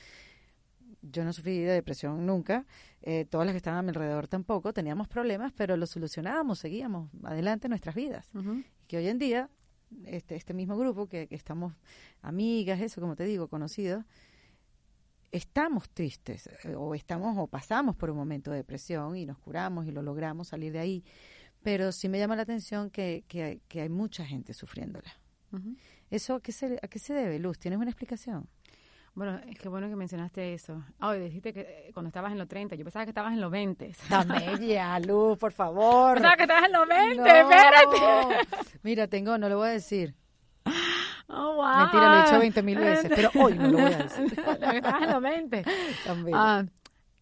yo 1.10 1.24
no 1.24 1.32
sufrí 1.32 1.58
de 1.60 1.72
depresión 1.72 2.24
nunca, 2.26 2.66
eh, 3.02 3.26
todas 3.26 3.46
las 3.46 3.52
que 3.52 3.58
estaban 3.58 3.78
a 3.78 3.82
mi 3.82 3.88
alrededor 3.90 4.28
tampoco, 4.28 4.72
teníamos 4.72 5.08
problemas, 5.08 5.52
pero 5.52 5.76
los 5.76 5.90
solucionábamos, 5.90 6.58
seguíamos 6.58 7.10
adelante 7.22 7.66
en 7.66 7.70
nuestras 7.70 7.94
vidas. 7.94 8.30
Y 8.34 8.86
que 8.86 8.96
hoy 8.96 9.08
en 9.08 9.18
día, 9.18 9.50
este, 10.04 10.36
este 10.36 10.54
mismo 10.54 10.76
grupo, 10.76 11.06
que, 11.06 11.28
estamos 11.30 11.74
amigas, 12.22 12.80
eso, 12.80 13.00
como 13.00 13.16
te 13.16 13.24
digo, 13.24 13.48
conocidos, 13.48 14.04
estamos 15.30 15.90
tristes, 15.90 16.48
eh, 16.64 16.74
o 16.76 16.94
estamos, 16.94 17.36
o 17.38 17.46
pasamos 17.46 17.96
por 17.96 18.10
un 18.10 18.16
momento 18.16 18.50
de 18.50 18.58
depresión 18.58 19.16
y 19.16 19.26
nos 19.26 19.38
curamos 19.38 19.86
y 19.86 19.90
lo 19.90 20.02
logramos 20.02 20.48
salir 20.48 20.72
de 20.72 20.78
ahí. 20.78 21.04
Pero 21.62 21.92
sí 21.92 22.08
me 22.08 22.18
llama 22.18 22.36
la 22.36 22.42
atención 22.42 22.90
que, 22.90 23.24
que, 23.26 23.80
hay 23.80 23.88
mucha 23.88 24.24
gente 24.24 24.52
sufriéndola. 24.52 25.14
¿Eso 26.10 26.34
a 26.34 26.42
qué, 26.42 26.52
se, 26.52 26.78
a 26.82 26.88
qué 26.88 26.98
se 26.98 27.14
debe, 27.14 27.38
Luz? 27.38 27.58
¿Tienes 27.58 27.78
una 27.78 27.88
explicación? 27.88 28.48
Bueno, 29.14 29.38
es 29.48 29.56
que 29.58 29.68
bueno 29.68 29.88
que 29.88 29.94
mencionaste 29.94 30.54
eso. 30.54 30.82
Ah, 30.98 31.14
dijiste 31.14 31.52
que 31.52 31.60
eh, 31.60 31.90
cuando 31.94 32.08
estabas 32.08 32.32
en 32.32 32.38
los 32.38 32.48
30, 32.48 32.74
yo 32.74 32.84
pensaba 32.84 33.04
que 33.04 33.10
estabas 33.10 33.32
en 33.32 33.40
los 33.40 33.50
20. 33.50 33.92
Dame 34.10 34.66
ya, 34.66 34.98
Luz, 34.98 35.38
por 35.38 35.52
favor. 35.52 36.14
Pensaba 36.14 36.36
que 36.36 36.42
estabas 36.42 36.64
en 36.64 36.72
los 36.72 36.88
20, 36.88 37.40
espérate. 37.40 38.48
Mira, 38.82 39.06
tengo, 39.06 39.38
no 39.38 39.48
lo 39.48 39.58
voy 39.58 39.68
a 39.68 39.72
decir. 39.72 40.16
Oh, 41.28 41.54
wow. 41.54 41.78
Mentira, 41.78 42.08
lo 42.08 42.18
he 42.18 42.22
dicho 42.24 42.38
20 42.38 42.62
mil 42.62 42.78
veces, 42.78 43.12
pero 43.14 43.30
hoy 43.36 43.54
no 43.54 43.68
lo 43.68 43.78
voy 43.78 43.92
a 43.92 43.98
decir. 43.98 44.24
estabas 44.74 45.02
en 45.02 45.10
los 45.10 45.22
20. 45.22 45.64
También. 46.04 46.36
Ah, 46.36 46.64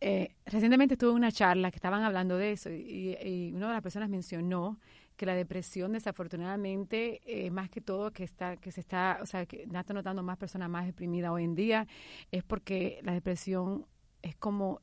eh, 0.01 0.35
recientemente 0.47 0.95
estuve 0.95 1.11
en 1.11 1.17
una 1.17 1.31
charla 1.31 1.71
que 1.71 1.77
estaban 1.77 2.03
hablando 2.03 2.37
de 2.37 2.53
eso 2.53 2.71
y, 2.71 3.17
y 3.23 3.53
una 3.55 3.69
de 3.69 3.75
las 3.75 3.83
personas 3.83 4.09
mencionó 4.09 4.81
que 5.17 5.27
la 5.27 5.35
depresión 5.35 5.93
desafortunadamente 5.93 7.21
eh, 7.27 7.51
más 7.51 7.71
que 7.71 7.81
todo 7.81 8.13
que 8.13 8.25
está 8.25 8.57
que 8.57 8.73
se 8.73 8.81
está 8.81 9.19
o 9.23 9.27
sea 9.27 9.47
que 9.47 9.63
está 9.63 9.95
notando 9.95 10.23
más 10.23 10.39
personas 10.39 10.69
más 10.69 10.87
deprimidas 10.87 11.31
hoy 11.31 11.45
en 11.45 11.55
día 11.55 11.87
es 12.31 12.43
porque 12.43 13.01
la 13.03 13.13
depresión 13.13 13.87
es 14.23 14.37
como 14.37 14.81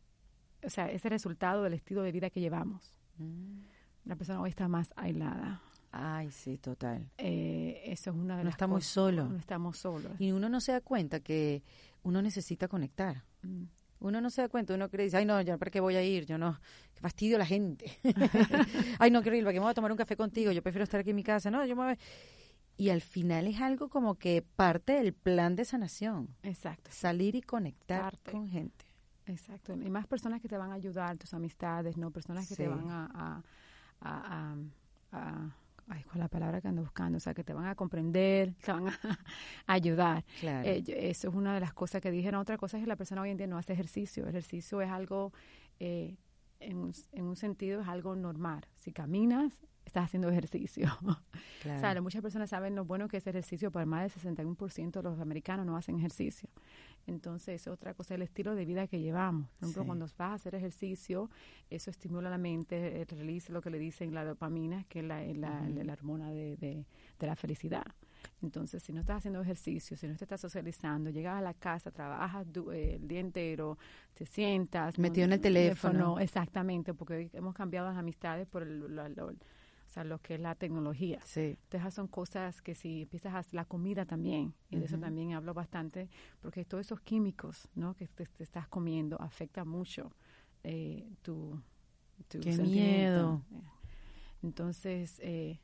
o 0.63 0.69
sea 0.69 0.91
es 0.91 1.03
el 1.05 1.11
resultado 1.11 1.63
del 1.63 1.73
estilo 1.73 2.01
de 2.03 2.11
vida 2.11 2.30
que 2.30 2.39
llevamos 2.39 2.93
mm. 3.17 3.59
la 4.05 4.15
persona 4.15 4.41
hoy 4.41 4.49
está 4.49 4.67
más 4.67 4.93
aislada 4.95 5.61
Ay, 5.91 6.30
sí, 6.30 6.57
total. 6.57 7.09
Eh, 7.17 7.82
eso 7.86 8.11
es 8.11 8.15
una 8.15 8.38
de 8.38 8.43
no 8.43 8.49
las 8.49 8.53
estamos 8.53 8.80
cosas. 8.80 8.91
solos. 8.91 9.30
No 9.30 9.38
estamos 9.38 9.77
solos. 9.77 10.11
Y 10.19 10.32
uno 10.32 10.47
no 10.47 10.61
se 10.61 10.71
da 10.71 10.82
cuenta 10.82 11.19
que 11.19 11.63
uno 12.03 12.21
necesita 12.21 12.67
conectar. 12.67 13.23
Mm. 13.41 13.63
Uno 13.99 14.21
no 14.21 14.29
se 14.29 14.41
da 14.41 14.49
cuenta, 14.49 14.73
uno 14.73 14.89
cree, 14.89 15.05
dice, 15.05 15.17
ay 15.17 15.25
no, 15.25 15.41
yo 15.41 15.57
para 15.57 15.71
qué 15.71 15.79
voy 15.79 15.95
a 15.95 16.03
ir, 16.03 16.25
yo 16.25 16.37
no, 16.37 16.59
qué 16.93 17.01
fastidio 17.01 17.37
la 17.37 17.45
gente. 17.45 17.99
ay 18.99 19.11
no, 19.11 19.21
quiero 19.21 19.37
ir, 19.37 19.43
¿para 19.43 19.53
qué 19.53 19.59
me 19.59 19.65
voy 19.65 19.71
a 19.71 19.75
tomar 19.75 19.91
un 19.91 19.97
café 19.97 20.15
contigo? 20.15 20.51
Yo 20.51 20.61
prefiero 20.61 20.83
estar 20.83 21.01
aquí 21.01 21.09
en 21.09 21.15
mi 21.17 21.23
casa, 21.23 21.51
no, 21.51 21.65
yo 21.65 21.75
me 21.75 21.83
voy 21.83 21.97
y 22.79 22.91
al 22.91 23.01
final 23.01 23.45
es 23.45 23.59
algo 23.59 23.89
como 23.89 24.15
que 24.15 24.41
parte 24.41 24.93
del 24.93 25.11
plan 25.11 25.57
de 25.57 25.65
sanación. 25.65 26.29
Exacto. 26.43 26.89
Salir 26.93 27.35
y 27.35 27.41
conectar 27.41 28.17
con 28.19 28.47
gente. 28.47 28.85
Exacto. 29.25 29.73
Y 29.73 29.89
más 29.89 30.07
personas 30.07 30.41
que 30.41 30.47
te 30.47 30.57
van 30.57 30.71
a 30.71 30.75
ayudar, 30.75 31.17
tus 31.17 31.33
amistades, 31.33 31.97
¿no? 31.97 32.09
Personas 32.09 32.47
que 32.47 32.55
te 32.55 32.69
van 32.69 32.89
a, 32.89 33.43
a, 33.99 34.55
a, 35.11 35.55
ay, 35.89 36.03
¿cuál 36.03 36.17
es 36.17 36.19
la 36.21 36.27
palabra 36.27 36.61
que 36.61 36.67
ando 36.67 36.81
buscando? 36.81 37.17
O 37.17 37.19
sea, 37.19 37.33
que 37.33 37.43
te 37.43 37.53
van 37.53 37.65
a 37.65 37.75
comprender, 37.75 38.53
te 38.63 38.71
van 38.71 38.87
a, 38.87 38.93
ayudar. 39.67 40.23
Claro. 40.39 40.67
Eh, 40.67 40.83
eso 40.87 41.29
es 41.29 41.35
una 41.35 41.53
de 41.53 41.59
las 41.59 41.73
cosas 41.73 42.01
que 42.01 42.11
dijeron. 42.11 42.39
Otra 42.39 42.57
cosa 42.57 42.77
es 42.77 42.83
que 42.83 42.87
la 42.87 42.95
persona 42.95 43.21
hoy 43.21 43.31
en 43.31 43.37
día 43.37 43.47
no 43.47 43.57
hace 43.57 43.73
ejercicio. 43.73 44.23
El 44.23 44.29
ejercicio 44.29 44.81
es 44.81 44.89
algo, 44.89 45.33
eh, 45.79 46.17
en, 46.59 46.77
un, 46.77 46.93
en 47.11 47.25
un 47.25 47.35
sentido, 47.35 47.81
es 47.81 47.87
algo 47.87 48.15
normal. 48.15 48.65
Si 48.75 48.91
caminas, 48.91 49.65
estás 49.89 50.05
haciendo 50.05 50.29
ejercicio. 50.29 50.87
O 51.59 51.79
sea, 51.79 52.01
muchas 52.01 52.21
personas 52.21 52.49
saben 52.49 52.73
lo 52.73 52.85
bueno 52.85 53.09
que 53.09 53.17
es 53.17 53.27
ejercicio, 53.27 53.69
pero 53.69 53.85
más 53.85 54.01
del 54.01 54.35
61% 54.35 54.91
de 54.91 55.03
los 55.03 55.19
americanos 55.19 55.65
no 55.65 55.75
hacen 55.75 55.97
ejercicio. 55.97 56.49
Entonces, 57.05 57.67
otra 57.67 57.93
cosa, 57.93 58.15
el 58.15 58.21
estilo 58.21 58.55
de 58.55 58.63
vida 58.63 58.87
que 58.87 59.01
llevamos. 59.01 59.49
Por 59.59 59.67
ejemplo, 59.67 59.85
cuando 59.85 60.05
vas 60.05 60.31
a 60.31 60.33
hacer 60.35 60.55
ejercicio, 60.55 61.29
eso 61.69 61.89
estimula 61.89 62.29
la 62.29 62.37
mente, 62.37 63.05
realiza 63.09 63.51
lo 63.51 63.61
que 63.61 63.69
le 63.69 63.79
dicen 63.79 64.13
la 64.13 64.23
dopamina, 64.23 64.85
que 64.85 64.99
es 64.99 65.05
la, 65.05 65.21
la, 65.21 65.93
hormona 65.93 66.31
de, 66.31 66.55
de, 66.55 66.85
la 67.27 67.35
felicidad. 67.35 67.85
Entonces, 68.41 68.83
si 68.83 68.93
no 68.93 69.01
estás 69.01 69.17
haciendo 69.17 69.41
ejercicio, 69.41 69.97
si 69.97 70.07
no 70.07 70.15
te 70.15 70.23
estás 70.23 70.41
socializando, 70.41 71.09
llegas 71.09 71.37
a 71.37 71.41
la 71.41 71.53
casa, 71.53 71.91
trabajas 71.91 72.47
eh, 72.73 72.97
el 73.01 73.07
día 73.07 73.19
entero, 73.19 73.77
te 74.13 74.25
sientas. 74.25 74.97
Metido 74.97 75.25
en 75.25 75.33
el 75.33 75.41
teléfono. 75.41 76.19
Exactamente, 76.19 76.93
porque 76.93 77.29
hemos 77.33 77.53
cambiado 77.53 77.87
las 77.87 77.97
amistades 77.97 78.47
por 78.47 78.63
el, 78.63 78.83
o 79.89 79.91
sea, 79.91 80.03
lo 80.03 80.19
que 80.19 80.35
es 80.35 80.39
la 80.39 80.53
tecnología. 80.53 81.19
Sí. 81.25 81.57
Entonces, 81.63 81.95
son 81.95 82.07
cosas 82.07 82.61
que 82.61 82.75
si 82.75 83.01
empiezas 83.01 83.33
a 83.33 83.55
la 83.55 83.65
comida 83.65 84.05
también, 84.05 84.53
y 84.69 84.77
de 84.77 84.85
eso 84.85 84.99
también 84.99 85.33
hablo 85.33 85.55
bastante, 85.55 86.09
porque 86.41 86.63
todos 86.63 86.85
esos 86.85 87.01
químicos, 87.01 87.67
¿no? 87.73 87.95
Que 87.95 88.07
te, 88.07 88.27
estás 88.37 88.67
comiendo 88.67 89.19
afecta 89.19 89.65
mucho 89.65 90.11
eh, 90.63 91.11
tu, 91.23 91.59
tu 92.27 92.39
Qué 92.39 92.55
miedo. 92.57 93.43
Entonces, 94.43 95.19
eh, 95.23 95.59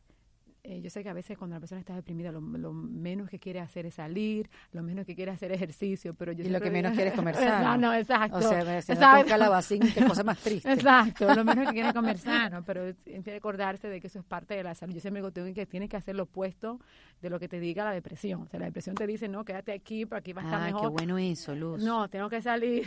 eh, 0.67 0.81
yo 0.81 0.89
sé 0.89 1.03
que 1.03 1.09
a 1.09 1.13
veces 1.13 1.37
cuando 1.37 1.55
la 1.55 1.59
persona 1.59 1.79
está 1.79 1.93
deprimida 1.93 2.31
lo, 2.31 2.41
menos 2.41 3.29
que 3.29 3.37
quiere 3.37 3.59
hacer 3.59 3.85
es 3.85 3.95
salir, 3.95 4.49
lo 4.71 4.81
menos 4.81 5.05
que 5.05 5.15
quiere 5.15 5.31
hacer 5.31 5.51
ejercicio, 5.51 6.15
pero 6.15 6.31
yo 6.31 6.43
y 6.43 6.49
lo 6.49 6.59
que 6.59 6.71
menos 6.71 6.93
quiere 6.93 7.09
es 7.09 7.15
comer 7.15 7.35
sano. 7.35 7.77
no, 7.77 7.93
exacto. 7.93 8.37
O 8.37 8.41
sea, 8.41 8.81
si 8.81 8.93
no 8.93 9.19
un 9.19 9.27
calabacín, 9.27 9.81
qué 9.93 10.03
cosa 10.05 10.23
más 10.23 10.39
triste. 10.39 10.71
Exacto, 10.71 11.33
lo 11.35 11.45
menos 11.45 11.67
que 11.67 11.73
quiere 11.73 11.89
es 11.89 11.93
comer 11.93 12.17
sano, 12.17 12.63
pero 12.65 12.95
tiene 12.95 13.21
que 13.21 13.35
acordarse 13.35 13.87
de 13.89 14.01
que 14.01 14.07
eso 14.07 14.19
es 14.19 14.25
parte 14.25 14.55
de 14.55 14.63
la 14.63 14.73
salud. 14.73 14.93
Yo 14.95 15.01
siempre 15.01 15.21
digo 15.21 15.31
tengo 15.31 15.53
que 15.53 15.67
tienes 15.67 15.87
que 15.87 15.97
hacer 15.97 16.15
lo 16.15 16.23
opuesto 16.23 16.79
de 17.21 17.29
lo 17.29 17.39
que 17.39 17.47
te 17.47 17.59
diga 17.59 17.83
la 17.83 17.91
depresión. 17.91 18.41
O 18.41 18.47
sea, 18.47 18.59
la 18.59 18.65
depresión 18.65 18.95
te 18.95 19.05
dice, 19.05 19.27
no, 19.27 19.45
quédate 19.45 19.71
aquí, 19.71 20.05
para 20.05 20.19
aquí 20.19 20.33
va 20.33 20.41
a 20.41 20.45
estar 20.45 20.61
ah, 20.61 20.65
mejor. 20.65 20.81
qué 20.81 20.87
bueno 20.87 21.17
eso, 21.19 21.53
Luz. 21.53 21.83
No, 21.83 22.09
tengo 22.09 22.29
que 22.29 22.41
salir. 22.41 22.85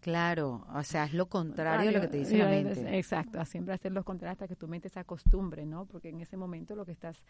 claro, 0.00 0.66
o 0.74 0.82
sea, 0.82 1.04
es 1.04 1.14
lo 1.14 1.26
contrario 1.26 1.90
de 1.90 1.96
lo 1.96 2.00
que 2.00 2.08
te 2.08 2.16
dice 2.18 2.38
la 2.38 2.46
mente. 2.46 2.96
Exacto, 2.96 3.44
siempre 3.44 3.74
hacer 3.74 3.92
lo 3.92 4.04
contrario 4.04 4.32
hasta 4.32 4.48
que 4.48 4.56
tu 4.56 4.68
mente 4.68 4.88
se 4.88 5.00
acostumbre, 5.00 5.66
¿no? 5.66 5.84
Porque 5.84 6.08
en 6.08 6.20
ese 6.20 6.36
momento 6.36 6.74
lo 6.74 6.84
que 6.86 6.92
estás 7.10 7.24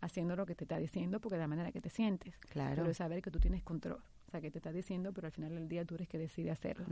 haciendo 0.00 0.36
lo 0.36 0.46
que 0.46 0.54
te 0.54 0.64
está 0.64 0.78
diciendo 0.78 1.20
porque 1.20 1.36
de 1.36 1.42
la 1.42 1.48
manera 1.48 1.72
que 1.72 1.80
te 1.80 1.90
sientes. 1.90 2.36
Claro. 2.38 2.76
Pero 2.76 2.90
es 2.90 2.96
saber 2.96 3.22
que 3.22 3.30
tú 3.30 3.38
tienes 3.38 3.62
control. 3.62 4.02
O 4.26 4.30
sea, 4.30 4.40
que 4.40 4.50
te 4.50 4.58
está 4.58 4.72
diciendo, 4.72 5.12
pero 5.12 5.26
al 5.26 5.32
final 5.32 5.54
del 5.54 5.68
día 5.68 5.84
tú 5.84 5.94
eres 5.94 6.08
que 6.08 6.18
decide 6.18 6.50
hacerlo. 6.50 6.86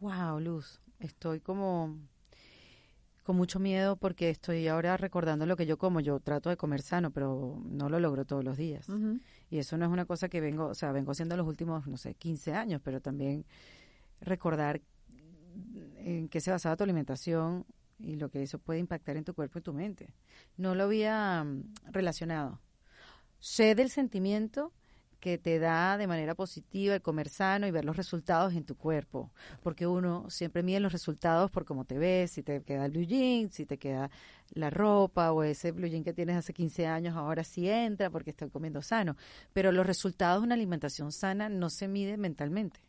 Wow, 0.00 0.40
Luz. 0.40 0.80
Estoy 0.98 1.40
como 1.40 1.98
con 3.22 3.36
mucho 3.36 3.60
miedo 3.60 3.94
porque 3.96 4.30
estoy 4.30 4.66
ahora 4.66 4.96
recordando 4.96 5.46
lo 5.46 5.56
que 5.56 5.66
yo 5.66 5.78
como. 5.78 6.00
Yo 6.00 6.18
trato 6.18 6.50
de 6.50 6.56
comer 6.56 6.82
sano, 6.82 7.10
pero 7.10 7.60
no 7.64 7.88
lo 7.88 8.00
logro 8.00 8.24
todos 8.24 8.42
los 8.42 8.56
días. 8.56 8.88
Y 9.50 9.58
eso 9.58 9.76
no 9.76 9.84
es 9.84 9.90
una 9.90 10.06
cosa 10.06 10.28
que 10.28 10.40
vengo, 10.40 10.66
o 10.66 10.74
sea, 10.74 10.92
vengo 10.92 11.12
haciendo 11.12 11.36
los 11.36 11.46
últimos, 11.46 11.86
no 11.86 11.96
sé, 11.96 12.14
15 12.14 12.54
años, 12.54 12.80
pero 12.82 13.00
también 13.00 13.44
recordar 14.20 14.80
en 15.98 16.28
qué 16.28 16.40
se 16.40 16.50
basaba 16.50 16.76
tu 16.76 16.84
alimentación 16.84 17.66
y 18.02 18.16
lo 18.16 18.30
que 18.30 18.42
eso 18.42 18.58
puede 18.58 18.80
impactar 18.80 19.16
en 19.16 19.24
tu 19.24 19.34
cuerpo 19.34 19.58
y 19.58 19.62
tu 19.62 19.72
mente. 19.72 20.12
No 20.56 20.74
lo 20.74 20.84
había 20.84 21.44
mm, 21.44 21.74
relacionado. 21.92 22.60
Sé 23.38 23.74
del 23.74 23.90
sentimiento 23.90 24.72
que 25.22 25.38
te 25.38 25.60
da 25.60 25.96
de 25.98 26.08
manera 26.08 26.34
positiva 26.34 26.96
el 26.96 27.00
comer 27.00 27.28
sano 27.28 27.68
y 27.68 27.70
ver 27.70 27.84
los 27.84 27.96
resultados 27.96 28.54
en 28.54 28.64
tu 28.64 28.76
cuerpo, 28.76 29.30
porque 29.62 29.86
uno 29.86 30.28
siempre 30.28 30.64
mide 30.64 30.80
los 30.80 30.90
resultados 30.90 31.48
por 31.48 31.64
cómo 31.64 31.84
te 31.84 31.96
ves, 31.96 32.32
si 32.32 32.42
te 32.42 32.60
queda 32.62 32.86
el 32.86 32.90
blue 32.90 33.48
si 33.48 33.64
te 33.64 33.78
queda 33.78 34.10
la 34.50 34.68
ropa 34.68 35.30
o 35.30 35.44
ese 35.44 35.70
blue 35.70 36.02
que 36.02 36.12
tienes 36.12 36.36
hace 36.36 36.52
15 36.52 36.88
años 36.88 37.16
ahora 37.16 37.44
sí 37.44 37.68
entra 37.68 38.10
porque 38.10 38.30
estoy 38.30 38.50
comiendo 38.50 38.82
sano, 38.82 39.16
pero 39.52 39.70
los 39.70 39.86
resultados 39.86 40.42
de 40.42 40.46
una 40.46 40.56
alimentación 40.56 41.12
sana 41.12 41.48
no 41.48 41.70
se 41.70 41.86
mide 41.86 42.16
mentalmente. 42.16 42.80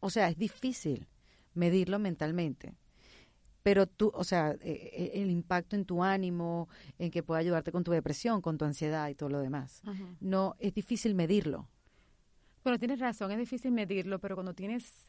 O 0.00 0.08
sea, 0.08 0.30
es 0.30 0.38
difícil 0.38 1.06
medirlo 1.52 1.98
mentalmente 1.98 2.74
pero 3.62 3.86
tú, 3.86 4.10
o 4.14 4.24
sea, 4.24 4.56
eh, 4.60 5.12
el 5.14 5.30
impacto 5.30 5.76
en 5.76 5.84
tu 5.84 6.02
ánimo, 6.02 6.68
en 6.98 7.10
que 7.10 7.22
pueda 7.22 7.40
ayudarte 7.40 7.72
con 7.72 7.84
tu 7.84 7.92
depresión, 7.92 8.40
con 8.40 8.58
tu 8.58 8.64
ansiedad 8.64 9.08
y 9.08 9.14
todo 9.14 9.28
lo 9.28 9.40
demás. 9.40 9.82
No, 10.20 10.56
es 10.58 10.74
difícil 10.74 11.14
medirlo. 11.14 11.68
Bueno, 12.64 12.78
tienes 12.78 12.98
razón, 13.00 13.30
es 13.32 13.38
difícil 13.38 13.72
medirlo, 13.72 14.18
pero 14.18 14.34
cuando 14.34 14.54
tienes, 14.54 15.06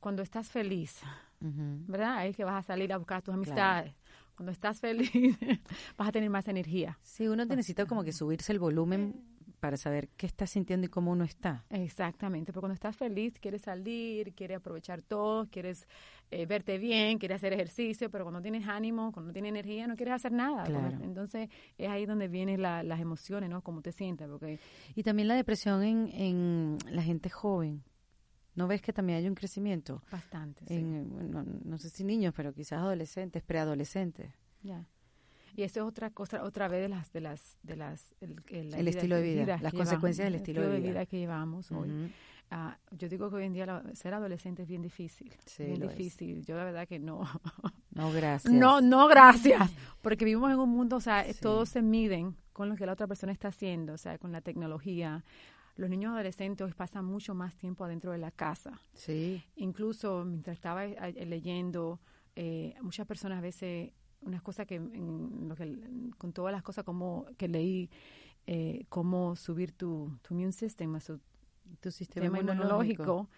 cuando 0.00 0.22
estás 0.22 0.48
feliz, 0.48 1.00
¿verdad? 1.40 2.18
Ahí 2.18 2.30
es 2.30 2.36
que 2.36 2.44
vas 2.44 2.64
a 2.64 2.66
salir 2.66 2.92
a 2.92 2.98
buscar 2.98 3.22
tus 3.22 3.34
amistades. 3.34 3.94
Cuando 4.34 4.52
estás 4.52 4.80
feliz, 4.80 5.10
vas 5.96 6.08
a 6.08 6.12
tener 6.12 6.28
más 6.28 6.46
energía. 6.48 6.98
Sí, 7.02 7.26
uno 7.26 7.44
necesita 7.44 7.86
como 7.86 8.04
que 8.04 8.12
subirse 8.12 8.52
el 8.52 8.58
volumen 8.58 9.24
para 9.60 9.76
saber 9.76 10.08
qué 10.16 10.26
estás 10.26 10.50
sintiendo 10.50 10.86
y 10.86 10.88
cómo 10.88 11.10
uno 11.12 11.24
está. 11.24 11.64
Exactamente, 11.70 12.52
porque 12.52 12.60
cuando 12.60 12.74
estás 12.74 12.96
feliz 12.96 13.38
quieres 13.40 13.62
salir, 13.62 14.34
quieres 14.34 14.58
aprovechar 14.58 15.02
todo, 15.02 15.48
quieres 15.48 15.86
eh, 16.30 16.46
verte 16.46 16.78
bien, 16.78 17.18
quieres 17.18 17.36
hacer 17.36 17.52
ejercicio, 17.52 18.10
pero 18.10 18.24
cuando 18.24 18.42
tienes 18.42 18.66
ánimo, 18.68 19.12
cuando 19.12 19.28
no 19.28 19.32
tienes 19.32 19.50
energía, 19.50 19.86
no 19.86 19.96
quieres 19.96 20.14
hacer 20.14 20.32
nada. 20.32 20.66
Entonces 21.02 21.48
es 21.78 21.88
ahí 21.88 22.06
donde 22.06 22.28
vienen 22.28 22.62
las 22.62 23.00
emociones, 23.00 23.50
¿no? 23.50 23.62
Cómo 23.62 23.82
te 23.82 23.92
sientes. 23.92 24.28
Porque... 24.28 24.58
Y 24.94 25.02
también 25.02 25.28
la 25.28 25.34
depresión 25.34 25.82
en, 25.82 26.08
en 26.12 26.78
la 26.90 27.02
gente 27.02 27.30
joven. 27.30 27.82
¿No 28.54 28.66
ves 28.66 28.80
que 28.80 28.92
también 28.92 29.18
hay 29.18 29.28
un 29.28 29.34
crecimiento? 29.34 30.02
Bastante, 30.10 30.64
sí. 30.66 30.80
no, 30.82 31.42
no 31.44 31.78
sé 31.78 31.90
si 31.90 32.04
niños, 32.04 32.32
pero 32.34 32.54
quizás 32.54 32.78
adolescentes, 32.78 33.42
preadolescentes. 33.42 34.32
Ya. 34.62 34.88
Y 35.56 35.62
eso 35.62 35.80
es 35.80 35.86
otra 35.86 36.10
cosa, 36.10 36.42
otra 36.44 36.68
vez 36.68 36.82
de 36.82 36.88
las, 36.88 37.10
de 37.12 37.20
las, 37.22 37.56
de 37.62 37.76
las, 37.76 38.14
el, 38.20 38.74
el, 38.74 38.88
estilo 38.88 39.16
de 39.16 39.22
vida, 39.22 39.58
las 39.62 39.72
consecuencias 39.72 40.26
del 40.26 40.34
estilo, 40.34 40.60
de, 40.60 40.80
vida. 40.80 41.06
que 41.06 41.18
llevamos 41.18 41.72
hoy. 41.72 42.12
Ah, 42.50 42.78
yo 42.90 43.08
digo 43.08 43.30
que 43.30 43.36
hoy 43.36 43.44
en 43.44 43.54
día 43.54 43.82
ser 43.94 44.12
adolescente 44.12 44.62
es 44.62 44.68
bien 44.68 44.82
difícil, 44.82 45.32
sí, 45.46 45.64
bien 45.64 45.80
difícil. 45.80 46.44
Yo 46.44 46.56
la 46.56 46.64
verdad 46.64 46.86
que 46.86 46.98
no. 46.98 47.26
No, 47.90 48.12
gracias. 48.12 48.52
No, 48.52 48.82
no, 48.82 49.08
gracias. 49.08 49.72
Porque 50.02 50.26
vivimos 50.26 50.52
en 50.52 50.58
un 50.58 50.68
mundo, 50.68 50.96
o 50.96 51.00
sea, 51.00 51.24
todos 51.40 51.70
se 51.70 51.80
miden 51.80 52.36
con 52.52 52.68
lo 52.68 52.76
que 52.76 52.84
la 52.84 52.92
otra 52.92 53.06
persona 53.06 53.32
está 53.32 53.48
haciendo, 53.48 53.94
o 53.94 53.98
sea, 53.98 54.18
con 54.18 54.32
la 54.32 54.42
tecnología. 54.42 55.24
Los 55.76 55.88
niños 55.88 56.12
adolescentes 56.12 56.66
hoy 56.66 56.74
pasan 56.74 57.06
mucho 57.06 57.34
más 57.34 57.56
tiempo 57.56 57.82
adentro 57.84 58.12
de 58.12 58.18
la 58.18 58.30
casa. 58.30 58.80
Sí. 58.92 59.42
Incluso 59.56 60.24
mientras 60.26 60.54
estaba 60.54 60.84
eh, 60.84 61.26
leyendo, 61.26 61.98
eh, 62.34 62.74
muchas 62.82 63.06
personas 63.06 63.38
a 63.38 63.42
veces 63.42 63.90
unas 64.26 64.42
cosas 64.42 64.66
que, 64.66 64.74
en 64.74 65.48
lo 65.48 65.54
que 65.54 65.78
con 66.18 66.32
todas 66.32 66.52
las 66.52 66.62
cosas 66.62 66.84
como 66.84 67.26
que 67.38 67.48
leí 67.48 67.90
eh, 68.46 68.84
cómo 68.88 69.36
subir 69.36 69.72
tu, 69.72 70.12
tu 70.22 70.34
immune 70.34 70.52
system, 70.52 70.98
tu, 71.80 71.90
sistema, 71.90 72.38
inmunológico. 72.38 73.28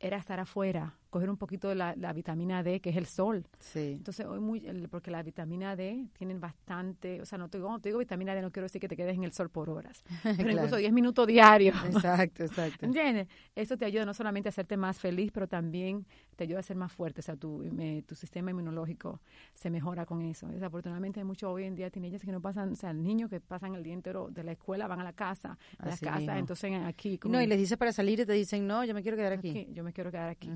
era 0.00 0.16
estar 0.16 0.40
afuera, 0.40 0.94
coger 1.10 1.30
un 1.30 1.36
poquito 1.36 1.68
de 1.68 1.74
la, 1.74 2.12
vitamina 2.12 2.62
D, 2.62 2.80
que 2.80 2.90
es 2.90 2.96
el 2.96 3.06
sol. 3.06 3.46
Sí. 3.58 3.94
Entonces, 3.96 4.26
hoy 4.26 4.40
muy, 4.40 4.60
porque 4.90 5.10
la 5.10 5.22
vitamina 5.22 5.76
D 5.76 6.06
tienen 6.16 6.40
bastante, 6.40 7.20
o 7.20 7.26
sea, 7.26 7.38
no 7.38 7.48
te, 7.48 7.58
digo, 7.58 7.78
te 7.78 7.88
digo 7.90 7.98
vitamina 7.98 8.34
D, 8.34 8.42
no 8.42 8.50
quiero 8.50 8.64
decir 8.64 8.80
que 8.80 8.88
te 8.88 8.96
quedes 8.96 9.14
en 9.14 9.24
el 9.24 9.32
sol 9.32 9.50
por 9.50 9.70
horas, 9.70 10.04
pero 10.36 10.50
incluso 10.50 10.76
10 10.76 10.92
minutos 10.92 11.26
diarios. 11.26 11.76
Exacto, 11.86 12.44
exacto. 12.44 12.84
¿Entiendes? 12.84 13.28
Eso 13.54 13.76
te 13.76 13.84
ayuda 13.84 14.04
no 14.04 14.14
solamente 14.14 14.48
a 14.48 14.50
hacerte 14.50 14.76
más 14.76 14.98
feliz, 14.98 15.30
pero 15.32 15.46
también 15.46 16.06
te 16.36 16.44
ayuda 16.44 16.60
a 16.60 16.62
ser 16.62 16.76
más 16.76 16.92
fuerte, 16.92 17.20
o 17.20 17.22
sea, 17.22 17.36
tu, 17.36 17.64
tu 18.06 18.14
sistema 18.14 18.50
inmunológico 18.50 19.20
se 19.54 19.70
mejora 19.70 20.04
con 20.04 20.22
eso. 20.22 20.48
Desafortunadamente 20.48 21.20
hay 21.20 21.24
muchos 21.24 21.50
hoy 21.50 21.64
en 21.64 21.74
día 21.74 21.90
teenagers 21.90 22.22
que 22.22 22.32
no 22.32 22.40
pasan, 22.40 22.72
o 22.72 22.76
sea, 22.76 22.92
niños 22.92 23.30
que 23.30 23.40
pasan 23.40 23.74
el 23.74 23.82
día 23.82 23.94
entero 23.94 24.28
de 24.30 24.44
la 24.44 24.52
escuela, 24.52 24.86
van 24.86 25.00
a 25.00 25.04
la 25.04 25.12
casa, 25.12 25.58
a 25.78 25.86
la 25.86 25.96
casa, 25.96 26.38
entonces 26.38 26.72
aquí. 26.84 27.18
no, 27.24 27.40
y 27.40 27.46
les 27.46 27.58
dices 27.58 27.78
para 27.78 27.92
salir 27.92 28.20
y 28.20 28.26
te 28.26 28.32
dicen, 28.32 28.66
no, 28.66 28.84
yo 28.84 28.94
me 28.94 29.02
quiero 29.02 29.16
quedar 29.16 29.32
aquí. 29.32 29.68
yo 29.72 29.82
me 29.82 29.92
quiero 29.92 30.10
quedar 30.10 30.28
aquí. 30.28 30.50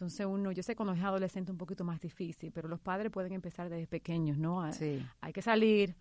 Entonces 0.00 0.24
uno, 0.24 0.50
yo 0.50 0.62
sé 0.62 0.74
cuando 0.74 0.94
es 0.94 1.02
adolescente 1.04 1.52
un 1.52 1.58
poquito 1.58 1.84
más 1.84 2.00
difícil, 2.00 2.52
pero 2.52 2.68
los 2.68 2.80
padres 2.80 3.12
pueden 3.12 3.34
empezar 3.34 3.68
desde 3.68 3.86
pequeños, 3.86 4.38
¿no? 4.38 4.72
Sí. 4.72 5.06
Hay 5.20 5.34
que 5.34 5.42
salir, 5.42 5.94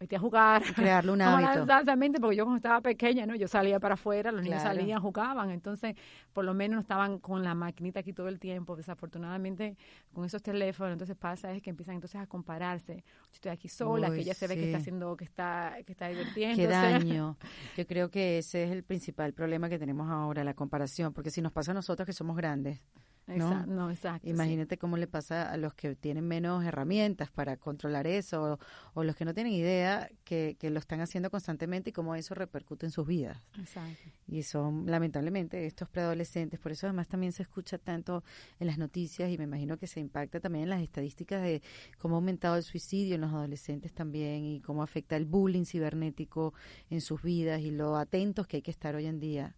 metí 0.00 0.16
a 0.16 0.18
jugar. 0.18 0.64
Crearle 0.74 1.12
un 1.12 1.22
hábito. 1.22 1.62
Exactamente, 1.62 2.18
porque 2.18 2.34
yo 2.34 2.42
cuando 2.42 2.56
estaba 2.56 2.80
pequeña, 2.80 3.26
¿no? 3.26 3.36
Yo 3.36 3.46
salía 3.46 3.78
para 3.78 3.94
afuera, 3.94 4.32
los 4.32 4.42
niños 4.42 4.60
salían, 4.60 5.00
jugaban, 5.00 5.52
entonces 5.52 5.94
por 6.32 6.44
lo 6.44 6.52
menos 6.52 6.74
no 6.74 6.80
estaban 6.80 7.20
con 7.20 7.44
la 7.44 7.54
maquinita 7.54 8.00
aquí 8.00 8.12
todo 8.12 8.26
el 8.26 8.40
tiempo. 8.40 8.74
Desafortunadamente, 8.74 9.76
con 10.12 10.24
esos 10.24 10.42
teléfonos, 10.42 10.94
entonces 10.94 11.16
pasa 11.16 11.52
es 11.52 11.62
que 11.62 11.70
empiezan 11.70 11.94
entonces 11.94 12.20
a 12.20 12.26
compararse. 12.26 12.96
Yo 12.96 13.34
estoy 13.34 13.52
aquí 13.52 13.68
sola, 13.68 14.10
que 14.10 14.18
ella 14.18 14.34
se 14.34 14.48
ve 14.48 14.56
que 14.56 14.64
está 14.64 14.78
haciendo, 14.78 15.16
que 15.16 15.26
está, 15.26 15.76
que 15.86 15.92
está 15.92 16.08
divirtiendo. 16.08 16.56
Qué 16.56 16.66
daño. 16.66 17.36
Yo 17.76 17.86
creo 17.86 18.10
que 18.10 18.38
ese 18.38 18.64
es 18.64 18.72
el 18.72 18.82
principal 18.82 19.32
problema 19.32 19.68
que 19.68 19.78
tenemos 19.78 20.10
ahora, 20.10 20.42
la 20.42 20.54
comparación, 20.54 21.12
porque 21.12 21.30
si 21.30 21.40
nos 21.40 21.52
pasa 21.52 21.70
a 21.70 21.74
nosotros 21.74 22.04
que 22.04 22.12
somos 22.12 22.36
grandes, 22.36 22.80
¿no? 23.26 23.90
Exacto, 23.90 24.28
Imagínate 24.28 24.76
cómo 24.76 24.96
le 24.96 25.06
pasa 25.06 25.50
a 25.50 25.56
los 25.56 25.74
que 25.74 25.94
tienen 25.96 26.26
menos 26.26 26.64
herramientas 26.64 27.30
para 27.30 27.56
controlar 27.56 28.06
eso 28.06 28.58
o, 28.92 29.04
los 29.04 29.16
que 29.16 29.24
no 29.24 29.32
tienen 29.32 29.52
idea 29.52 30.10
que, 30.24 30.56
que, 30.58 30.70
lo 30.70 30.78
están 30.78 31.00
haciendo 31.00 31.30
constantemente 31.30 31.90
y 31.90 31.92
cómo 31.92 32.14
eso 32.14 32.34
repercute 32.34 32.86
en 32.86 32.92
sus 32.92 33.06
vidas. 33.06 33.42
Exacto. 33.58 34.10
Y 34.26 34.42
son 34.42 34.86
lamentablemente 34.86 35.66
estos 35.66 35.88
preadolescentes, 35.88 36.60
por 36.60 36.72
eso 36.72 36.86
además 36.86 37.08
también 37.08 37.32
se 37.32 37.42
escucha 37.42 37.78
tanto 37.78 38.24
en 38.58 38.66
las 38.66 38.78
noticias 38.78 39.30
y 39.30 39.38
me 39.38 39.44
imagino 39.44 39.78
que 39.78 39.86
se 39.86 40.00
impacta 40.00 40.40
también 40.40 40.64
en 40.64 40.70
las 40.70 40.82
estadísticas 40.82 41.42
de 41.42 41.62
cómo 41.98 42.16
ha 42.16 42.18
aumentado 42.18 42.56
el 42.56 42.62
suicidio 42.62 43.14
en 43.14 43.22
los 43.22 43.32
adolescentes 43.32 43.92
también 43.92 44.44
y 44.44 44.60
cómo 44.60 44.82
afecta 44.82 45.16
el 45.16 45.24
bullying 45.24 45.64
cibernético 45.64 46.52
en 46.90 47.00
sus 47.00 47.22
vidas 47.22 47.60
y 47.60 47.70
lo 47.70 47.96
atentos 47.96 48.46
que 48.46 48.58
hay 48.58 48.62
que 48.62 48.70
estar 48.70 48.94
hoy 48.94 49.06
en 49.06 49.18
día 49.18 49.56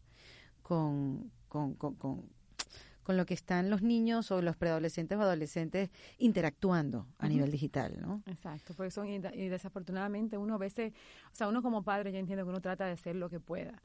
con, 0.63 1.31
con, 1.49 1.75
con 1.75 1.95
con 1.95 2.36
lo 3.15 3.27
que 3.27 3.35
están 3.35 3.71
los 3.71 3.83
niños 3.83 4.31
o 4.31 4.43
los 4.43 4.57
preadolescentes 4.57 5.19
o 5.19 5.23
adolescentes 5.23 5.91
interactuando 6.19 7.07
a 7.19 7.29
nivel 7.29 7.51
digital, 7.51 8.01
¿no? 8.01 8.23
Exacto, 8.27 8.75
porque 8.75 8.91
son, 8.91 9.07
y, 9.07 9.19
desafortunadamente 9.19 10.39
uno 10.39 10.55
a 10.55 10.59
veces, 10.59 10.93
o 11.33 11.37
sea, 11.37 11.49
uno 11.49 11.63
como 11.63 11.83
padre 11.83 12.11
ya 12.11 12.19
entiendo 12.19 12.45
que 12.45 12.51
uno 12.51 12.61
trata 12.61 12.87
de 12.87 12.93
hacer 12.93 13.15
lo 13.15 13.31
que 13.31 13.39
pueda, 13.39 13.83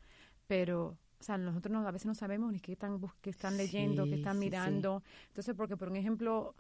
pero 0.48 0.98
o 1.20 1.24
sea, 1.24 1.38
nosotros 1.38 1.86
a 1.86 1.92
veces 1.92 2.08
no 2.08 2.16
sabemos 2.16 2.52
ni 2.52 2.60
qué 2.60 2.72
están, 2.72 3.00
qué 3.22 3.30
están 3.30 3.56
leyendo, 3.56 4.06
qué 4.06 4.16
están 4.16 4.40
mirando. 4.40 5.04
Entonces, 5.28 5.54
porque 5.56 5.78
por 5.78 5.90
un 5.90 5.96
ejemplo, 5.96 6.56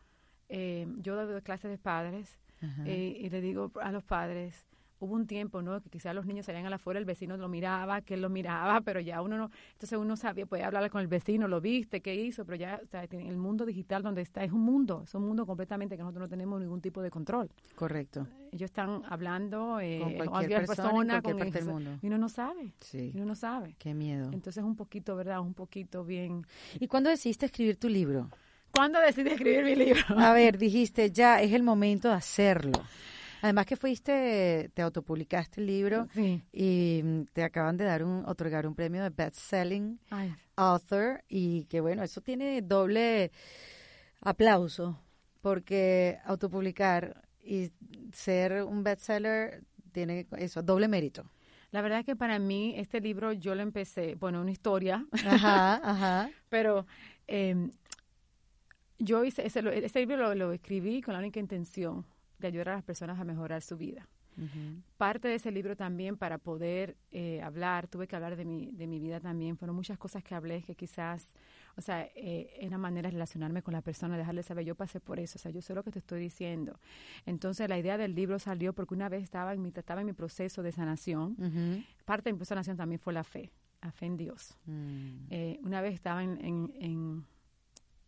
eh, 0.49 0.88
yo 0.99 1.16
doy 1.16 1.41
clases 1.41 1.72
de 1.72 1.80
padres 1.80 2.38
eh, 2.86 3.18
y 3.20 3.30
le 3.32 3.41
digo 3.41 3.72
a 3.82 3.91
los 3.91 4.03
padres, 4.03 4.68
hubo 5.02 5.16
un 5.16 5.28
tiempo, 5.28 5.62
¿no? 5.62 5.82
Que 5.82 5.89
quizás 5.89 6.16
los 6.16 6.26
niños 6.26 6.45
salían 6.45 6.66
a 6.66 6.70
la 6.70 6.78
afuera, 6.78 6.99
el 6.99 7.06
vecino 7.06 7.36
lo 7.38 7.49
miraba, 7.49 8.02
que 8.02 8.14
él 8.14 8.22
lo 8.22 8.30
miraba, 8.30 8.82
pero 8.82 8.99
ya 8.99 9.22
uno 9.22 9.38
no, 9.38 9.52
entonces 9.74 9.97
uno 9.97 10.16
sabía, 10.16 10.45
puede 10.45 10.64
hablar 10.64 10.89
con 10.89 11.02
el 11.02 11.08
vecino, 11.08 11.47
lo 11.47 11.60
viste, 11.60 12.02
qué 12.02 12.16
hizo, 12.16 12.45
pero 12.45 12.58
ya, 12.58 12.80
o 12.84 12.88
sea, 12.88 13.04
el 13.04 13.38
mundo 13.38 13.66
digital 13.66 14.04
donde 14.04 14.22
está 14.22 14.43
es 14.43 14.52
un 14.52 14.62
mundo, 14.62 15.02
es 15.04 15.14
un 15.16 15.26
mundo 15.26 15.45
completamente 15.45 15.97
que 15.97 16.04
nosotros 16.04 16.22
no 16.22 16.30
tenemos 16.30 16.62
ningún 16.62 16.82
tipo 16.82 17.02
de 17.02 17.10
control. 17.10 17.49
Correcto. 17.76 18.28
Ellos 18.52 18.70
están 18.70 19.02
hablando 19.10 19.80
eh, 19.80 19.99
con 19.99 20.28
cualquier, 20.28 20.66
persona, 20.66 21.16
en 21.16 21.22
cualquier 21.22 21.38
parte 21.38 21.60
del 21.60 21.74
mundo. 21.74 21.91
Y 22.02 22.08
uno 22.08 22.18
no 22.18 22.30
sabe. 22.30 22.74
Sí. 22.80 23.12
Y 23.14 23.18
uno 23.18 23.28
no 23.28 23.36
sabe. 23.36 23.76
Qué 23.80 23.93
miedo. 23.93 24.30
Entonces 24.34 24.64
un 24.64 24.76
poquito, 24.76 25.16
¿verdad? 25.16 25.39
Un 25.39 25.54
poquito 25.54 26.04
bien. 26.04 26.45
¿Y 26.80 26.88
cuándo 26.88 27.10
decidiste 27.10 27.45
escribir 27.45 27.78
tu 27.78 27.88
libro? 27.88 28.30
¿Cuándo 28.72 28.99
decidí 28.99 29.30
escribir 29.30 29.64
mi 29.64 29.76
libro? 29.76 30.02
A 30.18 30.34
ver, 30.34 30.58
dijiste, 30.58 31.12
ya 31.12 31.41
es 31.41 31.52
el 31.54 31.64
momento 31.64 32.10
de 32.10 32.16
hacerlo. 32.16 32.72
Además 33.41 33.65
que 33.65 33.75
fuiste, 33.75 34.69
te 34.73 34.81
autopublicaste 34.81 35.61
el 35.61 35.67
libro 35.67 36.07
y 36.51 37.01
mm, 37.03 37.23
te 37.33 37.43
acaban 37.43 37.75
de 37.77 37.85
dar 37.85 38.03
un, 38.03 38.23
otorgar 38.25 38.67
un 38.67 38.75
premio 38.75 39.01
de 39.03 39.09
Best 39.09 39.35
Selling 39.35 39.99
Author 40.55 41.23
y 41.27 41.65
que 41.65 41.81
bueno, 41.81 42.03
eso 42.03 42.21
tiene 42.21 42.61
doble 42.61 43.31
aplauso 44.21 44.99
porque 45.41 46.19
autopublicar 46.25 47.23
y 47.43 47.71
ser 48.13 48.63
un 48.63 48.83
bestseller 48.83 49.63
tiene 49.91 50.27
eso, 50.37 50.61
doble 50.61 50.87
mérito. 50.87 51.25
La 51.71 51.81
verdad 51.81 51.99
es 51.99 52.05
que 52.05 52.15
para 52.15 52.37
mí 52.37 52.73
este 52.77 52.99
libro 52.99 53.31
yo 53.33 53.55
lo 53.55 53.61
empecé, 53.61 54.15
bueno, 54.15 54.41
una 54.41 54.51
historia, 54.51 55.05
ajá, 55.25 55.75
ajá. 55.83 56.29
pero 56.49 56.85
eh, 57.27 57.69
yo 58.99 59.23
hice, 59.23 59.45
ese, 59.47 59.61
ese 59.83 59.99
libro 59.99 60.17
lo, 60.17 60.35
lo, 60.35 60.51
escribí 60.51 61.01
con 61.01 61.13
la 61.13 61.19
única 61.19 61.39
intención 61.39 62.05
de 62.41 62.47
ayudar 62.47 62.69
a 62.69 62.75
las 62.75 62.83
personas 62.83 63.19
a 63.19 63.23
mejorar 63.23 63.61
su 63.61 63.77
vida. 63.77 64.07
Parte 64.97 65.27
de 65.27 65.35
ese 65.35 65.51
libro 65.51 65.75
también 65.75 66.17
para 66.17 66.37
poder 66.37 66.95
eh, 67.11 67.41
hablar, 67.41 67.87
tuve 67.87 68.07
que 68.07 68.15
hablar 68.15 68.35
de 68.35 68.45
mi, 68.45 68.71
de 68.71 68.87
mi 68.87 68.99
vida 68.99 69.19
también. 69.19 69.57
Fueron 69.57 69.75
muchas 69.75 69.97
cosas 69.97 70.23
que 70.23 70.33
hablé 70.33 70.63
que 70.63 70.73
quizás, 70.73 71.33
o 71.75 71.81
sea, 71.81 72.09
eh, 72.15 72.49
era 72.59 72.77
manera 72.77 73.09
de 73.09 73.13
relacionarme 73.13 73.61
con 73.61 73.73
la 73.73 73.81
persona, 73.81 74.17
dejarle 74.17 74.41
saber, 74.43 74.65
yo 74.65 74.75
pasé 74.75 74.99
por 74.99 75.19
eso, 75.19 75.37
o 75.37 75.39
sea, 75.39 75.51
yo 75.51 75.61
sé 75.61 75.75
lo 75.75 75.83
que 75.83 75.91
te 75.91 75.99
estoy 75.99 76.21
diciendo. 76.21 76.79
Entonces 77.25 77.67
la 77.69 77.77
idea 77.77 77.97
del 77.97 78.15
libro 78.15 78.39
salió 78.39 78.73
porque 78.73 78.93
una 78.93 79.09
vez 79.09 79.23
estaba 79.23 79.53
en 79.53 79.61
mi, 79.61 79.71
estaba 79.75 80.01
en 80.01 80.07
mi 80.07 80.13
proceso 80.13 80.63
de 80.63 80.71
sanación. 80.71 81.35
Parte 82.05 82.29
de 82.29 82.33
mi 82.33 82.37
proceso 82.37 82.55
de 82.55 82.57
sanación 82.57 82.77
también 82.77 82.99
fue 82.99 83.13
la 83.13 83.23
fe, 83.23 83.51
la 83.81 83.91
fe 83.91 84.05
en 84.07 84.17
Dios. 84.17 84.57
Mm. 84.65 85.27
Eh, 85.29 85.59
una 85.63 85.81
vez 85.81 85.93
estaba 85.93 86.23
en, 86.23 86.43
en, 86.43 86.71
en, 86.79 87.25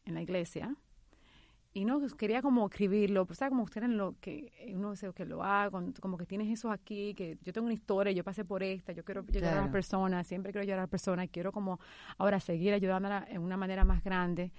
en 0.05 0.13
la 0.13 0.21
iglesia 0.21 0.75
y 1.75 1.85
no 1.85 1.99
quería 2.15 2.43
como 2.43 2.67
escribirlo, 2.67 3.25
pues, 3.25 3.39
como 3.39 3.63
ustedes 3.63 3.89
lo 3.89 4.15
que 4.21 4.51
uno 4.75 4.91
dice 4.91 5.11
que 5.13 5.25
lo 5.25 5.43
hago, 5.43 5.81
como 5.99 6.17
que 6.17 6.25
tienes 6.25 6.47
eso 6.49 6.69
aquí, 6.69 7.15
que 7.15 7.37
yo 7.41 7.51
tengo 7.51 7.65
una 7.65 7.73
historia, 7.73 8.11
yo 8.11 8.23
pasé 8.23 8.45
por 8.45 8.61
esta, 8.61 8.93
yo 8.93 9.03
quiero 9.03 9.25
ayudar 9.27 9.57
a 9.57 9.61
las 9.61 9.69
personas, 9.69 10.27
siempre 10.27 10.51
quiero 10.51 10.61
ayudar 10.61 10.79
a 10.79 10.83
las 10.83 10.89
personas, 10.89 11.29
quiero 11.31 11.51
como 11.51 11.79
ahora 12.19 12.39
seguir 12.39 12.73
ayudándola 12.73 13.25
en 13.27 13.41
una 13.41 13.57
manera 13.57 13.85
más 13.85 14.03
grande. 14.03 14.51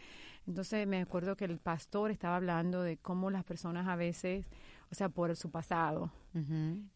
Entonces 0.46 0.86
me 0.88 1.00
acuerdo 1.00 1.36
que 1.36 1.44
el 1.44 1.58
pastor 1.58 2.10
estaba 2.10 2.36
hablando 2.36 2.82
de 2.82 2.96
cómo 2.96 3.30
las 3.30 3.44
personas 3.44 3.86
a 3.86 3.94
veces, 3.94 4.44
o 4.90 4.94
sea, 4.96 5.08
por 5.08 5.34
su 5.36 5.50
pasado, 5.50 6.10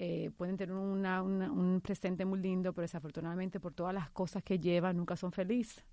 eh, 0.00 0.32
pueden 0.36 0.56
tener 0.56 0.74
una, 0.74 1.22
un 1.22 1.80
presente 1.80 2.24
muy 2.24 2.40
lindo, 2.40 2.72
pero 2.72 2.82
desafortunadamente 2.82 3.60
por 3.60 3.72
todas 3.72 3.94
las 3.94 4.10
cosas 4.10 4.42
que 4.42 4.58
llevan 4.58 4.96
nunca 4.96 5.14
son 5.14 5.30
felices. 5.30 5.84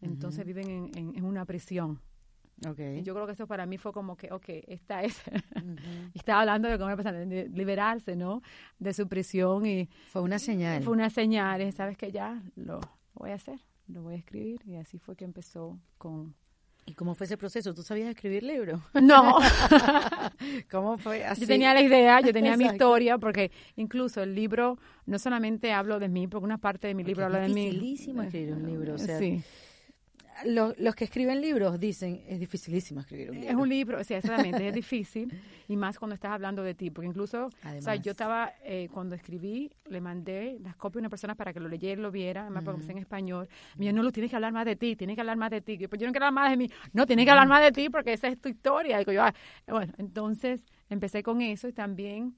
Entonces 0.00 0.46
viven 0.46 0.90
en, 0.94 1.16
en 1.16 1.24
una 1.24 1.44
prisión. 1.44 2.00
Okay. 2.64 3.02
yo 3.02 3.12
creo 3.12 3.26
que 3.26 3.32
eso 3.32 3.46
para 3.46 3.66
mí 3.66 3.76
fue 3.76 3.92
como 3.92 4.16
que, 4.16 4.32
ok, 4.32 4.44
esta 4.66 5.02
es, 5.02 5.20
estaba 6.14 6.40
hablando 6.40 6.68
de 6.68 6.78
cómo 6.78 6.96
de 6.96 7.50
liberarse, 7.52 8.16
¿no? 8.16 8.42
De 8.78 8.94
su 8.94 9.08
prisión 9.08 9.66
y... 9.66 9.90
Fue 10.08 10.22
una 10.22 10.38
señal. 10.38 10.82
Fue 10.82 10.94
una 10.94 11.10
señal, 11.10 11.70
¿sabes 11.74 11.98
que 11.98 12.10
Ya 12.10 12.42
lo, 12.56 12.80
voy 13.12 13.30
a 13.30 13.34
hacer, 13.34 13.60
lo 13.88 14.02
voy 14.02 14.14
a 14.14 14.16
escribir 14.16 14.62
y 14.64 14.76
así 14.76 14.98
fue 14.98 15.16
que 15.16 15.24
empezó 15.26 15.78
con... 15.98 16.34
¿Y 16.88 16.94
cómo 16.94 17.14
fue 17.16 17.26
ese 17.26 17.36
proceso? 17.36 17.74
¿Tú 17.74 17.82
sabías 17.82 18.08
escribir 18.08 18.42
libros? 18.44 18.80
No. 19.02 19.38
¿Cómo 20.70 20.96
fue 20.96 21.24
así? 21.24 21.42
Yo 21.42 21.46
tenía 21.48 21.74
la 21.74 21.82
idea, 21.82 22.20
yo 22.20 22.32
tenía 22.32 22.56
mi 22.56 22.64
historia, 22.64 23.18
porque 23.18 23.50
incluso 23.74 24.22
el 24.22 24.34
libro, 24.34 24.78
no 25.04 25.18
solamente 25.18 25.72
hablo 25.72 25.98
de 25.98 26.08
mí, 26.08 26.26
porque 26.26 26.44
una 26.44 26.58
parte 26.58 26.86
de 26.86 26.94
mi 26.94 27.04
libro 27.04 27.26
habla 27.26 27.40
de 27.40 27.48
mí. 27.48 27.66
Es 27.66 27.72
dificilísimo 27.74 28.22
escribir 28.22 28.54
un 28.54 28.66
libro, 28.66 28.94
o 28.94 28.98
sea, 28.98 29.18
sí 29.18 29.44
los 30.44 30.94
que 30.94 31.04
escriben 31.04 31.40
libros 31.40 31.78
dicen, 31.78 32.22
es 32.28 32.38
dificilísimo 32.38 33.00
escribir 33.00 33.30
un 33.30 33.36
libro. 33.36 33.50
Es 33.50 33.56
un 33.56 33.68
libro, 33.68 34.04
sí, 34.04 34.14
exactamente, 34.14 34.68
es 34.68 34.74
difícil, 34.74 35.32
y 35.68 35.76
más 35.76 35.98
cuando 35.98 36.14
estás 36.14 36.32
hablando 36.32 36.62
de 36.62 36.74
ti, 36.74 36.90
porque 36.90 37.08
incluso, 37.08 37.46
o 37.46 37.80
sea, 37.80 37.96
yo 37.96 38.12
estaba, 38.12 38.52
eh, 38.64 38.88
cuando 38.92 39.14
escribí, 39.14 39.70
le 39.88 40.00
mandé 40.00 40.58
las 40.62 40.76
copias 40.76 40.96
a 40.96 41.00
una 41.00 41.10
persona 41.10 41.34
para 41.34 41.52
que 41.52 41.60
lo 41.60 41.68
leyera 41.68 41.98
y 41.98 42.02
lo 42.02 42.10
viera, 42.10 42.42
además 42.42 42.64
porque 42.64 42.82
es 42.82 42.88
en 42.88 42.98
español, 42.98 43.48
me 43.76 43.86
dijo, 43.86 43.96
no, 43.96 44.02
lo 44.02 44.12
tienes 44.12 44.30
que 44.30 44.36
hablar 44.36 44.52
más 44.52 44.66
de 44.66 44.76
ti, 44.76 44.96
tienes 44.96 45.14
que 45.16 45.20
hablar 45.20 45.36
más 45.36 45.50
de 45.50 45.60
ti, 45.60 45.78
pues 45.88 46.00
yo 46.00 46.06
no 46.06 46.12
quiero 46.12 46.26
hablar 46.26 46.44
más 46.44 46.50
de 46.50 46.56
mí, 46.56 46.70
no, 46.92 47.06
tienes 47.06 47.24
que 47.24 47.30
hablar 47.30 47.48
más 47.48 47.62
de 47.62 47.72
ti 47.72 47.88
porque 47.88 48.12
esa 48.12 48.28
es 48.28 48.40
tu 48.40 48.48
historia, 48.48 48.98
digo 48.98 49.12
yo, 49.12 49.22
ah, 49.22 49.34
bueno, 49.66 49.92
entonces 49.98 50.66
empecé 50.88 51.22
con 51.22 51.40
eso 51.42 51.68
y 51.68 51.72
también 51.72 52.34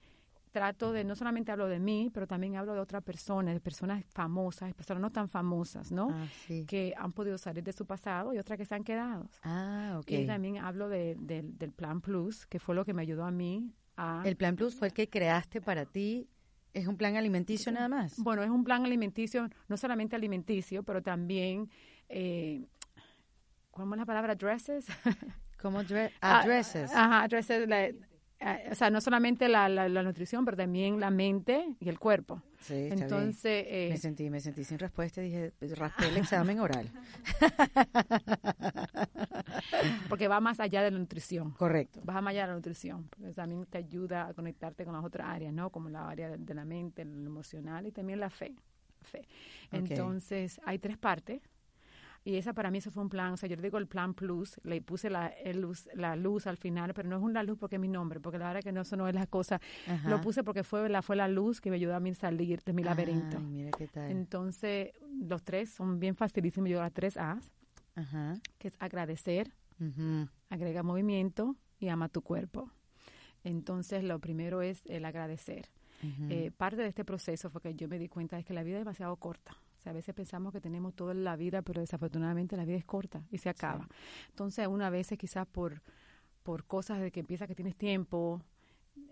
trato 0.48 0.92
de, 0.92 1.04
no 1.04 1.14
solamente 1.14 1.52
hablo 1.52 1.66
de 1.66 1.78
mí, 1.78 2.10
pero 2.12 2.26
también 2.26 2.56
hablo 2.56 2.74
de 2.74 2.80
otras 2.80 3.02
personas, 3.02 3.54
de 3.54 3.60
personas 3.60 4.04
famosas, 4.10 4.68
de 4.68 4.74
personas 4.74 5.00
no 5.00 5.10
tan 5.10 5.28
famosas, 5.28 5.92
¿no? 5.92 6.08
Ah, 6.10 6.26
que 6.66 6.94
han 6.96 7.12
podido 7.12 7.38
salir 7.38 7.62
de 7.64 7.72
su 7.72 7.86
pasado 7.86 8.32
y 8.34 8.38
otras 8.38 8.58
que 8.58 8.64
se 8.64 8.74
han 8.74 8.84
quedado. 8.84 9.28
Ah, 9.42 9.96
ok. 9.98 10.10
Y 10.10 10.26
también 10.26 10.58
hablo 10.58 10.88
de, 10.88 11.16
del 11.18 11.72
Plan 11.72 12.00
Plus, 12.00 12.46
que 12.46 12.58
fue 12.58 12.74
lo 12.74 12.84
que 12.84 12.94
me 12.94 13.02
ayudó 13.02 13.24
a 13.24 13.30
mí 13.30 13.72
a... 13.96 14.22
El 14.24 14.36
Plan 14.36 14.56
Plus 14.56 14.74
fue 14.74 14.88
el 14.88 14.94
que 14.94 15.08
creaste 15.08 15.60
para 15.60 15.86
ti. 15.86 16.28
¿Es 16.74 16.86
un 16.86 16.96
plan 16.96 17.16
alimenticio 17.16 17.72
nada 17.72 17.88
más? 17.88 18.18
Bueno, 18.18 18.42
es 18.42 18.50
un 18.50 18.62
plan 18.62 18.84
alimenticio, 18.84 19.48
no 19.68 19.76
solamente 19.76 20.16
alimenticio, 20.16 20.82
pero 20.82 21.02
también... 21.02 21.70
Eh, 22.08 22.66
¿Cómo 23.70 23.94
es 23.94 23.98
la 24.00 24.06
palabra? 24.06 24.34
¿Dresses? 24.34 24.86
¿Cómo 25.60 25.80
ah, 26.20 26.42
dresses? 26.44 26.90
Ajá, 26.92 27.28
dresses, 27.28 27.68
o 28.70 28.74
sea, 28.74 28.90
no 28.90 29.00
solamente 29.00 29.48
la, 29.48 29.68
la, 29.68 30.02
nutrición, 30.02 30.44
pero 30.44 30.56
también 30.56 31.00
la 31.00 31.10
mente 31.10 31.74
y 31.80 31.88
el 31.88 31.98
cuerpo. 31.98 32.42
Sí, 32.60 32.88
Entonces, 32.90 33.66
eh, 33.68 33.88
me 33.90 33.96
sentí, 33.96 34.30
me 34.30 34.40
sentí 34.40 34.64
sin 34.64 34.78
respuesta. 34.78 35.20
Dije, 35.20 35.52
raspé 35.74 36.08
el 36.08 36.16
examen 36.18 36.60
oral. 36.60 36.88
porque 40.08 40.28
va 40.28 40.40
más 40.40 40.60
allá 40.60 40.82
de 40.82 40.90
la 40.90 40.98
nutrición. 40.98 41.52
Correcto. 41.52 42.00
Va 42.08 42.20
más 42.20 42.32
allá 42.32 42.42
de 42.42 42.48
la 42.48 42.54
nutrición, 42.54 43.08
porque 43.08 43.32
también 43.32 43.66
te 43.66 43.78
ayuda 43.78 44.28
a 44.28 44.34
conectarte 44.34 44.84
con 44.84 44.94
las 44.94 45.04
otras 45.04 45.28
áreas, 45.28 45.52
¿no? 45.52 45.70
Como 45.70 45.88
la 45.88 46.08
área 46.08 46.36
de, 46.36 46.54
la 46.54 46.64
mente, 46.64 47.04
lo 47.04 47.26
emocional 47.26 47.86
y 47.86 47.92
también 47.92 48.20
la 48.20 48.30
fe. 48.30 48.54
fe. 49.02 49.26
Entonces, 49.72 50.60
hay 50.64 50.78
tres 50.78 50.96
partes. 50.96 51.40
Y 52.24 52.36
esa 52.36 52.52
para 52.52 52.70
mí 52.70 52.78
eso 52.78 52.90
fue 52.90 53.02
un 53.02 53.08
plan, 53.08 53.32
o 53.32 53.36
sea, 53.36 53.48
yo 53.48 53.56
le 53.56 53.62
digo 53.62 53.78
el 53.78 53.86
plan 53.86 54.12
plus, 54.12 54.60
le 54.62 54.82
puse 54.82 55.08
la, 55.08 55.32
luz, 55.54 55.88
la 55.94 56.14
luz 56.16 56.46
al 56.46 56.56
final, 56.56 56.92
pero 56.92 57.08
no 57.08 57.16
es 57.16 57.22
una 57.22 57.42
luz 57.42 57.58
porque 57.58 57.76
es 57.76 57.80
mi 57.80 57.88
nombre, 57.88 58.20
porque 58.20 58.38
la 58.38 58.48
verdad 58.48 58.62
que 58.62 58.72
no, 58.72 58.82
eso 58.82 58.96
no 58.96 59.08
es 59.08 59.14
la 59.14 59.26
cosa. 59.26 59.60
Lo 60.04 60.20
puse 60.20 60.44
porque 60.44 60.62
fue 60.62 60.88
la, 60.88 61.00
fue 61.00 61.16
la 61.16 61.28
luz 61.28 61.60
que 61.60 61.70
me 61.70 61.76
ayudó 61.76 61.94
a 61.94 62.00
mí 62.00 62.12
salir 62.14 62.62
de 62.64 62.72
mi 62.72 62.82
laberinto. 62.82 63.40
mira 63.40 63.70
qué 63.70 63.86
tal. 63.86 64.10
Entonces, 64.10 64.92
los 65.20 65.42
tres 65.42 65.70
son 65.70 66.00
bien 66.00 66.16
facilísimos, 66.16 66.68
yo 66.68 66.80
las 66.80 66.92
tres 66.92 67.16
A's, 67.16 67.50
que 68.58 68.68
es 68.68 68.76
agradecer, 68.78 69.54
agrega 70.50 70.82
movimiento 70.82 71.56
y 71.78 71.88
ama 71.88 72.08
tu 72.08 72.22
cuerpo. 72.22 72.70
Entonces, 73.44 74.04
lo 74.04 74.18
primero 74.18 74.60
es 74.62 74.82
el 74.86 75.04
agradecer. 75.04 75.70
Eh, 76.28 76.52
parte 76.56 76.76
de 76.76 76.88
este 76.88 77.04
proceso 77.04 77.50
fue 77.50 77.60
que 77.60 77.74
yo 77.74 77.88
me 77.88 77.98
di 77.98 78.08
cuenta 78.08 78.36
de 78.36 78.44
que 78.44 78.52
la 78.54 78.62
vida 78.62 78.76
es 78.76 78.82
demasiado 78.82 79.16
corta. 79.16 79.56
Sea, 79.88 79.92
a 79.92 79.94
veces 79.94 80.14
pensamos 80.14 80.52
que 80.52 80.60
tenemos 80.60 80.94
toda 80.94 81.14
la 81.14 81.36
vida, 81.36 81.62
pero 81.62 81.80
desafortunadamente 81.80 82.56
la 82.56 82.64
vida 82.64 82.76
es 82.76 82.84
corta 82.84 83.22
y 83.30 83.38
se 83.38 83.48
acaba. 83.48 83.88
Entonces, 84.28 84.66
una 84.66 84.90
vez 84.90 85.08
quizás 85.18 85.46
por, 85.46 85.82
por 86.42 86.64
cosas 86.64 87.00
de 87.00 87.10
que 87.10 87.20
empieza 87.20 87.46
que 87.46 87.54
tienes 87.54 87.76
tiempo, 87.76 88.42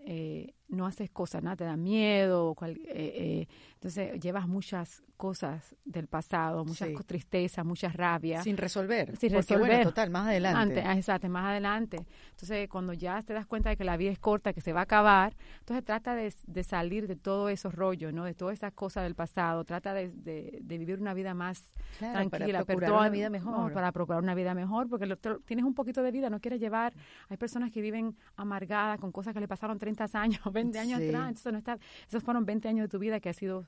eh, 0.05 0.53
no 0.69 0.85
haces 0.85 1.09
cosas, 1.09 1.43
nada, 1.43 1.55
te 1.55 1.63
da 1.63 1.77
miedo, 1.77 2.55
eh, 2.61 2.75
eh, 2.87 3.47
entonces 3.73 4.19
llevas 4.19 4.47
muchas 4.47 5.03
cosas 5.17 5.75
del 5.83 6.07
pasado, 6.07 6.63
muchas 6.63 6.89
tristezas, 7.05 7.65
muchas 7.65 7.95
rabias. 7.95 8.43
Sin 8.43 8.55
resolver. 8.55 9.17
Sin 9.17 9.33
resolver. 9.33 9.83
total, 9.83 10.09
más 10.11 10.27
adelante. 10.27 10.83
Ah, 10.85 10.95
exacto, 10.95 11.27
más 11.27 11.45
adelante. 11.45 12.05
Entonces, 12.31 12.69
cuando 12.69 12.93
ya 12.93 13.21
te 13.23 13.33
das 13.33 13.47
cuenta 13.47 13.69
de 13.69 13.77
que 13.77 13.83
la 13.83 13.97
vida 13.97 14.11
es 14.11 14.19
corta, 14.19 14.53
que 14.53 14.61
se 14.61 14.73
va 14.73 14.81
a 14.81 14.83
acabar, 14.83 15.35
entonces 15.59 15.83
trata 15.83 16.15
de, 16.15 16.31
salir 16.63 17.07
de 17.07 17.15
todos 17.15 17.51
esos 17.51 17.73
rollos, 17.73 18.13
¿no? 18.13 18.23
De 18.25 18.35
todas 18.35 18.53
esas 18.53 18.73
cosas 18.73 19.03
del 19.03 19.15
pasado. 19.15 19.63
Trata 19.63 19.93
de, 19.93 20.59
vivir 20.63 20.99
una 21.01 21.13
vida 21.13 21.33
más 21.33 21.71
tranquila. 21.97 22.29
Para 22.29 22.65
procurar 22.65 22.91
una 22.91 23.09
vida 23.09 23.29
mejor. 23.29 23.73
para 23.73 23.91
procurar 23.91 24.21
una 24.21 24.35
vida 24.35 24.53
mejor, 24.53 24.87
porque 24.87 25.17
tienes 25.45 25.65
un 25.65 25.73
poquito 25.73 26.03
de 26.03 26.11
vida, 26.11 26.29
no 26.29 26.39
quieres 26.39 26.59
llevar... 26.59 26.93
Hay 27.29 27.37
personas 27.37 27.71
que 27.71 27.81
viven 27.81 28.15
amargadas 28.35 28.99
con 28.99 29.11
cosas 29.11 29.33
que 29.33 29.39
le 29.39 29.47
pasaron 29.47 29.79
30 29.79 30.07
años, 30.13 30.41
20 30.63 30.79
años 30.79 31.01
atrás. 31.01 31.29
Entonces, 31.29 31.51
no 31.53 31.59
está, 31.59 31.77
esos 32.07 32.23
fueron 32.23 32.45
20 32.45 32.67
años 32.67 32.83
de 32.83 32.89
tu 32.89 32.99
vida 32.99 33.19
que 33.19 33.29
ha 33.29 33.33
sido 33.33 33.65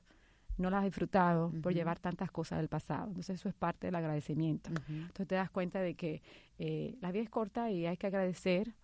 no 0.60 0.70
las 0.70 0.80
has 0.80 0.84
disfrutado 0.84 1.52
por 1.62 1.72
llevar 1.72 1.98
tantas 1.98 2.30
cosas 2.30 2.58
del 2.58 2.68
pasado. 2.68 3.08
Entonces 3.08 3.40
eso 3.40 3.48
es 3.48 3.54
parte 3.54 3.86
del 3.88 3.94
agradecimiento. 3.96 4.70
Entonces 4.88 5.26
te 5.26 5.34
das 5.34 5.50
cuenta 5.50 5.80
de 5.80 5.94
que 5.94 6.22
eh, 6.58 6.96
la 7.00 7.10
vida 7.10 7.24
es 7.24 7.30
corta 7.30 7.70
y 7.70 7.86
hay 7.86 7.96
que 7.96 8.06
agradecer. 8.06 8.74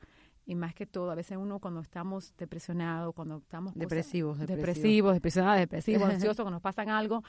Y 0.49 0.55
más 0.55 0.75
que 0.75 0.87
todo, 0.87 1.11
a 1.11 1.17
veces 1.17 1.37
uno 1.37 1.59
cuando 1.59 1.81
estamos 1.81 2.33
depresionados, 2.39 3.13
cuando 3.17 3.39
estamos 3.39 3.75
depresivos, 3.75 4.39
depresivos, 4.39 5.15
depresionados, 5.15 5.59
depresivos, 5.59 6.09
ansiosos, 6.09 6.37
cuando 6.37 6.53
nos 6.53 6.63
pasan 6.63 6.89
algo, 6.89 7.25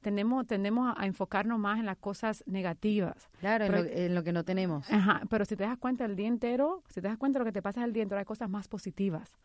tenemos, 0.00 0.46
tendemos 0.46 0.94
a 0.96 1.04
enfocarnos 1.04 1.58
más 1.58 1.80
en 1.80 1.86
las 1.86 1.96
cosas 1.96 2.44
negativas. 2.46 3.28
Claro, 3.40 3.64
en, 3.64 4.14
lo, 4.14 4.22
que 4.22 4.32
no 4.32 4.44
tenemos. 4.44 4.88
Ajá, 4.88 5.22
pero 5.28 5.44
si 5.46 5.56
te 5.56 5.64
das 5.64 5.78
cuenta 5.78 6.04
el 6.04 6.14
día 6.14 6.28
entero, 6.28 6.84
si 6.88 7.00
te 7.00 7.08
das 7.08 7.18
cuenta 7.18 7.40
de 7.40 7.44
lo 7.44 7.48
que 7.48 7.52
te 7.52 7.60
pasa 7.60 7.82
el 7.82 7.92
día 7.92 8.04
entero, 8.04 8.20
hay 8.20 8.24
cosas 8.24 8.48
más 8.48 8.68
positivas. 8.68 9.36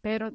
Pero 0.00 0.32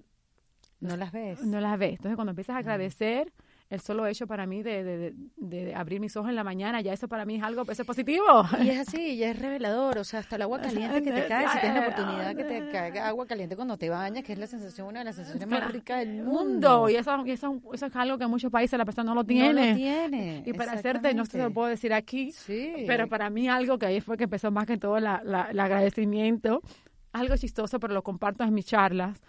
no 0.80 0.98
las 0.98 1.12
ves. 1.12 1.42
No 1.44 1.60
las 1.60 1.78
ves. 1.80 1.94
Entonces, 1.94 2.16
cuando 2.16 2.32
empiezas 2.32 2.56
a 2.56 2.60
agradecer, 2.60 3.32
el 3.70 3.82
solo 3.82 4.06
hecho 4.06 4.28
para 4.28 4.46
mí 4.46 4.62
de, 4.62 4.84
de, 4.84 5.14
de, 5.38 5.74
abrir 5.74 6.00
mis 6.00 6.16
ojos 6.16 6.30
en 6.30 6.36
la 6.36 6.44
mañana, 6.44 6.82
ya 6.82 6.94
eso 6.94 7.08
para 7.08 7.26
mí 7.26 7.38
es 7.38 7.44
algo 7.44 7.64
eso 7.64 7.82
es 7.82 7.86
positivo. 7.86 8.26
Y 8.62 8.70
es 8.70 8.88
así, 8.88 9.18
ya 9.18 9.32
es 9.32 9.40
revelador, 9.40 9.98
o 9.98 10.04
sea, 10.04 10.20
hasta 10.20 10.36
el 10.36 10.44
agua 10.44 10.60
caliente 10.62 11.02
que 11.02 11.12
te 11.12 11.28
cae, 11.28 11.48
si 11.48 11.60
tienes 11.60 11.82
la 11.82 11.88
oportunidad 11.88 12.36
que 12.36 12.44
te 12.44 12.70
caiga 12.70 13.08
agua 13.08 13.26
caliente 13.26 13.56
cuando 13.56 13.78
te 13.78 13.90
bañas, 13.90 14.24
que 14.24 14.34
es 14.34 14.40
la 14.40 14.46
sensación, 14.46 14.88
una 14.88 15.00
de 15.00 15.06
las 15.06 15.16
sensaciones 15.16 15.48
más 15.48 15.72
ricas 15.72 16.00
del 16.00 16.24
mundo. 16.24 16.90
Y 16.90 16.96
eso, 16.96 17.16
eso, 17.26 17.62
eso, 17.74 17.86
es 17.88 17.96
algo 17.96 18.18
que 18.20 18.26
en 18.26 18.30
muchos 18.30 18.52
países 18.52 18.78
la 18.78 18.86
persona 18.86 19.10
no 19.10 19.16
lo 19.16 19.24
tiene. 19.24 19.54
No 19.54 19.70
lo 19.72 19.76
tiene. 19.76 20.44
Y 20.46 20.54
para 20.54 20.74
hacerte, 20.74 21.14
no 21.16 21.26
se 21.26 21.40
lo 21.40 21.52
puedo 21.52 21.68
decir 21.68 21.94
aquí, 21.94 22.34
pero 22.86 23.08
para 23.08 23.32
mí 23.32 23.50
algo 23.50 23.80
que 23.80 23.88
ahí 23.88 24.02
fue 24.02 24.16
que 24.18 24.26
empezó 24.26 24.52
más 24.52 24.68
que 24.68 24.78
todo 24.78 25.00
la, 25.00 25.22
la, 25.24 25.50
el 25.50 25.60
agradecimiento, 25.60 26.62
algo 27.14 27.36
chistoso, 27.36 27.80
pero 27.80 27.96
lo 27.96 28.04
comparto 28.04 28.44
en 28.44 28.54
mis 28.54 28.66
charlas 28.66 29.20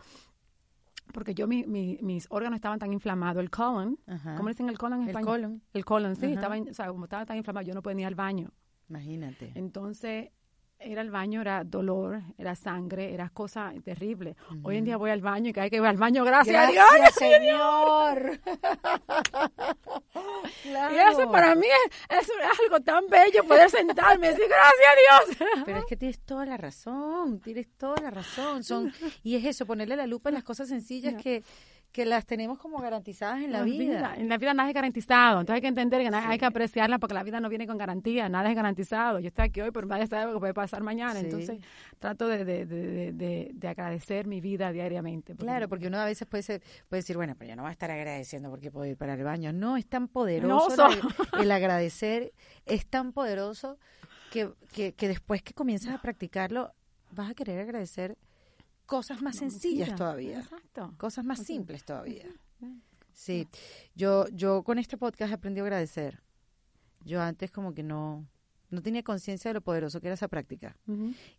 porque 1.13 1.35
yo 1.35 1.47
mi, 1.47 1.65
mis 1.67 2.27
órganos 2.31 2.57
estaban 2.57 2.79
tan 2.79 2.93
inflamados, 2.93 3.43
el 3.43 3.51
colon, 3.51 3.99
¿cómo 4.37 4.49
dicen 4.49 4.69
el 4.69 4.79
colon 4.79 5.03
en 5.03 5.09
español? 5.09 5.35
El 5.35 5.43
colon. 5.43 5.63
El 5.73 5.85
colon, 5.85 6.17
sí, 6.17 6.27
estaba, 6.27 6.57
o 6.59 6.75
sea, 6.75 6.89
como 6.89 7.05
estaba 7.05 7.27
tan 7.27 7.37
inflamado, 7.37 7.67
yo 7.67 7.75
no 7.75 7.83
podía 7.83 8.01
ir 8.03 8.07
al 8.07 8.15
baño. 8.15 8.53
Imagínate. 8.89 9.53
Entonces, 9.55 10.31
era 10.79 11.01
el 11.01 11.11
baño, 11.11 11.41
era 11.41 11.65
dolor, 11.65 12.23
era 12.39 12.55
sangre, 12.55 13.13
era 13.13 13.29
cosa 13.31 13.73
terrible. 13.85 14.37
Hoy 14.63 14.77
en 14.77 14.85
día 14.85 14.97
voy 14.97 15.11
al 15.11 15.21
baño 15.21 15.51
y 15.51 15.53
cada 15.53 15.65
vez 15.65 15.71
que 15.71 15.81
voy 15.81 15.89
al 15.89 15.97
baño, 15.97 16.25
gracias, 16.25 16.69
a 16.69 16.71
Dios. 16.71 16.87
Señor. 17.19 18.41
Y 20.67 20.99
eso 20.99 21.31
para 21.31 21.55
mí 21.55 21.67
es, 22.09 22.31
algo 22.61 22.81
tan 22.81 23.07
bello 23.09 23.45
poder 23.45 23.71
sentarme 23.71 24.27
y 24.27 24.31
decir 24.31 24.47
gracias 24.49 24.91
a 24.91 25.37
Dios. 25.37 25.65
Pero 25.65 25.79
es 25.79 25.85
que 25.85 25.97
tienes 25.97 26.21
toda 26.21 26.45
la 26.47 26.57
razón, 26.57 27.41
tienes 27.41 27.69
toda 27.77 28.01
la 28.03 28.11
razón. 28.11 28.65
Son, 28.65 28.93
y 29.23 29.37
es 29.37 29.45
eso, 29.45 29.67
ponerle 29.67 29.97
la 29.97 30.07
lupa 30.07 30.31
en 30.31 30.35
las 30.35 30.45
cosas 30.45 30.69
sencillas 30.69 31.15
que 31.23 31.43
que 31.97 32.05
las 32.05 32.27
tenemos 32.27 32.59
como 32.59 32.79
garantizadas 32.79 33.41
en 33.41 33.53
la, 33.53 33.63
vida. 33.63 34.17
En 34.19 34.29
la 34.29 34.37
vida 34.37 34.53
nada 34.53 34.69
es 34.69 34.75
garantizado. 34.75 35.41
Entonces 35.41 35.55
hay 35.55 35.61
que 35.63 35.69
entender 35.69 36.03
que 36.03 36.15
hay 36.15 36.39
que 36.39 36.45
apreciarla 36.45 36.99
porque 36.99 37.15
la 37.15 37.23
vida 37.23 37.41
no 37.41 37.49
viene 37.49 37.67
con 37.67 37.79
garantía, 37.79 38.29
nada 38.29 38.51
es 38.51 38.55
garantizado. 38.55 39.19
Yo 39.19 39.29
estoy 39.29 39.47
aquí 39.47 39.63
hoy, 39.63 39.71
pero 39.71 39.87
nadie 39.87 40.07
sabe 40.07 40.27
lo 40.27 40.35
que 40.35 40.41
puede 40.41 40.53
pasar 40.53 40.83
mañana. 40.83 41.19
Entonces 41.19 41.59
trato 41.99 42.29
de, 42.29 42.45
de, 42.45 42.67
de, 42.67 43.51
de, 43.55 43.69
agradecer 43.69 44.27
mi 44.27 44.43
vida 44.43 44.73
diariamente. 44.73 45.35
claro, 45.37 45.71
porque 45.71 45.87
uno 45.87 45.97
a 45.97 46.05
veces 46.05 46.29
puede, 46.29 46.61
puede 46.87 47.01
decir, 47.01 47.17
bueno, 47.17 47.35
pero 47.39 47.49
yo 47.49 47.57
no 47.57 47.63
voy 47.63 47.71
a 47.71 47.73
estar 47.73 47.91
agradeciendo 47.91 48.51
porque 48.51 48.71
puedo 48.71 48.85
ir 48.85 48.99
para 48.99 49.15
el 49.15 49.25
baño. 49.25 49.55
No, 49.55 49.79
es 49.79 49.87
tan 49.87 50.07
poderoso 50.07 50.89
el, 51.41 51.51
agradecer, 51.51 52.35
es 52.67 52.85
tan 52.85 53.13
poderoso 53.13 53.79
que, 54.31 54.51
que, 54.71 54.93
que 54.93 55.09
después 55.09 55.43
que 55.43 55.55
comienzas 55.55 55.95
a 55.95 56.03
practicarlo, 56.03 56.75
vas 57.11 57.31
a 57.31 57.35
querer 57.35 57.59
agradecer 57.61 58.19
cosas 58.87 59.21
más 59.21 59.37
sencillas 59.37 59.95
todavía. 59.95 60.39
Exacto. 60.39 60.95
Cosas 60.97 61.25
más 61.25 61.41
simples 61.41 61.85
todavía. 61.85 62.25
Sí, 63.13 63.49
yo, 63.95 64.29
yo 64.29 64.63
con 64.63 64.79
este 64.79 64.97
podcast 64.97 65.33
aprendí 65.33 65.61
a 65.61 65.65
agradecer. 65.65 66.23
Yo 67.05 67.21
antes 67.23 67.51
como 67.51 67.73
que 67.73 67.83
no, 67.83 68.27
no 68.71 68.83
tenía 68.83 69.03
conciencia 69.03 69.51
de 69.51 69.55
lo 69.55 69.61
poderoso 69.61 70.01
que 70.01 70.09
era 70.09 70.15
esa 70.15 70.29
práctica. 70.29 70.77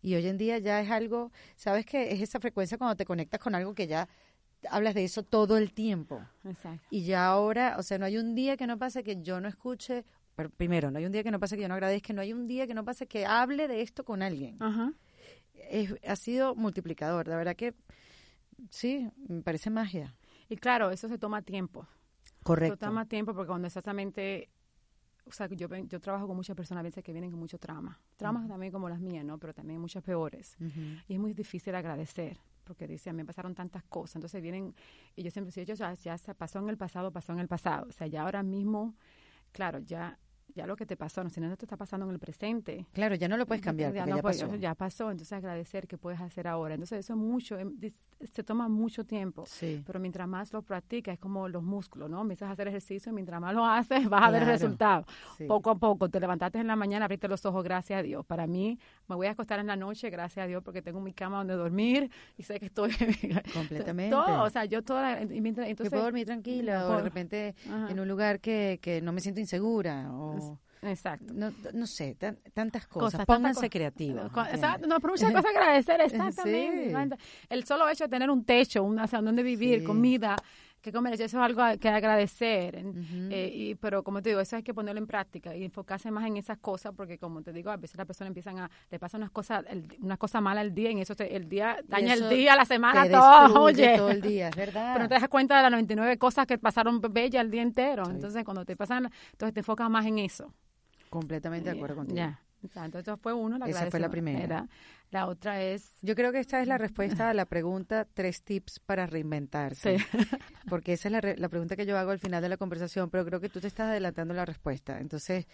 Y 0.02 0.16
hoy 0.16 0.28
en 0.28 0.38
día 0.38 0.58
ya 0.60 0.82
es 0.82 0.90
algo, 0.90 1.32
¿sabes 1.56 1.86
qué? 1.86 2.12
Es 2.12 2.22
esa 2.22 2.40
frecuencia 2.40 2.78
cuando 2.78 2.96
te 2.96 3.06
conectas 3.06 3.40
con 3.40 3.56
algo 3.56 3.74
que 3.74 3.88
ya 3.88 4.08
hablas 4.70 4.96
de 4.96 5.04
eso 5.04 5.24
todo 5.24 5.58
el 5.58 5.74
tiempo. 5.74 6.22
Exacto. 6.44 6.86
Y 6.90 7.04
ya 7.04 7.28
ahora, 7.28 7.76
o 7.78 7.84
sea, 7.84 7.98
no 7.98 8.06
hay 8.06 8.18
un 8.18 8.34
día 8.34 8.58
que 8.58 8.66
no 8.66 8.78
pase 8.78 9.04
que 9.04 9.22
yo 9.22 9.40
no 9.40 9.48
escuche, 9.48 10.04
pero 10.36 10.50
primero, 10.50 10.90
no 10.90 10.98
hay 10.98 11.06
un 11.06 11.12
día 11.12 11.24
que 11.24 11.32
no 11.32 11.40
pase 11.40 11.56
que 11.56 11.62
yo 11.62 11.68
no 11.68 11.76
agradezca, 11.76 12.12
no 12.14 12.22
hay 12.22 12.34
un 12.34 12.48
día 12.48 12.66
que 12.66 12.74
no 12.74 12.84
pase 12.84 13.08
que 13.08 13.26
hable 13.26 13.68
de 13.68 13.82
esto 13.82 14.04
con 14.04 14.22
alguien. 14.22 14.58
Ajá 14.60 14.94
ha 16.06 16.16
sido 16.16 16.56
multiplicador. 16.56 17.28
La 17.28 17.38
verdad 17.38 17.56
que 17.56 17.74
sí, 18.70 19.10
me 19.28 19.42
parece 19.42 19.70
magia. 19.70 20.16
Y 20.50 20.58
claro, 20.58 20.92
eso 20.92 21.08
se 21.08 21.18
toma 21.18 21.42
tiempo. 21.42 21.88
Correcto. 22.44 22.76
Se 22.76 22.86
toma 22.86 23.06
tiempo 23.06 23.34
porque 23.34 23.48
cuando 23.48 23.68
exactamente 23.68 24.50
o 25.28 25.32
sea, 25.32 25.48
yo, 25.48 25.68
yo 25.68 26.00
trabajo 26.00 26.28
con 26.28 26.36
muchas 26.36 26.56
personas 26.56 26.82
a 26.82 26.84
veces 26.84 27.04
que 27.04 27.12
vienen 27.12 27.32
con 27.32 27.40
mucho 27.40 27.58
trauma. 27.58 28.00
Traumas 28.16 28.48
también 28.48 28.72
como 28.72 28.90
las 28.90 29.00
mías, 29.00 29.26
¿no? 29.26 29.38
Pero 29.38 29.54
también 29.54 29.80
muchas 29.80 30.04
peores. 30.04 30.56
Y 31.08 31.14
es 31.14 31.20
muy 31.20 31.34
difícil 31.34 31.76
agradecer, 31.76 32.38
porque 32.64 32.88
dice, 32.88 33.12
me 33.14 33.26
pasaron 33.26 33.54
tantas 33.54 33.84
cosas. 33.84 34.18
Entonces 34.18 34.42
vienen, 34.42 34.74
y 35.16 35.24
yo 35.24 35.32
siempre 35.32 35.52
digo, 35.54 35.74
ya, 35.74 35.94
ya 35.94 36.18
pasó 36.34 36.60
en 36.60 36.70
el 36.70 36.78
pasado, 36.78 37.12
pasó 37.12 37.34
en 37.34 37.40
el 37.40 37.48
pasado. 37.48 37.88
O 37.90 37.92
sea, 37.92 38.08
ya 38.08 38.24
ahora 38.24 38.42
mismo, 38.42 38.96
claro, 39.52 39.80
ya 39.80 40.18
ya 40.56 40.66
lo 40.66 40.76
que 40.76 40.86
te 40.86 40.98
pasó, 40.98 41.24
no, 41.24 41.30
si 41.30 41.40
no 41.40 41.56
te 41.56 41.66
está 41.66 41.78
pasando 41.78 42.06
en 42.06 42.14
el 42.14 42.20
presente. 42.20 42.86
Claro, 42.94 43.16
ya 43.16 43.28
no 43.28 43.38
lo 43.38 43.46
puedes 43.46 43.64
cambiar. 43.64 43.94
Ya, 43.94 44.06
ya, 44.06 44.22
pasó. 44.22 44.56
ya 44.56 44.76
pasó, 44.76 45.12
entonces 45.12 45.34
agradecer 45.34 45.88
que 45.88 45.98
puedes 45.98 46.20
hacer 46.22 46.48
ahora. 46.48 46.76
Entonces 46.76 47.00
eso 47.00 47.14
es 47.14 47.20
mucho, 47.20 47.58
em, 47.58 47.78
se 48.34 48.44
toma 48.44 48.68
mucho 48.68 49.06
tiempo, 49.06 49.46
sí. 49.46 49.84
pero 49.86 50.00
mientras 50.00 50.28
más 50.28 50.52
lo 50.54 50.62
practicas, 50.62 51.14
es 51.14 51.20
como 51.20 51.48
los 51.48 51.64
músculos, 51.64 52.10
¿no? 52.10 52.22
Empiezas 52.22 52.50
a 52.50 52.54
hacer 52.54 52.68
ejercicio 52.68 53.12
y 53.12 53.16
mientras 53.16 53.40
más 53.40 53.54
lo 53.54 53.66
haces, 53.66 54.10
vas 54.10 54.24
a 54.24 54.32
ver 54.32 54.44
el 54.44 54.50
resultado. 54.50 55.06
Poco 55.48 55.70
a 55.70 55.76
poco, 55.76 56.10
te 56.10 56.20
levantaste 56.20 56.60
en 56.60 56.68
la 56.68 56.76
mañana, 56.76 57.06
abriste 57.06 57.28
los 57.28 57.46
ojos, 57.46 57.64
gracias 57.64 58.00
a 58.00 58.04
Dios. 58.04 58.26
Para 58.26 58.48
mí, 58.48 58.80
me 59.08 59.16
voy 59.16 59.28
a 59.28 59.32
acostar 59.32 59.60
en 59.60 59.68
la 59.68 59.76
noche, 59.76 60.10
gracias 60.10 60.44
a 60.44 60.48
Dios, 60.48 60.64
porque 60.64 60.82
tengo 60.82 61.00
mi 61.00 61.14
cama 61.14 61.38
donde 61.38 61.56
dormir 61.56 62.10
y 62.38 62.44
sé 62.44 62.60
que 62.60 62.68
estoy... 62.68 62.92
Completamente. 63.54 64.16
Todo, 64.16 64.44
o 64.44 64.50
sea, 64.50 64.66
yo 64.66 64.84
toda... 64.84 65.22
Entonces, 65.22 65.76
que 65.78 65.90
puedo 65.90 66.04
dormir 66.04 66.26
tranquila 66.26 66.88
o 66.88 66.98
de 66.98 67.04
repente 67.04 67.56
en 67.90 68.00
un 68.00 68.08
lugar 68.08 68.40
que, 68.40 68.80
que 68.82 69.02
no 69.02 69.12
me 69.12 69.22
siento 69.22 69.40
insegura 69.40 70.12
o... 70.12 70.60
Exacto. 70.82 71.34
No, 71.34 71.54
no 71.74 71.88
sé, 71.88 72.16
tantas 72.54 72.88
cosas. 72.88 73.26
Pónganse 73.26 73.70
creativos. 73.70 74.32
Exacto, 74.52 74.88
no, 74.88 75.00
pero 75.00 75.14
muchas 75.14 75.32
cosas 75.32 75.56
agradecer, 75.56 76.02
exactamente. 76.02 77.18
El 77.50 77.66
solo 77.66 77.88
hecho 77.90 78.06
de 78.06 78.10
tener 78.10 78.30
un 78.30 78.44
techo, 78.44 78.84
una, 78.84 79.06
o 79.06 79.22
donde 79.22 79.44
vivir, 79.44 79.84
comida, 79.84 80.36
que 80.82 80.92
comer, 80.92 81.14
eso 81.16 81.26
es 81.26 81.34
algo 81.34 81.64
que 81.80 81.90
agradecer. 81.90 82.84
Eh, 83.30 83.52
y, 83.54 83.76
pero 83.76 84.04
como 84.04 84.22
te 84.22 84.30
digo, 84.30 84.40
eso 84.40 84.56
hay 84.56 84.64
que 84.64 84.74
ponerlo 84.74 85.00
en 85.00 85.08
práctica 85.08 85.56
y 85.56 85.64
enfocarse 85.64 86.12
más 86.12 86.26
en 86.26 86.38
esas 86.38 86.58
cosas, 86.60 86.94
porque 86.96 87.18
como 87.18 87.42
te 87.42 87.52
digo, 87.52 87.72
a 87.72 87.78
veces 87.78 87.98
las 87.98 88.06
personas 88.06 88.30
empiezan 88.30 88.60
a, 88.60 88.72
le 88.90 89.00
pasan 89.00 89.22
unas 89.22 89.32
cosas, 89.32 89.66
una 90.00 90.18
cosa 90.18 90.40
mala 90.40 90.62
al 90.62 90.74
día 90.74 90.92
y 90.92 91.02
eso 91.02 91.14
el 91.18 91.50
día 91.50 91.78
daña 91.88 92.14
el 92.14 92.30
día, 92.30 92.56
la 92.56 92.66
semana, 92.66 93.10
todo, 93.10 93.64
oye. 93.64 93.98
todo 93.98 94.10
el 94.10 94.22
día, 94.22 94.50
verdad. 94.56 94.94
Pero 94.94 95.04
no 95.04 95.10
te 95.10 95.16
das 95.16 95.28
cuenta 95.28 95.58
de 95.58 95.64
las 95.64 95.72
99 95.72 96.18
cosas 96.18 96.48
que 96.48 96.58
pasaron 96.58 97.02
bellas 97.02 97.44
el 97.44 97.52
día 97.52 97.64
entero. 97.64 98.10
Entonces, 98.10 98.44
cuando 98.44 98.64
te 98.64 98.76
pasan, 98.76 99.10
entonces 99.32 99.54
te 99.54 99.60
enfocas 99.60 99.90
más 99.90 100.06
en 100.06 100.20
eso. 100.20 100.54
Completamente 101.10 101.70
de 101.72 101.76
acuerdo 101.76 101.96
contigo. 101.98 102.18
Ya. 102.18 102.42
Exacto, 102.64 102.98
eso 103.00 103.18
fue 103.18 103.34
uno. 103.34 103.58
La 103.60 103.68
Esa 103.68 103.90
fue 103.92 104.00
la 104.00 104.10
primera. 104.10 104.44
Era. 104.44 104.68
La 105.12 105.28
otra 105.28 105.62
es... 105.62 105.96
Yo 106.02 106.16
creo 106.16 106.32
que 106.32 106.40
esta 106.40 106.60
es 106.62 106.68
la 106.68 106.78
respuesta 106.80 107.30
a 107.30 107.34
la 107.34 107.46
pregunta 107.46 108.06
tres 108.14 108.42
tips 108.44 108.80
para 108.80 109.06
reinventarse. 109.06 110.00
Sí. 110.00 110.06
Porque 110.70 110.94
esa 110.94 111.08
es 111.08 111.12
la, 111.12 111.22
la 111.38 111.50
pregunta 111.50 111.76
que 111.76 111.86
yo 111.86 111.98
hago 111.98 112.12
al 112.12 112.20
final 112.20 112.42
de 112.42 112.50
la 112.50 112.58
conversación, 112.58 113.10
pero 113.12 113.24
creo 113.26 113.40
que 113.40 113.50
tú 113.50 113.62
te 113.62 113.68
estás 113.68 113.88
adelantando 113.90 114.34
la 114.34 114.44
respuesta. 114.44 115.00
Entonces, 115.00 115.46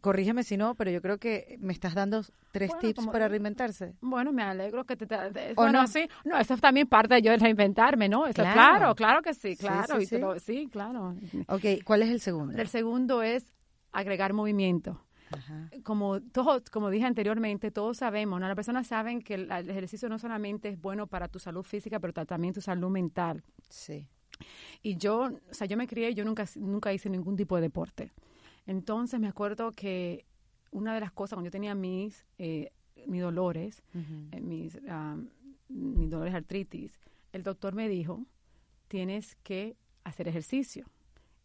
corrígeme 0.00 0.44
si 0.44 0.56
no, 0.56 0.74
pero 0.76 0.90
yo 0.90 1.02
creo 1.02 1.18
que 1.18 1.56
me 1.60 1.72
estás 1.72 1.94
dando 1.94 2.22
tres 2.52 2.68
Bueno, 2.68 2.80
tips 2.80 2.96
como- 3.00 3.12
para 3.12 3.28
reinventarse. 3.28 3.94
Bueno, 4.00 4.32
me 4.32 4.42
alegro 4.44 4.84
que 4.84 4.96
te... 4.96 5.06
te- 5.06 5.30
te- 5.32 5.50
¿O 5.52 5.54
bueno, 5.56 5.82
no? 5.82 5.86
sí. 5.88 6.08
No, 6.24 6.38
eso 6.38 6.54
es 6.54 6.60
también 6.60 6.86
parte 6.86 7.14
de 7.14 7.22
yo 7.22 7.32
de 7.32 7.38
reinventarme, 7.38 8.08
¿no? 8.08 8.26
Eso, 8.26 8.34
Claro. 8.42 8.54
claro. 8.54 8.94
claro, 8.94 9.22
que 9.22 9.34
sí, 9.34 9.56
claro. 9.56 9.96
sí, 9.96 10.02
y 10.04 10.06
te 10.06 10.16
sí. 10.16 10.18
lo- 10.20 10.38
sí, 10.38 10.68
claro. 10.70 11.16
Ok, 11.48 11.82
¿cuál 11.84 12.02
es 12.02 12.10
el 12.10 12.20
segundo? 12.20 12.56
El 12.56 12.68
segundo 12.68 13.22
es 13.22 13.50
agregar 13.94 14.32
movimiento. 14.34 15.00
Ajá. 15.30 15.68
como 15.82 16.20
todos, 16.20 16.68
como 16.70 16.90
dije 16.90 17.06
anteriormente, 17.06 17.70
todos 17.72 17.96
sabemos, 17.96 18.38
¿no? 18.38 18.46
Las 18.46 18.54
personas 18.54 18.86
saben 18.86 19.20
que 19.20 19.34
el, 19.34 19.50
el 19.50 19.68
ejercicio 19.70 20.08
no 20.08 20.18
solamente 20.18 20.68
es 20.68 20.80
bueno 20.80 21.06
para 21.08 21.26
tu 21.28 21.38
salud 21.40 21.64
física, 21.64 21.98
pero 21.98 22.12
ta- 22.12 22.26
también 22.26 22.54
tu 22.54 22.60
salud 22.60 22.88
mental. 22.90 23.42
Sí. 23.68 24.06
Y 24.82 24.96
yo, 24.96 25.30
o 25.50 25.54
sea, 25.54 25.66
yo 25.66 25.76
me 25.76 25.88
crié, 25.88 26.14
yo 26.14 26.24
nunca, 26.24 26.44
nunca 26.56 26.92
hice 26.92 27.08
ningún 27.10 27.36
tipo 27.36 27.56
de 27.56 27.62
deporte. 27.62 28.12
Entonces 28.66 29.18
me 29.18 29.26
acuerdo 29.26 29.72
que 29.72 30.24
una 30.70 30.94
de 30.94 31.00
las 31.00 31.10
cosas, 31.10 31.36
cuando 31.36 31.48
yo 31.48 31.52
tenía 31.52 31.74
mis, 31.74 32.24
eh, 32.38 32.70
mis 33.06 33.22
dolores, 33.22 33.82
eh, 34.30 34.40
mis, 34.40 34.78
mis 35.68 36.10
dolores 36.10 36.32
de 36.32 36.38
artritis, 36.38 37.00
el 37.32 37.42
doctor 37.42 37.74
me 37.74 37.88
dijo, 37.88 38.24
tienes 38.88 39.34
que 39.42 39.76
hacer 40.04 40.28
ejercicio. 40.28 40.86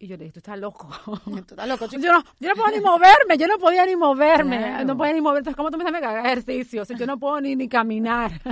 Y 0.01 0.07
yo 0.07 0.15
le 0.15 0.23
dije, 0.23 0.33
tú 0.33 0.39
estás 0.39 0.57
loco. 0.57 0.87
Tú 1.25 1.35
estás 1.39 1.67
loco, 1.67 1.87
chico. 1.89 2.01
Yo 2.01 2.13
no, 2.13 2.23
yo 2.39 2.49
no 2.49 2.55
puedo 2.55 2.71
ni 2.71 2.79
moverme, 2.79 3.37
yo 3.37 3.47
no 3.47 3.57
podía 3.59 3.85
ni 3.85 3.95
moverme, 3.97 4.57
Claro. 4.57 4.85
no 4.85 4.97
podía 4.97 5.11
ni 5.13 5.19
moverme. 5.21 5.39
Entonces, 5.39 5.57
¿cómo 5.57 5.69
tú 5.71 5.77
me 5.77 5.83
sabes 5.83 5.99
que 5.99 6.07
haga 6.07 6.21
ejercicio? 6.21 6.81
O 6.83 6.85
sea, 6.85 6.97
yo 6.97 7.05
no 7.05 7.19
puedo 7.19 7.41
ni, 7.41 7.55
ni 7.55 7.67
caminar. 7.67 8.31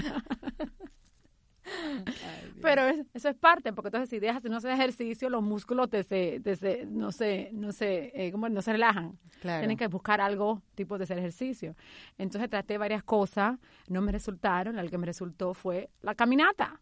Pero 2.62 2.82
es- 2.88 3.06
eso 3.14 3.30
es 3.30 3.36
parte, 3.36 3.74
porque 3.74 3.90
entonces 3.90 4.10
si 4.10 4.20
dejas, 4.20 4.42
si 4.42 4.50
no 4.50 4.58
haces 4.58 4.72
ejercicio, 4.74 5.30
los 5.30 5.44
músculos 5.44 5.90
te 5.90 6.04
se, 6.04 6.40
te 6.40 6.56
se- 6.56 6.86
no 6.86 7.12
se, 7.12 7.50
no 7.54 7.72
se, 7.72 8.12
eh, 8.16 8.32
no 8.32 8.62
se 8.62 8.72
relajan. 8.72 9.18
Claro. 9.42 9.60
Tienes 9.62 9.78
que 9.78 9.88
buscar 9.88 10.22
algo 10.22 10.62
tipo 10.76 10.98
de 10.98 11.04
hacer 11.04 11.18
ejercicio. 11.20 11.76
Entonces 12.18 12.50
traté 12.50 12.78
varias 12.78 13.04
cosas, 13.04 13.58
no 13.90 14.02
me 14.02 14.12
resultaron, 14.12 14.76
la 14.76 14.88
que 14.88 14.98
me 14.98 15.06
resultó 15.06 15.54
fue 15.54 15.90
la 16.02 16.16
caminata. 16.16 16.80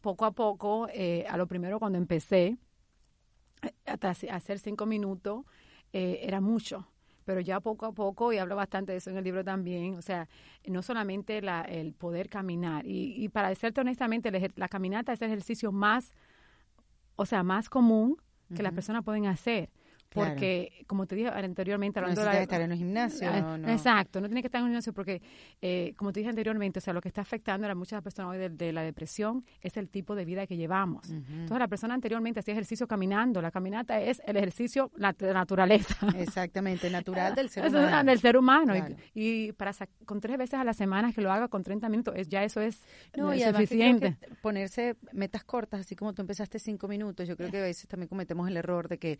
Poco 0.00 0.24
a 0.24 0.30
poco, 0.30 0.88
eh, 0.92 1.26
a 1.28 1.36
lo 1.36 1.46
primero 1.48 1.78
cuando 1.80 1.98
empecé, 1.98 2.56
hasta 3.86 4.10
hace- 4.10 4.30
hacer 4.30 4.58
cinco 4.58 4.86
minutos, 4.86 5.44
eh, 5.92 6.20
era 6.22 6.40
mucho. 6.40 6.86
Pero 7.24 7.40
ya 7.40 7.60
poco 7.60 7.84
a 7.86 7.92
poco, 7.92 8.32
y 8.32 8.38
hablo 8.38 8.56
bastante 8.56 8.92
de 8.92 8.98
eso 8.98 9.10
en 9.10 9.18
el 9.18 9.24
libro 9.24 9.44
también, 9.44 9.96
o 9.96 10.02
sea, 10.02 10.28
no 10.66 10.80
solamente 10.82 11.42
la, 11.42 11.60
el 11.62 11.92
poder 11.92 12.30
caminar, 12.30 12.86
y, 12.86 13.22
y 13.22 13.28
para 13.28 13.50
decirte 13.50 13.82
honestamente, 13.82 14.30
la 14.56 14.68
caminata 14.68 15.12
es 15.12 15.20
el 15.20 15.28
ejercicio 15.28 15.70
más, 15.70 16.14
o 17.16 17.26
sea, 17.26 17.42
más 17.42 17.68
común 17.68 18.16
que 18.54 18.62
las 18.62 18.72
personas 18.72 19.04
pueden 19.04 19.26
hacer. 19.26 19.68
Claro. 20.10 20.30
Porque, 20.30 20.72
como 20.86 21.06
te 21.06 21.16
dije 21.16 21.28
anteriormente, 21.28 22.00
No 22.00 22.06
hablando 22.06 22.22
de 22.22 22.26
necesitas 22.28 22.48
la- 22.50 22.56
estar 22.56 22.60
en 22.62 22.72
un 22.72 22.78
gimnasio, 22.78 23.28
Ah, 23.30 23.40
no, 23.42 23.58
no. 23.58 23.68
Exacto, 23.70 24.20
no 24.22 24.26
tiene 24.28 24.40
que 24.40 24.46
estar 24.48 24.58
en 24.60 24.64
un 24.64 24.70
gimnasio 24.70 24.94
porque, 24.94 25.20
eh, 25.60 25.92
como 25.96 26.12
te 26.12 26.20
dije 26.20 26.30
anteriormente, 26.30 26.78
o 26.78 26.82
sea, 26.82 26.94
lo 26.94 27.00
que 27.02 27.08
está 27.08 27.20
afectando 27.20 27.66
a 27.68 27.74
muchas 27.74 28.02
personas 28.02 28.32
hoy 28.32 28.38
de, 28.38 28.48
de 28.48 28.72
la 28.72 28.82
depresión 28.82 29.44
es 29.60 29.76
el 29.76 29.90
tipo 29.90 30.14
de 30.14 30.24
vida 30.24 30.46
que 30.46 30.56
llevamos. 30.56 31.10
Entonces, 31.10 31.58
la 31.58 31.68
persona 31.68 31.92
anteriormente 31.94 32.40
hacía 32.40 32.52
ejercicio 32.54 32.86
caminando, 32.88 33.42
la 33.42 33.50
caminata 33.50 34.00
es 34.00 34.22
el 34.26 34.36
ejercicio 34.38 34.90
de 35.18 35.32
naturaleza. 35.34 35.96
Exactamente, 36.16 36.88
natural 36.90 37.34
del 37.34 37.50
ser 37.50 37.66
Eso 37.66 37.78
humano. 37.78 38.10
del 38.10 38.18
ser 38.20 38.36
humano. 38.36 38.74
Y- 38.76 38.78
Claro. 38.80 38.96
Y, 39.14 39.52
para 39.52 39.72
con 40.06 40.20
tres 40.20 40.38
veces 40.38 40.54
a 40.54 40.64
la 40.64 40.72
semana 40.72 41.12
que 41.12 41.20
lo 41.20 41.30
haga 41.30 41.48
con 41.48 41.62
30 41.62 41.88
minutos, 41.88 42.14
es, 42.16 42.28
ya 42.28 42.42
eso 42.44 42.60
es, 42.60 42.80
No, 43.16 43.32
es 43.32 43.40
y 43.40 43.44
que 43.44 43.50
suficiente. 43.52 44.16
que 44.20 44.34
ponerse 44.36 44.96
metas 45.12 45.44
cortas, 45.44 45.80
así 45.80 45.94
como 45.96 46.14
tú 46.14 46.22
empezaste 46.22 46.58
cinco 46.58 46.88
minutos, 46.88 47.26
yo 47.28 47.36
creo 47.36 47.50
que 47.50 47.58
a 47.58 47.62
veces 47.62 47.86
también 47.88 48.08
cometemos 48.08 48.48
el 48.48 48.56
error 48.56 48.88
de 48.88 48.98
que, 48.98 49.18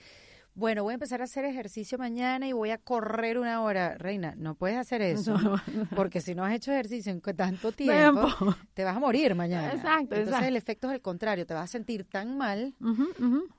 bueno, 0.58 0.82
voy 0.82 0.92
a 0.92 0.94
empezar 0.94 1.20
a 1.20 1.24
hacer 1.24 1.44
ejercicio 1.44 1.96
mañana 1.98 2.46
y 2.48 2.52
voy 2.52 2.70
a 2.70 2.78
correr 2.78 3.38
una 3.38 3.62
hora. 3.62 3.96
Reina, 3.96 4.34
no 4.36 4.54
puedes 4.56 4.76
hacer 4.76 5.00
eso, 5.02 5.38
No. 5.38 5.60
porque 5.94 6.20
si 6.20 6.34
no 6.34 6.44
has 6.44 6.52
hecho 6.52 6.72
ejercicio 6.72 7.12
en 7.12 7.20
tanto 7.20 7.72
tiempo, 7.72 8.26
Tiempo. 8.26 8.56
te 8.74 8.84
vas 8.84 8.96
a 8.96 9.00
morir 9.00 9.34
mañana. 9.34 9.68
Exacto, 9.72 10.02
Entonces 10.14 10.26
exacto. 10.28 10.46
el 10.48 10.56
efecto 10.56 10.88
es 10.88 10.94
el 10.94 11.00
contrario, 11.00 11.46
te 11.46 11.54
vas 11.54 11.64
a 11.64 11.66
sentir 11.68 12.04
tan 12.04 12.36
mal 12.36 12.74
veo, 12.80 12.94
y, 13.20 13.57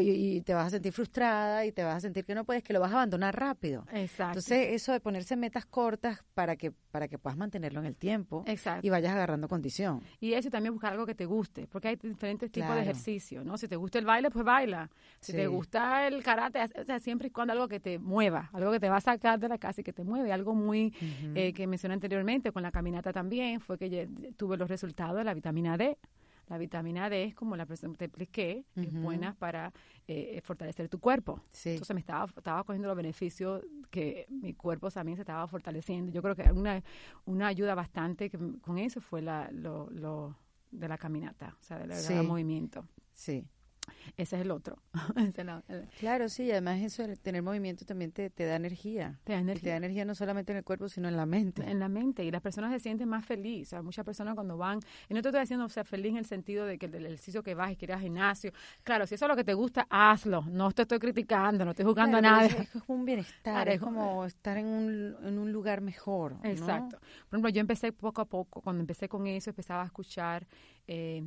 y 0.00 0.40
te 0.42 0.54
vas 0.54 0.66
a 0.66 0.70
sentir 0.70 0.92
frustrada 0.92 1.64
y 1.66 1.72
te 1.72 1.84
vas 1.84 1.96
a 1.96 2.00
sentir 2.00 2.24
que 2.24 2.34
no 2.34 2.44
puedes, 2.44 2.62
que 2.62 2.72
lo 2.72 2.80
vas 2.80 2.90
a 2.92 2.94
abandonar 2.94 3.38
rápido. 3.38 3.84
Exacto. 3.92 4.38
Entonces, 4.38 4.68
eso 4.72 4.92
de 4.92 5.00
ponerse 5.00 5.36
metas 5.36 5.64
cortas 5.66 6.24
para 6.34 6.56
que 6.56 6.72
para 6.90 7.06
que 7.06 7.18
puedas 7.18 7.36
mantenerlo 7.36 7.80
en 7.80 7.86
el 7.86 7.96
tiempo 7.96 8.42
Exacto. 8.46 8.84
y 8.84 8.90
vayas 8.90 9.12
agarrando 9.12 9.46
condición. 9.46 10.00
Y 10.20 10.32
eso 10.32 10.50
también 10.50 10.72
buscar 10.72 10.92
algo 10.94 11.06
que 11.06 11.14
te 11.14 11.26
guste, 11.26 11.66
porque 11.68 11.88
hay 11.88 11.96
diferentes 11.96 12.50
tipos 12.50 12.66
Claro. 12.66 12.76
de 12.80 12.82
ejercicio, 12.90 13.44
¿no? 13.44 13.56
Si 13.58 13.68
te 13.68 13.76
gusta 13.76 13.98
el 13.98 14.04
baile, 14.06 14.30
pues 14.30 14.44
baila. 14.44 14.90
Si 15.20 15.32
Sí. 15.32 15.38
te 15.38 15.46
gusta 15.46 16.06
el 16.08 16.22
karate, 16.24 16.58
o 16.80 16.84
sea, 16.84 16.98
siempre 16.98 17.28
y 17.28 17.30
cuando 17.30 17.52
algo 17.52 17.68
que 17.68 17.78
te 17.78 17.98
mueva, 17.98 18.48
algo 18.52 18.72
que 18.72 18.80
te 18.80 18.88
va 18.88 18.96
a 18.96 19.00
sacar 19.00 19.38
de 19.38 19.48
la 19.48 19.58
casa 19.58 19.82
y 19.82 19.84
que 19.84 19.92
te 19.92 20.02
mueve, 20.02 20.32
algo 20.32 20.54
muy 20.54 20.92
eh, 21.34 21.52
que 21.52 21.66
mencioné 21.66 21.94
anteriormente 21.94 22.50
con 22.52 22.62
la 22.62 22.72
caminata 22.72 23.12
también, 23.12 23.60
fue 23.60 23.78
que 23.78 24.08
tuve 24.36 24.56
los 24.56 24.68
resultados 24.68 25.16
de 25.18 25.24
la 25.24 25.34
vitamina 25.34 25.76
D. 25.76 25.98
La 26.48 26.58
vitamina 26.58 27.08
D 27.10 27.24
es 27.24 27.34
como 27.34 27.56
la 27.56 27.66
persona 27.66 27.94
te 27.94 28.06
expliqué, 28.06 28.64
es 28.76 28.88
Ujú. 28.88 28.98
buena 29.02 29.34
para 29.34 29.72
eh, 30.06 30.40
fortalecer 30.42 30.88
tu 30.88 30.98
cuerpo. 30.98 31.42
Sí. 31.52 31.70
Entonces 31.70 31.94
me 31.94 32.00
estaba, 32.00 32.24
estaba 32.24 32.64
cogiendo 32.64 32.88
los 32.88 32.96
beneficios 32.96 33.62
que 33.90 34.26
mi 34.30 34.54
cuerpo 34.54 34.90
también 34.90 35.16
se 35.16 35.22
estaba 35.22 35.46
fortaleciendo. 35.46 36.10
Yo 36.10 36.22
creo 36.22 36.34
que 36.34 36.50
una, 36.50 36.82
una 37.26 37.48
ayuda 37.48 37.74
bastante 37.74 38.30
que, 38.30 38.38
con 38.62 38.78
eso 38.78 39.00
fue 39.00 39.20
la, 39.22 39.50
lo, 39.52 39.90
lo 39.90 40.36
de 40.70 40.88
la 40.88 40.96
caminata, 40.98 41.54
o 41.60 41.62
sea, 41.62 41.78
del 41.78 41.92
Sí. 41.92 42.14
movimiento. 42.14 42.86
Sí. 43.12 43.46
Ese 44.16 44.36
es 44.36 44.42
el 44.42 44.50
otro. 44.50 44.76
Claro, 45.98 46.28
sí, 46.28 46.44
y 46.44 46.50
además 46.52 46.80
eso 46.80 47.04
tener 47.22 47.42
movimiento 47.42 47.84
también 47.84 48.12
te, 48.12 48.30
te 48.30 48.44
da 48.44 48.56
energía. 48.56 49.18
te 49.24 49.32
da 49.32 49.40
Y 49.40 49.44
te 49.44 49.70
da 49.70 49.76
energía 49.76 49.76
energía 49.76 50.04
no 50.04 50.14
solamente 50.14 50.52
en 50.52 50.58
el 50.58 50.64
cuerpo, 50.64 50.88
sino 50.88 51.08
en 51.08 51.16
la 51.16 51.26
mente. 51.26 51.62
en 51.62 51.78
la 51.78 51.88
mente 51.88 52.24
y 52.24 52.30
las 52.30 52.40
personas 52.42 52.72
se 52.72 52.80
sienten 52.80 53.08
más 53.08 53.24
felices. 53.24 53.68
O 53.68 53.70
sea, 53.70 53.82
muchas 53.82 54.04
personas 54.04 54.34
cuando 54.34 54.56
van, 54.56 54.80
y 55.08 55.14
no 55.14 55.22
te 55.22 55.28
estoy 55.28 55.40
diciendo 55.40 55.68
ser 55.68 55.86
feliz 55.86 56.12
en 56.12 56.18
el 56.18 56.26
sentido 56.26 56.66
de 56.66 56.78
que 56.78 56.86
el 56.86 57.06
ejercicio 57.06 57.42
que 57.42 57.54
vas 57.54 57.72
y 57.72 57.76
quieres 57.76 57.94
ir 57.94 57.96
al 57.98 58.02
gimnasio. 58.02 58.52
Claro, 58.82 59.06
si 59.06 59.14
eso 59.14 59.24
es 59.24 59.28
lo 59.28 59.36
que 59.36 59.44
te 59.44 59.54
gusta, 59.54 59.86
hazlo. 59.90 60.42
No 60.42 60.70
te 60.72 60.82
estoy 60.82 60.98
criticando, 60.98 61.64
no 61.64 61.70
estoy 61.72 61.84
jugando 61.86 62.18
Claro, 62.18 62.36
a 62.36 62.42
nada. 62.42 62.46
Es, 62.46 62.74
es 62.74 62.82
como 62.82 63.00
un 63.00 63.04
bienestar, 63.04 63.54
Claro, 63.54 63.70
es 63.70 63.80
como 63.80 64.24
estar 64.24 64.56
en 64.58 64.66
un, 64.66 65.16
en 65.26 65.38
un 65.38 65.52
lugar 65.52 65.80
mejor. 65.80 66.32
¿no? 66.34 66.44
Exacto. 66.44 66.98
Por 67.28 67.36
ejemplo, 67.36 67.50
yo 67.50 67.60
empecé 67.60 67.92
poco 67.92 68.20
a 68.20 68.24
poco, 68.26 68.60
cuando 68.60 68.80
empecé 68.80 69.08
con 69.08 69.26
eso, 69.26 69.50
empezaba 69.50 69.82
a 69.82 69.86
escuchar 69.86 70.46
eh, 70.86 71.22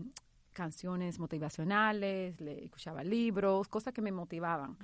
canciones 0.53 1.19
motivacionales, 1.19 2.39
le 2.41 2.65
escuchaba 2.65 3.03
libros, 3.03 3.67
cosas 3.67 3.93
que 3.93 4.01
me 4.01 4.11
motivaban. 4.11 4.77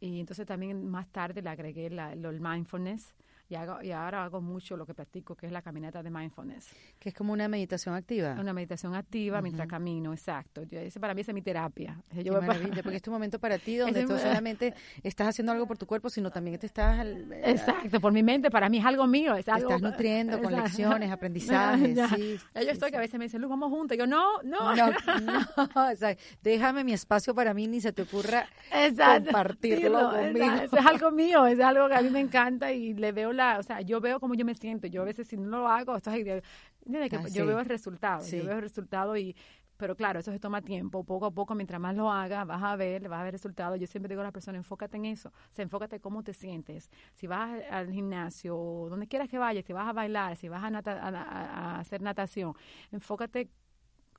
Y 0.00 0.20
entonces 0.20 0.46
también 0.46 0.88
más 0.88 1.08
tarde 1.08 1.42
le 1.42 1.50
agregué 1.50 1.90
la, 1.90 2.14
lo, 2.14 2.30
el 2.30 2.40
mindfulness 2.40 3.14
y, 3.48 3.54
hago, 3.54 3.82
y 3.82 3.92
ahora 3.92 4.24
hago 4.24 4.40
mucho 4.40 4.76
lo 4.76 4.84
que 4.84 4.92
practico, 4.94 5.34
que 5.34 5.46
es 5.46 5.52
la 5.52 5.62
caminata 5.62 6.02
de 6.02 6.10
mindfulness. 6.10 6.68
Que 6.98 7.08
es 7.08 7.14
como 7.14 7.32
una 7.32 7.48
meditación 7.48 7.94
activa. 7.94 8.36
Una 8.38 8.52
meditación 8.52 8.94
activa 8.94 9.40
mientras 9.40 9.66
Ujú. 9.66 9.70
camino, 9.70 10.12
exacto. 10.12 10.62
Yo, 10.64 10.78
ese 10.80 11.00
para 11.00 11.14
mí 11.14 11.22
es 11.22 11.32
mi 11.32 11.40
terapia. 11.42 11.98
Qué 12.12 12.22
Yo 12.24 12.32
voy 12.32 12.40
pa- 12.42 12.46
maravilla, 12.48 12.82
porque 12.82 12.96
es 12.96 13.02
tu 13.02 13.10
momento 13.10 13.38
para 13.38 13.58
ti, 13.58 13.76
donde 13.78 14.02
tú 14.04 14.18
solamente 14.18 14.74
estás 15.02 15.28
haciendo 15.28 15.52
algo 15.52 15.66
por 15.66 15.78
tu 15.78 15.86
cuerpo, 15.86 16.10
sino 16.10 16.30
también 16.30 16.58
te 16.58 16.66
estás, 16.66 17.04
eh, 17.06 17.42
Exacto, 17.46 18.00
por 18.00 18.12
mi 18.12 18.22
mente, 18.22 18.50
para 18.50 18.68
mí 18.68 18.78
es 18.78 18.84
algo 18.84 19.06
mío, 19.06 19.34
es 19.34 19.46
te 19.46 19.50
algo... 19.50 19.70
estás 19.70 19.80
nutriendo 19.82 20.36
con 20.42 20.52
Exacto. 20.52 20.64
lecciones, 20.68 21.10
aprendizajes. 21.12 21.94
Ya. 21.96 22.08
sí, 22.08 22.36
Ya 22.54 22.60
yo 22.60 22.66
sí, 22.66 22.72
estoy 22.72 22.88
sí. 22.88 22.90
que 22.92 22.96
a 22.98 23.00
veces 23.00 23.18
me 23.18 23.24
dicen, 23.24 23.40
Luz, 23.40 23.50
vamos 23.50 23.70
juntos. 23.70 23.94
Y 23.96 23.98
yo, 23.98 24.06
no, 24.06 24.42
no. 24.42 24.74
No, 24.76 24.86
no, 24.90 24.92
o 25.92 25.96
sea, 25.96 26.16
déjame 26.42 26.84
mi 26.84 26.92
espacio 26.92 27.34
para 27.34 27.54
mí, 27.54 27.66
ni 27.66 27.80
se 27.80 27.92
te 27.92 28.02
ocurra 28.02 28.46
Exacto. 28.72 29.24
compartirlo 29.24 29.98
Dilo, 29.98 30.10
conmigo. 30.10 30.44
exacto. 30.44 30.64
Eso 30.64 30.76
es 30.78 30.86
algo 30.86 31.10
mío, 31.12 31.46
es 31.46 31.60
algo 31.60 31.88
que 31.88 31.94
a 31.94 32.02
mí 32.02 32.10
me 32.10 32.20
encanta 32.20 32.72
y 32.72 32.92
le 32.94 33.12
veo 33.12 33.32
la, 33.38 33.58
o 33.58 33.62
sea, 33.62 33.80
yo 33.80 34.00
veo 34.00 34.20
cómo 34.20 34.34
yo 34.34 34.44
me 34.44 34.54
siento. 34.54 34.86
Yo 34.86 35.00
a 35.02 35.04
veces 35.06 35.26
si 35.28 35.36
no 35.38 35.48
lo 35.60 35.68
hago, 35.68 35.96
esto 35.96 36.10
es. 36.10 36.24
Que 36.24 36.42
Ah, 37.16 37.22
yo 37.22 37.28
sí. 37.28 37.42
veo 37.42 37.58
el 37.60 37.66
resultado, 37.66 38.20
Sí. 38.22 38.36
yo 38.38 38.44
veo 38.44 38.56
el 38.56 38.62
resultado 38.62 39.16
y 39.16 39.34
pero 39.78 39.94
claro, 39.94 40.18
eso 40.18 40.32
se 40.32 40.40
toma 40.40 40.60
tiempo, 40.60 41.04
poco 41.04 41.26
a 41.26 41.30
poco, 41.30 41.54
mientras 41.54 41.80
más 41.80 41.94
lo 41.94 42.10
hagas, 42.10 42.44
vas 42.44 42.60
a 42.64 42.74
ver, 42.74 43.08
vas 43.08 43.20
a 43.20 43.22
ver 43.22 43.30
resultados. 43.32 43.78
Yo 43.78 43.86
siempre 43.86 44.08
digo 44.08 44.22
a 44.22 44.24
la 44.24 44.32
persona, 44.32 44.58
enfócate 44.58 44.96
en 44.96 45.04
eso, 45.04 45.28
o 45.28 45.52
sea, 45.54 45.62
enfócate 45.62 46.00
cómo 46.00 46.24
te 46.24 46.34
sientes. 46.34 46.90
Si 47.14 47.28
vas 47.28 47.62
al- 47.70 47.92
gimnasio, 47.92 48.56
donde 48.90 49.06
quieras 49.06 49.28
que 49.28 49.38
vayas, 49.38 49.64
si 49.64 49.72
vas 49.72 49.86
a 49.88 49.92
bailar, 49.92 50.34
si 50.34 50.48
vas 50.48 50.64
a, 50.64 50.70
nata- 50.70 51.00
a- 51.00 51.08
a- 51.10 51.78
hacer 51.78 52.02
natación, 52.02 52.54
enfócate 52.90 53.50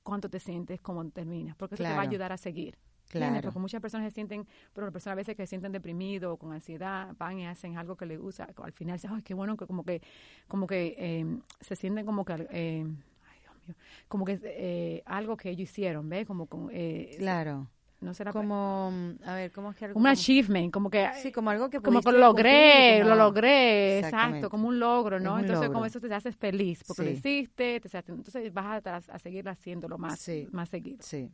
cuánto 0.02 0.30
te 0.30 0.40
sientes, 0.40 0.80
cómo 0.80 1.06
terminas, 1.10 1.54
porque 1.56 1.74
eso 1.74 1.84
te 1.84 1.90
va 1.90 1.98
a 1.98 2.02
ayudar 2.08 2.32
a 2.32 2.38
seguir. 2.38 2.78
Claro. 3.10 3.42
Porque 3.42 3.58
muchas 3.58 3.80
personas 3.80 4.08
se 4.12 4.14
sienten, 4.14 4.46
pero 4.72 4.86
las 4.86 4.92
personas 4.92 5.14
a 5.14 5.16
veces 5.16 5.36
que 5.36 5.42
se 5.42 5.48
sienten 5.48 5.72
deprimidos 5.72 6.32
o 6.32 6.36
con 6.36 6.52
ansiedad, 6.52 7.14
van 7.18 7.38
y 7.38 7.46
hacen 7.46 7.76
algo 7.76 7.96
que 7.96 8.06
les 8.06 8.18
gusta, 8.18 8.48
al 8.62 8.72
final 8.72 8.96
dicen, 8.96 9.10
ay, 9.12 9.22
qué 9.22 9.34
bueno, 9.34 9.56
que 9.56 9.66
como 9.66 9.84
que, 9.84 10.00
como 10.48 10.66
que 10.66 10.94
eh, 10.96 11.26
se 11.60 11.76
sienten 11.76 12.06
como 12.06 12.24
que, 12.24 12.34
eh, 12.50 12.86
ay, 12.86 13.38
Dios 13.40 13.54
mío, 13.66 13.76
como 14.08 14.24
que 14.24 14.40
eh, 14.44 15.02
algo 15.06 15.36
que 15.36 15.50
ellos 15.50 15.68
hicieron, 15.68 16.08
¿ves? 16.08 16.26
Como 16.26 16.46
con, 16.46 16.68
eh, 16.72 17.16
Claro. 17.18 17.66
no 18.00 18.14
será 18.14 18.32
como 18.32 18.92
a 19.26 19.34
ver 19.34 19.50
cómo 19.52 19.70
es 19.70 19.76
que 19.76 19.84
algo 19.86 20.00
un 20.00 20.06
achievement 20.06 20.72
como 20.72 20.88
que 20.88 21.06
sí 21.20 21.30
como 21.30 21.50
algo 21.50 21.68
que 21.68 21.80
como 21.80 22.00
que 22.00 22.12
lo 22.12 22.18
logré 22.18 23.04
lo 23.04 23.14
logré 23.14 23.98
exacto 23.98 24.48
como 24.48 24.68
un 24.68 24.78
logro 24.80 25.20
no 25.20 25.38
entonces 25.38 25.68
como 25.68 25.84
eso 25.84 26.00
te 26.00 26.14
haces 26.14 26.34
feliz 26.34 26.82
porque 26.86 27.02
lo 27.02 27.10
hiciste 27.10 27.78
te, 27.80 27.90
entonces 28.08 28.54
vas 28.54 28.86
a, 28.86 28.96
a 28.96 29.18
seguir 29.18 29.46
haciéndolo 29.48 29.98
más 29.98 30.30
más 30.50 30.70
seguido. 30.70 31.02
Sí 31.02 31.30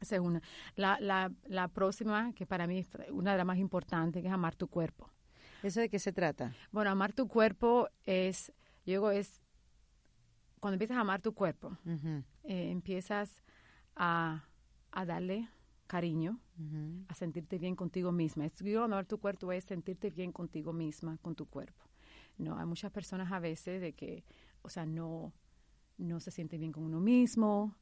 esa 0.00 0.16
es 0.16 0.20
una 0.20 0.42
la, 0.76 0.98
la, 1.00 1.32
la 1.46 1.68
próxima 1.68 2.32
que 2.32 2.46
para 2.46 2.66
mí 2.66 2.78
es 2.78 2.88
una 3.10 3.32
de 3.32 3.38
las 3.38 3.46
más 3.46 3.58
importantes 3.58 4.22
que 4.22 4.28
es 4.28 4.34
amar 4.34 4.54
tu 4.54 4.68
cuerpo. 4.68 5.10
Eso 5.62 5.80
de 5.80 5.88
qué 5.88 5.98
se 5.98 6.12
trata 6.12 6.54
bueno 6.72 6.90
amar 6.90 7.12
tu 7.12 7.28
cuerpo 7.28 7.88
es 8.04 8.52
yo 8.84 8.92
digo 8.92 9.10
es 9.10 9.40
cuando 10.60 10.74
empiezas 10.74 10.96
a 10.96 11.00
amar 11.00 11.20
tu 11.20 11.34
cuerpo 11.34 11.76
eh, 12.44 12.70
empiezas 12.70 13.42
a, 13.96 14.44
a 14.92 15.04
darle 15.04 15.48
cariño, 15.86 16.40
a 17.08 17.14
sentirte 17.14 17.58
bien 17.58 17.76
contigo 17.76 18.10
misma. 18.10 18.46
Yo 18.46 18.84
amar 18.84 19.06
tu 19.06 19.18
cuerpo 19.18 19.52
es 19.52 19.64
sentirte 19.64 20.10
bien 20.10 20.32
contigo 20.32 20.72
misma, 20.72 21.18
con 21.18 21.34
tu 21.34 21.46
cuerpo. 21.46 21.84
No, 22.38 22.58
hay 22.58 22.66
muchas 22.66 22.90
personas 22.90 23.30
a 23.30 23.38
veces 23.38 23.80
de 23.80 23.92
que, 23.92 24.24
o 24.62 24.68
sea, 24.68 24.86
no, 24.86 25.32
no 25.98 26.20
se 26.20 26.30
sienten 26.30 26.60
bien 26.60 26.72
con 26.72 26.82
uno 26.82 27.00
mismo, 27.00 27.76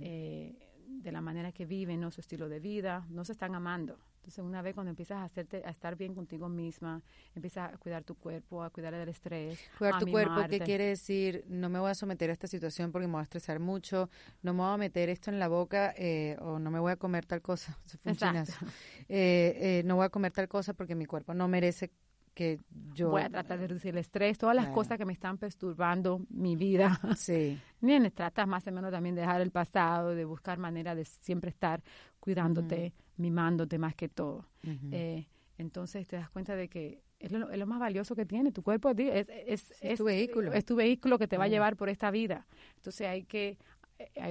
eh, 0.00 0.71
de 1.02 1.12
la 1.12 1.20
manera 1.20 1.52
que 1.52 1.66
viven, 1.66 2.00
¿no? 2.00 2.10
su 2.10 2.20
estilo 2.20 2.48
de 2.48 2.60
vida, 2.60 3.06
no 3.10 3.24
se 3.24 3.32
están 3.32 3.54
amando. 3.54 3.98
Entonces, 4.16 4.44
una 4.44 4.62
vez 4.62 4.74
cuando 4.74 4.90
empiezas 4.90 5.18
a 5.18 5.24
hacerte, 5.24 5.62
a 5.64 5.70
estar 5.70 5.96
bien 5.96 6.14
contigo 6.14 6.48
misma, 6.48 7.02
empiezas 7.34 7.74
a 7.74 7.76
cuidar 7.76 8.04
tu 8.04 8.14
cuerpo, 8.14 8.62
a 8.62 8.70
cuidar 8.70 8.94
del 8.94 9.08
estrés. 9.08 9.58
Cuidar 9.76 9.98
tu 9.98 10.06
cuerpo, 10.06 10.36
¿qué 10.48 10.60
quiere 10.60 10.86
decir? 10.86 11.44
No 11.48 11.68
me 11.68 11.80
voy 11.80 11.90
a 11.90 11.94
someter 11.94 12.30
a 12.30 12.32
esta 12.32 12.46
situación 12.46 12.92
porque 12.92 13.08
me 13.08 13.14
voy 13.14 13.20
a 13.20 13.24
estresar 13.24 13.58
mucho, 13.58 14.08
no 14.42 14.54
me 14.54 14.60
voy 14.60 14.74
a 14.74 14.76
meter 14.76 15.08
esto 15.08 15.30
en 15.32 15.40
la 15.40 15.48
boca 15.48 15.92
eh, 15.96 16.36
o 16.40 16.60
no 16.60 16.70
me 16.70 16.78
voy 16.78 16.92
a 16.92 16.96
comer 16.96 17.26
tal 17.26 17.42
cosa. 17.42 17.76
eh, 19.08 19.08
eh, 19.08 19.82
no 19.84 19.96
voy 19.96 20.04
a 20.04 20.08
comer 20.08 20.30
tal 20.30 20.46
cosa 20.46 20.72
porque 20.72 20.94
mi 20.94 21.06
cuerpo 21.06 21.34
no 21.34 21.48
merece 21.48 21.90
que 22.34 22.58
yo... 22.94 23.10
Voy 23.10 23.22
a 23.22 23.28
tratar 23.28 23.58
de 23.58 23.68
reducir 23.68 23.90
el 23.90 23.98
estrés, 23.98 24.38
todas 24.38 24.56
las 24.56 24.68
cosas 24.68 24.98
que 24.98 25.04
me 25.04 25.12
están 25.12 25.38
perturbando 25.38 26.24
mi 26.30 26.56
vida. 26.56 26.98
Sí. 27.16 27.58
Bien, 27.80 28.10
tratas 28.10 28.48
más 28.48 28.66
o 28.66 28.72
menos 28.72 28.90
también 28.90 29.14
de 29.14 29.20
dejar 29.20 29.40
el 29.40 29.50
pasado, 29.50 30.14
de 30.14 30.24
buscar 30.24 30.58
manera 30.58 30.94
de 30.94 31.04
siempre 31.04 31.50
estar 31.50 31.82
cuidándote, 32.20 32.94
mimándote 33.16 33.78
más 33.78 33.94
que 33.94 34.08
todo. 34.08 34.46
eh, 34.90 35.26
entonces 35.58 36.06
te 36.06 36.16
das 36.16 36.30
cuenta 36.30 36.56
de 36.56 36.68
que 36.68 37.02
es 37.18 37.30
lo, 37.30 37.50
es 37.50 37.58
lo, 37.58 37.66
más 37.66 37.78
valioso 37.78 38.16
que 38.16 38.26
tiene. 38.26 38.50
Tu 38.50 38.62
cuerpo 38.62 38.90
es, 38.90 39.28
es, 39.46 39.74
es, 39.80 39.98
tu 39.98 40.04
vehículo. 40.04 40.52
Es 40.52 40.64
tu 40.64 40.74
vehículo 40.74 41.18
que 41.18 41.28
te 41.28 41.38
va 41.38 41.44
a 41.44 41.48
llevar 41.48 41.76
por 41.76 41.88
esta 41.88 42.10
vida. 42.10 42.46
Entonces 42.76 43.06
hay 43.06 43.24
que 43.24 43.58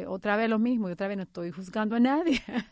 otra 0.07 0.35
vez 0.35 0.49
lo 0.49 0.59
mismo 0.59 0.89
y 0.89 0.93
otra 0.93 1.07
vez 1.07 1.17
no 1.17 1.23
estoy 1.23 1.51
juzgando 1.51 1.95
a 1.95 1.99
nadie. 1.99 2.41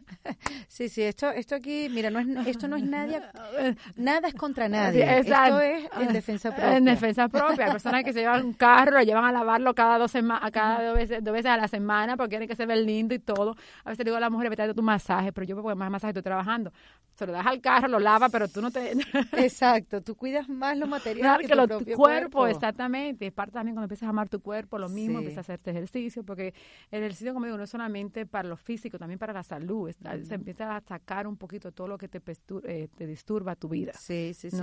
Sí, 0.68 0.88
sí, 0.88 1.02
esto 1.02 1.30
esto 1.32 1.56
aquí, 1.56 1.88
mira, 1.90 2.10
no 2.10 2.20
es 2.20 2.48
esto 2.48 2.68
no 2.68 2.76
es 2.76 2.84
nadie 2.84 3.20
nada 3.98 4.28
es 4.28 4.34
contra 4.36 4.70
nadie. 4.70 5.20
Esto 5.20 5.60
es 5.60 5.90
en 6.00 6.14
defensa 6.14 6.52
propia. 6.52 6.78
En 6.78 6.86
defensa 6.86 7.28
propia, 7.28 7.66
hay 7.66 7.72
personas 7.72 8.04
que 8.04 8.14
se 8.14 8.20
llevan 8.20 8.46
un 8.46 8.54
carro, 8.54 8.92
lo 8.98 9.02
llevan 9.02 9.26
a 9.26 9.32
lavarlo 9.32 9.74
cada 9.74 9.98
dos 9.98 10.12
semanas, 10.12 10.52
cada 10.52 10.84
dos 10.84 10.96
veces, 10.96 11.24
dos 11.24 11.34
veces 11.34 11.52
a 11.52 11.58
la 11.58 11.68
semana 11.68 12.18
porque 12.18 12.32
quieren 12.32 12.48
que 12.48 12.56
se 12.56 12.66
vea 12.66 12.76
lindo 12.76 13.16
y 13.16 13.20
todo. 13.20 13.56
A 13.84 13.90
veces 13.90 14.06
digo 14.06 14.18
a 14.18 14.20
la 14.20 14.30
mujer, 14.30 14.50
vete 14.50 14.62
a 14.62 14.74
tu 14.74 14.84
masaje, 14.84 15.32
pero 15.32 15.46
yo 15.48 15.56
pongo 15.56 15.76
más 15.76 15.90
masaje, 15.90 16.12
estoy 16.12 16.24
trabajando. 16.24 16.72
Se 17.16 17.26
lo 17.26 17.34
das 17.34 17.46
al 17.46 17.60
carro, 17.60 17.88
lo 17.88 18.00
lava, 18.00 18.30
pero 18.30 18.48
tú 18.48 18.62
no 18.62 18.72
te 18.72 18.94
Exacto, 19.38 20.02
tú 20.02 20.16
cuidas 20.16 20.48
más 20.48 20.78
lo 20.78 20.88
material 20.88 21.42
que, 21.42 21.48
tu 21.48 21.68
propio 21.68 21.98
cuerpo, 21.98 22.48
exactamente. 22.48 23.28
Es 23.28 23.34
parte 23.34 23.54
también 23.54 23.76
cuando 23.76 23.86
empiezas 23.86 24.08
a 24.08 24.10
amar 24.10 24.30
tu 24.30 24.40
cuerpo, 24.40 24.78
lo 24.78 24.90
mismo, 24.90 25.20
empiezas 25.20 25.38
a 25.38 25.42
hacer 25.42 25.56
este 25.56 25.72
ejercicio 25.72 26.24
porque 26.24 26.54
el 26.92 27.04
ejercicio, 27.04 27.34
como 27.34 27.46
digo, 27.46 27.58
no 27.58 27.64
es 27.64 27.70
solamente 27.70 28.26
para 28.26 28.48
lo 28.48 28.58
físico, 28.58 28.98
también 28.98 29.20
para 29.20 29.34
la 29.34 29.44
salud. 29.44 29.92
Se 30.24 30.36
empieza 30.36 30.76
a 30.76 30.82
sacar 30.82 31.28
un 31.28 31.38
poquito 31.38 31.72
todo 31.72 31.88
lo 31.88 31.98
que 31.98 32.08
te, 32.08 32.22
eh, 32.64 32.88
te 32.96 33.08
disturba 33.08 33.56
tu 33.56 33.70
vida. 33.70 33.94
Sí, 33.94 34.34
sí, 34.34 34.50
sí. 34.50 34.58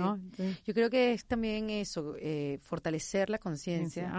Yo 0.65 0.73
creo 0.73 0.89
que 0.89 1.13
es 1.13 1.25
también 1.25 1.69
eso, 1.69 2.15
eh, 2.19 2.59
fortalecer 2.61 3.29
la 3.29 3.39
conciencia. 3.39 4.11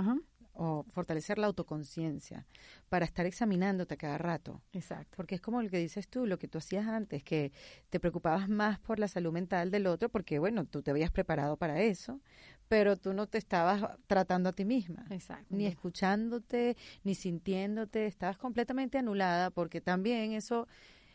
o 0.60 0.84
fortalecer 0.88 1.38
la 1.38 1.46
autoconciencia 1.46 2.44
para 2.88 3.04
estar 3.04 3.24
examinándote 3.26 3.96
cada 3.96 4.18
rato. 4.18 4.60
Exacto. 4.72 5.14
Porque 5.16 5.36
es 5.36 5.40
como 5.40 5.62
lo 5.62 5.70
que 5.70 5.78
dices 5.78 6.08
tú, 6.08 6.26
lo 6.26 6.36
que 6.36 6.48
tú 6.48 6.58
hacías 6.58 6.88
antes, 6.88 7.22
que 7.22 7.52
te 7.90 8.00
preocupabas 8.00 8.48
más 8.48 8.80
por 8.80 8.98
la 8.98 9.06
salud 9.06 9.32
mental 9.32 9.70
del 9.70 9.86
otro, 9.86 10.08
porque 10.08 10.40
bueno, 10.40 10.64
tú 10.64 10.82
te 10.82 10.90
habías 10.90 11.12
preparado 11.12 11.56
para 11.56 11.80
eso, 11.82 12.20
pero 12.68 12.96
tú 12.96 13.14
no 13.14 13.26
te 13.26 13.38
estabas 13.38 13.82
tratando 14.06 14.50
a 14.50 14.52
ti 14.52 14.64
misma, 14.64 15.06
Exacto. 15.10 15.46
ni 15.50 15.66
escuchándote, 15.66 16.76
ni 17.02 17.14
sintiéndote, 17.14 18.06
estabas 18.06 18.36
completamente 18.36 18.98
anulada, 18.98 19.50
porque 19.50 19.80
también 19.80 20.32
eso, 20.32 20.68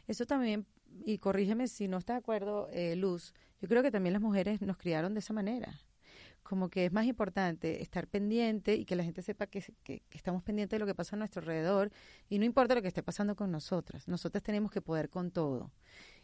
eso 0.07 0.25
también, 0.25 0.65
y 1.05 1.19
corrígeme 1.19 1.67
si 1.67 1.87
no 1.87 1.97
estás 1.97 2.15
de 2.15 2.19
acuerdo, 2.19 2.67
eh, 2.71 2.95
Luz, 2.95 3.33
yo 3.61 3.67
creo 3.67 3.83
que 3.83 3.91
también 3.91 4.13
las 4.13 4.21
mujeres 4.21 4.61
nos 4.61 4.77
criaron 4.77 5.13
de 5.13 5.19
esa 5.19 5.33
manera. 5.33 5.79
Como 6.41 6.69
que 6.69 6.85
es 6.85 6.91
más 6.91 7.05
importante 7.05 7.81
estar 7.81 8.07
pendiente 8.07 8.75
y 8.75 8.83
que 8.83 8.97
la 8.97 9.05
gente 9.05 9.21
sepa 9.21 9.47
que, 9.47 9.63
que, 9.83 10.01
que 10.09 10.17
estamos 10.17 10.43
pendientes 10.43 10.75
de 10.75 10.79
lo 10.79 10.85
que 10.85 10.93
pasa 10.93 11.15
a 11.15 11.19
nuestro 11.19 11.39
alrededor 11.39 11.89
y 12.27 12.37
no 12.37 12.43
importa 12.43 12.75
lo 12.75 12.81
que 12.81 12.89
esté 12.89 13.01
pasando 13.01 13.37
con 13.37 13.49
nosotras. 13.49 14.09
Nosotras 14.09 14.43
tenemos 14.43 14.69
que 14.69 14.81
poder 14.81 15.09
con 15.09 15.31
todo. 15.31 15.71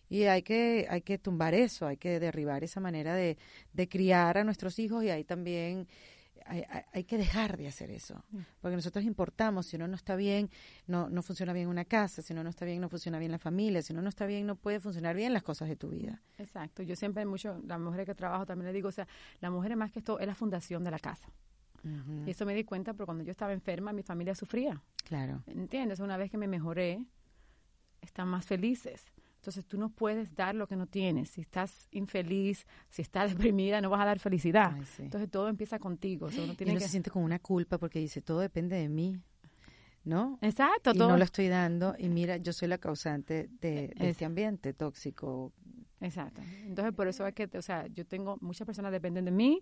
Y 0.09 0.23
hay 0.23 0.41
que, 0.41 0.87
hay 0.89 1.01
que 1.01 1.17
tumbar 1.17 1.53
eso, 1.53 1.85
hay 1.87 1.97
que 1.97 2.19
derribar 2.19 2.63
esa 2.63 2.79
manera 2.79 3.13
de, 3.15 3.37
de 3.73 3.87
criar 3.87 4.37
a 4.37 4.43
nuestros 4.43 4.79
hijos 4.79 5.03
y 5.03 5.09
hay 5.09 5.23
también 5.23 5.87
hay, 6.45 6.63
hay, 6.93 7.03
que 7.03 7.17
dejar 7.17 7.57
de 7.57 7.67
hacer 7.67 7.91
eso, 7.91 8.23
mm. 8.31 8.39
porque 8.59 8.75
nosotros 8.75 9.05
importamos, 9.05 9.67
si 9.67 9.75
uno 9.75 9.87
no 9.87 9.95
está 9.95 10.15
bien, 10.15 10.49
no, 10.87 11.07
no 11.07 11.21
funciona 11.21 11.53
bien 11.53 11.67
una 11.67 11.85
casa, 11.85 12.23
si 12.23 12.33
uno 12.33 12.43
no 12.43 12.49
está 12.49 12.65
bien, 12.65 12.81
no 12.81 12.89
funciona 12.89 13.19
bien 13.19 13.31
la 13.31 13.37
familia, 13.37 13.83
si 13.83 13.93
uno 13.93 14.01
no 14.01 14.09
está 14.09 14.25
bien, 14.25 14.47
no 14.47 14.55
puede 14.55 14.79
funcionar 14.79 15.15
bien 15.15 15.31
las 15.31 15.43
cosas 15.43 15.69
de 15.69 15.75
tu 15.75 15.89
vida. 15.89 16.21
Exacto, 16.39 16.81
yo 16.81 16.95
siempre 16.95 17.23
mucho, 17.25 17.61
las 17.67 17.79
mujeres 17.79 18.07
que 18.07 18.15
trabajo 18.15 18.47
también 18.47 18.67
le 18.67 18.73
digo, 18.73 18.89
o 18.89 18.91
sea, 18.91 19.07
la 19.41 19.51
mujer 19.51 19.75
más 19.75 19.91
que 19.91 19.99
esto 19.99 20.19
es 20.19 20.25
la 20.25 20.33
fundación 20.35 20.83
de 20.83 20.91
la 20.91 20.99
casa. 20.99 21.29
Y 22.25 22.31
eso 22.31 22.45
me 22.45 22.53
di 22.53 22.65
cuenta 22.65 22.93
porque 22.93 23.05
cuando 23.05 23.23
yo 23.23 23.31
estaba 23.31 23.53
enferma, 23.53 23.93
mi 23.93 24.03
familia 24.03 24.35
sufría. 24.35 24.81
Claro. 25.05 25.43
¿Entiendes? 25.47 26.01
Una 26.01 26.17
vez 26.17 26.29
que 26.29 26.37
me 26.37 26.47
mejoré, 26.47 27.05
están 28.01 28.27
más 28.27 28.45
felices. 28.45 29.05
Entonces 29.39 29.65
tú 29.65 29.77
no 29.77 29.89
puedes 29.89 30.35
dar 30.35 30.53
lo 30.53 30.67
que 30.67 30.75
no 30.75 30.85
tienes. 30.85 31.29
Si 31.29 31.39
estás 31.39 31.87
infeliz, 31.91 32.67
si 32.89 33.01
estás 33.01 33.29
deprimida, 33.37 33.79
no 33.79 33.89
vas 33.89 34.01
a 34.01 34.05
dar 34.05 34.19
felicidad. 34.19 34.75
Entonces 34.97 35.31
todo 35.31 35.47
empieza 35.47 35.79
contigo. 35.79 36.27
O 36.27 36.43
uno 36.43 36.55
tiene 36.55 36.73
que... 36.73 36.81
se 36.81 36.89
siente 36.89 37.09
con 37.09 37.23
una 37.23 37.39
culpa 37.39 37.77
porque 37.77 37.99
dice, 37.99 38.21
todo 38.21 38.41
depende 38.41 38.75
de 38.75 38.89
mí. 38.89 39.17
¿No? 40.03 40.39
Exacto. 40.41 40.91
Y 40.93 40.97
no 40.97 41.17
lo 41.17 41.23
estoy 41.23 41.47
dando. 41.47 41.93
Y 41.97 42.09
mira, 42.09 42.37
yo 42.37 42.51
soy 42.51 42.67
la 42.67 42.77
causante 42.77 43.49
de, 43.61 43.93
de 43.95 44.09
este 44.09 44.25
ambiente 44.25 44.73
tóxico, 44.73 45.53
Exacto. 46.01 46.41
Entonces, 46.65 46.93
por 46.93 47.07
eso 47.07 47.27
es 47.27 47.33
que, 47.33 47.49
o 47.57 47.61
sea, 47.61 47.87
yo 47.87 48.05
tengo, 48.05 48.37
muchas 48.41 48.65
personas 48.65 48.91
dependen 48.91 49.25
de 49.25 49.31
mí, 49.31 49.61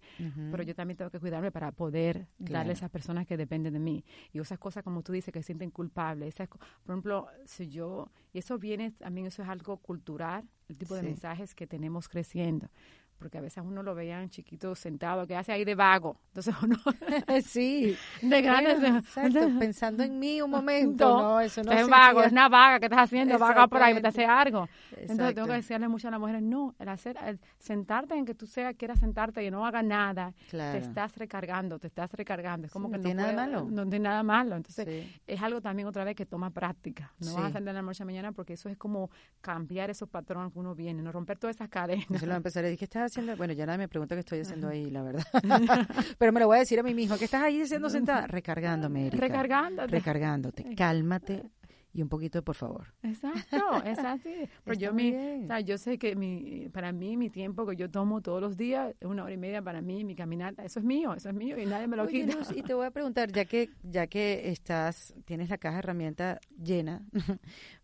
pero 0.52 0.64
yo 0.64 0.76
también 0.76 0.98
tengo 0.98 1.10
que 1.10 1.20
cuidarme 1.20 1.52
para 1.52 1.72
poder 1.72 2.28
darle 2.38 2.72
a 2.72 2.74
esas 2.74 2.90
personas 2.90 3.26
que 3.26 3.38
dependen 3.38 3.74
de 3.74 3.80
mí. 3.80 4.04
Y 4.34 4.40
esas 4.40 4.60
cosas, 4.60 4.84
como 4.84 5.02
tú 5.02 5.12
dices, 5.12 5.34
que 5.34 5.40
se 5.42 5.48
sienten 5.48 5.72
culpables. 5.72 6.36
Esas, 6.36 6.48
por 6.48 6.60
ejemplo, 6.88 7.28
si 7.46 7.70
yo, 7.70 8.12
y 8.34 8.40
eso 8.40 8.60
viene, 8.60 8.92
también 8.92 9.28
eso 9.28 9.42
es 9.42 9.50
algo 9.50 9.78
cultural, 9.78 10.48
el 10.68 10.78
tipo 10.78 10.96
de 10.96 11.02
mensajes 11.02 11.56
que 11.56 11.66
tenemos 11.66 12.08
creciendo 12.08 12.70
porque 13.18 13.38
a 13.38 13.42
veces 13.42 13.64
uno 13.66 13.84
lo 13.84 13.96
veían 13.96 14.30
chiquito 14.30 14.76
sentado, 14.76 15.26
que 15.26 15.36
hace 15.36 15.52
ahí 15.52 15.66
de 15.66 15.76
vago. 15.76 16.18
Entonces 16.28 16.56
uno... 16.64 16.78
sí. 17.44 17.98
De 18.22 18.42
ganas 18.42 18.84
Exacto, 18.84 19.40
pensando 19.60 20.04
en 20.04 20.20
mí 20.20 20.42
un 20.42 20.52
momento. 20.52 21.06
No, 21.06 21.40
eso 21.40 21.64
no 21.64 21.72
es 21.72 21.88
vago, 21.88 22.24
es 22.24 22.32
una 22.32 22.50
vaga 22.50 22.80
que 22.80 22.86
estás 22.86 23.02
haciendo, 23.02 23.38
vaga 23.38 23.68
por 23.68 23.82
ahí, 23.82 24.00
te 24.00 24.08
hace 24.08 24.26
algo. 24.26 24.68
Entonces 24.96 25.36
tengo 25.36 25.48
que 25.48 25.54
decirle 25.54 25.88
mucho 25.88 26.08
a 26.08 26.12
las 26.12 26.20
mujeres, 26.20 26.42
no, 26.42 26.76
el 26.80 26.90
hacer, 26.90 27.18
el 27.26 27.40
sentarte 27.60 28.16
en 28.16 28.26
que 28.26 28.36
tú 28.36 28.46
seas, 28.46 28.76
quieras 28.76 29.00
sentarte 29.00 29.44
y 29.44 29.52
no 29.52 29.66
hagas 29.66 29.84
nada, 29.84 30.34
te 30.50 30.78
estás 30.78 31.16
recargando, 31.18 31.80
te 31.80 31.88
estás 31.88 32.12
recargando. 32.14 32.68
Es 32.68 32.74
como 32.74 32.90
que 32.90 32.98
no, 32.98 33.04
tiene 33.04 33.22
nada 33.22 33.34
malo. 33.34 33.68
No 33.70 33.84
tiene 33.84 34.00
nada 34.00 34.24
malo. 34.24 34.56
Entonces 34.56 35.08
es 35.26 35.42
algo 35.42 35.62
también 35.62 35.88
otra 35.88 36.04
vez 36.04 36.16
que 36.16 36.26
toma 36.26 36.50
práctica. 36.52 37.14
No 37.20 37.34
vas 37.36 37.46
a 37.46 37.52
sentar 37.52 37.70
en 37.70 37.76
la 37.76 37.82
noche 37.82 38.04
a 38.04 38.06
mañana 38.06 38.32
porque 38.32 38.54
eso 38.54 38.70
es 38.70 38.78
como 38.78 39.10
cambiar 39.42 39.90
esos 39.90 40.10
patrones 40.10 40.54
que 40.54 40.60
uno 40.60 40.76
viene, 40.76 41.02
no 41.02 41.12
romper 41.12 41.38
todas 41.38 41.56
esas 41.56 41.70
cadenas. 41.70 42.08
Yo 42.10 42.28
lo 42.28 42.36
empezaré, 42.36 42.70
dije, 42.70 42.86
estás 42.86 43.07
haciendo, 43.08 43.36
bueno, 43.36 43.54
ya 43.54 43.66
nadie 43.66 43.80
me 43.80 43.88
pregunta 43.88 44.16
qué 44.16 44.20
estoy 44.20 44.40
haciendo 44.40 44.68
ahí, 44.70 44.90
la 44.90 45.04
verdad. 45.04 45.26
Pero 46.18 46.32
me 46.32 46.40
lo 46.40 46.48
voy 46.48 46.58
a 46.58 46.60
decir 46.60 46.80
a 46.80 46.84
mí 46.84 46.94
mismo, 46.94 47.18
¿qué 47.18 47.26
estás 47.26 47.44
ahí 47.44 47.62
haciendo 47.62 47.90
sentada? 47.90 48.28
Recargándome, 48.28 49.08
Erika. 49.08 49.28
Recargándote. 49.28 49.92
Recargándote. 49.92 50.76
Cálmate 50.76 51.52
y 51.98 52.02
un 52.04 52.10
poquito 52.10 52.38
de 52.38 52.44
por 52.44 52.56
favor. 52.56 52.94
Exacto, 53.02 53.82
es 53.84 53.98
así. 53.98 54.30
Pero 54.64 54.78
yo, 54.78 54.94
mi, 54.94 55.10
o 55.10 55.48
sea, 55.48 55.62
yo 55.62 55.80
sé 55.80 55.98
que 55.98 56.16
mi, 56.16 56.70
para 56.70 56.92
mí 56.92 57.18
mi 57.18 57.32
tiempo 57.32 57.66
que 57.66 57.76
yo 57.76 57.90
tomo 57.90 58.22
todos 58.22 58.40
los 58.40 58.56
días 58.56 58.94
es 59.00 59.08
una 59.08 59.24
hora 59.24 59.34
y 59.34 59.38
media 59.38 59.64
para 59.64 59.82
mí, 59.82 60.04
mi 60.04 60.16
caminata, 60.16 60.64
eso 60.64 60.80
es 60.80 60.86
mío, 60.86 61.16
eso 61.16 61.30
es 61.30 61.36
mío 61.36 61.58
y 61.58 61.66
nadie 61.66 61.88
me 61.88 61.98
lo 61.98 62.08
quita. 62.08 62.38
y 62.56 62.62
te 62.62 62.76
voy 62.76 62.86
a 62.86 62.92
preguntar, 62.92 63.32
ya 63.32 63.46
que 63.46 63.72
ya 63.82 64.06
que 64.06 64.52
estás, 64.52 65.16
tienes 65.26 65.50
la 65.50 65.58
caja 65.58 65.78
de 65.78 65.80
herramientas 65.80 66.40
llena 66.56 67.04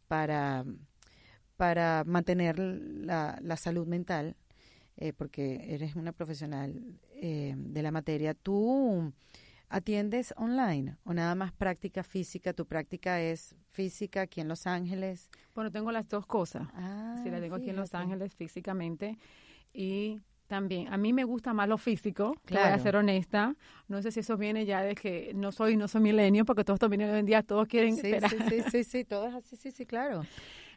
para 0.07 0.63
para 1.57 2.03
mantener 2.05 2.59
la, 2.59 3.39
la 3.41 3.57
salud 3.57 3.87
mental, 3.87 4.35
eh, 4.97 5.13
porque 5.13 5.73
eres 5.73 5.95
una 5.95 6.11
profesional 6.11 6.81
eh, 7.15 7.55
de 7.57 7.81
la 7.81 7.91
materia, 7.91 8.33
¿tú 8.33 9.13
¿atiendes 9.69 10.33
online 10.37 10.97
o 11.03 11.13
nada 11.13 11.33
más 11.35 11.51
práctica 11.51 12.03
física? 12.03 12.53
¿Tu 12.53 12.65
práctica 12.65 13.19
es 13.19 13.55
física 13.69 14.21
aquí 14.21 14.39
en 14.39 14.47
Los 14.47 14.67
Ángeles? 14.67 15.31
Bueno, 15.55 15.71
tengo 15.71 15.91
las 15.91 16.07
dos 16.07 16.27
cosas. 16.27 16.67
Ah, 16.75 17.19
sí, 17.23 17.29
la 17.29 17.39
tengo 17.39 17.55
aquí 17.55 17.71
en 17.71 17.75
Los 17.75 17.93
Ángeles 17.95 18.35
físicamente 18.35 19.17
y 19.73 20.21
también. 20.47 20.93
A 20.93 20.97
mí 20.97 21.11
me 21.13 21.23
gusta 21.23 21.53
más 21.53 21.67
lo 21.67 21.79
físico, 21.79 22.35
claro. 22.45 22.67
voy 22.67 22.75
a 22.75 22.83
ser 22.83 22.95
honesta. 22.95 23.55
No 23.87 24.01
sé 24.03 24.11
si 24.11 24.19
eso 24.19 24.37
viene 24.37 24.65
ya 24.65 24.83
de 24.83 24.93
que 24.93 25.31
no 25.33 25.51
soy 25.51 25.75
no 25.75 25.87
soy 25.87 26.01
milenio, 26.01 26.45
porque 26.45 26.63
todos 26.63 26.79
también 26.79 27.01
hoy 27.09 27.19
en 27.19 27.25
día 27.25 27.41
todos 27.41 27.67
quieren 27.67 27.95
sí, 27.95 28.11
Sí, 28.29 28.37
sí, 28.49 28.61
sí, 28.69 28.83
sí, 28.83 29.03
todos 29.05 29.33
así, 29.33 29.55
sí, 29.55 29.71
sí, 29.71 29.85
claro. 29.87 30.23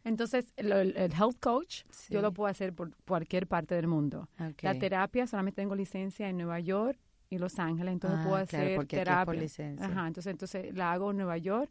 Entonces, 0.06 0.52
el, 0.56 0.96
health 0.96 1.38
coach 1.40 1.82
yo 2.08 2.22
lo 2.22 2.32
puedo 2.32 2.48
hacer 2.48 2.72
por 2.72 2.94
cualquier 3.06 3.46
parte 3.46 3.74
del 3.74 3.88
mundo. 3.88 4.28
La 4.62 4.78
terapia 4.78 5.26
solamente 5.26 5.60
tengo 5.60 5.74
licencia 5.74 6.28
en 6.28 6.36
Nueva 6.36 6.60
York 6.60 6.98
y 7.28 7.38
Los 7.38 7.58
Ángeles, 7.58 7.92
entonces 7.92 8.20
puedo 8.20 8.36
ah, 8.36 8.40
hacer 8.40 8.86
terapia. 8.86 9.46
Ajá, 9.80 10.06
entonces, 10.06 10.30
entonces 10.30 10.74
la 10.74 10.92
hago 10.92 11.10
en 11.10 11.16
Nueva 11.18 11.36
York 11.38 11.70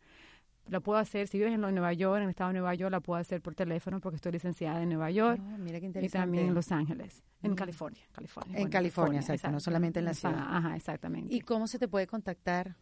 la 0.67 0.79
puedo 0.79 0.97
hacer, 0.97 1.27
si 1.27 1.37
vives 1.37 1.53
en 1.53 1.61
Nueva 1.61 1.93
York, 1.93 2.17
en 2.17 2.23
el 2.23 2.29
estado 2.29 2.49
de 2.49 2.53
Nueva 2.55 2.73
York, 2.73 2.91
la 2.91 2.99
puedo 2.99 3.19
hacer 3.19 3.41
por 3.41 3.53
teléfono 3.53 3.99
porque 3.99 4.15
estoy 4.15 4.31
licenciada 4.31 4.81
en 4.81 4.89
Nueva 4.89 5.11
York 5.11 5.39
oh, 5.39 5.57
mira 5.59 5.79
qué 5.79 5.91
y 6.01 6.09
también 6.09 6.47
en 6.47 6.53
Los 6.53 6.71
Ángeles, 6.71 7.23
en 7.43 7.51
mm. 7.51 7.55
California, 7.55 8.01
California. 8.11 8.57
En 8.57 8.69
California, 8.69 9.19
exacto, 9.19 9.51
no 9.51 9.59
solamente 9.59 9.99
en 9.99 10.05
la 10.05 10.13
ciudad. 10.13 10.35
Ajá, 10.37 10.75
exactamente. 10.75 11.35
¿Y 11.35 11.41
cómo 11.41 11.67
se 11.67 11.77
te 11.77 11.87
puede 11.87 12.07
contactar? 12.07 12.75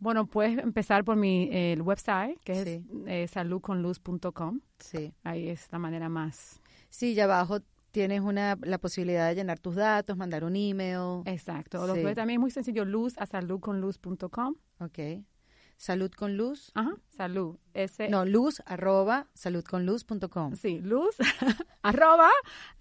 Bueno, 0.00 0.26
puedes 0.26 0.58
empezar 0.58 1.04
por 1.04 1.16
mi 1.16 1.48
el 1.52 1.82
website, 1.82 2.38
que 2.44 2.52
es 2.52 2.82
eh, 3.06 3.28
saludconluz.com. 3.28 4.60
Sí. 4.78 5.12
Ahí 5.22 5.48
es 5.48 5.68
la 5.70 5.78
manera 5.78 6.08
más. 6.08 6.60
Sí, 6.90 7.14
ya 7.14 7.24
abajo 7.24 7.60
tienes 7.90 8.20
una 8.20 8.58
la 8.60 8.78
posibilidad 8.78 9.28
de 9.28 9.34
llenar 9.34 9.58
tus 9.58 9.74
datos, 9.74 10.16
mandar 10.16 10.44
un 10.44 10.54
email. 10.54 11.22
Exacto. 11.24 11.94
Sí. 11.94 12.02
Lo 12.02 12.14
también 12.14 12.38
es 12.38 12.40
muy 12.40 12.50
sencillo, 12.50 12.84
luz 12.84 13.16
a 13.18 13.26
saludconluz.com. 13.26 14.54
Ok. 14.80 14.98
Salud 15.76 16.10
con 16.10 16.36
luz. 16.36 16.72
Ajá, 16.74 16.94
salud. 17.10 17.58
S 17.74 18.08
no, 18.08 18.24
luz 18.24 18.62
arroba 18.64 19.26
saludconluz.com. 19.34 20.54
Sí, 20.56 20.80
luz 20.80 21.16
arroba 21.82 22.30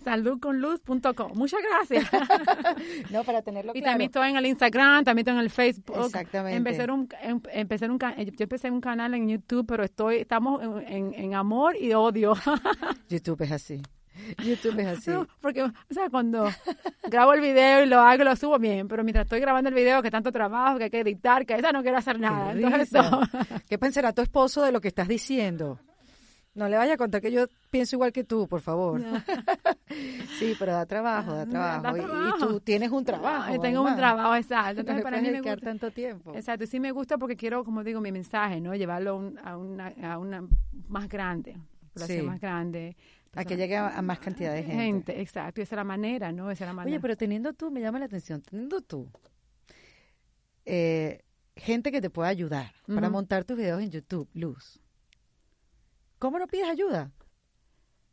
saludconluz.com. 0.03 1.33
Muchas 1.35 1.59
gracias. 1.61 2.09
no, 3.11 3.23
para 3.25 3.41
tenerlo 3.41 3.73
claro. 3.73 3.85
Y 3.85 3.89
también 3.89 4.09
estoy 4.09 4.29
en 4.29 4.37
el 4.37 4.45
Instagram, 4.45 5.03
también 5.03 5.27
estoy 5.27 5.33
en 5.33 5.43
el 5.43 5.49
Facebook. 5.49 6.05
Exactamente. 6.05 6.57
Empecé 6.57 6.89
un, 6.89 7.09
em, 7.21 7.41
empecé 7.51 7.89
un, 7.89 7.99
yo 7.99 8.43
empecé 8.43 8.71
un 8.71 8.81
canal 8.81 9.13
en 9.13 9.27
YouTube, 9.27 9.65
pero 9.67 9.83
estoy 9.83 10.17
estamos 10.17 10.61
en, 10.63 11.13
en 11.13 11.33
amor 11.33 11.75
y 11.75 11.93
odio. 11.93 12.33
YouTube 13.09 13.41
es 13.41 13.51
así. 13.51 13.81
YouTube 14.43 14.79
es 14.79 14.87
así. 14.87 15.11
porque, 15.41 15.63
o 15.63 15.71
sea, 15.89 16.09
cuando 16.09 16.49
grabo 17.07 17.33
el 17.33 17.41
video 17.41 17.83
y 17.83 17.87
lo 17.87 17.99
hago, 17.99 18.23
lo 18.23 18.35
subo 18.35 18.57
bien, 18.59 18.87
pero 18.87 19.03
mientras 19.03 19.25
estoy 19.25 19.39
grabando 19.39 19.69
el 19.69 19.75
video, 19.75 20.01
que 20.01 20.11
tanto 20.11 20.31
trabajo, 20.31 20.77
que 20.77 20.85
hay 20.85 20.89
que 20.89 20.99
editar, 21.01 21.45
que 21.45 21.55
esa 21.55 21.71
no 21.71 21.81
quiero 21.81 21.97
hacer 21.97 22.19
nada. 22.19 22.53
¿Qué 23.69 23.77
pensará 23.77 24.13
tu 24.13 24.21
esposo 24.21 24.63
de 24.63 24.71
lo 24.71 24.81
que 24.81 24.87
estás 24.87 25.07
diciendo? 25.07 25.79
No 26.53 26.69
le 26.69 26.77
vaya 26.77 26.93
a 26.93 26.97
contar 26.97 27.19
que 27.19 27.33
yo 27.33 27.47
pienso 27.69 27.97
igual 27.97 28.13
que 28.13 28.23
tú, 28.23 28.47
por 28.47 28.61
favor. 28.61 29.01
sí, 30.39 30.55
pero 30.57 30.71
da 30.71 30.85
trabajo, 30.85 31.33
da 31.33 31.45
trabajo. 31.45 31.97
Y, 31.97 32.39
tú 32.39 32.59
tienes 32.61 32.91
un 32.91 33.03
trabajo. 33.03 33.59
tengo 33.59 33.81
un 33.81 33.95
trabajo, 33.97 34.35
exacto. 34.35 34.79
Entonces, 34.79 35.03
para 35.03 35.21
mí 35.21 35.29
me 35.31 35.41
gusta 35.41 35.57
tanto 35.57 35.91
tiempo. 35.91 36.33
Exacto, 36.33 36.63
y 36.63 36.67
sí 36.67 36.79
me 36.79 36.91
gusta 36.91 37.17
porque 37.17 37.35
quiero, 37.35 37.65
como 37.65 37.83
digo, 37.83 37.99
mi 37.99 38.13
mensaje, 38.13 38.61
¿no? 38.61 38.73
Llevarlo 38.73 39.33
a, 39.43 39.57
una, 39.57 39.93
a 40.01 40.17
una 40.17 40.45
más 40.87 41.09
grande, 41.09 41.57
sí. 41.95 42.21
más 42.21 42.39
grande 42.39 42.95
a 43.35 43.45
que 43.45 43.57
llegue 43.57 43.77
a, 43.77 44.01
más 44.01 44.19
cantidad 44.19 44.53
de 44.53 44.63
gente. 44.63 44.83
Gente, 44.83 45.21
exacto. 45.21 45.61
Esa 45.61 45.75
es 45.75 45.77
la 45.77 45.83
manera, 45.83 46.31
¿no? 46.31 46.49
Esa 46.49 46.63
es 46.63 46.69
la 46.69 46.73
manera. 46.73 46.95
Oye, 46.95 47.01
pero 47.01 47.17
teniendo 47.17 47.53
tú, 47.53 47.69
me 47.71 47.81
llama 47.81 47.99
la 47.99 48.05
atención, 48.05 48.41
teniendo 48.41 48.81
tú 48.81 49.09
eh, 50.65 51.21
gente 51.55 51.91
que 51.91 52.01
te 52.01 52.09
pueda 52.09 52.29
ayudar 52.29 52.73
para 52.87 53.09
montar 53.09 53.43
tus 53.45 53.57
videos 53.57 53.81
en 53.81 53.91
YouTube, 53.91 54.27
Luz. 54.33 54.81
¿Cómo 56.19 56.39
no 56.39 56.47
pides 56.47 56.67
ayuda? 56.67 57.11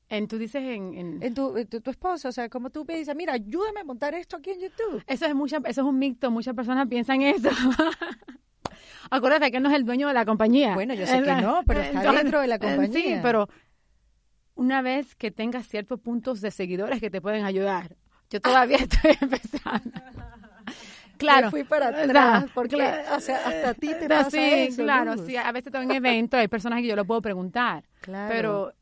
En, 0.09 0.29
tú 0.29 0.37
dices 0.37 0.63
en... 0.63 1.23
En, 1.23 1.35
tu, 1.35 1.55
tu, 1.65 1.91
esposo, 1.91 2.29
o 2.29 2.33
sea, 2.33 2.49
como 2.51 2.71
tú 2.71 2.85
pides, 2.85 3.09
mira, 3.17 3.33
ayúdame 3.33 3.81
a 3.81 3.85
montar 3.85 4.15
esto 4.15 4.37
aquí 4.37 4.51
en 4.51 4.61
YouTube. 4.61 5.03
Eso 5.07 5.25
es, 5.25 5.35
mucha, 5.35 5.57
eso 5.65 5.81
es 5.81 5.87
un 5.87 5.99
mito, 5.99 6.31
muchas 6.31 6.55
personas 6.55 6.87
piensan 6.87 7.23
eso. 7.23 7.49
Acuérdate 9.11 9.51
que 9.51 9.61
no 9.61 9.71
es 9.71 9.77
el 9.77 9.85
dueño 9.85 10.09
de 10.09 10.15
la 10.15 10.25
compañía. 10.25 10.75
Bueno, 10.75 10.95
yo 10.95 11.07
sé 11.07 11.23
que 11.23 11.35
no, 11.37 11.63
pero 11.67 11.81
está 11.81 12.13
dentro 12.13 12.41
de 12.41 12.47
la 12.47 12.59
compañía. 12.59 12.93
Sí, 12.93 13.21
pero 13.23 13.49
una 14.55 14.83
vez 14.83 15.15
que 15.15 15.31
tengas 15.31 15.67
ciertos 15.67 16.01
puntos 16.01 16.41
de 16.41 16.51
seguidores 16.51 17.01
que 17.01 17.11
te 17.11 17.21
pueden 17.21 17.45
ayudar. 17.45 17.97
Yo 18.31 18.41
todavía 18.41 18.77
estoy 18.91 19.17
empezando. 19.21 19.91
Claro. 21.19 21.51
fui 21.51 21.63
para 21.63 21.89
atrás, 21.89 22.47
porque, 22.53 22.83
o 23.15 23.21
sea, 23.21 23.37
hasta 23.47 23.69
a 23.69 23.75
ti 23.75 23.93
te 23.95 24.09
pasa 24.09 24.31
sí, 24.31 24.71
Claro, 24.75 25.17
sí, 25.19 25.37
a 25.37 25.53
veces 25.53 25.69
estoy 25.69 25.85
en 25.85 25.93
eventos, 25.93 26.41
hay 26.41 26.49
personas 26.49 26.81
que 26.81 26.89
yo 26.89 26.97
lo 26.97 27.05
puedo 27.05 27.23
preguntar. 27.23 27.85
Claro. 28.01 28.29
Pero 28.29 28.73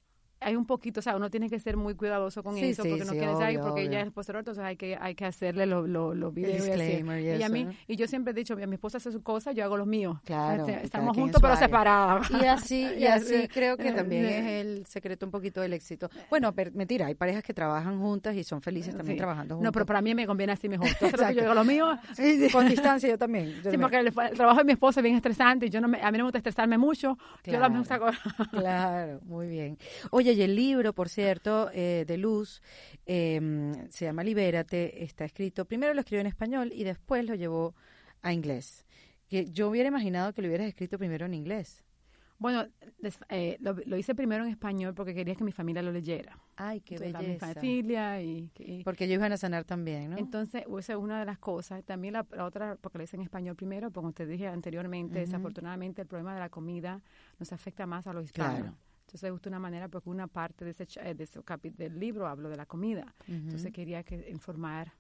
hay 0.41 0.57
un 0.57 0.67
poquito, 0.67 1.01
o 1.01 1.03
sea, 1.03 1.17
uno 1.17 1.31
tiene 1.31 1.49
que 1.49 1.61
ser 1.61 1.77
muy 1.77 1.95
cuidadoso 1.95 2.43
con 2.43 2.57
eso, 2.57 2.83
porque 2.83 3.05
no 3.05 3.13
quiere 3.13 3.33
saber, 3.35 3.61
porque 3.61 3.83
ella 3.83 4.01
es 4.01 4.11
posterior, 4.11 4.41
entonces 4.41 4.65
hay 4.65 4.77
que, 4.77 4.97
hay 5.01 5.15
que 5.15 5.27
hacerle 5.27 5.67
los 5.67 5.89
lo, 5.89 6.15
lo 6.15 6.33
videos. 6.33 6.67
Y, 6.67 7.39
y, 7.39 7.43
a 7.43 7.49
mí, 7.49 7.67
y 7.87 7.97
yo 7.97 8.07
siempre 8.07 8.33
he 8.33 8.35
dicho, 8.35 8.57
mi 8.57 8.75
esposa 8.75 8.99
hace 8.99 9.13
sus 9.13 9.23
cosas, 9.23 9.55
yo 9.55 9.65
hago 9.65 9.77
los 9.77 9.87
míos. 9.87 10.19
Claro. 10.25 10.67
Este, 10.67 10.87
estamos 10.87 11.17
juntos, 11.17 11.41
pero 11.41 11.57
separados. 11.57 12.31
Y 12.31 12.47
así, 12.47 12.89
y 12.99 13.07
así 13.07 13.49
creo 13.49 13.77
que 13.77 13.93
también 13.93 14.25
es 14.25 14.47
el 14.67 14.87
secreto 14.87 15.27
un 15.27 15.33
poquito 15.33 15.61
del 15.61 15.73
éxito. 15.73 16.11
Bueno, 16.29 16.55
mentira, 16.75 17.07
hay 17.07 17.15
parejas 17.15 17.43
que 17.43 17.55
trabajan 17.55 18.01
juntas 18.01 18.35
y 18.37 18.45
son 18.45 18.63
felices 18.63 18.95
también 18.95 19.19
trabajando 19.19 19.57
juntas. 19.57 19.69
No, 19.69 19.73
pero 19.73 19.87
para 19.87 20.01
mí 20.01 20.15
me 20.15 20.27
conviene 20.27 20.53
así 20.53 20.69
mejor. 20.69 20.89
Entonces, 21.01 21.37
yo 21.37 21.43
hago 21.45 21.55
lo 21.55 21.65
mío. 21.65 21.99
Con 22.53 22.69
distancia 22.69 23.09
yo 23.09 23.19
también. 23.19 23.61
sí, 23.69 23.77
porque 23.79 23.99
el, 23.99 24.13
trabajo 24.13 24.59
de 24.59 24.65
mi 24.65 24.73
esposa 24.73 25.01
es 25.01 25.05
bien 25.05 25.17
estresante 25.17 25.67
y 25.67 25.71
yo 25.71 25.81
no 25.81 25.89
me, 25.89 26.01
a 26.01 26.11
mí 26.11 26.19
no 26.19 26.25
me 26.25 26.29
gusta 26.29 26.39
estresarme 26.39 26.79
mucho. 26.79 27.19
Yo 27.45 27.59
lo 27.59 27.71
gusta 27.71 28.01
Claro, 28.51 29.21
muy 29.25 29.49
bien. 29.49 29.79
Oye, 30.11 30.30
y 30.37 30.43
el 30.43 30.55
libro, 30.57 30.93
por 30.93 31.09
cierto, 31.09 31.71
eh, 31.73 32.05
de 32.07 32.17
Luz, 32.17 32.63
em, 33.07 33.89
se 33.91 34.05
llama 34.05 34.25
Libérate, 34.25 35.03
está 35.05 35.25
escrito, 35.25 35.65
primero 35.65 35.95
lo 35.95 36.01
escribió 36.01 36.21
en 36.21 36.27
español 36.27 36.73
y 36.75 36.85
después 36.85 37.25
lo 37.25 37.35
llevó 37.35 37.75
a 38.23 38.33
inglés. 38.33 38.85
Que 39.29 39.47
yo 39.47 39.69
hubiera 39.69 39.89
imaginado 39.89 40.33
que 40.33 40.43
lo 40.43 40.49
hubieras 40.49 40.67
escrito 40.67 40.99
primero 40.99 41.27
en 41.27 41.35
inglés. 41.35 41.85
Bueno, 42.41 42.67
eh, 43.29 43.59
lo, 43.61 43.97
hice 43.99 44.15
primero 44.15 44.45
en 44.45 44.51
español 44.51 44.95
porque 44.95 45.15
quería 45.15 45.35
que 45.35 45.45
mi 45.45 45.53
familia 45.53 45.83
lo 45.83 45.93
leyera. 45.93 46.39
Ay, 46.57 46.81
qué 46.81 46.97
belleza. 46.97 47.49
Mi 47.49 47.55
familia 47.55 48.23
y, 48.23 48.51
Porque 48.83 49.05
ellos 49.05 49.17
iban 49.17 49.33
a 49.33 49.37
sanar 49.37 49.67
también, 49.67 50.11
¿no? 50.11 50.17
Entonces, 50.17 50.65
esa 50.79 50.93
es 50.95 50.99
una 50.99 51.21
de 51.21 51.27
las 51.27 51.39
cosas. 51.39 51.85
También 51.85 52.15
la, 52.15 52.27
otra, 52.43 52.77
porque 52.81 52.97
lo 52.97 53.05
hice 53.05 53.17
en 53.17 53.23
español 53.23 53.57
primero, 53.57 53.93
como 53.93 54.13
te 54.13 54.25
dije 54.25 54.47
anteriormente, 54.47 55.19
desafortunadamente 55.19 56.01
el 56.01 56.09
problema 56.09 56.33
de 56.33 56.41
la 56.41 56.49
comida 56.49 57.03
nos 57.39 57.53
afecta 57.53 57.85
más 57.85 58.07
a 58.07 58.15
los 58.15 58.25
hispanos. 58.25 58.61
Claro. 58.61 58.77
Entonces 59.11 59.25
me 59.25 59.31
gustó 59.33 59.49
una 59.49 59.59
manera 59.59 59.89
porque 59.89 60.09
una 60.09 60.29
parte 60.29 60.65
de 60.65 60.71
ese, 60.71 60.87
eh, 61.03 61.15
de 61.15 61.25
ese 61.25 61.41
del 61.77 61.99
libro 61.99 62.29
hablo 62.29 62.49
de 62.49 62.57
la 62.57 62.65
comida. 62.65 63.13
Entonces 63.27 63.73
quería 63.73 64.05
que 64.05 64.31
informar 64.31 64.93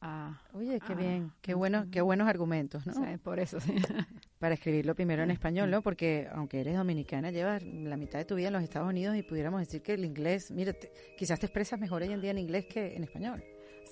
a... 0.00 0.40
Oye, 0.54 0.80
qué 0.80 0.94
bien, 0.94 1.30
qué 1.42 1.52
bueno, 1.52 1.86
qué 1.90 2.00
buenos 2.00 2.26
argumentos, 2.26 2.86
¿no? 2.86 2.94
por 3.22 3.38
eso 3.38 3.60
sí. 3.60 3.74
Para 4.38 4.54
escribirlo 4.54 4.94
primero 4.94 5.22
en 5.22 5.30
español, 5.30 5.70
¿no? 5.70 5.82
Porque 5.82 6.26
aunque 6.32 6.60
eres 6.60 6.74
dominicana, 6.74 7.30
llevas 7.30 7.62
la 7.62 7.98
mitad 7.98 8.18
de 8.18 8.24
tu 8.24 8.34
vida 8.34 8.46
en 8.46 8.54
los 8.54 8.62
Estados 8.62 8.88
Unidos 8.88 9.14
y 9.14 9.22
pudiéramos 9.22 9.60
decir 9.60 9.82
que 9.82 9.92
el 9.92 10.06
inglés, 10.06 10.50
mira, 10.50 10.74
quizás 11.18 11.38
te 11.38 11.44
expresas 11.44 11.78
mejor 11.78 12.00
hoy 12.00 12.12
en 12.12 12.22
día 12.22 12.30
en 12.30 12.38
inglés 12.38 12.64
que 12.64 12.96
en 12.96 13.04
español. 13.04 13.44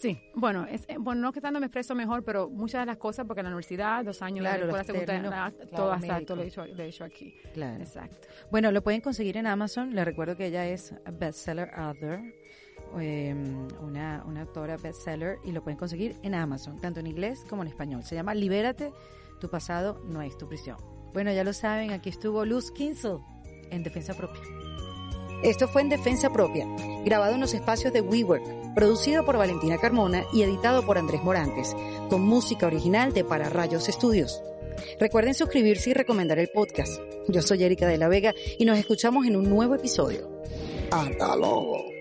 Sí, 0.03 0.19
bueno, 0.35 0.67
es, 0.69 0.83
eh, 0.89 0.97
bueno, 0.99 1.21
no 1.21 1.33
que 1.33 1.41
tanto 1.41 1.61
me 1.61 1.67
expreso 1.67 1.95
mejor, 1.95 2.25
pero 2.25 2.51
muchas 2.51 2.83
de 2.83 2.87
las 2.87 2.97
cosas, 2.97 3.25
porque 3.25 3.39
en 3.39 3.45
la 3.45 3.51
universidad, 3.51 4.05
dos 4.05 4.21
años, 4.21 4.41
claro, 4.41 4.67
la 4.67 4.83
escuela 4.83 4.85
secundaria, 4.85 5.55
todo 5.71 5.95
lo 6.35 6.43
he, 6.43 6.47
hecho, 6.49 6.67
lo 6.67 6.83
he 6.83 6.89
hecho 6.89 7.05
aquí. 7.05 7.33
Claro. 7.55 7.81
Exacto. 7.81 8.27
Bueno, 8.51 8.73
lo 8.73 8.83
pueden 8.83 9.01
conseguir 9.01 9.37
en 9.37 9.47
Amazon. 9.47 9.95
Les 9.95 10.05
recuerdo 10.05 10.37
que 10.37 10.47
ella 10.47 10.67
es 10.67 10.93
bestseller 11.21 11.71
author, 11.77 12.19
em, 12.99 13.69
una, 13.81 14.25
una 14.27 14.41
autora 14.41 14.77
bestseller, 14.77 15.39
y 15.45 15.53
lo 15.53 15.63
pueden 15.63 15.79
conseguir 15.79 16.17
en 16.25 16.35
Amazon, 16.35 16.81
tanto 16.81 16.99
en 16.99 17.07
inglés 17.07 17.45
como 17.49 17.63
en 17.63 17.69
español. 17.69 18.03
Se 18.03 18.17
llama 18.17 18.35
Libérate, 18.35 18.93
tu 19.41 19.49
pasado 19.49 20.03
no 20.05 20.21
es 20.21 20.37
tu 20.37 20.49
prisión. 20.49 20.79
Bueno, 21.13 21.31
ya 21.31 21.45
lo 21.45 21.53
saben, 21.53 21.93
aquí 21.93 22.09
estuvo 22.09 22.45
Luz 22.45 22.73
Kinsel 22.73 23.19
en 23.71 23.85
Defensa 23.85 24.15
Propia. 24.15 24.43
Esto 25.43 25.67
fue 25.67 25.83
en 25.83 25.89
Defensa 25.89 26.31
Propia, 26.31 26.67
grabado 27.05 27.35
en 27.35 27.41
los 27.41 27.53
espacios 27.53 27.93
de 27.93 28.01
WeWork, 28.01 28.75
producido 28.75 29.25
por 29.25 29.37
Valentina 29.37 29.77
Carmona 29.77 30.25
y 30.33 30.43
editado 30.43 30.87
por 30.87 30.99
Andrés 30.99 31.23
Morantes, 31.25 31.75
con 32.09 32.23
música 32.23 32.67
original 32.67 33.13
de 33.13 33.25
Para 33.25 33.49
Rayos 33.49 33.89
Estudios. 33.89 34.41
Recuerden 35.01 35.35
suscribirse 35.35 35.91
y 35.91 35.95
recomendar 35.95 36.39
el 36.39 36.49
podcast. 36.49 37.01
Yo 37.29 37.43
soy 37.43 37.65
Erika 37.65 37.89
de 37.89 37.99
la 37.99 38.09
Vega 38.09 38.35
y 38.59 38.65
nos 38.65 38.79
escuchamos 38.79 39.27
en 39.27 39.37
un 39.37 39.51
nuevo 39.51 39.75
episodio. 39.75 40.31
Hasta 40.91 41.37
luego. 41.37 41.92